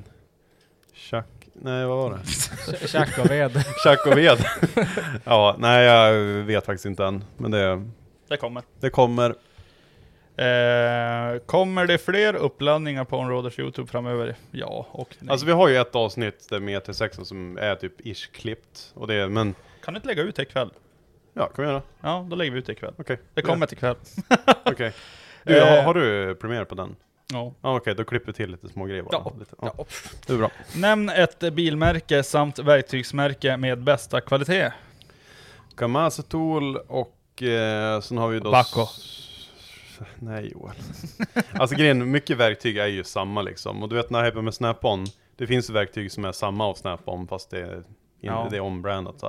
Tjack... 0.94 1.26
Nej 1.62 1.86
vad 1.86 1.98
var 1.98 2.20
det? 2.72 2.88
Tjack 2.88 3.18
och 3.20 3.32
ved. 3.32 3.64
Tjack 3.84 4.06
och 4.08 4.18
ved. 4.18 4.38
ja, 5.24 5.56
nej 5.60 5.86
jag 5.86 6.14
vet 6.44 6.66
faktiskt 6.66 6.86
inte 6.86 7.06
än. 7.06 7.24
Men 7.38 7.52
det, 7.52 7.84
Det 8.30 8.38
kommer. 8.38 8.64
det 8.80 8.90
kommer. 8.90 9.36
Eh, 10.38 11.40
kommer 11.46 11.86
det 11.88 11.98
fler 11.98 12.36
uppladdningar 12.36 13.04
på 13.06 13.18
Onroaders 13.20 13.60
Youtube 13.60 13.88
framöver? 13.92 14.36
Ja 14.52 14.88
och 14.92 15.16
nej. 15.20 15.32
Alltså 15.32 15.46
vi 15.46 15.52
har 15.52 15.68
ju 15.68 15.78
ett 15.78 15.96
avsnitt 15.96 16.48
där 16.50 16.60
med 16.60 16.82
T6 16.84 17.24
som 17.24 17.58
är 17.58 17.76
typ 17.76 18.06
ish 18.08 18.32
klippt. 18.32 18.92
Och 18.94 19.08
det, 19.08 19.30
men 19.30 19.56
Kan 19.84 19.94
du 19.94 19.98
inte 19.98 20.08
lägga 20.08 20.24
ut 20.24 20.36
det 20.36 20.42
ikväll? 20.42 20.70
ja, 21.34 21.48
kan 21.48 21.66
vi 21.66 21.72
göra. 21.72 21.82
Ja, 22.02 22.28
då 22.30 22.36
lägger 22.36 22.52
vi 22.52 22.60
ut 22.60 22.66
det 22.66 22.72
ikväll. 22.72 22.94
Okej. 22.98 23.20
Det 23.34 23.42
kommer 23.42 23.66
till 23.66 23.78
ikväll. 23.78 23.96
Okej. 24.66 24.94
Du, 25.44 25.60
har, 25.62 25.78
Eh. 25.78 25.84
har 25.84 25.94
du 25.94 26.36
premiär 26.36 26.64
på 26.66 26.76
den? 26.76 26.96
Ja. 27.34 27.54
Okej, 27.62 27.96
då 27.96 28.04
klipper 28.04 28.28
vi 28.28 28.34
till 28.34 28.52
lite 28.52 28.68
små 28.68 28.86
grejer 28.86 29.04
bara. 29.04 29.12
Ja. 29.12 29.34
Lite, 29.40 29.56
ja. 29.62 29.74
Ja. 29.78 29.86
Det 30.28 30.34
är 30.34 30.38
bra. 30.38 30.52
Nämn 30.76 31.10
ett 31.10 31.54
bilmärke 31.54 32.24
samt 32.24 32.60
verktygsmärke 32.60 33.58
med 33.58 33.84
bästa 33.84 34.22
kvalitet. 34.22 34.72
Kamasa 35.76 36.24
Tool 36.24 36.78
och 36.78 37.44
eh, 37.44 38.02
sen 38.02 38.18
har 38.18 38.28
vi 38.28 38.40
då... 38.40 38.52
Bacco. 38.52 38.86
Nej 40.16 40.52
Joel. 40.52 40.76
alltså 41.52 41.76
grejen, 41.76 42.12
mycket 42.12 42.38
verktyg 42.38 42.78
är 42.78 42.88
ju 42.88 43.04
samma 43.04 43.42
liksom. 43.42 43.84
Och 43.84 43.90
du 43.90 43.96
vet 43.96 44.10
när 44.10 44.24
jag 44.24 44.44
med 44.44 44.54
Snap-On, 44.54 45.06
det 45.38 45.48
finns 45.48 45.70
verktyg 45.70 46.12
som 46.12 46.26
är 46.26 46.32
samma 46.32 46.66
av 46.66 46.74
Snap-On 46.74 47.28
fast 47.28 47.50
det 47.50 47.62
är, 47.62 47.84
Ja. 48.22 48.48
det 48.52 48.58
är 48.58 48.62
ombrandat. 48.62 49.24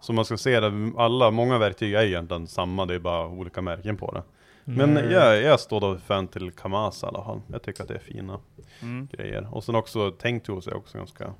Så 0.00 0.12
man 0.12 0.24
ska 0.24 0.36
se 0.36 0.60
det, 0.60 0.92
alla, 0.96 1.30
många 1.30 1.58
verktyg 1.58 1.94
är 1.94 2.02
ju 2.02 2.08
egentligen 2.08 2.46
samma, 2.46 2.86
det 2.86 2.94
är 2.94 2.98
bara 2.98 3.26
olika 3.26 3.62
märken 3.62 3.96
på 3.96 4.12
det. 4.12 4.22
Men 4.70 4.96
Mm. 4.96 5.10
jag, 5.10 5.42
jag 5.42 5.60
står 5.60 5.80
då 5.80 5.98
fan 5.98 6.28
till 6.28 6.50
Kamasa 6.52 7.06
i 7.06 7.08
alla 7.08 7.24
fall. 7.24 7.40
Jag 7.46 7.62
tycker 7.62 7.82
att 7.82 7.88
det 7.88 7.94
är 7.94 7.98
fina 7.98 8.40
Mm. 8.82 9.08
grejer. 9.12 9.48
Och 9.54 9.64
sen 9.64 9.74
också 9.74 10.10
Tank 10.10 10.44
Tools 10.44 10.66
är 10.66 10.76
också 10.76 10.98
ganska... 10.98 11.32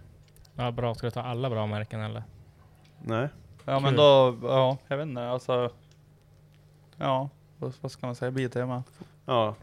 Ja, 0.54 0.70
bra. 0.70 0.94
Ska 0.94 1.06
du 1.06 1.10
ta 1.10 1.22
alla 1.22 1.50
bra 1.50 1.66
märken 1.66 2.00
eller? 2.00 2.22
Nej. 3.02 3.28
Ja 3.64 3.80
men 3.80 3.90
Kul. 3.90 3.96
då, 3.96 4.38
ja, 4.42 4.76
jag 4.88 4.96
vet 4.96 5.06
inte, 5.06 5.28
alltså... 5.28 5.70
Ja, 6.96 7.28
vad, 7.58 7.72
vad 7.80 7.92
ska 7.92 8.06
man 8.06 8.14
säga? 8.14 8.30
Biltema. 8.30 8.82
Ja. 9.26 9.54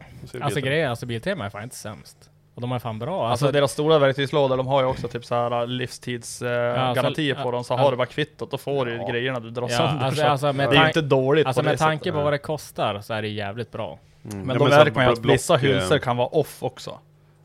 Alltså 0.41 0.59
grejen, 0.59 0.89
alltså 0.89 1.05
Biltema 1.05 1.45
är 1.45 1.49
fan 1.49 1.63
inte 1.63 1.76
sämst. 1.76 2.32
Och 2.56 2.62
de 2.62 2.72
är 2.72 2.80
fan 2.80 2.99
bra. 2.99 3.28
Alltså, 3.28 3.51
deras 3.51 3.72
stora 3.72 3.99
verktygslådor, 3.99 4.58
de 4.58 4.68
har 4.68 4.82
ju 4.82 4.88
också 4.88 5.08
typ 5.08 5.26
så 5.26 5.36
här 5.36 5.68
livstidsgarantier 5.68 7.34
alltså- 7.34 7.43
på 7.43 7.51
dem, 7.51 7.64
så 7.64 7.74
alltså- 7.74 7.84
har 7.84 7.91
du 7.91 7.97
bara 7.97 8.08
kvittot, 8.08 8.51
då 8.51 8.58
får 8.58 8.86
du 8.86 8.91
ju 8.91 9.06
grejerna 9.12 9.39
du 9.39 9.49
drar 9.49 9.64
Ja, 9.64 9.78
sönder. 9.78 10.06
alltså, 10.06 10.22
Så 10.22 10.28
alltså 10.28 10.53
med 10.53 10.70
det 10.70 10.78
är 10.78 10.82
ju 10.82 10.88
inte 10.88 11.01
dåligt 11.01 11.47
Alltså 11.47 11.62
på 11.62 11.64
det 11.66 11.70
med 11.72 11.80
tanke 11.80 12.01
sättet. 12.03 12.14
på 12.14 12.24
vad 12.24 12.34
det 12.34 12.38
kostar 12.38 13.01
så 13.01 13.14
är 13.14 13.22
det 13.22 13.28
jävligt 13.28 13.72
bra. 13.72 13.99
Mm. 14.32 14.39
Men 14.41 14.49
Ja, 14.49 14.60
då 14.60 14.70
märker 14.70 14.91
man 14.91 15.06
ju 15.06 15.12
att 15.12 15.26
vissa 15.26 15.53
eh, 15.53 15.60
hylsor 15.60 15.97
kan 15.97 16.18
vara 16.18 16.28
off 16.28 16.64
också. 16.64 16.99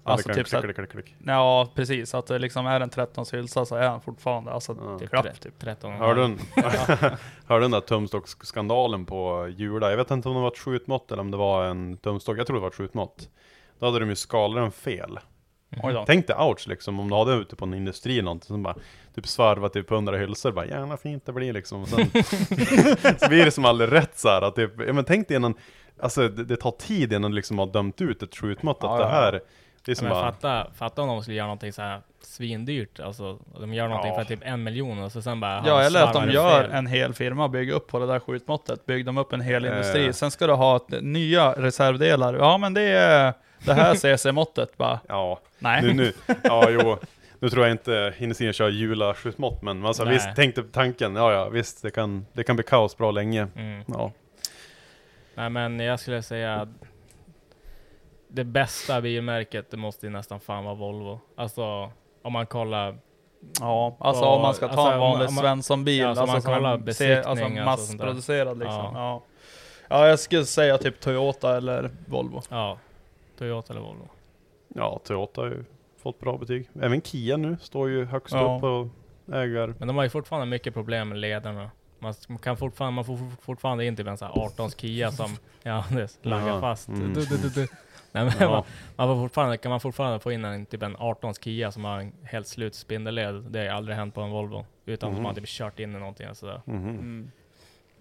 Ja, 0.05 0.13
Alltså 0.13 0.29
det 0.29 0.35
kan 0.35 0.45
typ 0.45 0.51
klick, 0.51 0.63
klick, 0.77 0.77
klick, 0.77 0.91
klick. 0.91 1.15
Ja, 1.27 1.69
precis. 1.75 2.15
Att 2.15 2.27
det 2.27 2.39
liksom 2.39 2.67
är 2.67 2.81
en 2.81 2.91
13 2.91 3.25
hylsa 3.33 3.65
så 3.65 3.77
är 3.77 3.89
han 3.89 4.01
fortfarande 4.01 4.53
alltså 4.53 4.99
Typ 5.01 5.11
klapp 5.11 5.41
typ. 5.41 5.59
13 5.59 5.93
Hörde 5.93 6.27
du 6.27 6.37
hörde 7.47 7.65
den 7.65 7.71
där 7.71 7.81
tumstocksskandalen 7.81 9.07
på 9.07 9.49
Jula? 9.57 9.91
Jag 9.91 9.97
vet 9.97 10.11
inte 10.11 10.29
om 10.29 10.35
det 10.35 10.41
var 10.41 10.49
ett 10.49 10.59
skjutmått 10.59 11.13
eller 11.13 11.21
om 11.23 11.31
det 11.31 11.37
var 11.37 11.65
en 11.65 11.97
tumstock. 11.97 12.39
Jag 12.39 12.47
tror 12.47 12.57
det 12.57 12.61
var 12.61 12.69
ett 12.69 12.75
skjutmått. 12.75 13.29
Då 13.81 13.87
hade 13.87 13.99
de 13.99 14.09
ju 14.09 14.17
skalat 14.17 14.63
den 14.63 14.73
fel. 14.73 15.19
Då. 15.83 16.05
Tänk 16.07 16.27
dig 16.27 16.37
ouch 16.37 16.69
liksom, 16.69 17.01
om 17.01 17.11
du 17.11 17.17
hade 17.17 17.33
ute 17.33 17.57
på 17.57 17.65
en 17.65 17.75
industri 17.75 18.13
eller 18.13 18.23
någonting 18.23 18.47
som 18.47 18.63
bara 18.63 18.75
Typ 19.15 19.27
svarvat 19.27 19.73
typ 19.73 19.91
100 19.91 20.17
hylsor, 20.17 20.53
bara 20.53 20.67
jävla 20.67 20.97
fint 20.97 21.27
det 21.27 21.33
blir 21.33 21.53
liksom. 21.53 21.83
Och 21.83 21.89
sen 21.89 22.07
så 23.19 23.29
blir 23.29 23.45
det 23.45 23.51
som 23.51 23.65
aldrig 23.65 23.93
rätt 23.93 24.19
så 24.19 24.29
här, 24.29 24.43
att 24.43 24.55
typ, 24.57 24.73
ja 24.87 24.93
men 24.93 25.05
tänk 25.05 25.29
dig 25.29 25.37
innan 25.37 25.55
Alltså 26.03 26.29
det, 26.29 26.45
det 26.45 26.57
tar 26.57 26.71
tid 26.71 27.13
innan 27.13 27.31
du 27.31 27.35
liksom 27.37 27.59
har 27.59 27.67
dömt 27.67 28.01
ut 28.01 28.23
ett 28.23 28.37
skjutmått 28.37 28.77
att 28.77 28.83
Ja, 28.91 28.97
det 28.97 29.03
ja. 29.03 29.09
här 29.09 29.33
Det 29.33 29.39
är 29.39 29.43
Ja, 29.91 29.95
som 29.95 30.05
men 30.09 30.15
bara 30.15 30.33
fatta, 30.33 30.67
fatta 30.75 31.03
om 31.03 31.09
de 31.09 31.23
skulle 31.23 31.37
göra 31.37 31.47
någonting 31.47 31.73
så 31.73 31.83
här 31.83 32.01
svindyrt, 32.23 33.01
alltså 33.01 33.39
de 33.61 33.75
gör 33.75 33.89
någonting 33.89 34.13
Ja. 34.13 34.19
för 34.19 34.25
typ 34.25 34.41
en 34.43 34.63
miljon 34.63 35.03
och 35.03 35.13
så 35.13 35.23
sen 35.23 35.41
bara 35.41 35.63
Ja, 35.67 35.81
eller 35.83 36.03
att 36.05 36.13
de 36.13 36.31
gör 36.31 36.63
fel. 36.63 36.71
en 36.73 36.87
hel 36.87 37.15
firma 37.15 37.45
och 37.45 37.51
bygger 37.51 37.75
upp 37.75 37.87
på 37.89 37.99
det 37.99 38.07
där 38.07 38.19
skjutmåttet. 38.21 38.87
Bygger 38.87 39.05
de 39.05 39.19
upp 39.19 39.33
en 39.33 39.41
hel 39.41 39.65
Eh. 39.65 39.71
industri. 39.71 40.13
Sen 40.13 40.31
ska 40.31 40.47
du 40.47 40.53
ha 40.53 40.81
nya 41.01 41.53
reservdelar. 41.53 42.35
Ja, 42.35 42.59
men 42.59 42.75
det 42.75 42.83
är 42.83 43.33
det 43.65 43.75
här 43.75 43.95
CC-måttet 43.95 44.77
bara. 44.77 45.01
Ja, 45.09 45.41
Nej. 45.59 45.83
nu, 45.83 45.93
nu, 45.93 46.13
ja 46.43 46.71
jo 46.71 46.97
Nu 47.39 47.49
tror 47.51 47.65
jag 47.67 47.73
inte 47.75 48.15
industrin 48.19 48.53
kör 48.53 48.69
jula-skjutmått 48.69 49.63
men 49.63 49.87
alltså, 49.87 50.05
Nej. 50.05 50.15
visst, 50.15 50.29
tänk 50.37 50.55
dig 50.55 50.65
tanken, 50.73 51.17
ja 51.17 51.33
ja 51.33 51.49
visst 51.49 51.83
det 51.83 51.91
kan, 51.91 52.27
det 52.33 52.45
kan 52.45 52.57
bli 52.57 52.63
kaos 52.65 52.97
bra 52.97 53.11
länge 53.11 53.47
Mm. 53.57 53.85
Ja, 53.89 54.13
Nej 55.35 55.51
men 55.51 55.81
jag 55.81 56.01
skulle 56.01 56.23
säga 56.23 56.55
att 56.55 56.69
det 58.29 58.45
bästa 58.45 59.01
bilmärket, 59.01 59.71
det 59.71 59.77
måste 59.77 60.07
ju 60.07 60.13
nästan 60.13 60.41
fan 60.41 60.65
vara 60.65 60.75
Volvo. 60.75 61.21
Alltså 61.37 61.91
om 62.23 62.33
man 62.33 62.47
kollar 62.47 62.99
Ja, 63.61 63.97
alltså 64.01 64.25
Ja, 64.25 64.35
om 64.37 64.43
man 64.43 64.55
ska 64.55 64.69
ta 64.69 64.73
alltså, 64.75 64.93
en 64.93 64.99
vanlig 65.01 65.29
om 65.29 65.35
man- 65.35 65.43
Svensson-bil, 65.45 65.99
Ja, 65.99 66.09
alltså, 66.09 66.23
alltså 66.23 66.35
man 66.35 66.43
som 66.43 66.55
kollar 66.55 66.75
en 66.75 66.95
se- 66.95 67.17
alltså 67.17 67.45
besiktning, 67.45 67.59
alltså 67.59 67.87
sånt 67.87 67.99
där. 67.99 68.07
massproducerad 68.07 68.59
liksom. 68.59 68.75
Ja. 68.77 68.93
Ja. 68.95 69.23
ja, 69.89 70.09
jag 70.09 70.19
skulle 70.19 70.45
säga 70.45 70.79
typ 70.79 71.01
Toyota 71.01 71.57
eller 71.57 71.91
Volvo. 72.07 72.43
Ja, 72.49 72.79
Toyota 73.41 73.73
eller 73.73 73.81
Volvo. 73.83 74.09
ja 74.69 75.01
Toyota 75.05 75.41
har 75.41 75.49
ju 75.49 75.65
fått 76.03 76.21
bra 76.21 76.39
betyg 76.39 76.69
Även 76.83 77.03
Kia 77.03 77.37
nu 77.37 77.57
står 77.61 77.89
ju 77.91 78.05
högst 78.05 78.35
Ja. 78.35 78.55
upp 78.55 78.61
på 78.61 78.89
ägar 79.33 79.75
Men 79.79 79.89
de 79.89 79.97
har 79.97 80.05
ju 80.05 80.11
fortfarande 80.11 80.47
mycket 80.47 80.75
problem 80.75 81.09
med 81.09 81.19
ledarna. 81.19 81.71
Man 81.99 82.15
kan 82.43 82.57
fortfarande, 82.57 82.95
man 82.95 83.05
får 83.05 83.17
fort- 83.17 83.43
fortfarande 83.43 83.85
in 83.85 83.97
typ 83.97 84.07
en 84.07 84.17
sån 84.17 84.29
här 84.29 84.39
18 84.45 84.71
Kia 84.71 85.11
som, 85.11 85.31
ja 85.63 85.85
laggar 86.23 86.61
fast. 86.61 86.89
mm. 86.89 87.15
Du, 87.15 87.25
du, 87.25 87.37
du, 87.37 87.49
du. 87.49 87.69
Nej, 88.13 88.25
men 88.25 88.33
Ja. 88.41 88.51
man, 88.51 88.65
man 88.97 89.09
får 89.17 89.25
fortfarande, 89.25 89.57
kan 89.57 89.71
man 89.71 89.81
fortfarande 89.81 90.19
få 90.21 90.33
in 90.33 90.45
en 90.45 90.67
typ 90.67 90.83
en 90.83 90.97
18 90.99 91.35
Kia 91.35 91.73
som 91.73 91.85
har 91.85 92.01
en 92.01 92.13
helt 92.23 92.47
slut 92.47 92.75
spindelled. 92.75 93.35
Det 93.43 93.59
har 93.59 93.65
ju 93.67 93.71
aldrig 93.73 93.97
hänt 93.97 94.15
på 94.15 94.21
en 94.21 94.31
Volvo. 94.31 94.67
Utan 94.87 95.09
att 95.09 95.15
Mhm. 95.15 95.23
man 95.23 95.35
typ 95.35 95.47
kört 95.47 95.81
in 95.81 95.97
i 95.97 95.99
någonting 95.99 96.35
sådär. 96.35 96.63
Mhm. 96.65 96.89
Mm. 96.89 97.31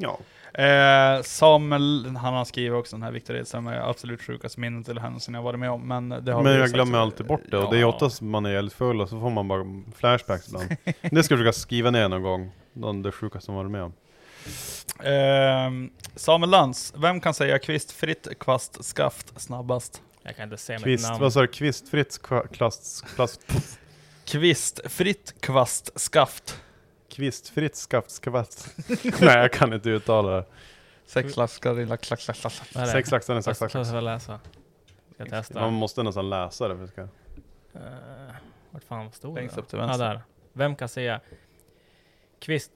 Ja, 0.02 0.20
Eh, 0.54 1.22
Samuel, 1.22 2.16
han 2.22 2.34
har 2.34 2.46
skrivit 2.46 2.74
också 2.74 2.96
den 2.96 3.04
här 3.04 3.12
Victor 3.12 3.36
Edström 3.36 3.68
är 3.68 3.90
absolut 3.90 4.22
sjukaste 4.22 4.60
minnet 4.60 4.86
till 4.86 5.00
händelsen 5.00 5.34
jag 5.34 5.42
varit 5.42 5.60
med 5.60 5.72
om. 5.72 5.88
Men, 5.88 6.10
det 6.10 6.32
har 6.34 6.44
men 6.44 6.54
jag 6.54 6.70
glömmer 6.70 6.98
alltid 6.98 7.26
bort 7.26 7.42
det 7.52 7.58
och 7.58 7.72
det 7.72 7.78
är 7.78 7.82
Ja. 7.82 7.88
oftast 7.88 8.22
man 8.22 8.46
är 8.46 8.50
jävligt 8.50 8.74
full 8.74 9.02
och 9.02 9.10
så 9.10 9.20
får 9.20 9.30
man 9.30 9.48
bara 9.48 9.66
flashbacks 9.96 10.48
ibland 10.48 10.66
Det 10.84 10.94
ska 11.24 11.34
jag 11.34 11.40
försöka 11.40 11.54
skriva 11.54 11.92
ner 11.92 12.10
någon 12.10 12.24
gång, 12.24 12.52
någon 12.74 13.02
det 13.02 13.12
sjukaste 13.12 13.46
som 13.46 13.56
varit 13.56 13.72
med 13.72 13.84
om 13.84 13.94
Ehm, 15.04 15.90
Samuel 16.16 16.50
Lantz, 16.50 16.94
vem 16.98 17.20
kan 17.22 17.34
säga 17.34 17.60
kvistfritt 17.60 18.28
kvast 18.40 18.86
skaft 18.86 19.42
snabbast? 19.42 20.02
Jag 20.24 20.36
kan 20.36 20.44
inte 20.44 20.58
säga 20.58 20.78
mitt 20.80 20.84
Kvist, 20.84 21.10
namn. 21.10 21.22
vad 21.22 21.34
sa 21.34 21.42
du? 21.42 21.48
Kvistfritt 21.48 22.20
kva- 22.24 22.48
klass, 22.48 23.04
klass, 23.16 23.40
Kvistfritt 24.26 25.34
kvast 25.40 26.00
skaft. 26.00 26.62
Kvistfritt 27.20 27.76
skaft, 27.76 28.12
skvatt 28.12 28.76
Nej 29.04 29.38
jag 29.38 29.54
kan 29.54 29.74
inte 29.74 29.90
uttala 29.90 30.32
det 30.32 30.46
Sex 31.06 31.38
laxar, 31.38 31.74
lilla 31.74 31.98
klack, 31.98 32.20
klack, 32.20 32.38
klack. 32.38 32.54
Vad 32.74 32.84
är 32.84 32.88
det? 32.88 32.92
Sex 32.94 33.12
laxar, 33.12 33.36
en 33.36 33.44
sax, 33.44 33.60
sax. 33.60 33.74
jag 33.74 34.04
läsa. 34.04 34.40
Ska 35.14 35.24
jag 35.24 35.30
testa? 35.30 35.62
Man 35.62 35.74
måste 35.74 36.04
nästan 36.04 36.30
läsa 36.30 36.68
det 36.68 36.78
för 36.78 36.84
att 36.84 36.90
ska... 36.90 37.02
Uh, 37.02 37.10
vart 38.72 38.84
fan 38.84 39.12
stod 39.12 39.36
Längst 39.36 39.56
det? 39.56 39.62
upp 39.62 39.68
till 39.70 39.80
Ja, 39.80 39.86
vänster. 39.86 40.06
där. 40.08 40.22
Vem 40.54 40.76
kan 40.76 40.90
säga 40.90 41.22
kvist... 42.40 42.72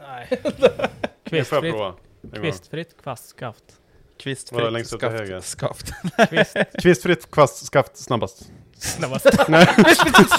Nej. 0.00 0.28
Nu 0.40 0.40
får 0.50 0.58
jag 0.68 0.90
Kvistfritt, 1.24 1.72
prova 1.72 1.86
en 2.22 2.30
gång. 2.30 2.42
kvistfritt 2.42 3.02
kvastskaft. 3.02 3.64
Vadå, 3.66 4.16
Kvistfritt 4.18 4.72
längst 4.72 4.92
upp 4.92 5.00
till 5.00 5.08
höger? 5.08 5.40
skaft. 5.40 5.88
skaft. 5.88 6.30
Kvist... 6.30 6.56
Kvistfritt 6.82 7.30
kvast, 7.30 7.66
skaft 7.66 7.96
snabbast 7.96 8.50
Snabbast. 8.78 9.26
Nej 9.48 9.66
Kvistfritt 9.76 10.30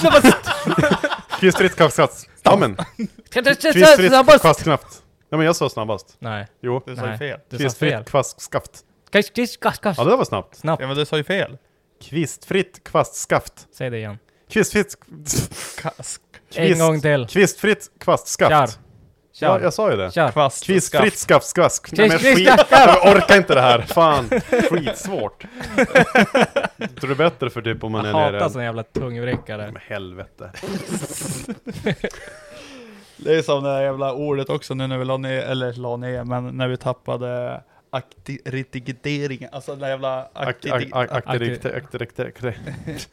kvast, 1.50 1.94
skaft 1.94 2.28
Ja 2.42 2.56
men 2.56 2.76
Kvistfritt 3.32 4.40
kvast, 4.40 4.62
knaft 4.62 5.02
Ja 5.30 5.36
men 5.36 5.46
jag 5.46 5.56
sa 5.56 5.68
snabbast 5.68 6.16
Nej. 6.18 6.46
Jo 6.60 6.82
Du 6.86 6.96
sa 6.96 7.02
ju 7.02 7.08
Nej. 7.08 7.18
fel. 7.18 7.38
Du 7.50 7.56
sa 7.56 7.58
fel. 7.58 7.68
Kvistfritt 7.68 8.10
kvast, 8.10 8.40
skaft 8.40 8.84
Kvist, 9.34 9.60
kvast, 9.60 9.82
kvast. 9.82 9.98
Ja 9.98 10.04
det 10.04 10.10
där 10.10 10.16
var 10.16 10.24
snabbt 10.24 10.56
Snabbt. 10.56 10.80
Ja 10.82 10.86
men 10.88 10.96
du 10.96 11.04
sa 11.04 11.16
ju 11.16 11.24
fel. 11.24 11.58
Kvistfritt 12.02 12.84
kvast, 12.84 13.14
skaft 13.14 13.66
Säg 13.74 13.90
det 13.90 13.98
igen. 13.98 14.18
Kvistfritt 14.50 14.96
Kask. 15.78 16.20
En 16.54 16.78
gång 16.78 17.00
till. 17.00 17.26
Kvistfritt 17.26 17.90
kvast, 18.00 18.38
Kör. 18.38 18.68
Kör. 19.34 19.46
Ja 19.46 19.60
jag 19.62 19.72
sa 19.74 19.90
ju 19.90 19.96
det 19.96 20.10
Kör. 20.12 20.30
Kvast. 20.30 20.64
Kvistfritt 20.64 21.18
skaft, 21.18 21.46
skaft 21.46 21.92
Nej 21.92 22.08
men 22.08 22.18
Kvist- 22.18 22.34
skit 22.34 22.48
skaft. 22.48 22.70
Jag 22.70 23.16
orkar 23.16 23.36
inte 23.36 23.54
det 23.54 23.60
här, 23.60 23.80
fan 23.80 24.28
Skitsvårt 24.70 25.44
Tror 27.00 27.08
du 27.08 27.14
bättre 27.14 27.50
för 27.50 27.62
typ 27.62 27.84
om 27.84 27.92
man 27.92 28.04
Jag 28.04 28.10
är 28.14 28.18
hatar 28.24 28.32
nere 28.32 28.50
sån 28.50 28.64
jävla 28.64 28.82
tungvrickare. 28.82 29.70
Men 29.72 29.82
helvete 29.86 30.50
Det 33.16 33.34
är 33.34 33.42
som 33.42 33.64
det 33.64 33.70
här 33.70 33.82
jävla 33.82 34.12
ordet 34.12 34.48
också 34.50 34.74
nu 34.74 34.86
när 34.86 34.98
vi 34.98 35.04
la 35.04 35.16
ner, 35.16 35.42
eller 35.42 35.72
la 35.72 35.96
ner, 35.96 36.24
men 36.24 36.56
när 36.56 36.68
vi 36.68 36.76
tappade 36.76 37.60
aktiviteringen, 37.90 39.50
alltså 39.52 39.70
den 39.72 39.80
där 39.80 39.88
jävla 39.88 40.28
Ak- 40.34 40.46
akti- 40.46 40.72
ak- 40.72 40.90
ak- 40.92 41.08
akti- 41.08 41.22
aktivitet- 41.22 41.76
aktivitet- 41.76 42.54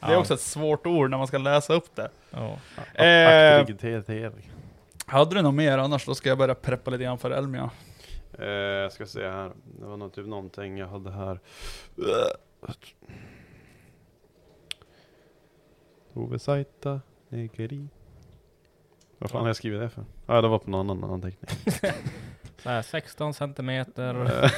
Det 0.00 0.12
är 0.12 0.16
också 0.16 0.34
ett 0.34 0.40
svårt 0.40 0.86
ord 0.86 1.10
när 1.10 1.18
man 1.18 1.26
ska 1.26 1.38
läsa 1.38 1.74
upp 1.74 1.96
det. 1.96 2.08
Ja. 2.30 2.56
Hade 5.10 5.34
du 5.34 5.42
något 5.42 5.54
mer? 5.54 5.78
Annars 5.78 6.06
då 6.06 6.14
ska 6.14 6.28
jag 6.28 6.38
börja 6.38 6.54
preppa 6.54 6.90
lite 6.90 7.04
grann 7.04 7.18
för 7.18 7.30
Elmia. 7.30 7.70
Eh, 8.38 8.46
jag 8.48 8.92
ska 8.92 9.06
se 9.06 9.28
här. 9.28 9.52
Det 9.80 9.86
var 9.86 9.96
nog 9.96 10.12
typ 10.12 10.26
någonting 10.26 10.78
jag 10.78 10.86
hade 10.88 11.10
här. 11.10 11.40
Ove 16.14 16.38
Saita, 16.38 17.00
Negeri. 17.28 17.88
Vad 19.18 19.30
fan 19.30 19.40
har 19.40 19.48
jag 19.48 19.56
skrivit 19.56 19.80
det 19.80 19.88
för? 19.88 20.04
Ja, 20.26 20.40
det 20.40 20.48
var 20.48 20.58
på 20.58 20.70
någon 20.70 20.90
annan 20.90 21.10
anteckning. 21.10 21.50
Så 22.62 22.68
här, 22.68 22.82
16 22.82 23.34
centimeter. 23.34 24.14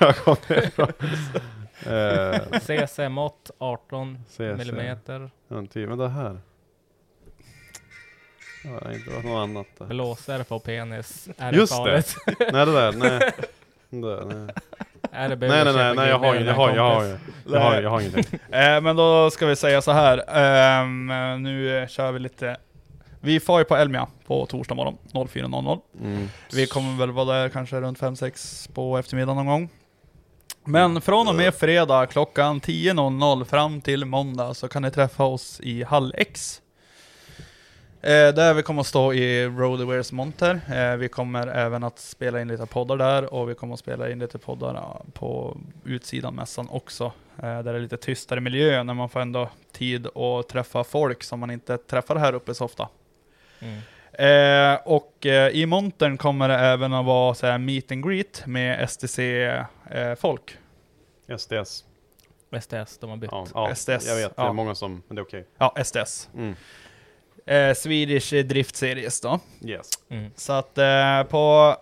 Jag 0.00 0.16
kommer 0.16 0.64
ifrån. 0.64 0.92
CC-mått 2.60 3.50
18 3.58 4.18
CC. 4.28 4.38
millimeter. 4.38 5.30
ja, 5.48 5.66
typ, 5.66 5.88
men 5.88 5.98
det 5.98 6.08
här. 6.08 6.40
Det 8.62 8.68
har 8.68 8.92
inte 8.92 9.10
varit 9.10 9.24
något 9.24 9.42
annat 9.42 9.66
där. 9.78 9.86
Blåsare 9.86 10.44
på 10.44 10.58
penis. 10.58 11.28
Är 11.38 11.52
Just 11.52 11.72
det 11.84 11.90
det. 11.90 12.02
farligt? 12.02 12.16
Nej 12.52 12.66
det 12.66 12.72
där, 12.72 12.92
nej. 12.92 13.20
Det 13.92 14.00
där, 14.16 14.24
nej. 14.24 14.54
Är 15.12 15.28
det 15.28 15.48
Nej 15.48 15.64
nej 15.64 15.74
nej, 15.74 15.94
nej 15.96 16.08
jag 16.08 16.18
har, 16.18 16.34
jag 16.34 16.54
har, 16.54 16.74
jag 16.76 16.84
har, 16.84 17.04
jag 17.04 17.10
har, 17.10 17.18
jag 17.52 17.60
har, 17.60 17.82
jag 17.82 17.90
har 17.90 18.00
ingenting. 18.00 18.38
Eh, 18.52 18.80
men 18.80 18.96
då 18.96 19.30
ska 19.30 19.46
vi 19.46 19.56
säga 19.56 19.82
så 19.82 19.92
här. 19.92 20.24
ehm, 20.28 21.42
nu 21.42 21.78
eh, 21.78 21.88
kör 21.88 22.12
vi 22.12 22.18
lite... 22.18 22.56
Vi 23.20 23.40
far 23.40 23.58
ju 23.58 23.64
på 23.64 23.76
Elmia 23.76 24.06
på 24.26 24.46
torsdag 24.46 24.74
morgon 24.74 24.98
04.00. 25.12 25.80
Mm. 26.00 26.28
Vi 26.52 26.66
kommer 26.66 26.98
väl 26.98 27.10
vara 27.10 27.24
där 27.24 27.48
kanske 27.48 27.80
runt 27.80 27.98
5-6 28.00 28.72
på 28.72 28.98
eftermiddagen 28.98 29.36
någon 29.36 29.46
gång. 29.46 29.68
Men 30.64 31.00
från 31.00 31.28
och 31.28 31.34
med 31.34 31.54
fredag 31.54 32.06
klockan 32.06 32.60
10.00 32.60 33.44
fram 33.44 33.80
till 33.80 34.04
måndag 34.04 34.54
så 34.54 34.68
kan 34.68 34.82
ni 34.82 34.90
träffa 34.90 35.24
oss 35.24 35.60
i 35.60 35.82
Hall 35.82 36.14
X. 36.16 36.60
Eh, 38.02 38.34
där 38.34 38.54
vi 38.54 38.62
kommer 38.62 38.80
att 38.80 38.86
stå 38.86 39.12
i 39.12 39.46
Roadawares 39.46 40.12
monter. 40.12 40.60
Eh, 40.72 40.96
vi 40.96 41.08
kommer 41.08 41.46
även 41.46 41.84
att 41.84 41.98
spela 41.98 42.40
in 42.40 42.48
lite 42.48 42.66
poddar 42.66 42.96
där 42.96 43.34
och 43.34 43.50
vi 43.50 43.54
kommer 43.54 43.74
att 43.74 43.80
spela 43.80 44.10
in 44.10 44.18
lite 44.18 44.38
poddar 44.38 44.74
ja, 44.74 45.02
på 45.12 45.56
utsidan 45.84 46.34
mässan 46.34 46.68
också. 46.70 47.04
Eh, 47.36 47.42
där 47.42 47.62
det 47.62 47.70
är 47.70 47.80
lite 47.80 47.96
tystare 47.96 48.40
miljö 48.40 48.82
när 48.82 48.94
man 48.94 49.08
får 49.08 49.20
ändå 49.20 49.48
tid 49.72 50.06
att 50.06 50.48
träffa 50.48 50.84
folk 50.84 51.22
som 51.22 51.40
man 51.40 51.50
inte 51.50 51.78
träffar 51.78 52.16
här 52.16 52.32
uppe 52.32 52.54
så 52.54 52.64
ofta. 52.64 52.88
Mm. 53.58 53.80
Eh, 54.12 54.80
och 54.84 55.26
eh, 55.26 55.48
i 55.48 55.66
montern 55.66 56.16
kommer 56.16 56.48
det 56.48 56.58
även 56.58 56.92
att 56.92 57.06
vara 57.06 57.34
så 57.34 57.46
här 57.46 57.58
meet 57.58 57.92
and 57.92 58.08
greet 58.08 58.46
med 58.46 58.90
STC-folk. 58.90 60.58
SDS. 61.38 61.84
STS, 62.60 62.98
de 62.98 63.10
har 63.10 63.16
bytt. 63.16 63.30
Ja, 63.32 63.46
ja 63.54 63.74
STS, 63.74 63.88
jag 63.88 64.16
vet. 64.16 64.36
Det 64.36 64.42
ja. 64.42 64.48
är 64.48 64.52
många 64.52 64.74
som, 64.74 65.02
men 65.08 65.16
det 65.16 65.20
är 65.20 65.24
okej. 65.24 65.46
Ja, 65.58 65.74
SDS. 65.84 66.28
Mm. 66.34 66.54
Eh, 67.46 67.74
Swedish 67.74 68.32
Drift 68.44 68.76
Series 68.76 69.20
då. 69.20 69.40
Yes. 69.64 69.90
Mm. 70.08 70.30
Så 70.36 70.52
att 70.52 70.78
eh, 70.78 71.22
på... 71.22 71.76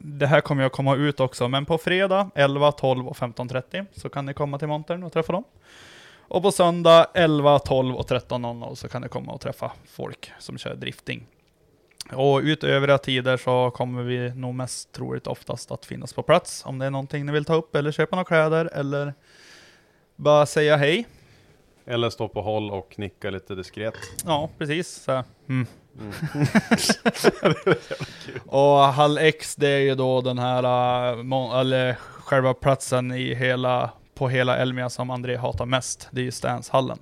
Det 0.00 0.26
här 0.26 0.40
kommer 0.40 0.62
jag 0.62 0.72
komma 0.72 0.96
ut 0.96 1.20
också, 1.20 1.48
men 1.48 1.66
på 1.66 1.78
fredag 1.78 2.30
11, 2.34 2.72
12 2.72 3.08
och 3.08 3.16
15.30 3.16 3.86
så 3.92 4.08
kan 4.08 4.26
ni 4.26 4.34
komma 4.34 4.58
till 4.58 4.68
montern 4.68 5.02
och 5.02 5.12
träffa 5.12 5.32
dem. 5.32 5.44
Och 6.28 6.42
på 6.42 6.52
söndag 6.52 7.06
11, 7.14 7.58
12 7.58 7.96
och 7.96 8.10
13.00 8.10 8.74
så 8.74 8.88
kan 8.88 9.02
ni 9.02 9.08
komma 9.08 9.32
och 9.32 9.40
träffa 9.40 9.72
folk 9.86 10.32
som 10.38 10.58
kör 10.58 10.74
drifting. 10.74 11.26
Och 12.12 12.40
utöver 12.40 12.98
tider 12.98 13.36
så 13.36 13.70
kommer 13.70 14.02
vi 14.02 14.34
nog 14.34 14.54
mest 14.54 14.92
troligt 14.92 15.26
oftast 15.26 15.70
att 15.70 15.86
finnas 15.86 16.12
på 16.12 16.22
plats 16.22 16.62
om 16.66 16.78
det 16.78 16.86
är 16.86 16.90
någonting 16.90 17.26
ni 17.26 17.32
vill 17.32 17.44
ta 17.44 17.54
upp 17.54 17.76
eller 17.76 17.92
köpa 17.92 18.16
några 18.16 18.24
kläder 18.24 18.70
eller 18.74 19.14
bara 20.16 20.46
säga 20.46 20.76
hej. 20.76 21.06
Eller 21.88 22.10
stå 22.10 22.28
på 22.28 22.42
håll 22.42 22.70
och 22.70 22.98
nicka 22.98 23.30
lite 23.30 23.54
diskret. 23.54 23.94
Ja, 24.24 24.50
precis. 24.58 24.88
Så, 24.88 25.12
här. 25.12 25.24
mm. 25.48 25.66
Mm. 26.00 26.12
Och 28.46 28.78
Hall 28.78 29.18
X, 29.18 29.56
det 29.56 29.68
är 29.68 29.78
ju 29.78 29.94
då 29.94 30.20
den 30.20 30.38
här, 30.38 30.62
äh, 31.12 31.60
eller 31.60 31.94
själva 31.94 32.54
platsen 32.54 33.12
i 33.12 33.34
hela, 33.34 33.90
på 34.14 34.28
hela 34.28 34.56
Elmia 34.56 34.90
som 34.90 35.10
André 35.10 35.36
hatar 35.36 35.66
mest. 35.66 36.08
Det 36.10 36.20
är 36.20 36.24
ju 36.24 36.30
Stanshallen. 36.30 36.98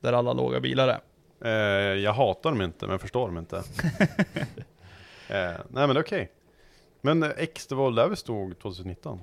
Där 0.00 0.12
alla 0.12 0.32
låga 0.32 0.60
bilar 0.60 0.88
är. 0.88 1.00
Eh, 1.44 1.98
jag 1.98 2.12
hatar 2.12 2.50
dem 2.50 2.62
inte, 2.62 2.86
men 2.86 2.98
förstår 2.98 3.26
dem 3.26 3.38
inte. 3.38 3.56
eh, 5.28 5.52
nej 5.68 5.86
men 5.86 5.96
okej. 5.96 6.30
Men 7.04 7.22
X, 7.36 7.66
det 7.66 7.74
var 7.74 7.90
där 7.90 8.08
vi 8.08 8.16
stod 8.16 8.58
2019? 8.58 9.20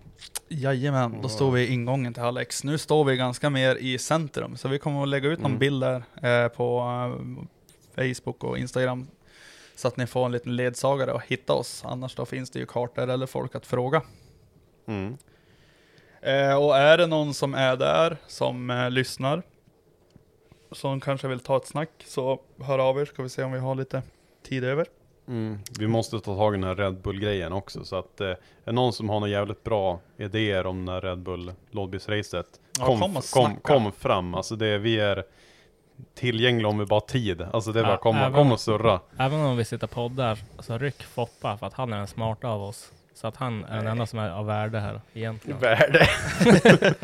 Jajamän, 0.47 1.21
då 1.21 1.29
står 1.29 1.51
vi 1.51 1.61
i 1.61 1.73
ingången 1.73 2.13
till 2.13 2.23
Hall 2.23 2.37
X. 2.37 2.63
Nu 2.63 2.77
står 2.77 3.03
vi 3.05 3.15
ganska 3.17 3.49
mer 3.49 3.75
i 3.75 3.97
centrum, 3.97 4.57
så 4.57 4.67
vi 4.67 4.79
kommer 4.79 5.03
att 5.03 5.07
lägga 5.09 5.29
ut 5.29 5.39
någon 5.39 5.51
Mm. 5.51 5.59
bild 5.59 5.83
där 5.83 6.03
eh, 6.43 6.47
på 6.47 6.79
eh, 7.95 8.13
Facebook 8.13 8.43
och 8.43 8.57
Instagram. 8.57 9.07
Så 9.75 9.87
att 9.87 9.97
ni 9.97 10.07
får 10.07 10.25
en 10.25 10.31
liten 10.31 10.55
ledsagare 10.55 11.13
att 11.13 11.23
hitta 11.23 11.53
oss. 11.53 11.83
Annars 11.85 12.15
då 12.15 12.25
finns 12.25 12.49
det 12.49 12.59
ju 12.59 12.65
kartor 12.65 13.09
eller 13.09 13.25
folk 13.25 13.55
att 13.55 13.65
fråga. 13.65 14.01
Mm. 14.85 15.17
Eh, 16.21 16.55
och 16.55 16.77
är 16.77 16.97
det 16.97 17.07
någon 17.07 17.33
som 17.33 17.53
är 17.53 17.75
där, 17.75 18.17
som 18.27 18.69
eh, 18.69 18.89
lyssnar, 18.89 19.43
som 20.71 20.99
kanske 20.99 21.27
vill 21.27 21.39
ta 21.39 21.57
ett 21.57 21.67
snack, 21.67 21.89
så 22.05 22.39
hör 22.61 22.79
av 22.79 22.99
er, 22.99 23.05
ska 23.05 23.23
vi 23.23 23.29
se 23.29 23.43
om 23.43 23.51
vi 23.51 23.59
har 23.59 23.75
lite 23.75 24.01
tid 24.43 24.63
över. 24.63 24.85
Mm. 25.27 25.59
Vi 25.79 25.87
måste 25.87 26.19
ta 26.19 26.35
tag 26.35 26.53
i 26.53 26.57
den 26.57 26.63
här 26.67 26.75
Red 26.75 27.01
Bull-grejen 27.01 27.53
också, 27.53 27.83
så 27.85 27.95
att 27.95 28.21
eh, 28.21 28.27
är 28.27 28.37
det 28.65 28.71
någon 28.71 28.93
som 28.93 29.09
har 29.09 29.19
några 29.19 29.31
jävligt 29.31 29.63
bra 29.63 29.99
idéer 30.17 30.65
om 30.67 30.85
den 30.85 30.95
här 30.95 31.01
Red 31.01 31.19
Bull 31.19 31.53
lådbilsracet, 31.71 32.59
Ja, 32.79 32.85
kom, 32.85 32.99
kom 32.99 33.13
kom, 33.13 33.55
kom, 33.61 33.81
snacka. 33.83 33.91
fram. 33.97 34.35
Alltså 34.35 34.55
det, 34.55 34.77
vi 34.77 34.99
är 34.99 35.23
tillgängliga 36.13 36.67
om 36.67 36.77
vi 36.77 36.85
bara 36.85 36.95
har 36.95 37.07
tid. 37.07 37.41
Alltså 37.41 37.71
det 37.71 37.79
är 37.79 37.83
bara 37.83 37.91
Ja, 37.93 37.97
kom, 37.97 38.15
även- 38.15 38.33
kom 38.33 38.51
och 38.51 38.59
surra. 38.59 38.99
Även 39.17 39.39
om 39.39 39.57
vi 39.57 39.65
sitter 39.65 39.87
poddar, 39.87 40.39
så 40.59 40.77
ryck 40.77 41.03
Foppa 41.03 41.57
för 41.57 41.67
att 41.67 41.73
han 41.73 41.93
är 41.93 41.97
den 41.97 42.07
smarta 42.07 42.47
av 42.47 42.63
oss. 42.63 42.91
Så 43.13 43.27
att 43.27 43.35
han 43.37 43.63
är 43.65 43.75
den 43.77 43.87
enda 43.87 44.05
som 44.05 44.19
är 44.19 44.29
av 44.29 44.45
värde 44.45 44.79
här 44.79 45.01
egentligen. 45.13 45.59
Värde. 45.59 46.07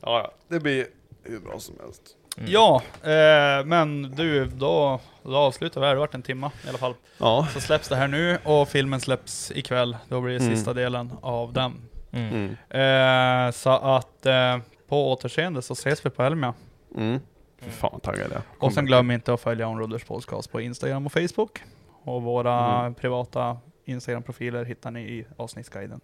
ja, 0.00 0.20
ja, 0.20 0.32
det 0.48 0.60
blir 0.60 0.86
hur 1.22 1.40
bra 1.40 1.58
som 1.58 1.74
helst. 1.82 2.16
Mm. 2.38 2.50
Ja, 2.50 2.82
eh, 3.02 3.64
men 3.66 4.02
du, 4.02 4.44
då, 4.46 5.00
då 5.22 5.36
avslutar 5.36 5.80
vi 5.80 5.86
här. 5.86 5.94
Det 5.94 6.00
har 6.00 6.06
varit 6.06 6.14
en 6.14 6.22
timma 6.22 6.50
i 6.64 6.68
alla 6.68 6.78
fall. 6.78 6.94
Ja. 7.18 7.48
Så 7.52 7.60
släpps 7.60 7.88
det 7.88 7.96
här 7.96 8.08
nu 8.08 8.38
och 8.44 8.68
filmen 8.68 9.00
släpps 9.00 9.52
ikväll. 9.54 9.96
Då 10.08 10.20
blir 10.20 10.34
det 10.38 10.44
Mm. 10.44 10.56
sista 10.56 10.72
delen 10.72 11.12
av 11.22 11.52
den. 11.52 11.72
Mm. 12.12 12.56
Eh, 12.70 13.50
så 13.52 13.70
att 13.70 14.26
eh, 14.26 14.58
på 14.88 15.12
återseende 15.12 15.62
så 15.62 15.72
ses 15.72 16.06
vi 16.06 16.10
på 16.10 16.22
Elmia. 16.22 16.54
Mm. 16.96 17.20
Fy 17.60 17.70
fan 17.70 18.00
taggad 18.00 18.32
jag. 18.32 18.42
Och 18.58 18.72
sen 18.72 18.86
glöm 18.86 19.10
inte 19.10 19.34
att 19.34 19.40
följa 19.40 19.68
Onroaders 19.68 20.04
podcast 20.04 20.52
på 20.52 20.60
Instagram 20.60 21.06
och 21.06 21.12
Facebook. 21.12 21.62
Och 22.04 22.22
våra 22.22 22.80
Mm. 22.80 22.94
privata 22.94 23.58
Instagram-profiler 23.84 24.64
hittar 24.64 24.90
ni 24.90 25.00
i 25.00 25.26
avsnittsguiden. 25.36 26.00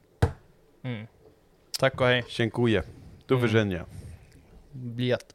Mm. 0.85 1.07
Tack 1.79 2.01
och 2.01 2.07
hej. 2.07 2.25
Dziękuję. 2.37 2.83
Do 3.27 3.37
Mm. 3.37 3.85
Bliet. 4.73 5.35